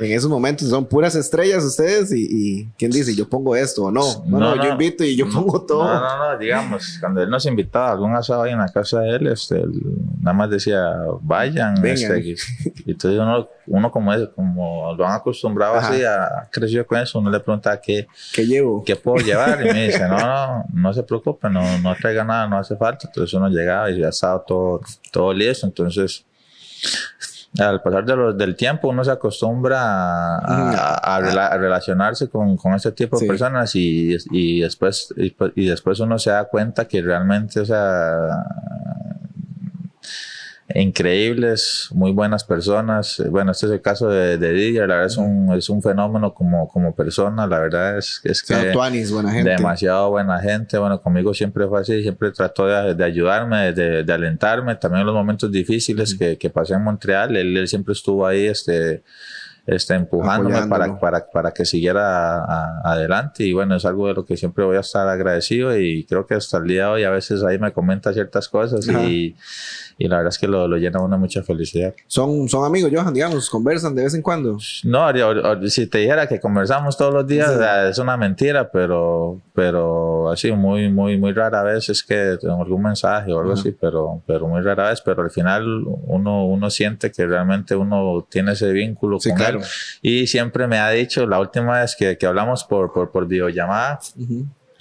esos 0.00 0.30
momentos 0.30 0.68
son 0.68 0.86
puras 0.86 1.14
estrellas 1.14 1.62
ustedes 1.64 2.12
y, 2.12 2.26
y, 2.30 2.68
quién 2.78 2.90
dice 2.90 3.14
yo 3.14 3.28
pongo 3.28 3.54
esto 3.54 3.84
o 3.84 3.90
no. 3.90 4.24
No, 4.26 4.38
no, 4.38 4.56
no 4.56 4.64
yo 4.64 4.70
invito 4.70 5.04
y 5.04 5.14
yo 5.16 5.28
pongo 5.28 5.60
todo. 5.66 5.84
No, 5.84 6.00
no, 6.00 6.32
no, 6.32 6.38
digamos, 6.38 6.96
cuando 7.00 7.22
él 7.22 7.28
nos 7.28 7.44
invitaba 7.46 7.88
a 7.88 7.92
algún 7.92 8.14
asado 8.14 8.42
ahí 8.42 8.52
en 8.52 8.58
la 8.58 8.68
casa 8.68 9.00
de 9.00 9.16
él, 9.16 9.26
este, 9.26 9.56
él 9.56 9.72
nada 10.20 10.34
más 10.34 10.50
decía 10.50 10.82
vayan. 11.20 11.84
Este, 11.84 12.20
y, 12.20 12.36
entonces 12.90 13.20
uno, 13.20 13.48
uno 13.66 13.90
como, 13.90 14.14
es, 14.14 14.28
como 14.30 14.94
lo 14.94 15.06
han 15.06 15.12
acostumbrado 15.12 15.74
Ajá. 15.74 15.90
así, 15.90 16.04
a, 16.04 16.48
creció 16.50 16.86
con 16.86 16.98
eso, 16.98 17.18
uno 17.18 17.30
le 17.30 17.40
pregunta 17.40 17.80
qué, 17.80 18.06
¿Qué 18.32 18.46
llevo? 18.46 18.82
¿Qué 18.84 18.96
puedo 18.96 19.24
llevar? 19.24 19.60
Y 19.66 19.72
me 19.72 19.86
dice, 19.86 20.08
no, 20.08 20.18
no, 20.18 20.64
no 20.72 20.92
se 20.94 21.02
preocupe, 21.02 21.50
no, 21.50 21.78
no 21.78 21.94
traiga 21.96 22.24
nada, 22.24 22.48
no 22.48 22.58
hace 22.58 22.76
falta. 22.76 23.06
Entonces 23.06 23.34
uno 23.34 23.48
llegaba 23.48 23.90
y 23.90 24.00
ya 24.00 24.08
estaba 24.08 24.42
todo, 24.44 24.80
todo 25.10 25.32
listo. 25.32 25.66
Entonces 25.66 26.24
al 27.58 27.82
pasar 27.82 28.04
de 28.04 28.16
los, 28.16 28.38
del 28.38 28.54
tiempo 28.54 28.88
uno 28.88 29.02
se 29.02 29.10
acostumbra 29.10 29.80
a, 29.80 30.38
a, 30.38 31.16
a, 31.16 31.20
rela, 31.20 31.46
a 31.48 31.58
relacionarse 31.58 32.28
con, 32.28 32.56
con, 32.56 32.74
este 32.74 32.92
tipo 32.92 33.18
de 33.18 33.26
personas 33.26 33.74
y, 33.74 34.16
y, 34.30 34.60
después, 34.60 35.12
y, 35.16 35.34
y, 35.56 35.66
después 35.66 35.98
uno 35.98 36.18
se 36.18 36.30
da 36.30 36.44
cuenta 36.44 36.86
que 36.86 37.02
realmente, 37.02 37.60
o 37.60 37.64
sea, 37.64 38.44
increíbles, 40.74 41.88
muy 41.92 42.12
buenas 42.12 42.44
personas. 42.44 43.22
Bueno, 43.30 43.52
este 43.52 43.66
es 43.66 43.72
el 43.72 43.80
caso 43.80 44.08
de, 44.08 44.38
de 44.38 44.52
Didier, 44.52 44.88
la 44.88 44.94
verdad 44.94 45.06
es 45.06 45.16
un, 45.16 45.52
es 45.54 45.68
un 45.68 45.82
fenómeno 45.82 46.32
como, 46.34 46.68
como 46.68 46.94
persona, 46.94 47.46
la 47.46 47.58
verdad 47.58 47.98
es, 47.98 48.20
es 48.24 48.42
que 48.42 48.54
Tuanis, 48.72 49.10
buena 49.12 49.32
gente. 49.32 49.50
demasiado 49.50 50.10
buena 50.10 50.40
gente, 50.40 50.78
bueno, 50.78 51.00
conmigo 51.00 51.34
siempre 51.34 51.66
fue 51.66 51.80
así, 51.80 52.02
siempre 52.02 52.30
trató 52.30 52.66
de, 52.66 52.94
de 52.94 53.04
ayudarme, 53.04 53.72
de, 53.72 54.04
de, 54.04 54.12
alentarme, 54.12 54.76
también 54.76 55.00
en 55.00 55.06
los 55.06 55.14
momentos 55.14 55.50
difíciles 55.50 56.14
que, 56.14 56.38
que 56.38 56.50
pasé 56.50 56.74
en 56.74 56.82
Montreal, 56.82 57.36
él, 57.36 57.56
él 57.56 57.68
siempre 57.68 57.92
estuvo 57.92 58.26
ahí, 58.26 58.46
este, 58.46 59.02
este, 59.66 59.94
empujándome 59.94 60.66
para, 60.66 60.98
para, 60.98 61.30
para, 61.30 61.52
que 61.52 61.64
siguiera 61.64 62.80
adelante. 62.82 63.44
Y 63.44 63.52
bueno, 63.52 63.76
es 63.76 63.84
algo 63.84 64.08
de 64.08 64.14
lo 64.14 64.24
que 64.24 64.36
siempre 64.36 64.64
voy 64.64 64.76
a 64.76 64.80
estar 64.80 65.06
agradecido 65.08 65.78
y 65.78 66.04
creo 66.06 66.26
que 66.26 66.34
hasta 66.34 66.58
el 66.58 66.66
día 66.66 66.86
de 66.86 66.90
hoy 66.90 67.04
a 67.04 67.10
veces 67.10 67.44
ahí 67.44 67.58
me 67.58 67.72
comenta 67.72 68.12
ciertas 68.12 68.48
cosas 68.48 68.86
y, 68.88 69.36
y, 70.00 70.08
la 70.08 70.16
verdad 70.16 70.30
es 70.32 70.38
que 70.38 70.48
lo, 70.48 70.66
lo 70.66 70.76
llena 70.76 71.00
uno 71.00 71.18
mucha 71.18 71.42
felicidad. 71.42 71.94
¿Son, 72.06 72.48
¿Son 72.48 72.64
amigos, 72.64 72.90
Johan, 72.92 73.12
digamos? 73.12 73.50
¿Conversan 73.50 73.94
de 73.94 74.04
vez 74.04 74.14
en 74.14 74.22
cuando? 74.22 74.58
No, 74.84 75.68
si 75.68 75.86
te 75.86 75.98
dijera 75.98 76.26
que 76.26 76.40
conversamos 76.40 76.96
todos 76.96 77.12
los 77.12 77.26
días, 77.26 77.50
es 77.88 77.98
una 77.98 78.16
mentira, 78.16 78.70
pero, 78.70 79.40
pero 79.54 80.30
así 80.30 80.50
muy, 80.52 80.90
muy, 80.90 81.18
muy 81.18 81.32
rara 81.32 81.62
vez 81.62 81.88
es 81.88 82.02
que 82.02 82.38
tengo 82.40 82.62
algún 82.62 82.82
mensaje 82.82 83.32
o 83.32 83.40
algo 83.40 83.52
así, 83.52 83.72
pero, 83.72 84.22
pero 84.26 84.48
muy 84.48 84.60
rara 84.62 84.88
vez, 84.88 85.00
pero 85.00 85.22
al 85.22 85.30
final 85.30 85.84
uno, 86.06 86.46
uno 86.46 86.70
siente 86.70 87.12
que 87.12 87.26
realmente 87.26 87.76
uno 87.76 88.26
tiene 88.28 88.52
ese 88.52 88.72
vínculo 88.72 89.18
con 89.18 89.40
él 89.40 89.58
y 90.02 90.26
siempre 90.26 90.66
me 90.66 90.78
ha 90.78 90.90
dicho, 90.90 91.26
la 91.26 91.38
última 91.38 91.80
vez 91.80 91.94
que, 91.96 92.16
que 92.16 92.26
hablamos 92.26 92.64
por, 92.64 92.92
por, 92.92 93.10
por 93.10 93.26
videollamada, 93.26 94.00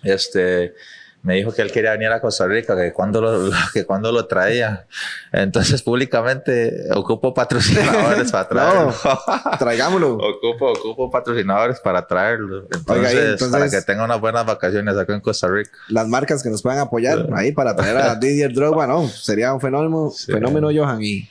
este, 0.04 0.74
me 1.22 1.36
dijo 1.36 1.54
que 1.54 1.62
él 1.62 1.72
quería 1.72 1.92
venir 1.92 2.10
a 2.10 2.22
Costa 2.22 2.48
Rica, 2.48 2.76
que 2.76 2.94
cuando 2.94 3.22
lo, 3.22 3.50
que 3.74 3.86
cuando 3.86 4.12
lo 4.12 4.26
traía. 4.26 4.88
Entonces, 5.32 5.82
públicamente, 5.82 6.86
ocupo 6.96 7.34
patrocinadores 7.34 8.32
para 8.32 8.48
traerlo. 8.50 8.94
traigámoslo. 9.60 10.14
ocupo, 10.16 10.72
ocupo 10.72 11.12
patrocinadores 11.12 11.80
para 11.82 12.08
traerlo. 12.08 12.68
Entonces, 12.72 13.44
para 13.50 13.70
que 13.70 13.82
tenga 13.82 14.06
unas 14.06 14.22
buenas 14.22 14.46
vacaciones 14.46 14.96
acá 14.96 15.14
en 15.14 15.22
Costa 15.22 15.48
Rica. 15.48 15.72
Las 15.90 16.08
marcas 16.08 16.42
que 16.42 16.50
nos 16.50 16.62
puedan 16.62 16.80
apoyar 16.80 17.28
ahí 17.34 17.52
para 17.52 17.76
traer 17.76 17.98
a 17.98 18.16
Didier 18.16 18.54
Drogba, 18.54 18.88
¿no? 18.88 19.08
Sería 19.08 19.54
un 19.54 19.60
fenómeno, 19.60 20.12
fenómeno 20.12 20.70
Johan. 20.74 21.04
Y, 21.04 21.30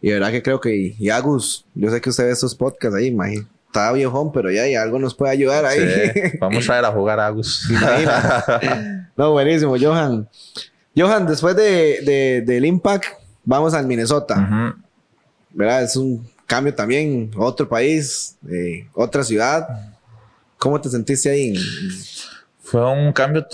y 0.00 0.08
de 0.08 0.14
verdad 0.14 0.30
que 0.30 0.42
creo 0.42 0.60
que, 0.60 0.94
y 0.96 1.10
Agus, 1.10 1.66
yo 1.74 1.90
sé 1.90 2.00
que 2.00 2.10
usted 2.10 2.24
ve 2.24 2.30
estos 2.30 2.54
podcasts 2.54 2.96
ahí, 2.96 3.06
imagínate 3.06 3.53
está 3.74 3.90
viejón, 3.90 4.30
pero 4.30 4.52
ya, 4.52 4.68
y 4.68 4.76
algo 4.76 5.00
nos 5.00 5.16
puede 5.16 5.32
ayudar 5.32 5.64
ahí. 5.66 5.80
Vamos 6.40 6.70
a 6.70 6.78
ir 6.78 6.84
a 6.84 6.92
jugar 6.92 7.18
a 7.18 7.26
Agus. 7.26 7.68
no, 9.16 9.32
buenísimo, 9.32 9.74
Johan. 9.76 10.28
Johan, 10.96 11.26
después 11.26 11.56
de, 11.56 12.44
del 12.46 12.64
Impact, 12.64 13.04
vamos 13.44 13.74
al 13.74 13.84
Minnesota. 13.84 14.76
¿Verdad? 15.50 15.82
Es 15.82 15.96
un 15.96 16.24
cambio 16.46 16.72
también, 16.72 17.32
otro 17.36 17.68
país, 17.68 18.36
eh, 18.48 18.86
otra 18.94 19.24
ciudad. 19.24 19.66
¿Cómo 20.56 20.80
te 20.80 20.88
sentiste 20.88 21.30
ahí? 21.30 21.54
Fue 22.60 22.88
un 22.88 23.12
cambio 23.12 23.44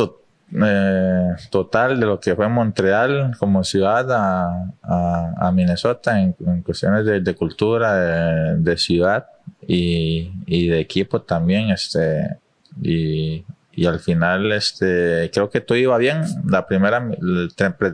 eh, 0.63 1.29
total 1.51 1.99
de 1.99 2.05
lo 2.05 2.21
que 2.21 2.37
fue 2.37 2.47
Montreal 2.47 3.35
como 3.39 3.65
ciudad 3.65 4.07
a, 4.13 5.51
Minnesota 5.55 6.21
en, 6.21 6.35
cuestiones 6.63 7.07
de, 7.07 7.35
cultura, 7.35 8.55
de 8.55 8.77
ciudad 8.77 9.27
y, 9.73 10.33
y 10.47 10.67
de 10.67 10.81
equipo 10.81 11.23
también, 11.23 11.71
este, 11.71 12.39
y, 12.83 13.45
y, 13.71 13.87
al 13.87 14.01
final, 14.01 14.51
este, 14.51 15.31
creo 15.33 15.49
que 15.49 15.61
todo 15.61 15.79
iba 15.79 15.97
bien. 15.97 16.23
La 16.45 16.67
primera, 16.67 17.09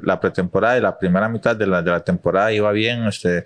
la 0.02 0.20
pretemporada 0.20 0.78
y 0.78 0.80
la 0.80 0.98
primera 0.98 1.28
mitad 1.28 1.54
de 1.54 1.66
la, 1.66 1.82
de 1.82 1.90
la 1.90 2.00
temporada 2.00 2.50
iba 2.50 2.72
bien, 2.72 3.04
este, 3.06 3.44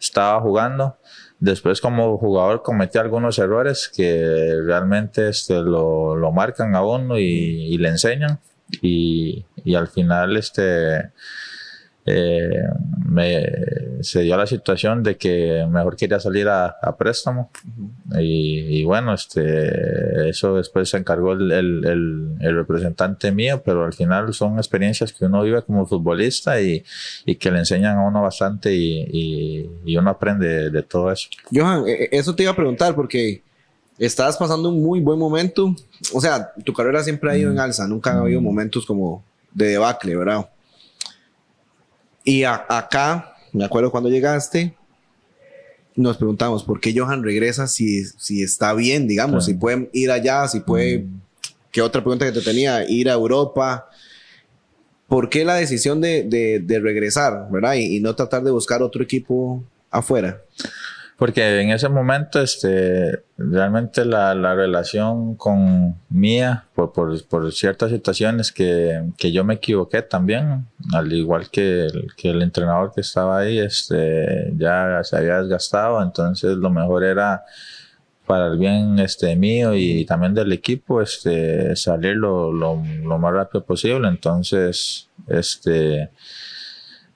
estaba 0.00 0.40
jugando. 0.40 0.96
Después 1.38 1.80
como 1.80 2.18
jugador 2.18 2.62
cometí 2.62 2.98
algunos 2.98 3.38
errores 3.38 3.88
que 3.88 4.56
realmente 4.66 5.28
este, 5.28 5.54
lo, 5.62 6.16
lo 6.16 6.32
marcan 6.32 6.74
a 6.74 6.82
uno 6.82 7.20
y, 7.20 7.22
y 7.22 7.78
le 7.78 7.88
enseñan. 7.88 8.40
Y, 8.82 9.44
y 9.64 9.76
al 9.76 9.86
final, 9.86 10.36
este, 10.36 11.12
eh, 12.06 12.62
me, 13.04 13.46
se 14.02 14.22
dio 14.22 14.36
la 14.36 14.46
situación 14.46 15.02
de 15.02 15.16
que 15.16 15.66
mejor 15.68 15.96
quería 15.96 16.18
salir 16.18 16.48
a, 16.48 16.74
préstamo 16.98 17.50
y, 18.18 18.82
bueno, 18.84 19.14
este, 19.14 20.28
eso 20.28 20.56
después 20.56 20.88
se 20.88 20.96
encargó 20.96 21.32
el, 21.32 21.50
el, 21.52 22.34
el, 22.40 22.54
representante 22.54 23.32
mío, 23.32 23.62
pero 23.64 23.84
al 23.84 23.92
final 23.92 24.32
son 24.32 24.56
experiencias 24.56 25.12
que 25.12 25.26
uno 25.26 25.42
vive 25.42 25.62
como 25.62 25.86
futbolista 25.86 26.60
y, 26.60 26.82
y 27.26 27.36
que 27.36 27.50
le 27.50 27.58
enseñan 27.58 27.98
a 27.98 28.06
uno 28.06 28.22
bastante 28.22 28.74
y, 28.74 29.68
y, 29.84 29.96
uno 29.96 30.10
aprende 30.10 30.70
de, 30.70 30.82
todo 30.82 31.12
eso. 31.12 31.28
Johan, 31.52 31.86
e, 31.86 32.04
e, 32.04 32.08
eso 32.12 32.34
te 32.34 32.44
iba 32.44 32.52
a 32.52 32.56
preguntar 32.56 32.94
porque 32.94 33.42
estás 33.98 34.36
pasando 34.36 34.70
un 34.70 34.82
muy 34.82 35.00
buen 35.00 35.18
momento, 35.18 35.74
o 36.12 36.20
sea, 36.20 36.52
tu 36.64 36.72
carrera 36.72 37.02
siempre 37.02 37.30
ha 37.30 37.36
ido 37.36 37.50
en 37.50 37.56
mm. 37.56 37.60
alza, 37.60 37.86
nunca 37.86 38.12
ha 38.12 38.18
habido 38.18 38.40
mm. 38.40 38.44
momentos 38.44 38.86
como 38.86 39.22
de 39.52 39.68
debacle, 39.68 40.16
¿verdad? 40.16 40.48
Y 42.30 42.44
acá, 42.44 43.34
me 43.52 43.64
acuerdo 43.64 43.90
cuando 43.90 44.08
llegaste, 44.08 44.72
nos 45.96 46.16
preguntamos 46.16 46.62
por 46.62 46.80
qué 46.80 46.94
Johan 46.96 47.24
regresa 47.24 47.66
si, 47.66 48.04
si 48.04 48.44
está 48.44 48.72
bien, 48.72 49.08
digamos, 49.08 49.46
si 49.46 49.54
puede 49.54 49.90
ir 49.92 50.12
allá, 50.12 50.46
si 50.46 50.60
puede. 50.60 51.00
Mm. 51.00 51.20
¿Qué 51.72 51.82
otra 51.82 52.02
pregunta 52.02 52.24
que 52.26 52.30
te 52.30 52.40
tenía? 52.40 52.88
Ir 52.88 53.10
a 53.10 53.14
Europa. 53.14 53.88
¿Por 55.08 55.28
qué 55.28 55.44
la 55.44 55.56
decisión 55.56 56.00
de, 56.00 56.22
de, 56.64 56.78
regresar, 56.78 57.48
verdad? 57.50 57.74
y, 57.74 57.98
no 57.98 58.14
tratar 58.14 58.44
de 58.44 58.52
buscar 58.52 58.80
otro 58.80 59.02
equipo 59.02 59.64
afuera. 59.90 60.40
Porque 61.20 61.60
en 61.60 61.68
ese 61.68 61.90
momento, 61.90 62.40
este, 62.40 63.24
realmente 63.36 64.06
la, 64.06 64.34
la 64.34 64.54
relación 64.54 65.34
con 65.34 66.00
Mía, 66.08 66.64
por, 66.74 66.94
por, 66.94 67.22
por 67.26 67.52
ciertas 67.52 67.90
situaciones 67.90 68.50
que, 68.50 69.02
que, 69.18 69.30
yo 69.30 69.44
me 69.44 69.52
equivoqué 69.52 70.00
también, 70.00 70.66
al 70.94 71.12
igual 71.12 71.50
que 71.50 71.88
el, 72.22 72.40
entrenador 72.40 72.92
que 72.94 73.02
estaba 73.02 73.40
ahí, 73.40 73.58
este, 73.58 74.50
ya 74.56 75.04
se 75.04 75.18
había 75.18 75.42
desgastado, 75.42 76.02
entonces 76.02 76.56
lo 76.56 76.70
mejor 76.70 77.04
era 77.04 77.44
para 78.26 78.46
el 78.46 78.56
bien 78.56 78.98
este 78.98 79.36
mío 79.36 79.74
y 79.74 80.06
también 80.06 80.32
del 80.32 80.50
equipo 80.54 81.02
este 81.02 81.76
salir 81.76 82.16
lo, 82.16 82.50
lo, 82.50 82.82
lo 83.02 83.18
más 83.18 83.34
rápido 83.34 83.62
posible. 83.62 84.08
Entonces 84.08 85.10
este 85.26 86.08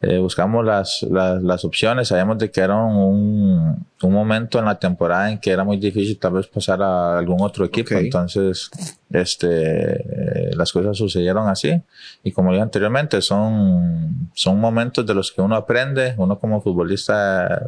eh, 0.00 0.18
buscamos 0.18 0.64
las, 0.64 1.02
las, 1.10 1.42
las, 1.42 1.64
opciones, 1.64 2.08
sabíamos 2.08 2.36
de 2.38 2.50
que 2.50 2.60
era 2.60 2.76
un, 2.76 3.86
un, 4.02 4.12
momento 4.12 4.58
en 4.58 4.66
la 4.66 4.78
temporada 4.78 5.30
en 5.30 5.38
que 5.38 5.50
era 5.50 5.64
muy 5.64 5.78
difícil 5.78 6.18
tal 6.18 6.34
vez 6.34 6.46
pasar 6.46 6.82
a 6.82 7.16
algún 7.18 7.40
otro 7.40 7.64
equipo, 7.64 7.94
entonces 7.94 8.70
este, 9.10 9.46
eh, 9.48 10.50
las 10.56 10.72
cosas 10.72 10.98
sucedieron 10.98 11.48
así. 11.48 11.80
Y 12.22 12.32
como 12.32 12.50
dije 12.50 12.62
anteriormente, 12.62 13.22
son, 13.22 14.30
son 14.34 14.60
momentos 14.60 15.06
de 15.06 15.14
los 15.14 15.32
que 15.32 15.40
uno 15.40 15.56
aprende, 15.56 16.14
uno 16.18 16.38
como 16.38 16.60
futbolista 16.60 17.62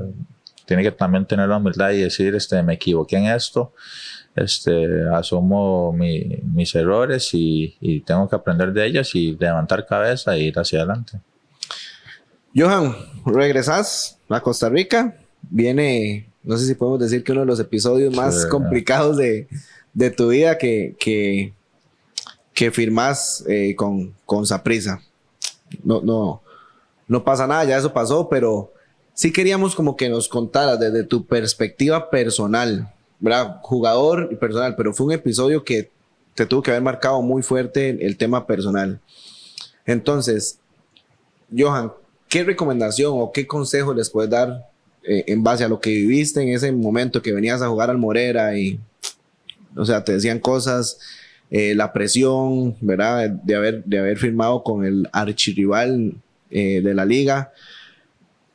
tiene 0.66 0.82
que 0.82 0.90
también 0.90 1.24
tener 1.24 1.48
la 1.48 1.56
humildad 1.56 1.90
y 1.92 2.02
decir, 2.02 2.34
este, 2.34 2.62
me 2.62 2.74
equivoqué 2.74 3.16
en 3.16 3.26
esto, 3.26 3.72
este, 4.34 5.08
asumo 5.14 5.92
mi, 5.92 6.22
mis 6.42 6.74
errores 6.74 7.32
y, 7.32 7.76
y 7.80 8.00
tengo 8.00 8.28
que 8.28 8.36
aprender 8.36 8.72
de 8.72 8.84
ellos 8.84 9.14
y 9.14 9.36
levantar 9.36 9.86
cabeza 9.86 10.34
e 10.34 10.40
ir 10.40 10.58
hacia 10.58 10.80
adelante. 10.80 11.20
Johan, 12.56 12.96
regresas 13.26 14.18
a 14.30 14.40
Costa 14.40 14.70
Rica. 14.70 15.14
Viene, 15.42 16.26
no 16.42 16.56
sé 16.56 16.66
si 16.66 16.74
podemos 16.74 17.00
decir 17.00 17.22
que 17.22 17.32
uno 17.32 17.42
de 17.42 17.46
los 17.46 17.60
episodios 17.60 18.16
más 18.16 18.46
complicados 18.46 19.18
de, 19.18 19.46
de, 19.92 20.10
tu 20.10 20.28
vida 20.28 20.56
que, 20.56 20.96
que, 20.98 21.52
eh, 22.58 23.76
con, 23.76 24.14
con 24.24 24.46
Saprisa. 24.46 25.02
No, 25.84 26.00
no, 26.00 26.40
no 27.06 27.24
pasa 27.24 27.46
nada, 27.46 27.64
ya 27.64 27.76
eso 27.76 27.92
pasó, 27.92 28.26
pero 28.30 28.72
sí 29.12 29.34
queríamos 29.34 29.74
como 29.74 29.94
que 29.94 30.08
nos 30.08 30.26
contaras 30.26 30.80
desde 30.80 31.04
tu 31.04 31.26
perspectiva 31.26 32.08
personal, 32.08 32.90
¿verdad? 33.20 33.58
Jugador 33.60 34.30
y 34.32 34.36
personal, 34.36 34.76
pero 34.76 34.94
fue 34.94 35.06
un 35.06 35.12
episodio 35.12 35.62
que 35.62 35.90
te 36.34 36.46
tuvo 36.46 36.62
que 36.62 36.70
haber 36.70 36.82
marcado 36.82 37.20
muy 37.20 37.42
fuerte 37.42 37.98
el 38.06 38.16
tema 38.16 38.46
personal. 38.46 38.98
Entonces, 39.84 40.58
Johan, 41.54 41.92
¿qué 42.28 42.44
recomendación 42.44 43.12
o 43.14 43.32
qué 43.32 43.46
consejo 43.46 43.94
les 43.94 44.10
puedes 44.10 44.30
dar 44.30 44.68
eh, 45.02 45.24
en 45.28 45.42
base 45.42 45.64
a 45.64 45.68
lo 45.68 45.80
que 45.80 45.90
viviste 45.90 46.42
en 46.42 46.48
ese 46.48 46.72
momento 46.72 47.22
que 47.22 47.32
venías 47.32 47.62
a 47.62 47.68
jugar 47.68 47.90
al 47.90 47.98
Morera 47.98 48.58
y, 48.58 48.80
o 49.76 49.84
sea, 49.84 50.02
te 50.02 50.12
decían 50.12 50.40
cosas, 50.40 50.98
eh, 51.50 51.74
la 51.74 51.92
presión, 51.92 52.76
¿verdad? 52.80 53.30
De 53.30 53.54
haber, 53.54 53.84
de 53.84 53.98
haber 53.98 54.18
firmado 54.18 54.62
con 54.64 54.84
el 54.84 55.08
archirrival 55.12 56.14
eh, 56.50 56.80
de 56.82 56.94
la 56.94 57.04
liga. 57.04 57.52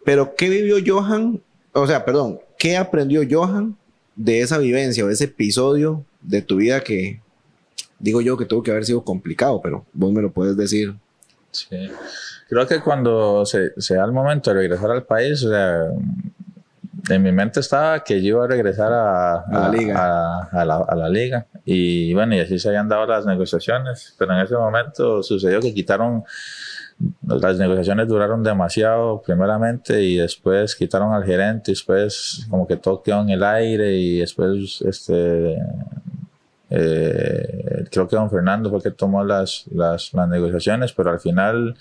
Pero, 0.03 0.35
¿qué 0.35 0.49
vivió 0.49 0.77
Johan? 0.85 1.41
O 1.71 1.87
sea, 1.87 2.03
perdón, 2.03 2.39
¿qué 2.57 2.75
aprendió 2.75 3.21
Johan 3.29 3.77
de 4.15 4.41
esa 4.41 4.57
vivencia 4.57 5.05
o 5.05 5.09
ese 5.09 5.25
episodio 5.25 6.03
de 6.21 6.41
tu 6.41 6.57
vida 6.57 6.81
que 6.81 7.21
digo 7.97 8.19
yo 8.19 8.35
que 8.35 8.45
tuvo 8.45 8.61
que 8.63 8.71
haber 8.71 8.85
sido 8.85 9.03
complicado, 9.03 9.61
pero 9.61 9.85
vos 9.93 10.11
me 10.11 10.21
lo 10.21 10.31
puedes 10.31 10.57
decir? 10.57 10.93
Sí. 11.51 11.91
Creo 12.49 12.67
que 12.67 12.79
cuando 12.81 13.45
se, 13.45 13.73
se, 13.79 13.95
da 13.95 14.05
el 14.05 14.11
momento 14.11 14.51
de 14.51 14.57
regresar 14.57 14.91
al 14.91 15.03
país, 15.03 15.43
o 15.43 15.49
sea, 15.49 15.87
en 17.09 17.23
mi 17.23 17.31
mente 17.31 17.59
estaba 17.59 18.03
que 18.03 18.21
yo 18.21 18.29
iba 18.29 18.45
a 18.45 18.47
regresar 18.47 18.91
a, 18.93 19.45
la 19.51 19.69
liga. 19.69 20.47
A, 20.51 20.65
la, 20.65 20.77
a, 20.77 20.95
la, 20.95 21.09
liga. 21.09 21.45
Y 21.65 22.13
bueno, 22.13 22.35
y 22.35 22.39
así 22.39 22.59
se 22.59 22.69
habían 22.69 22.87
dado 22.87 23.05
las 23.05 23.25
negociaciones, 23.25 24.15
pero 24.17 24.33
en 24.33 24.39
ese 24.39 24.55
momento 24.55 25.23
sucedió 25.23 25.59
que 25.59 25.73
quitaron 25.73 26.23
las 27.25 27.57
negociaciones 27.57 28.07
duraron 28.07 28.43
demasiado 28.43 29.21
primeramente 29.21 30.03
y 30.03 30.17
después 30.17 30.75
quitaron 30.75 31.13
al 31.13 31.23
gerente 31.23 31.71
y 31.71 31.73
después 31.73 32.45
como 32.49 32.67
que 32.67 32.77
todo 32.77 33.01
quedó 33.01 33.21
en 33.21 33.29
el 33.29 33.43
aire 33.43 33.93
y 33.93 34.19
después 34.19 34.81
este 34.81 35.57
eh, 36.71 37.85
creo 37.91 38.07
que 38.07 38.15
don 38.15 38.29
Fernando 38.29 38.69
fue 38.69 38.79
el 38.79 38.83
que 38.83 38.91
tomó 38.91 39.23
las, 39.23 39.65
las, 39.71 40.13
las 40.13 40.27
negociaciones 40.27 40.93
pero 40.93 41.11
al 41.11 41.19
final 41.19 41.75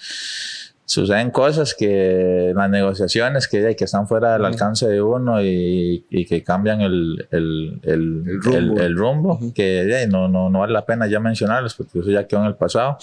suceden 0.91 1.31
cosas 1.31 1.77
que 1.77 2.53
las 2.53 2.69
negociaciones 2.69 3.47
que, 3.47 3.77
que 3.77 3.85
están 3.85 4.09
fuera 4.09 4.33
del 4.33 4.45
alcance 4.45 4.89
de 4.89 5.01
uno 5.01 5.41
y, 5.41 6.05
y 6.11 6.27
que 6.27 6.43
cambian 6.43 6.81
el, 6.81 7.29
el, 7.31 7.81
el, 7.85 8.77
el 8.77 8.97
rumbo, 8.97 9.39
que 9.55 10.09
no, 10.11 10.27
no, 10.27 10.51
no 10.51 10.59
vale 10.59 10.73
la 10.73 10.85
pena 10.85 11.07
ya 11.07 11.21
mencionarlos 11.21 11.75
porque 11.75 12.01
eso 12.01 12.11
ya 12.11 12.27
quedó 12.27 12.41
en 12.41 12.47
el 12.47 12.57
pasado. 12.57 12.99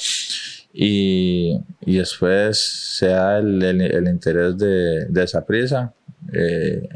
Y, 0.73 1.57
y 1.85 1.95
después 1.95 2.59
se 2.97 3.07
da 3.07 3.39
el, 3.39 3.63
el, 3.63 4.07
interés 4.07 4.57
de, 4.57 5.05
de 5.05 5.23
esa 5.23 5.45
prisa. 5.45 5.93
Eh, 6.33 6.89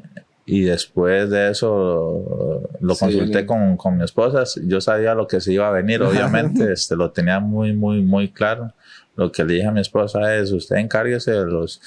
y 0.46 0.62
después 0.62 1.30
de 1.30 1.52
eso 1.52 2.62
lo 2.80 2.96
consulté 2.96 3.46
con, 3.46 3.78
con, 3.78 3.98
mi 3.98 4.04
esposa. 4.04 4.44
Yo 4.64 4.82
sabía 4.82 5.14
lo 5.14 5.28
que 5.28 5.40
se 5.40 5.54
iba 5.54 5.68
a 5.68 5.72
venir, 5.72 6.02
obviamente, 6.04 6.74
este, 6.74 6.96
lo 6.96 7.12
tenía 7.12 7.40
muy, 7.40 7.74
muy, 7.74 8.02
muy 8.02 8.30
claro. 8.32 8.74
Lo 9.16 9.32
que 9.32 9.44
le 9.44 9.56
dije 9.56 9.68
a 9.68 9.72
mi 9.72 9.82
esposa 9.82 10.36
es, 10.36 10.52
usted 10.52 10.78
encárguese 10.78 11.32
de 11.32 11.46
los... 11.46 11.82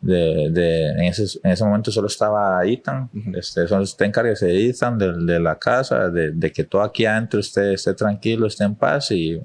De, 0.00 0.50
de, 0.50 0.90
en, 0.90 1.04
ese, 1.04 1.38
en 1.42 1.50
ese 1.52 1.64
momento 1.64 1.90
solo 1.90 2.06
estaba 2.06 2.64
Ethan, 2.64 3.10
este, 3.34 3.62
usted 3.62 4.04
encárguese 4.04 4.46
de 4.46 4.68
Ethan, 4.68 4.98
de, 4.98 5.12
de 5.12 5.40
la 5.40 5.58
casa, 5.58 6.10
de, 6.10 6.32
de, 6.32 6.52
que 6.52 6.64
todo 6.64 6.82
aquí 6.82 7.06
adentro 7.06 7.40
esté, 7.40 7.72
esté 7.72 7.94
tranquilo, 7.94 8.46
esté 8.46 8.64
en 8.64 8.74
paz 8.74 9.10
y, 9.10 9.40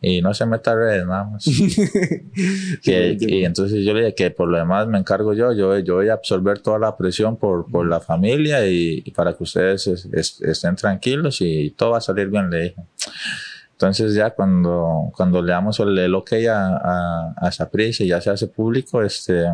y 0.00 0.22
no 0.22 0.32
se 0.32 0.46
meta 0.46 0.70
a 0.72 0.76
redes 0.76 1.06
nada 1.06 1.24
más. 1.24 1.44
que, 2.82 3.16
y 3.20 3.44
entonces 3.44 3.84
yo 3.84 3.92
le 3.92 4.00
dije 4.00 4.14
que 4.14 4.30
por 4.30 4.48
lo 4.48 4.56
demás 4.58 4.86
me 4.86 4.98
encargo 4.98 5.34
yo, 5.34 5.52
yo, 5.52 5.76
yo 5.80 5.96
voy 5.96 6.08
a 6.08 6.14
absorber 6.14 6.60
toda 6.60 6.78
la 6.78 6.96
presión 6.96 7.36
por, 7.36 7.70
por 7.70 7.86
la 7.86 8.00
familia 8.00 8.66
y, 8.66 9.02
y 9.04 9.10
para 9.10 9.34
que 9.34 9.42
ustedes 9.42 9.86
estén 9.86 10.76
tranquilos 10.76 11.40
y 11.40 11.70
todo 11.70 11.90
va 11.90 11.98
a 11.98 12.00
salir 12.00 12.28
bien, 12.28 12.48
le 12.48 12.62
dije. 12.62 12.76
Entonces 13.74 14.14
ya 14.14 14.30
cuando, 14.30 15.10
cuando 15.16 15.42
le 15.42 15.52
damos 15.52 15.80
el, 15.80 16.14
ok 16.14 16.32
a, 16.48 17.34
a, 17.36 17.48
a 17.48 17.68
y 17.74 18.06
ya 18.06 18.20
se 18.20 18.30
hace 18.30 18.46
público, 18.46 19.02
este, 19.02 19.46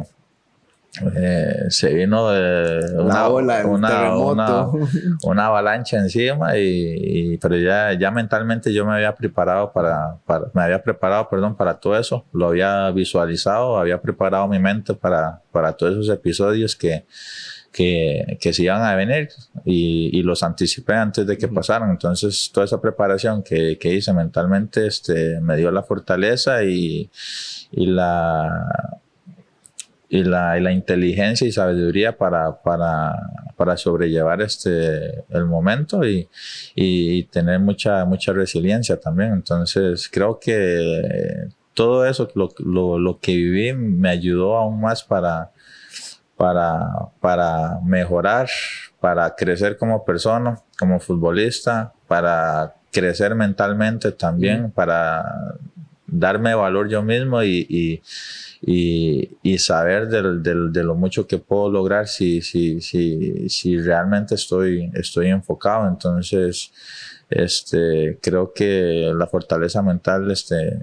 eh, 1.17 1.67
se 1.69 1.95
vino 1.95 2.31
de 2.31 3.01
una, 3.01 3.29
una, 3.29 4.17
una, 4.17 4.67
una, 5.23 5.47
avalancha 5.47 5.97
encima 5.99 6.59
y, 6.59 7.33
y, 7.33 7.39
pero 7.39 7.57
ya, 7.57 7.93
ya 7.93 8.11
mentalmente 8.11 8.75
yo 8.75 8.85
me 8.85 8.95
había 8.95 9.15
preparado 9.15 9.73
para, 9.73 10.17
para, 10.27 10.47
me 10.53 10.63
había 10.63 10.83
preparado 10.83 11.29
perdón 11.29 11.55
para 11.55 11.75
todo 11.79 11.97
eso 11.97 12.25
lo 12.33 12.49
había 12.49 12.91
visualizado 12.91 13.79
había 13.79 14.03
preparado 14.03 14.49
mi 14.49 14.59
mente 14.59 14.93
para, 14.93 15.41
para 15.53 15.75
todos 15.75 15.93
esos 15.93 16.09
episodios 16.09 16.75
que, 16.75 17.05
que, 17.73 18.37
que 18.41 18.53
se 18.53 18.65
iban 18.65 18.83
a 18.83 18.95
venir 18.97 19.29
y, 19.65 20.11
y 20.19 20.23
los 20.23 20.43
anticipé 20.43 20.95
antes 20.95 21.27
de 21.27 21.39
que 21.39 21.49
pasaran. 21.49 21.91
Entonces, 21.91 22.51
toda 22.53 22.67
esa 22.67 22.81
preparación 22.81 23.43
que, 23.43 23.79
que 23.79 23.95
hice 23.95 24.13
mentalmente 24.13 24.87
este, 24.87 25.41
me 25.41 25.57
dio 25.57 25.71
la 25.71 25.83
fortaleza 25.83 26.65
y, 26.65 27.11
y 27.71 27.87
la, 27.87 29.01
y 30.09 30.25
la, 30.25 30.59
y 30.59 30.63
la 30.63 30.73
inteligencia 30.73 31.47
y 31.47 31.53
sabiduría 31.53 32.17
para, 32.19 32.61
para, 32.61 33.15
para 33.57 33.77
sobrellevar 33.77 34.43
este, 34.43 35.25
el 35.31 35.47
momento 35.47 36.05
y, 36.05 36.29
y 36.75 37.25
tener 37.25 37.61
mucha, 37.61 38.05
mucha 38.05 38.33
resiliencia 38.33 38.99
también. 38.99 39.33
Entonces, 39.33 40.09
creo 40.13 40.41
que 40.41 41.49
todo 41.73 42.05
eso, 42.05 42.29
lo, 42.35 42.49
lo, 42.59 42.99
lo 42.99 43.21
que 43.21 43.37
viví, 43.37 43.73
me 43.73 44.11
ayudó 44.11 44.57
aún 44.57 44.81
más 44.81 45.05
para, 45.05 45.53
para, 46.41 46.89
para 47.21 47.81
mejorar, 47.85 48.49
para 48.99 49.35
crecer 49.35 49.77
como 49.77 50.07
persona, 50.07 50.59
como 50.79 50.99
futbolista, 50.99 51.93
para 52.09 52.75
crecer 52.91 53.35
mentalmente 53.35 54.11
también, 54.13 54.71
para 54.71 55.23
darme 56.07 56.55
valor 56.55 56.89
yo 56.89 57.03
mismo 57.03 57.43
y, 57.43 57.67
y, 57.69 58.03
y, 58.63 59.37
y 59.43 59.59
saber 59.59 60.09
de, 60.09 60.39
de, 60.39 60.71
de, 60.71 60.83
lo 60.83 60.95
mucho 60.95 61.27
que 61.27 61.37
puedo 61.37 61.69
lograr 61.69 62.09
si, 62.09 62.41
si, 62.41 62.81
si, 62.81 63.47
si 63.51 63.79
realmente 63.79 64.35
estoy, 64.35 64.91
estoy 64.95 65.27
enfocado. 65.27 65.87
Entonces, 65.89 66.73
este, 67.29 68.19
creo 68.23 68.55
que 68.55 69.13
la 69.15 69.27
fortaleza 69.27 69.83
mental 69.83 70.31
este, 70.31 70.79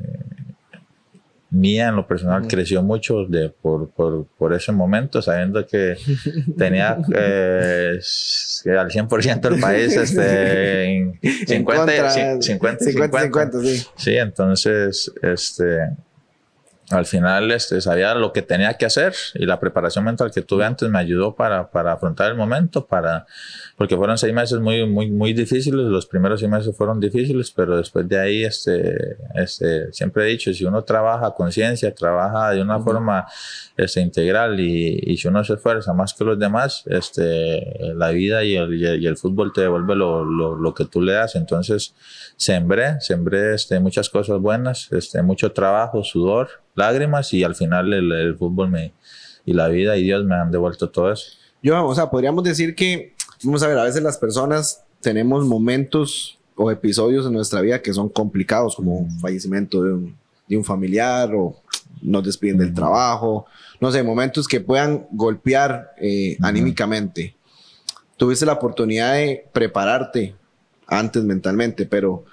mía 1.58 1.90
en 1.90 1.96
lo 1.96 2.08
personal 2.08 2.48
creció 2.48 2.84
mucho 2.84 3.26
de, 3.26 3.50
por, 3.50 3.90
por, 3.90 4.26
por, 4.38 4.54
ese 4.54 4.72
momento, 4.72 5.22
sabiendo 5.22 5.66
que 5.66 5.96
tenía 6.58 6.98
eh, 7.16 8.00
al 8.00 8.90
100% 8.90 9.54
el 9.54 9.60
país 9.60 9.96
este, 9.98 10.84
en 10.84 11.20
50, 11.22 12.10
50, 12.10 12.42
50, 12.42 12.86
50, 12.86 13.22
50, 13.22 13.62
sí. 13.62 13.88
sí, 13.96 14.18
entonces, 14.18 15.12
este, 15.22 15.80
al 16.90 17.06
final 17.06 17.52
este, 17.52 17.82
sabía 17.82 18.16
lo 18.16 18.32
que 18.32 18.42
tenía 18.42 18.76
que 18.76 18.86
hacer 18.86 19.14
y 19.34 19.46
la 19.46 19.60
preparación 19.60 20.06
mental 20.06 20.32
que 20.32 20.42
tuve 20.42 20.64
antes 20.64 20.90
me 20.90 21.00
ayudó 21.00 21.36
para, 21.36 21.70
para 21.70 21.94
afrontar 21.94 22.32
el 22.32 22.38
momento, 22.38 22.86
para, 22.86 23.26
porque 23.76 23.98
fueron 23.98 24.18
seis 24.18 24.34
meses 24.34 24.60
muy, 24.60 24.88
muy, 24.88 25.12
muy 25.12 25.34
difíciles, 25.34 25.82
los 25.82 26.06
primeros 26.06 26.40
seis 26.40 26.50
meses 26.50 26.76
fueron 26.78 27.02
difíciles, 27.02 27.52
pero 27.52 27.76
después 27.76 28.08
de 28.08 28.20
ahí, 28.20 28.44
este, 28.46 29.18
este, 29.36 29.92
siempre 29.92 30.24
he 30.24 30.28
dicho, 30.28 30.54
si 30.54 30.64
uno 30.64 30.84
trabaja 30.86 31.28
a 31.28 31.34
conciencia, 31.34 31.94
trabaja 31.94 32.52
de 32.52 32.62
una 32.62 32.80
forma 32.80 33.26
este, 33.76 34.00
integral 34.00 34.58
y, 34.60 34.98
y, 35.02 35.18
si 35.18 35.28
uno 35.28 35.44
se 35.44 35.56
esfuerza 35.56 35.94
más 35.94 36.14
que 36.14 36.24
los 36.24 36.40
demás, 36.40 36.84
este, 36.86 37.94
la 37.96 38.12
vida 38.12 38.46
y 38.46 38.56
el, 38.56 38.74
y 39.02 39.06
el 39.06 39.18
fútbol 39.18 39.52
te 39.52 39.62
devuelve 39.62 39.94
lo, 39.94 40.24
lo, 40.24 40.56
lo 40.56 40.74
que 40.74 40.86
tú 40.86 41.02
le 41.02 41.14
das, 41.14 41.36
entonces 41.36 41.94
sembré, 42.38 43.02
sembré 43.02 43.56
este, 43.56 43.82
muchas 43.82 44.10
cosas 44.10 44.40
buenas, 44.40 44.90
este, 44.94 45.22
mucho 45.22 45.52
trabajo, 45.52 46.02
sudor, 46.04 46.48
lágrimas 46.78 47.34
y 47.34 47.44
al 47.44 47.56
final 47.56 47.94
el, 47.94 48.12
el, 48.12 48.38
fútbol 48.38 48.70
me, 48.70 48.94
y 49.46 49.54
la 49.54 49.68
vida 49.68 49.98
y 49.98 50.04
Dios 50.04 50.24
me 50.24 50.36
han 50.36 50.52
devuelto 50.52 50.90
todo 50.90 51.12
eso. 51.12 51.32
Yo, 51.62 51.86
o 51.86 51.96
sea, 51.96 52.10
podríamos 52.10 52.44
decir 52.44 52.76
que, 52.76 53.14
vamos 53.44 53.64
a 53.64 53.68
ver, 53.68 53.78
a 53.78 53.84
veces 53.84 54.04
las 54.04 54.18
personas 54.18 54.84
tenemos 55.02 55.46
momentos 55.46 56.38
o 56.56 56.72
episodios 56.72 57.26
en 57.26 57.34
nuestra 57.34 57.62
vida 57.62 57.82
que 57.82 57.94
son 57.94 58.10
complicados, 58.10 58.76
como 58.76 58.98
un 58.98 59.20
fallecimiento 59.20 59.84
de 59.84 59.94
un, 59.94 60.16
de 60.48 60.58
un 60.58 60.64
familiar 60.64 61.34
o 61.36 61.56
nos 62.02 62.24
despiden 62.24 62.58
del 62.58 62.74
trabajo, 62.74 63.46
no 63.80 63.92
sé, 63.92 64.04
momentos 64.04 64.48
que 64.48 64.60
puedan 64.60 65.08
golpear 65.12 65.92
eh, 66.00 66.38
anímicamente. 66.42 67.36
Tuviste 68.18 68.46
la 68.46 68.54
oportunidad 68.54 69.14
de 69.14 69.48
prepararte 69.52 70.36
antes 70.88 71.24
mentalmente, 71.24 71.86
pero 71.86 72.26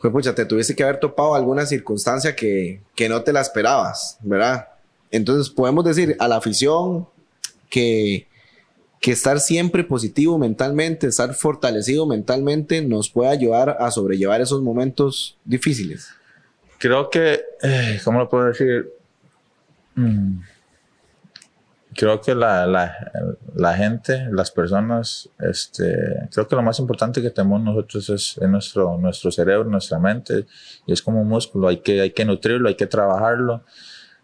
pues 0.00 0.12
pucha, 0.12 0.34
te 0.34 0.44
tuviste 0.44 0.76
que 0.76 0.82
haber 0.82 1.00
topado 1.00 1.34
alguna 1.34 1.66
circunstancia 1.66 2.36
que, 2.36 2.80
que 2.94 3.08
no 3.08 3.22
te 3.22 3.32
la 3.32 3.40
esperabas, 3.40 4.18
¿verdad? 4.20 4.68
Entonces 5.10 5.50
podemos 5.50 5.84
decir 5.84 6.16
a 6.18 6.28
la 6.28 6.36
afición 6.36 7.06
que, 7.68 8.26
que 9.00 9.12
estar 9.12 9.40
siempre 9.40 9.84
positivo 9.84 10.38
mentalmente, 10.38 11.06
estar 11.06 11.34
fortalecido 11.34 12.06
mentalmente 12.06 12.82
nos 12.82 13.10
puede 13.10 13.30
ayudar 13.30 13.76
a 13.80 13.90
sobrellevar 13.90 14.40
esos 14.40 14.62
momentos 14.62 15.36
difíciles. 15.44 16.08
Creo 16.78 17.10
que, 17.10 17.40
eh, 17.62 18.00
¿cómo 18.04 18.20
lo 18.20 18.28
puedo 18.28 18.44
decir? 18.44 18.92
Mm 19.94 20.38
creo 21.98 22.20
que 22.20 22.32
la, 22.32 22.64
la, 22.64 22.96
la, 23.56 23.74
gente, 23.74 24.28
las 24.30 24.52
personas, 24.52 25.28
este, 25.40 26.28
creo 26.32 26.46
que 26.46 26.54
lo 26.54 26.62
más 26.62 26.78
importante 26.78 27.20
que 27.20 27.30
tenemos 27.30 27.60
nosotros 27.60 28.08
es, 28.10 28.38
es, 28.40 28.48
nuestro, 28.48 28.96
nuestro 28.98 29.32
cerebro, 29.32 29.68
nuestra 29.68 29.98
mente, 29.98 30.46
y 30.86 30.92
es 30.92 31.02
como 31.02 31.20
un 31.20 31.28
músculo, 31.28 31.66
hay 31.66 31.78
que, 31.78 32.00
hay 32.00 32.10
que 32.12 32.24
nutrirlo, 32.24 32.68
hay 32.68 32.76
que 32.76 32.86
trabajarlo, 32.86 33.64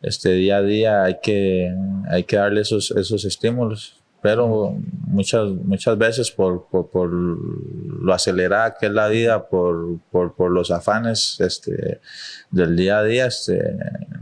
este, 0.03 0.31
día 0.35 0.59
a 0.59 0.63
día 0.63 1.03
hay 1.03 1.17
que, 1.21 1.75
hay 2.09 2.23
que 2.23 2.37
darle 2.37 2.61
esos, 2.61 2.93
esos 2.93 3.25
estímulos, 3.25 4.01
pero 4.23 4.79
muchas, 5.09 5.49
muchas 5.49 5.99
veces 5.99 6.31
por, 6.31 6.69
por, 6.69 6.91
por 6.91 7.11
lo 7.13 8.15
acelerada 8.15 8.77
que 8.79 8.87
es 8.87 8.93
la 8.93 9.09
vida, 9.09 9.49
por, 9.49 9.99
por, 10.13 10.37
por 10.37 10.53
los 10.53 10.71
afanes 10.71 11.41
este, 11.41 12.01
del 12.53 12.77
día 12.77 12.99
a 12.99 13.03
día, 13.03 13.27
este, 13.27 13.61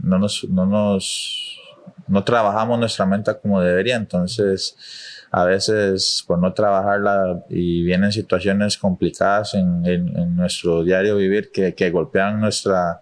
no 0.01 0.17
nos, 0.17 0.43
no 0.49 0.65
nos 0.65 1.42
no 2.13 2.23
trabajamos 2.23 2.79
nuestra 2.79 3.05
mente 3.05 3.31
como 3.41 3.59
debería, 3.59 3.95
entonces 3.95 4.77
a 5.31 5.45
veces 5.45 6.23
por 6.27 6.37
no 6.37 6.53
trabajarla 6.53 7.43
y 7.49 7.83
vienen 7.83 8.11
situaciones 8.11 8.77
complicadas 8.77 9.55
en, 9.55 9.83
en, 9.85 10.15
en 10.17 10.35
nuestro 10.35 10.83
diario 10.83 11.15
vivir 11.17 11.51
que, 11.51 11.73
que 11.73 11.89
golpean 11.89 12.39
nuestra, 12.39 13.01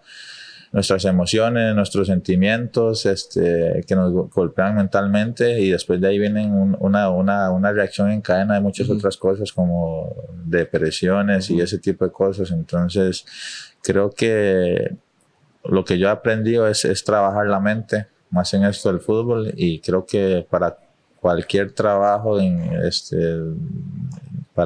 nuestras 0.72 1.04
emociones, 1.04 1.74
nuestros 1.74 2.06
sentimientos, 2.06 3.04
este, 3.04 3.84
que 3.86 3.94
nos 3.94 4.30
golpean 4.30 4.76
mentalmente 4.76 5.60
y 5.60 5.70
después 5.70 6.00
de 6.00 6.08
ahí 6.08 6.18
vienen 6.18 6.54
un, 6.54 6.74
una, 6.80 7.10
una, 7.10 7.50
una, 7.50 7.70
reacción 7.70 8.10
en 8.10 8.22
cadena 8.22 8.54
de 8.54 8.60
muchas 8.60 8.88
uh 8.88 8.94
-huh. 8.94 8.96
otras 8.96 9.18
cosas 9.18 9.52
como 9.52 10.14
depresiones 10.46 11.50
uh 11.50 11.52
-huh. 11.52 11.58
y 11.58 11.60
ese 11.60 11.78
tipo 11.78 12.06
de 12.06 12.12
cosas. 12.12 12.50
Entonces, 12.50 13.26
creo 13.82 14.10
que 14.10 14.96
lo 15.64 15.84
que 15.84 15.98
yo 15.98 16.08
he 16.08 16.10
aprendido 16.10 16.66
es, 16.66 16.86
es 16.86 17.04
trabajar 17.04 17.46
la 17.46 17.60
mente, 17.60 18.06
más 18.32 18.52
en 18.54 18.64
esto 18.64 18.90
del 18.90 19.00
fútbol, 19.00 19.52
y 19.56 19.80
creo 19.80 20.04
que 20.04 20.46
para 20.50 20.76
cualquier 21.20 21.72
trabajo 21.72 22.40
en 22.40 22.60
este 22.84 23.16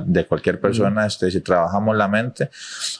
de 0.05 0.27
cualquier 0.27 0.61
persona, 0.61 1.07
este, 1.07 1.31
si 1.31 1.41
trabajamos 1.41 1.97
la 1.97 2.09
mente, 2.09 2.51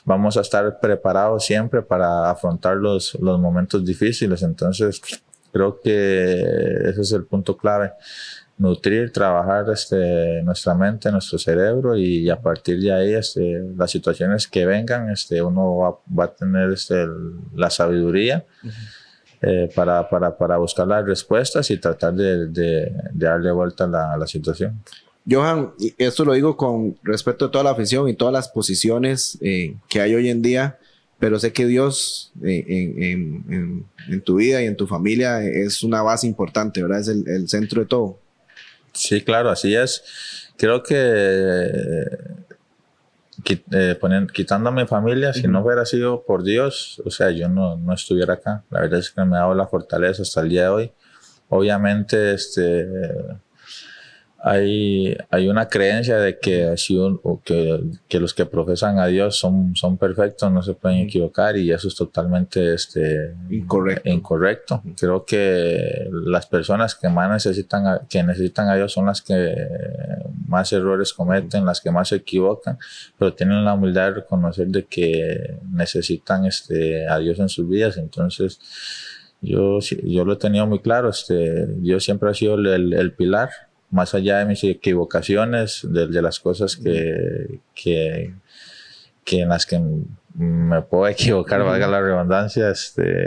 vamos 0.05 0.37
a 0.37 0.43
estar 0.43 0.79
preparados 0.79 1.45
siempre 1.45 1.83
para 1.83 2.31
afrontar 2.31 2.77
los, 2.77 3.17
los 3.21 3.41
momentos 3.41 3.85
difíciles. 3.85 4.43
Entonces, 4.43 5.01
creo 5.53 5.81
que 5.81 6.41
ese 6.85 7.01
es 7.01 7.13
el 7.13 7.25
punto 7.25 7.57
clave 7.57 7.93
nutrir, 8.59 9.13
trabajar 9.13 9.67
este, 9.71 10.43
nuestra 10.43 10.75
mente, 10.75 11.11
nuestro 11.11 11.39
cerebro 11.39 11.97
y 11.97 12.31
a 12.31 12.41
partir 12.41 12.81
de 12.81 12.93
ahí 12.93 13.15
este, 13.15 13.63
las 13.77 13.91
situaciones 13.91 14.47
que 14.47 14.65
vengan, 14.65 15.11
este, 15.11 15.43
uno 15.43 15.77
va, 15.77 15.99
va 16.19 16.25
a 16.25 16.35
tener 16.35 16.71
este, 16.71 17.07
la 17.55 17.69
sabiduría 17.69 18.47
eh, 19.43 19.71
para, 19.75 20.09
para, 20.09 20.37
para, 20.37 20.57
buscar 20.57 20.87
las 20.87 21.05
respuestas 21.05 21.71
y 21.71 21.79
tratar 21.79 22.15
de, 22.15 22.47
de, 22.47 22.93
de 23.13 23.27
darle 23.27 23.51
vuelta 23.53 23.85
a 23.85 23.89
la, 23.89 24.13
a 24.15 24.17
la, 24.17 24.27
situación. 24.27 24.83
Johan, 25.29 25.73
esto 25.99 26.25
lo 26.25 26.33
digo 26.33 26.57
con 26.57 26.97
respecto 27.03 27.47
a 27.47 27.51
toda 27.51 27.65
la 27.65 27.71
afición 27.71 28.09
y 28.09 28.15
todas 28.15 28.33
las 28.33 28.49
posiciones 28.49 29.39
eh, 29.43 29.77
que 29.89 30.01
hay 30.01 30.15
hoy 30.15 30.31
en 30.31 30.41
día, 30.41 30.79
pero 31.19 31.39
sé 31.39 31.53
que 31.53 31.67
Dios 31.67 32.33
eh, 32.45 32.65
en, 32.67 33.03
en, 33.53 33.87
en, 34.09 34.21
tu 34.23 34.37
vida 34.37 34.63
y 34.63 34.67
en 34.67 34.77
tu 34.77 34.87
familia 34.87 35.43
es 35.43 35.83
una 35.83 36.03
base 36.03 36.27
importante, 36.27 36.83
¿verdad? 36.83 37.01
Es 37.01 37.09
el, 37.09 37.29
el 37.29 37.49
centro 37.49 37.83
de 37.83 37.89
todo. 37.89 38.19
Sí, 38.93 39.21
claro, 39.21 39.51
así 39.51 39.75
es. 39.75 40.03
Creo 40.57 40.83
que 40.83 40.95
eh, 43.45 43.99
quitando 44.33 44.69
a 44.69 44.73
mi 44.73 44.87
familia, 44.87 45.33
si 45.33 45.47
no 45.49 45.63
hubiera 45.63 45.85
sido 45.85 46.25
por 46.25 46.43
Dios, 46.43 47.03
o 47.05 47.11
sea, 47.11 47.31
yo 47.31 47.49
no, 47.49 47.77
no 47.77 47.93
estuviera 47.93 48.35
acá. 48.35 48.65
La 48.71 48.81
verdad 48.81 49.01
es 49.01 49.11
que 49.11 49.25
me 49.25 49.37
ha 49.37 49.41
dado 49.41 49.55
la 49.55 49.67
fortaleza 49.67 50.23
hasta 50.23 50.41
el 50.41 50.49
día 50.49 50.63
de 50.63 50.69
hoy. 50.69 50.93
Obviamente, 51.49 52.35
este, 52.35 52.87
hay, 54.39 55.17
hay 55.31 55.49
una 55.49 55.67
creencia 55.67 56.19
de 56.19 56.39
que, 56.39 56.67
así 56.67 56.99
que, 57.43 57.83
que, 58.07 58.21
los 58.21 58.35
que 58.35 58.45
profesan 58.47 58.99
a 58.99 59.07
Dios 59.07 59.39
son, 59.39 59.75
son 59.75 59.97
perfectos, 59.97 60.53
no 60.53 60.63
se 60.63 60.75
pueden 60.75 60.99
equivocar 60.99 61.57
y 61.57 61.73
eso 61.73 61.89
es 61.89 61.95
totalmente 61.95 62.75
este, 62.75 63.35
incorrecto. 63.51 64.09
incorrecto. 64.09 64.83
Creo 64.99 65.25
que 65.25 66.09
las 66.11 66.47
personas 66.47 66.95
que 66.95 67.09
más 67.09 67.31
necesitan 67.31 67.87
a, 67.87 68.01
que 68.09 68.23
necesitan 68.23 68.69
a 68.69 68.77
Dios 68.77 68.93
son 68.93 69.07
las 69.07 69.23
que 69.23 69.55
más 70.47 70.73
errores 70.73 71.13
cometen, 71.13 71.65
las 71.65 71.81
que 71.81 71.91
más 71.91 72.09
se 72.11 72.17
equivocan, 72.17 72.79
pero 73.19 73.33
tienen 73.33 73.65
la 73.65 73.75
humildad 73.75 74.09
de 74.09 74.15
reconocer 74.21 74.69
de 74.69 74.85
que 74.85 75.59
necesitan 75.73 76.45
este, 76.45 77.09
a 77.09 77.19
Dios 77.19 77.39
en 77.39 77.49
sus 77.49 77.69
vidas. 77.69 77.97
Entonces, 77.97 78.61
yo, 79.41 79.79
yo 79.81 80.25
lo 80.25 80.35
he 80.35 80.37
tenido 80.37 80.67
muy 80.67 80.81
claro, 80.81 81.09
este, 81.09 81.67
Dios 81.67 82.05
siempre 82.05 82.31
ha 82.31 82.35
sido 82.35 82.55
el, 82.55 82.93
el 82.93 83.13
pilar 83.13 83.51
más 83.97 84.15
allá 84.15 84.41
de 84.41 84.45
mis 84.45 84.63
equivocaciones, 84.63 85.81
de, 85.83 86.07
de 86.07 86.21
las 86.21 86.39
cosas 86.39 86.77
que, 86.77 87.61
que, 87.75 88.35
que, 89.25 89.41
en 89.41 89.49
las 89.49 89.65
que 89.65 89.81
me 90.35 90.83
puedo 90.83 91.09
equivocar, 91.09 91.65
valga 91.65 91.89
la 91.89 92.03
redundancia, 92.03 92.69
este, 92.69 93.27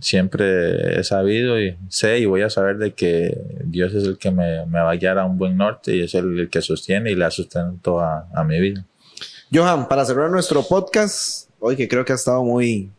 siempre 0.00 0.98
he 0.98 1.04
sabido 1.04 1.60
y 1.60 1.76
sé 1.90 2.20
y 2.20 2.24
voy 2.24 2.40
a 2.40 2.48
saber 2.48 2.78
de 2.78 2.94
que 2.94 3.38
Dios 3.64 3.92
es 3.92 4.04
el 4.04 4.16
que 4.16 4.30
me, 4.30 4.64
me 4.64 4.80
va 4.80 4.92
a 4.92 4.96
guiar 4.96 5.18
a 5.18 5.26
un 5.26 5.36
buen 5.36 5.58
norte 5.58 5.94
y 5.94 6.02
es 6.04 6.14
el, 6.14 6.40
el 6.40 6.48
que 6.48 6.62
sostiene 6.62 7.10
y 7.10 7.14
le 7.14 7.24
da 7.24 7.30
sustento 7.30 8.00
a, 8.00 8.28
a, 8.34 8.44
mi 8.44 8.58
vida. 8.58 8.82
Johan, 9.52 9.88
para 9.88 10.06
cerrar 10.06 10.30
nuestro 10.30 10.62
podcast, 10.62 11.50
hoy 11.60 11.76
que 11.76 11.86
creo 11.86 12.02
que 12.02 12.12
ha 12.12 12.16
estado 12.16 12.42
muy, 12.42 12.90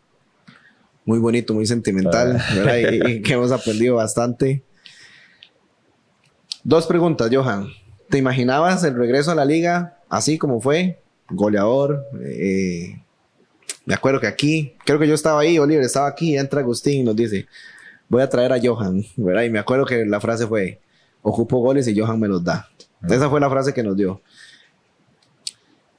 muy 1.06 1.18
bonito, 1.18 1.56
muy 1.56 1.66
sentimental, 1.66 2.40
y, 2.54 3.14
y 3.14 3.22
que 3.24 3.34
hemos 3.34 3.52
aprendido 3.52 3.96
bastante. 3.96 4.62
Dos 6.68 6.86
preguntas, 6.86 7.30
Johan. 7.32 7.70
¿Te 8.10 8.18
imaginabas 8.18 8.84
el 8.84 8.94
regreso 8.94 9.32
a 9.32 9.36
la 9.36 9.46
liga 9.46 10.00
así 10.10 10.38
como 10.38 10.60
fue? 10.60 11.00
Goleador. 11.30 12.04
Eh, 12.22 13.02
me 13.86 13.94
acuerdo 13.94 14.20
que 14.20 14.28
aquí, 14.28 14.76
creo 14.84 15.00
que 15.00 15.08
yo 15.08 15.14
estaba 15.14 15.40
ahí, 15.40 15.58
Oliver 15.60 15.82
estaba 15.82 16.10
aquí, 16.10 16.38
entra 16.38 16.60
Agustín 16.60 17.00
y 17.00 17.04
nos 17.06 17.16
dice, 17.16 17.48
voy 18.10 18.22
a 18.22 18.28
traer 18.28 18.52
a 18.52 18.60
Johan, 18.62 19.02
¿verdad? 19.16 19.44
Y 19.44 19.50
me 19.50 19.60
acuerdo 19.60 19.86
que 19.86 20.06
la 20.06 20.20
frase 20.20 20.46
fue, 20.46 20.82
ocupo 21.22 21.60
goles 21.60 21.88
y 21.88 21.98
Johan 21.98 22.20
me 22.20 22.28
los 22.28 22.44
da. 22.44 22.68
Esa 23.10 23.30
fue 23.30 23.40
la 23.40 23.50
frase 23.50 23.74
que 23.74 23.82
nos 23.82 23.96
dio. 23.96 24.20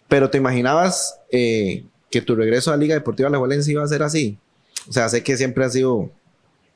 Pero 0.06 0.28
¿te 0.28 0.36
imaginabas 0.36 1.18
eh, 1.30 1.86
que 2.10 2.20
tu 2.20 2.34
regreso 2.34 2.70
a 2.70 2.76
la 2.76 2.82
Liga 2.82 2.94
Deportiva 2.94 3.30
La 3.30 3.38
Valencia 3.38 3.72
iba 3.72 3.84
a 3.84 3.88
ser 3.88 4.02
así? 4.02 4.36
O 4.86 4.92
sea, 4.92 5.08
sé 5.08 5.22
que 5.22 5.34
siempre 5.38 5.64
has 5.64 5.72
sido 5.72 6.10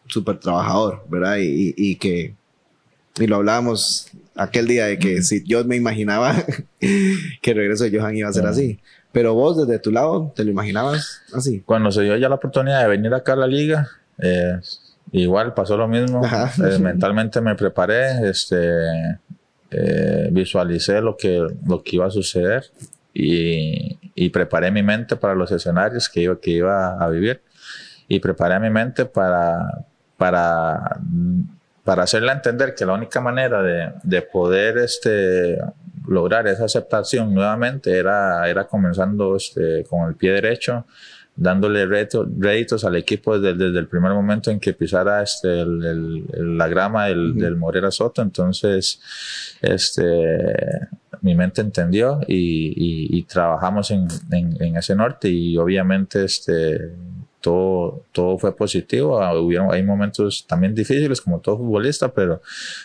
súper 0.07 0.41
trabajador, 0.41 1.05
¿verdad? 1.11 1.37
Y, 1.37 1.45
y, 1.45 1.75
y 1.77 1.97
que 1.97 2.37
y 3.19 3.27
lo 3.27 3.37
hablábamos 3.37 4.09
aquel 4.35 4.67
día 4.67 4.87
de 4.87 4.99
que 4.99 5.23
si 5.23 5.45
yo 5.45 5.65
me 5.65 5.77
imaginaba 5.77 6.35
que 6.81 7.51
el 7.51 7.57
regreso 7.57 7.85
de 7.85 7.99
Johan 7.99 8.17
iba 8.17 8.29
a 8.29 8.33
ser 8.33 8.47
así. 8.47 8.81
Pero 9.13 9.35
vos, 9.35 9.59
desde 9.59 9.79
tu 9.79 9.91
lado, 9.91 10.33
¿te 10.35 10.43
lo 10.43 10.51
imaginabas 10.51 11.21
así? 11.35 11.61
Cuando 11.61 11.93
se 11.93 12.03
dio 12.03 12.17
ya 12.17 12.31
la 12.31 12.37
oportunidad 12.37 12.81
de 12.81 12.89
venir 12.89 13.13
acá 13.13 13.35
a 13.35 13.37
la 13.37 13.47
liga, 13.47 13.87
eh, 14.19 14.59
igual 15.13 15.53
pasó 15.53 15.77
lo 15.77 15.87
mismo. 15.87 16.23
Eh, 16.25 16.79
mentalmente 16.79 17.43
me 17.43 17.55
preparé, 17.55 18.29
este, 18.31 18.57
eh, 19.71 20.29
visualicé 20.33 21.03
lo 21.03 21.17
que, 21.17 21.47
lo 21.67 21.83
que 21.83 21.97
iba 21.97 22.07
a 22.07 22.11
suceder 22.11 22.65
y, 23.13 23.99
y, 24.15 24.31
preparé 24.31 24.71
mi 24.71 24.83
mente 24.83 25.17
para 25.17 25.35
los 25.35 25.53
escenarios 25.53 26.09
que 26.09 26.23
iba, 26.23 26.41
que 26.41 26.51
iba 26.53 26.97
a 26.99 27.09
vivir. 27.11 27.43
Y 28.09 28.19
preparé 28.21 28.59
mi 28.61 28.71
mente 28.71 29.05
para, 29.05 29.87
para 30.17 30.99
para 31.85 32.05
hacerle 32.05 32.33
entender 32.33 32.75
que 32.75 32.87
la 32.87 32.95
única 32.95 33.21
manera 33.21 33.63
de, 33.63 33.93
de, 34.03 34.23
poder 34.23 34.79
este, 34.79 35.59
lograr 36.07 36.47
esa 36.47 36.65
aceptación 36.65 37.35
nuevamente 37.35 37.97
era, 37.99 38.49
era 38.49 38.67
comenzando 38.67 39.37
este, 39.37 39.85
con 39.85 40.09
el 40.09 40.15
pie 40.15 40.33
derecho, 40.33 40.87
dándole 41.35 41.87
reto, 41.87 42.29
réditos 42.39 42.85
al 42.85 42.97
equipo 42.97 43.39
desde, 43.39 43.59
desde, 43.59 43.79
el 43.79 43.89
primer 43.89 44.13
momento 44.13 44.51
en 44.51 44.61
que 44.61 44.75
pisara 44.75 45.23
este, 45.23 45.61
el, 45.61 45.85
el, 46.33 46.59
la 46.59 46.69
grama 46.69 47.07
del, 47.07 47.33
uh 47.33 47.35
-huh. 47.35 47.41
del, 47.41 47.57
Morera 47.57 47.91
Soto. 47.91 48.23
Entonces, 48.23 49.01
este, 49.61 50.39
mi 51.23 51.35
mente 51.35 51.63
entendió 51.63 52.21
y, 52.29 52.37
y, 52.37 53.19
y 53.19 53.23
trabajamos 53.25 53.91
en, 53.91 54.07
en, 54.31 54.63
en, 54.63 54.77
ese 54.77 54.95
norte 54.95 55.29
y 55.29 55.57
obviamente 55.57 56.25
este, 56.25 56.93
todo, 57.43 58.05
todo 58.13 58.39
fue 58.39 58.57
positivo. 58.57 59.21
Ah, 59.21 59.39
hubieron, 59.39 59.71
hay 59.73 59.83
momentos 59.83 60.47
también 60.47 60.75
difíciles 60.75 61.21
como 61.21 61.41
todo 61.41 61.59
futbolista, 61.59 62.13
pero, 62.15 62.41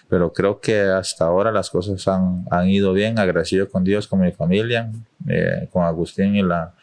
pero 0.10 0.34
creo 0.34 0.60
que 0.60 0.82
hasta 0.82 1.26
ahora 1.26 1.52
las 1.52 1.70
cosas 1.70 2.06
han, 2.10 2.46
han 2.52 2.68
ido 2.68 2.92
bien. 2.92 3.18
Agradecido 3.20 3.70
con 3.70 3.86
Dios, 3.86 4.08
con 4.08 4.20
mi 4.20 4.32
familia, 4.34 4.92
eh, 5.28 5.70
con 5.72 5.84
Agustín 5.84 6.36
y 6.36 6.42
la, 6.42 6.74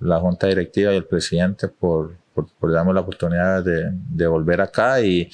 la 0.00 0.20
junta 0.20 0.46
directiva 0.46 0.94
y 0.94 0.96
el 0.96 1.04
presidente 1.04 1.68
por, 1.68 2.14
por, 2.36 2.46
por 2.52 2.70
darme 2.70 2.92
la 2.92 3.00
oportunidad 3.00 3.64
de, 3.64 3.90
de 3.90 4.26
volver 4.26 4.60
acá 4.60 5.00
y, 5.00 5.28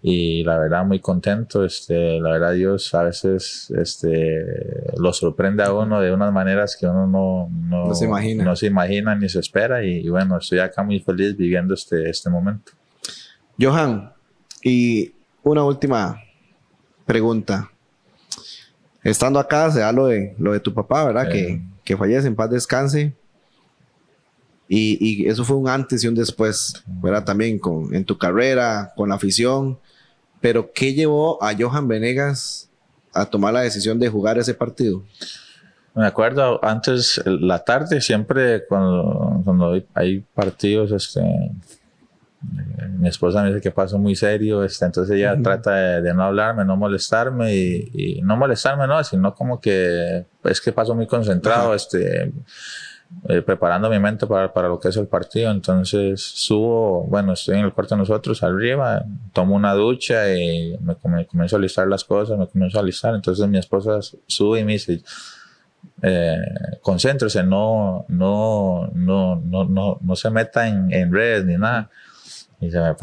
y, 0.00 0.44
la 0.44 0.56
verdad 0.56 0.84
muy 0.86 1.00
contento. 1.00 1.64
Este, 1.64 2.20
la 2.20 2.30
verdad 2.30 2.52
Dios 2.52 2.94
a 2.94 3.02
veces 3.02 3.72
este, 3.76 4.94
lo 4.96 5.12
sorprende 5.12 5.64
a 5.64 5.72
uno 5.72 6.00
de 6.00 6.12
unas 6.12 6.32
maneras 6.32 6.76
que 6.78 6.86
uno 6.86 7.08
no, 7.08 7.50
no, 7.50 7.88
no 7.88 7.94
se 7.94 8.04
imagina. 8.04 8.44
No 8.44 8.54
se 8.54 8.66
imagina 8.66 9.16
ni 9.16 9.28
se 9.28 9.40
espera 9.40 9.84
y, 9.84 10.06
y, 10.06 10.08
bueno, 10.08 10.38
estoy 10.38 10.60
acá 10.60 10.84
muy 10.84 11.00
feliz 11.00 11.36
viviendo 11.36 11.74
este, 11.74 12.08
este 12.08 12.30
momento. 12.30 12.70
Johan, 13.60 14.12
y 14.62 15.12
una 15.42 15.64
última 15.64 16.20
pregunta. 17.04 17.68
Estando 19.02 19.40
acá, 19.40 19.70
se 19.72 19.80
da 19.80 19.92
lo 19.92 20.06
de, 20.06 20.34
lo 20.38 20.52
de 20.52 20.60
tu 20.60 20.72
papá, 20.72 21.04
¿verdad? 21.04 21.26
Eh. 21.26 21.32
Que, 21.32 21.62
que 21.84 21.96
fallece, 21.96 22.28
en 22.28 22.36
paz 22.36 22.48
descanse. 22.48 23.12
Y, 24.76 24.98
y, 25.00 25.28
eso 25.28 25.44
fue 25.44 25.56
un 25.56 25.68
antes 25.68 26.02
y 26.02 26.08
un 26.08 26.16
después, 26.16 26.82
¿verdad? 26.84 27.22
También 27.22 27.60
con, 27.60 27.94
en 27.94 28.04
tu 28.04 28.18
carrera, 28.18 28.92
con 28.96 29.08
la 29.08 29.14
afición. 29.14 29.78
Pero, 30.40 30.72
¿qué 30.72 30.92
llevó 30.94 31.40
a 31.40 31.54
Johan 31.56 31.86
Venegas 31.86 32.68
a 33.12 33.24
tomar 33.24 33.54
la 33.54 33.60
decisión 33.60 34.00
de 34.00 34.08
jugar 34.08 34.36
ese 34.36 34.52
partido? 34.52 35.04
Me 35.94 36.04
acuerdo 36.04 36.58
antes, 36.64 37.22
la 37.24 37.62
tarde, 37.62 38.00
siempre 38.00 38.66
cuando, 38.66 39.42
cuando 39.44 39.80
hay 39.94 40.24
partidos, 40.34 40.90
este, 40.90 41.22
mi 42.98 43.08
esposa 43.08 43.42
me 43.42 43.50
dice 43.50 43.60
que 43.60 43.70
paso 43.70 43.96
muy 43.96 44.16
serio, 44.16 44.64
este, 44.64 44.86
entonces 44.86 45.16
ella 45.16 45.34
uh 45.34 45.36
-huh. 45.36 45.42
trata 45.44 45.72
de, 45.72 46.02
de, 46.02 46.14
no 46.14 46.24
hablarme, 46.24 46.64
no 46.64 46.76
molestarme 46.76 47.54
y, 47.54 47.90
y, 47.94 48.22
no 48.22 48.36
molestarme, 48.36 48.88
no, 48.88 49.04
sino 49.04 49.36
como 49.36 49.60
que 49.60 50.26
es 50.42 50.60
que 50.60 50.72
paso 50.72 50.96
muy 50.96 51.06
concentrado, 51.06 51.68
uh 51.68 51.72
-huh. 51.74 51.76
este 51.76 52.32
eh, 53.28 53.42
preparando 53.42 53.88
mi 53.88 53.98
mente 53.98 54.26
para, 54.26 54.52
para, 54.52 54.68
lo 54.68 54.78
que 54.78 54.88
es 54.88 54.96
el 54.96 55.06
partido. 55.06 55.50
Entonces 55.50 56.20
subo, 56.20 57.04
bueno, 57.04 57.32
estoy 57.32 57.58
en 57.58 57.64
el 57.64 57.72
cuarto 57.72 57.94
de 57.94 58.00
nosotros 58.00 58.42
arriba, 58.42 59.04
tomo 59.32 59.54
una 59.54 59.72
ducha 59.72 60.32
y 60.34 60.76
me, 60.80 60.96
me 61.04 61.26
comienzo 61.26 61.56
a 61.56 61.58
listar 61.58 61.86
las 61.86 62.04
cosas, 62.04 62.38
me 62.38 62.46
comienzo 62.46 62.78
a 62.78 62.82
listar. 62.82 63.14
Entonces 63.14 63.46
mi 63.48 63.58
esposa 63.58 64.00
sube 64.26 64.60
y 64.60 64.64
me 64.64 64.72
dice, 64.72 65.02
eh, 66.02 66.38
concéntrese, 66.82 67.42
no, 67.42 68.04
no, 68.08 68.90
no, 68.94 69.36
no, 69.36 69.64
no, 69.64 69.98
no 70.00 70.16
se 70.16 70.30
meta 70.30 70.68
en, 70.68 70.92
en 70.92 71.12
redes 71.12 71.44
ni 71.44 71.56
nada. 71.56 71.90
Y, 72.60 72.70
se 72.70 72.78
me, 72.78 72.94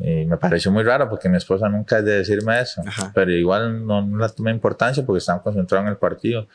y 0.00 0.26
me 0.26 0.36
pareció 0.36 0.70
muy 0.70 0.82
raro 0.82 1.08
porque 1.08 1.28
mi 1.28 1.36
esposa 1.36 1.68
nunca 1.68 1.98
es 1.98 2.04
de 2.04 2.18
decirme 2.18 2.60
eso, 2.60 2.82
Ajá. 2.86 3.10
pero 3.14 3.32
igual 3.32 3.86
no, 3.86 4.04
no 4.04 4.18
la 4.18 4.28
tomé 4.28 4.50
importancia 4.50 5.04
porque 5.04 5.18
estaba 5.18 5.42
concentrado 5.42 5.84
en 5.84 5.90
el 5.90 5.96
partido. 5.96 6.46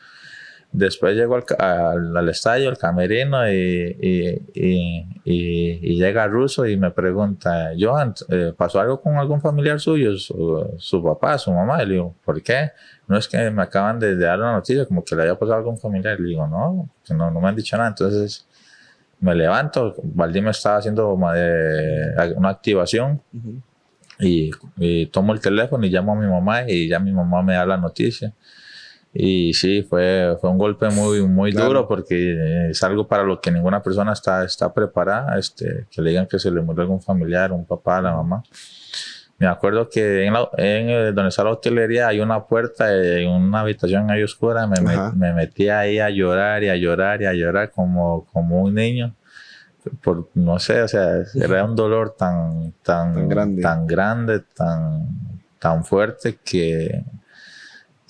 Después 0.76 1.14
llego 1.14 1.36
al, 1.36 1.44
al, 1.56 2.16
al 2.16 2.28
estadio, 2.28 2.68
al 2.68 2.76
camerino, 2.76 3.48
y, 3.48 3.96
y, 4.00 4.28
y, 4.54 5.08
y- 5.24 5.96
llega 5.96 6.26
Russo 6.26 6.66
y 6.66 6.76
me 6.76 6.90
pregunta, 6.90 7.70
Johan, 7.78 8.12
eh, 8.28 8.52
¿pasó 8.56 8.80
algo 8.80 9.00
con 9.00 9.16
algún 9.16 9.40
familiar 9.40 9.78
suyo? 9.78 10.16
Su, 10.16 10.74
su 10.78 11.00
papá, 11.00 11.38
su 11.38 11.52
mamá. 11.52 11.80
Y 11.80 11.86
le 11.86 11.92
digo, 11.94 12.16
¿por 12.24 12.42
qué? 12.42 12.72
No 13.06 13.16
es 13.16 13.28
que 13.28 13.48
me 13.52 13.62
acaban 13.62 14.00
de, 14.00 14.16
de 14.16 14.24
dar 14.24 14.40
una 14.40 14.52
noticia, 14.54 14.84
como 14.84 15.04
que 15.04 15.14
le 15.14 15.22
haya 15.22 15.38
pasado 15.38 15.54
a 15.54 15.58
algún 15.58 15.78
familiar. 15.78 16.18
Le 16.18 16.30
digo, 16.30 16.44
no, 16.48 16.90
no, 17.10 17.30
no 17.30 17.40
me 17.40 17.48
han 17.48 17.54
dicho 17.54 17.76
nada. 17.76 17.90
Entonces 17.90 18.48
me 19.20 19.32
levanto, 19.36 19.94
Valdí 20.02 20.40
me 20.40 20.50
estaba 20.50 20.78
haciendo 20.78 21.16
de- 21.32 22.34
una 22.36 22.48
activación 22.48 23.22
y, 24.18 24.50
y 24.76 25.06
tomo 25.06 25.32
el 25.32 25.40
teléfono 25.40 25.86
y 25.86 25.90
llamo 25.90 26.12
a 26.14 26.16
mi 26.16 26.26
mamá 26.26 26.68
y 26.68 26.88
ya 26.88 26.98
mi 26.98 27.12
mamá 27.12 27.42
me 27.42 27.54
da 27.54 27.64
la 27.64 27.76
noticia. 27.76 28.32
Y 29.16 29.54
sí, 29.54 29.82
fue, 29.88 30.36
fue 30.40 30.50
un 30.50 30.58
golpe 30.58 30.88
muy, 30.90 31.22
muy 31.22 31.52
Claro. 31.52 31.68
duro 31.68 31.88
porque 31.88 32.68
es 32.70 32.82
algo 32.82 33.06
para 33.06 33.22
lo 33.22 33.40
que 33.40 33.52
ninguna 33.52 33.80
persona 33.80 34.12
está, 34.12 34.44
está 34.44 34.74
preparada, 34.74 35.38
este, 35.38 35.86
que 35.90 36.02
le 36.02 36.10
digan 36.10 36.26
que 36.26 36.38
se 36.40 36.50
le 36.50 36.60
murió 36.60 36.82
algún 36.82 37.00
familiar, 37.00 37.52
un 37.52 37.64
papá, 37.64 38.02
la 38.02 38.12
mamá. 38.12 38.42
Me 39.38 39.46
acuerdo 39.46 39.88
que 39.88 40.24
en, 40.26 40.32
la- 40.32 40.48
en 40.56 40.88
eh, 40.90 41.12
donde 41.12 41.28
está 41.28 41.44
la 41.44 41.50
hotelería 41.50 42.08
hay 42.08 42.20
una 42.20 42.44
puerta 42.44 42.92
en 42.92 43.28
una 43.28 43.60
habitación 43.60 44.10
ahí 44.10 44.22
oscura. 44.22 44.66
Me, 44.66 44.76
Ajá. 44.78 45.12
me 45.16 45.32
metí 45.32 45.68
ahí 45.68 45.98
a 46.00 46.08
llorar 46.10 46.62
y 46.64 46.68
a 46.68 46.76
llorar 46.76 47.22
y 47.22 47.26
a 47.26 47.32
llorar 47.34 47.70
como, 47.70 48.26
como 48.32 48.62
un 48.62 48.74
niño. 48.74 49.14
Por, 50.02 50.28
no 50.34 50.58
sé, 50.58 50.82
o 50.82 50.88
sea, 50.88 51.18
era 51.34 51.64
un 51.64 51.76
dolor 51.76 52.14
tan, 52.16 52.72
tan, 52.82 53.12
Tan 53.14 53.28
grande. 53.28 53.62
tan 53.62 53.86
grande, 53.86 54.40
tan, 54.56 55.06
tan 55.58 55.84
fuerte 55.84 56.38
que, 56.44 57.04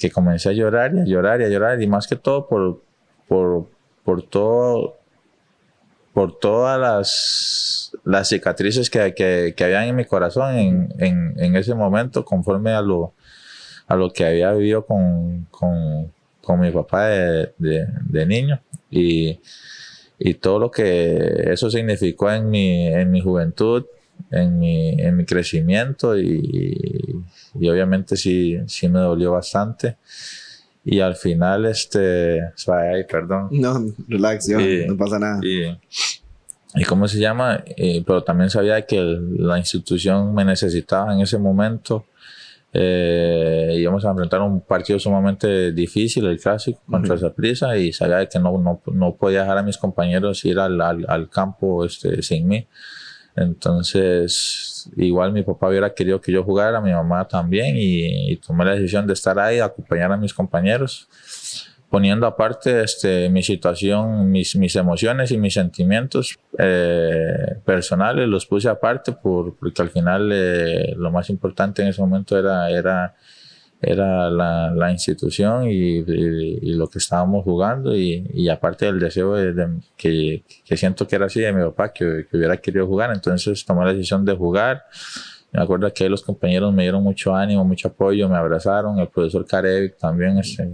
que 0.05 0.11
comencé 0.11 0.51
a 0.51 0.53
llorar 0.53 0.95
y 0.95 1.01
a 1.01 1.05
llorar 1.05 1.41
y 1.41 1.45
a 1.45 1.49
llorar. 1.49 1.81
Y 1.81 1.87
más 1.87 2.07
que 2.07 2.17
todo 2.17 2.47
por, 2.47 2.83
por, 3.27 3.67
por 4.05 4.23
todo, 4.23 4.99
por 6.13 6.39
todas 6.39 6.79
las, 6.79 7.93
las 8.05 8.29
cicatrices 8.29 8.91
que, 8.91 9.15
que, 9.15 9.55
que 9.57 9.65
habían 9.65 9.85
en 9.85 9.97
mi 9.97 10.05
corazón 10.05 10.57
en, 10.57 11.35
en, 11.39 11.57
ese 11.57 11.75
momento, 11.75 12.23
conforme 12.23 12.73
a 12.73 12.83
lo, 12.83 13.15
a 13.87 13.97
lo 13.97 14.13
que 14.13 14.27
había 14.27 14.53
vivido 14.53 14.85
con, 14.85 15.47
con, 15.51 16.13
con 16.43 16.61
mi 16.61 16.71
papá 16.71 17.07
de, 17.07 17.53
de, 17.57 17.87
de 18.03 18.27
niño. 18.27 18.61
Y, 18.91 19.41
y 20.19 20.35
todo 20.35 20.59
lo 20.59 20.71
que 20.71 21.49
eso 21.51 21.71
significó 21.71 22.31
en 22.31 22.51
mi, 22.51 22.89
en 22.89 23.11
mi 23.11 23.23
juventud, 23.23 23.87
en 24.31 24.59
mi, 24.59 24.91
en 25.01 25.17
mi 25.17 25.25
crecimiento 25.25 26.19
y, 26.19 27.25
y 27.59 27.69
obviamente 27.69 28.17
sí, 28.17 28.57
sí 28.67 28.89
me 28.89 29.01
dolió 29.01 29.33
bastante. 29.33 29.97
Y 30.85 31.01
al 31.01 31.17
final, 31.17 31.65
este, 31.67 32.41
ay, 32.69 33.05
perdón. 33.11 33.49
No, 33.53 33.83
relax, 34.09 34.49
yo, 34.49 34.59
Sí. 34.61 34.85
no 34.87 34.97
pasa 34.97 35.19
nada. 35.19 35.41
Y, 35.43 35.65
y 36.77 36.85
cómo 36.85 37.09
se 37.09 37.19
llama, 37.19 37.63
Eh, 37.77 38.03
pero 38.07 38.23
también 38.23 38.51
sabía 38.51 38.83
que 38.83 38.99
el- 38.99 39.37
la 39.47 39.59
institución 39.59 40.35
me 40.35 40.45
necesitaba 40.45 41.15
en 41.15 41.21
ese 41.21 41.39
momento. 41.39 42.05
Eh, 42.77 43.77
íbamos 43.79 44.05
a 44.05 44.11
enfrentar 44.11 44.41
un 44.41 44.61
partido 44.61 44.99
sumamente 44.99 45.71
difícil, 45.73 46.27
el 46.27 46.41
clásico, 46.41 46.81
contra 46.91 47.15
Ujú. 47.15 47.25
Saprissa, 47.29 47.77
y 47.77 47.93
sabía 47.93 48.27
que 48.29 48.39
no, 48.41 48.59
no, 48.59 48.83
no 48.93 49.15
podía 49.15 49.43
dejar 49.43 49.59
a 49.59 49.63
mis 49.63 49.79
compañeros 49.79 50.45
ir 50.45 50.59
al, 50.59 50.81
al, 50.81 51.05
al 51.09 51.31
campo 51.31 51.85
este, 51.85 52.21
sin 52.23 52.49
mí. 52.49 52.67
Entonces, 53.37 54.91
igual 54.97 55.33
mi 55.33 55.43
papá 55.43 55.69
hubiera 55.69 55.93
querido 55.93 56.21
que 56.21 56.33
yo 56.33 56.45
jugara, 56.45 56.81
mi 56.81 56.93
mamá 56.93 57.27
también, 57.27 57.75
y, 57.77 58.37
tomé 58.37 58.65
la 58.65 58.75
decisión 58.75 59.07
de 59.07 59.13
estar 59.13 59.39
ahí, 59.39 59.59
acompañar 59.59 60.13
a 60.13 60.17
mis 60.17 60.33
compañeros 60.33 61.09
poniendo 61.91 62.27
aparte 62.27 62.83
este, 62.83 63.29
mi 63.29 63.45
situación, 63.45 64.29
mis, 64.29 64.57
mis 64.57 64.75
emociones 64.75 65.31
y 65.31 65.39
mis 65.39 65.55
sentimientos 65.55 66.37
eh, 66.59 67.55
personales, 67.65 68.27
los 68.27 68.47
puse 68.47 68.69
aparte 68.69 69.13
por, 69.13 69.55
porque 69.55 69.81
al 69.81 69.91
final 69.91 70.29
eh, 70.33 70.95
lo 70.97 71.13
más 71.13 71.31
importante 71.31 71.83
en 71.83 71.89
ese 71.89 72.01
momento 72.01 72.37
era, 72.37 72.69
era, 72.69 73.15
era 73.85 74.31
la, 74.31 74.71
la 74.75 74.91
institución 74.91 75.69
y, 75.71 75.99
y- 75.99 76.59
y 76.63 76.75
lo 76.75 76.89
que 76.89 76.99
estábamos 76.99 77.45
jugando 77.45 77.95
y, 77.97 78.29
y 78.35 78.49
aparte 78.49 78.87
del 78.87 78.99
deseo 79.01 79.35
de, 79.35 79.53
de- 79.53 79.69
que, 79.97 80.45
que 80.65 80.77
siento 80.77 81.07
que 81.07 81.17
era 81.17 81.27
así 81.27 81.41
de 81.41 81.53
mi 81.53 81.63
papá, 81.65 81.93
que, 81.93 82.27
que 82.31 82.37
hubiera 82.37 82.57
querido 82.57 82.87
jugar, 82.87 83.13
entonces 83.13 83.65
tomé 83.65 83.85
la 83.85 83.93
decisión 83.93 84.25
de 84.25 84.35
jugar. 84.37 84.85
Me 85.53 85.63
acuerdo 85.63 85.93
que 85.95 86.09
los 86.09 86.23
compañeros 86.23 86.75
me 86.75 86.83
dieron 86.83 87.03
mucho 87.03 87.35
ánimo, 87.35 87.65
mucho 87.65 87.87
apoyo, 87.89 88.29
me 88.29 88.37
abrazaron, 88.37 88.99
el 88.99 89.07
profesor 89.09 89.47
Karevic 89.47 89.97
también, 89.99 90.39
este, 90.39 90.69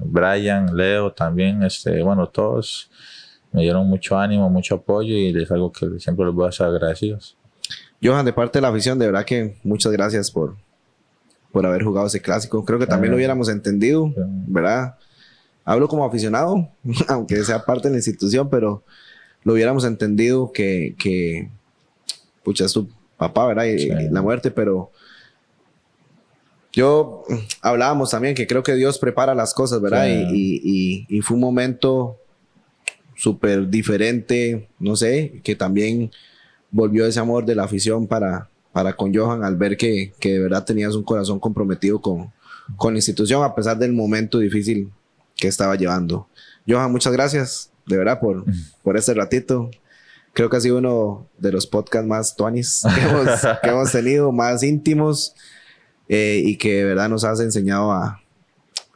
Brian, 0.00 0.76
Leo 0.76 1.10
también, 1.12 1.62
este, 1.62 2.02
bueno, 2.02 2.26
todos 2.28 2.90
me 3.52 3.62
dieron 3.62 3.86
mucho 3.88 4.18
ánimo, 4.18 4.50
mucho 4.50 4.74
apoyo 4.74 5.14
y 5.16 5.28
es 5.34 5.50
algo 5.50 5.72
que 5.72 5.98
siempre 6.00 6.26
les 6.26 6.34
voy 6.34 6.46
a 6.48 6.52
ser 6.52 6.66
agradecidos. 6.66 7.38
Johan, 8.02 8.26
de 8.26 8.34
parte 8.34 8.58
de 8.58 8.62
la 8.62 8.68
afición, 8.68 8.98
de 8.98 9.06
verdad 9.06 9.24
que 9.24 9.56
muchas 9.64 9.90
gracias 9.92 10.30
por, 10.30 10.56
por 11.52 11.64
haber 11.66 11.82
jugado 11.84 12.06
ese 12.06 12.20
clásico. 12.20 12.64
Creo 12.64 12.78
que 12.78 12.86
también 12.86 13.10
lo 13.10 13.16
hubiéramos 13.16 13.48
entendido, 13.48 14.12
¿verdad? 14.46 14.96
Hablo 15.64 15.88
como 15.88 16.04
aficionado, 16.04 16.68
aunque 17.08 17.42
sea 17.44 17.64
parte 17.64 17.88
de 17.88 17.92
la 17.92 17.98
institución, 17.98 18.48
pero 18.50 18.82
lo 19.42 19.52
hubiéramos 19.54 19.84
entendido 19.84 20.52
que, 20.52 20.94
que 20.98 21.48
pucha, 22.44 22.64
es 22.64 22.72
tu 22.72 22.88
papá, 23.16 23.46
¿verdad? 23.46 23.64
Y, 23.64 23.78
Sí. 23.78 23.88
y 23.88 24.08
la 24.10 24.22
muerte, 24.22 24.50
pero 24.50 24.90
yo 26.72 27.24
hablábamos 27.62 28.10
también 28.10 28.34
que 28.34 28.46
creo 28.46 28.62
que 28.62 28.74
Dios 28.74 28.98
prepara 28.98 29.34
las 29.34 29.54
cosas, 29.54 29.80
¿verdad? 29.80 30.04
Sí. 30.04 30.26
Y, 30.30 30.34
y- 30.34 31.06
y- 31.08 31.18
y 31.18 31.20
fue 31.22 31.36
un 31.36 31.40
momento 31.40 32.18
súper 33.14 33.68
diferente, 33.68 34.68
no 34.78 34.94
sé, 34.94 35.40
que 35.42 35.56
también 35.56 36.10
volvió 36.70 37.06
ese 37.06 37.18
amor 37.18 37.46
de 37.46 37.54
la 37.54 37.64
afición 37.64 38.06
para, 38.06 38.50
para 38.76 38.92
con 38.94 39.14
Johan 39.14 39.42
al 39.42 39.56
ver 39.56 39.78
que, 39.78 40.12
que 40.20 40.34
de 40.34 40.38
verdad 40.38 40.62
tenías 40.62 40.94
un 40.94 41.02
corazón 41.02 41.40
comprometido 41.40 41.98
con, 41.98 42.30
con 42.76 42.92
la 42.92 42.98
institución 42.98 43.42
a 43.42 43.54
pesar 43.54 43.78
del 43.78 43.94
momento 43.94 44.38
difícil 44.38 44.90
que 45.34 45.48
estaba 45.48 45.76
llevando. 45.76 46.28
Johan, 46.68 46.92
muchas 46.92 47.14
gracias 47.14 47.70
de 47.86 47.96
verdad 47.96 48.20
por, 48.20 48.44
por 48.82 48.98
este 48.98 49.14
ratito. 49.14 49.70
Creo 50.34 50.50
que 50.50 50.58
ha 50.58 50.60
sido 50.60 50.76
uno 50.76 51.26
de 51.38 51.52
los 51.52 51.66
podcasts 51.66 52.06
más 52.06 52.36
tuanis 52.36 52.82
que 52.94 53.00
hemos, 53.08 53.40
que 53.62 53.68
hemos 53.70 53.92
tenido, 53.92 54.30
más 54.30 54.62
íntimos 54.62 55.34
eh, 56.10 56.42
y 56.44 56.58
que 56.58 56.74
de 56.74 56.84
verdad 56.84 57.08
nos 57.08 57.24
has 57.24 57.40
enseñado 57.40 57.92
a, 57.92 58.20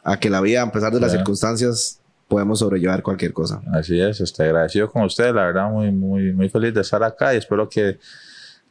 a 0.05 0.21
que 0.21 0.29
la 0.29 0.43
vida, 0.43 0.61
a 0.61 0.71
pesar 0.71 0.93
de 0.93 1.01
las 1.01 1.11
Sí. 1.11 1.17
circunstancias, 1.17 2.01
podemos 2.29 2.59
sobrellevar 2.59 3.03
cualquier 3.03 3.33
cosa. 3.33 3.63
Así 3.73 3.99
es, 3.99 4.21
este, 4.21 4.43
agradecido 4.43 4.91
con 4.93 5.05
ustedes, 5.05 5.35
la 5.35 5.47
verdad 5.47 5.71
muy, 5.71 5.91
muy, 5.91 6.35
muy 6.35 6.51
feliz 6.51 6.75
de 6.75 6.83
estar 6.83 7.03
acá 7.03 7.33
y 7.33 7.39
espero 7.39 7.67
que, 7.67 7.99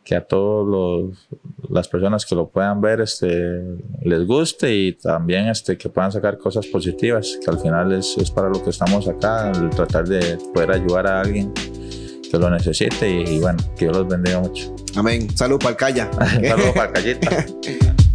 que 0.04 0.16
a 0.16 0.22
todas 0.22 1.16
las 1.70 1.88
personas 1.88 2.26
que 2.26 2.36
lo 2.36 2.50
puedan 2.50 2.82
ver 2.82 3.02
este, 3.02 3.62
les 4.02 4.26
guste 4.26 4.74
y 4.74 4.94
también 4.94 5.48
este, 5.48 5.78
que 5.78 5.90
puedan 5.90 6.12
sacar 6.12 6.38
cosas 6.38 6.66
positivas, 6.68 7.38
que 7.44 7.52
al 7.52 7.60
final 7.60 7.92
es, 7.94 8.18
es 8.18 8.32
para 8.32 8.50
lo 8.50 8.64
que 8.64 8.72
estamos 8.72 9.08
acá, 9.08 9.52
el 9.52 9.70
tratar 9.70 10.08
de 10.08 10.38
poder 10.54 10.72
ayudar 10.72 11.08
a 11.08 11.22
alguien 11.22 11.54
que 11.54 12.38
lo 12.38 12.50
necesite 12.50 13.10
y, 13.10 13.36
y 13.36 13.40
bueno, 13.40 13.60
que 13.78 13.86
Dios 13.86 13.98
los 13.98 14.08
bendiga 14.08 14.40
mucho. 14.40 14.76
Amén. 14.96 15.30
Salud 15.36 15.60
para 15.60 15.72
el 15.72 15.76
Calla. 15.78 16.12
Saludos 16.12 16.74
para 16.76 16.94
Callita. 16.94 17.46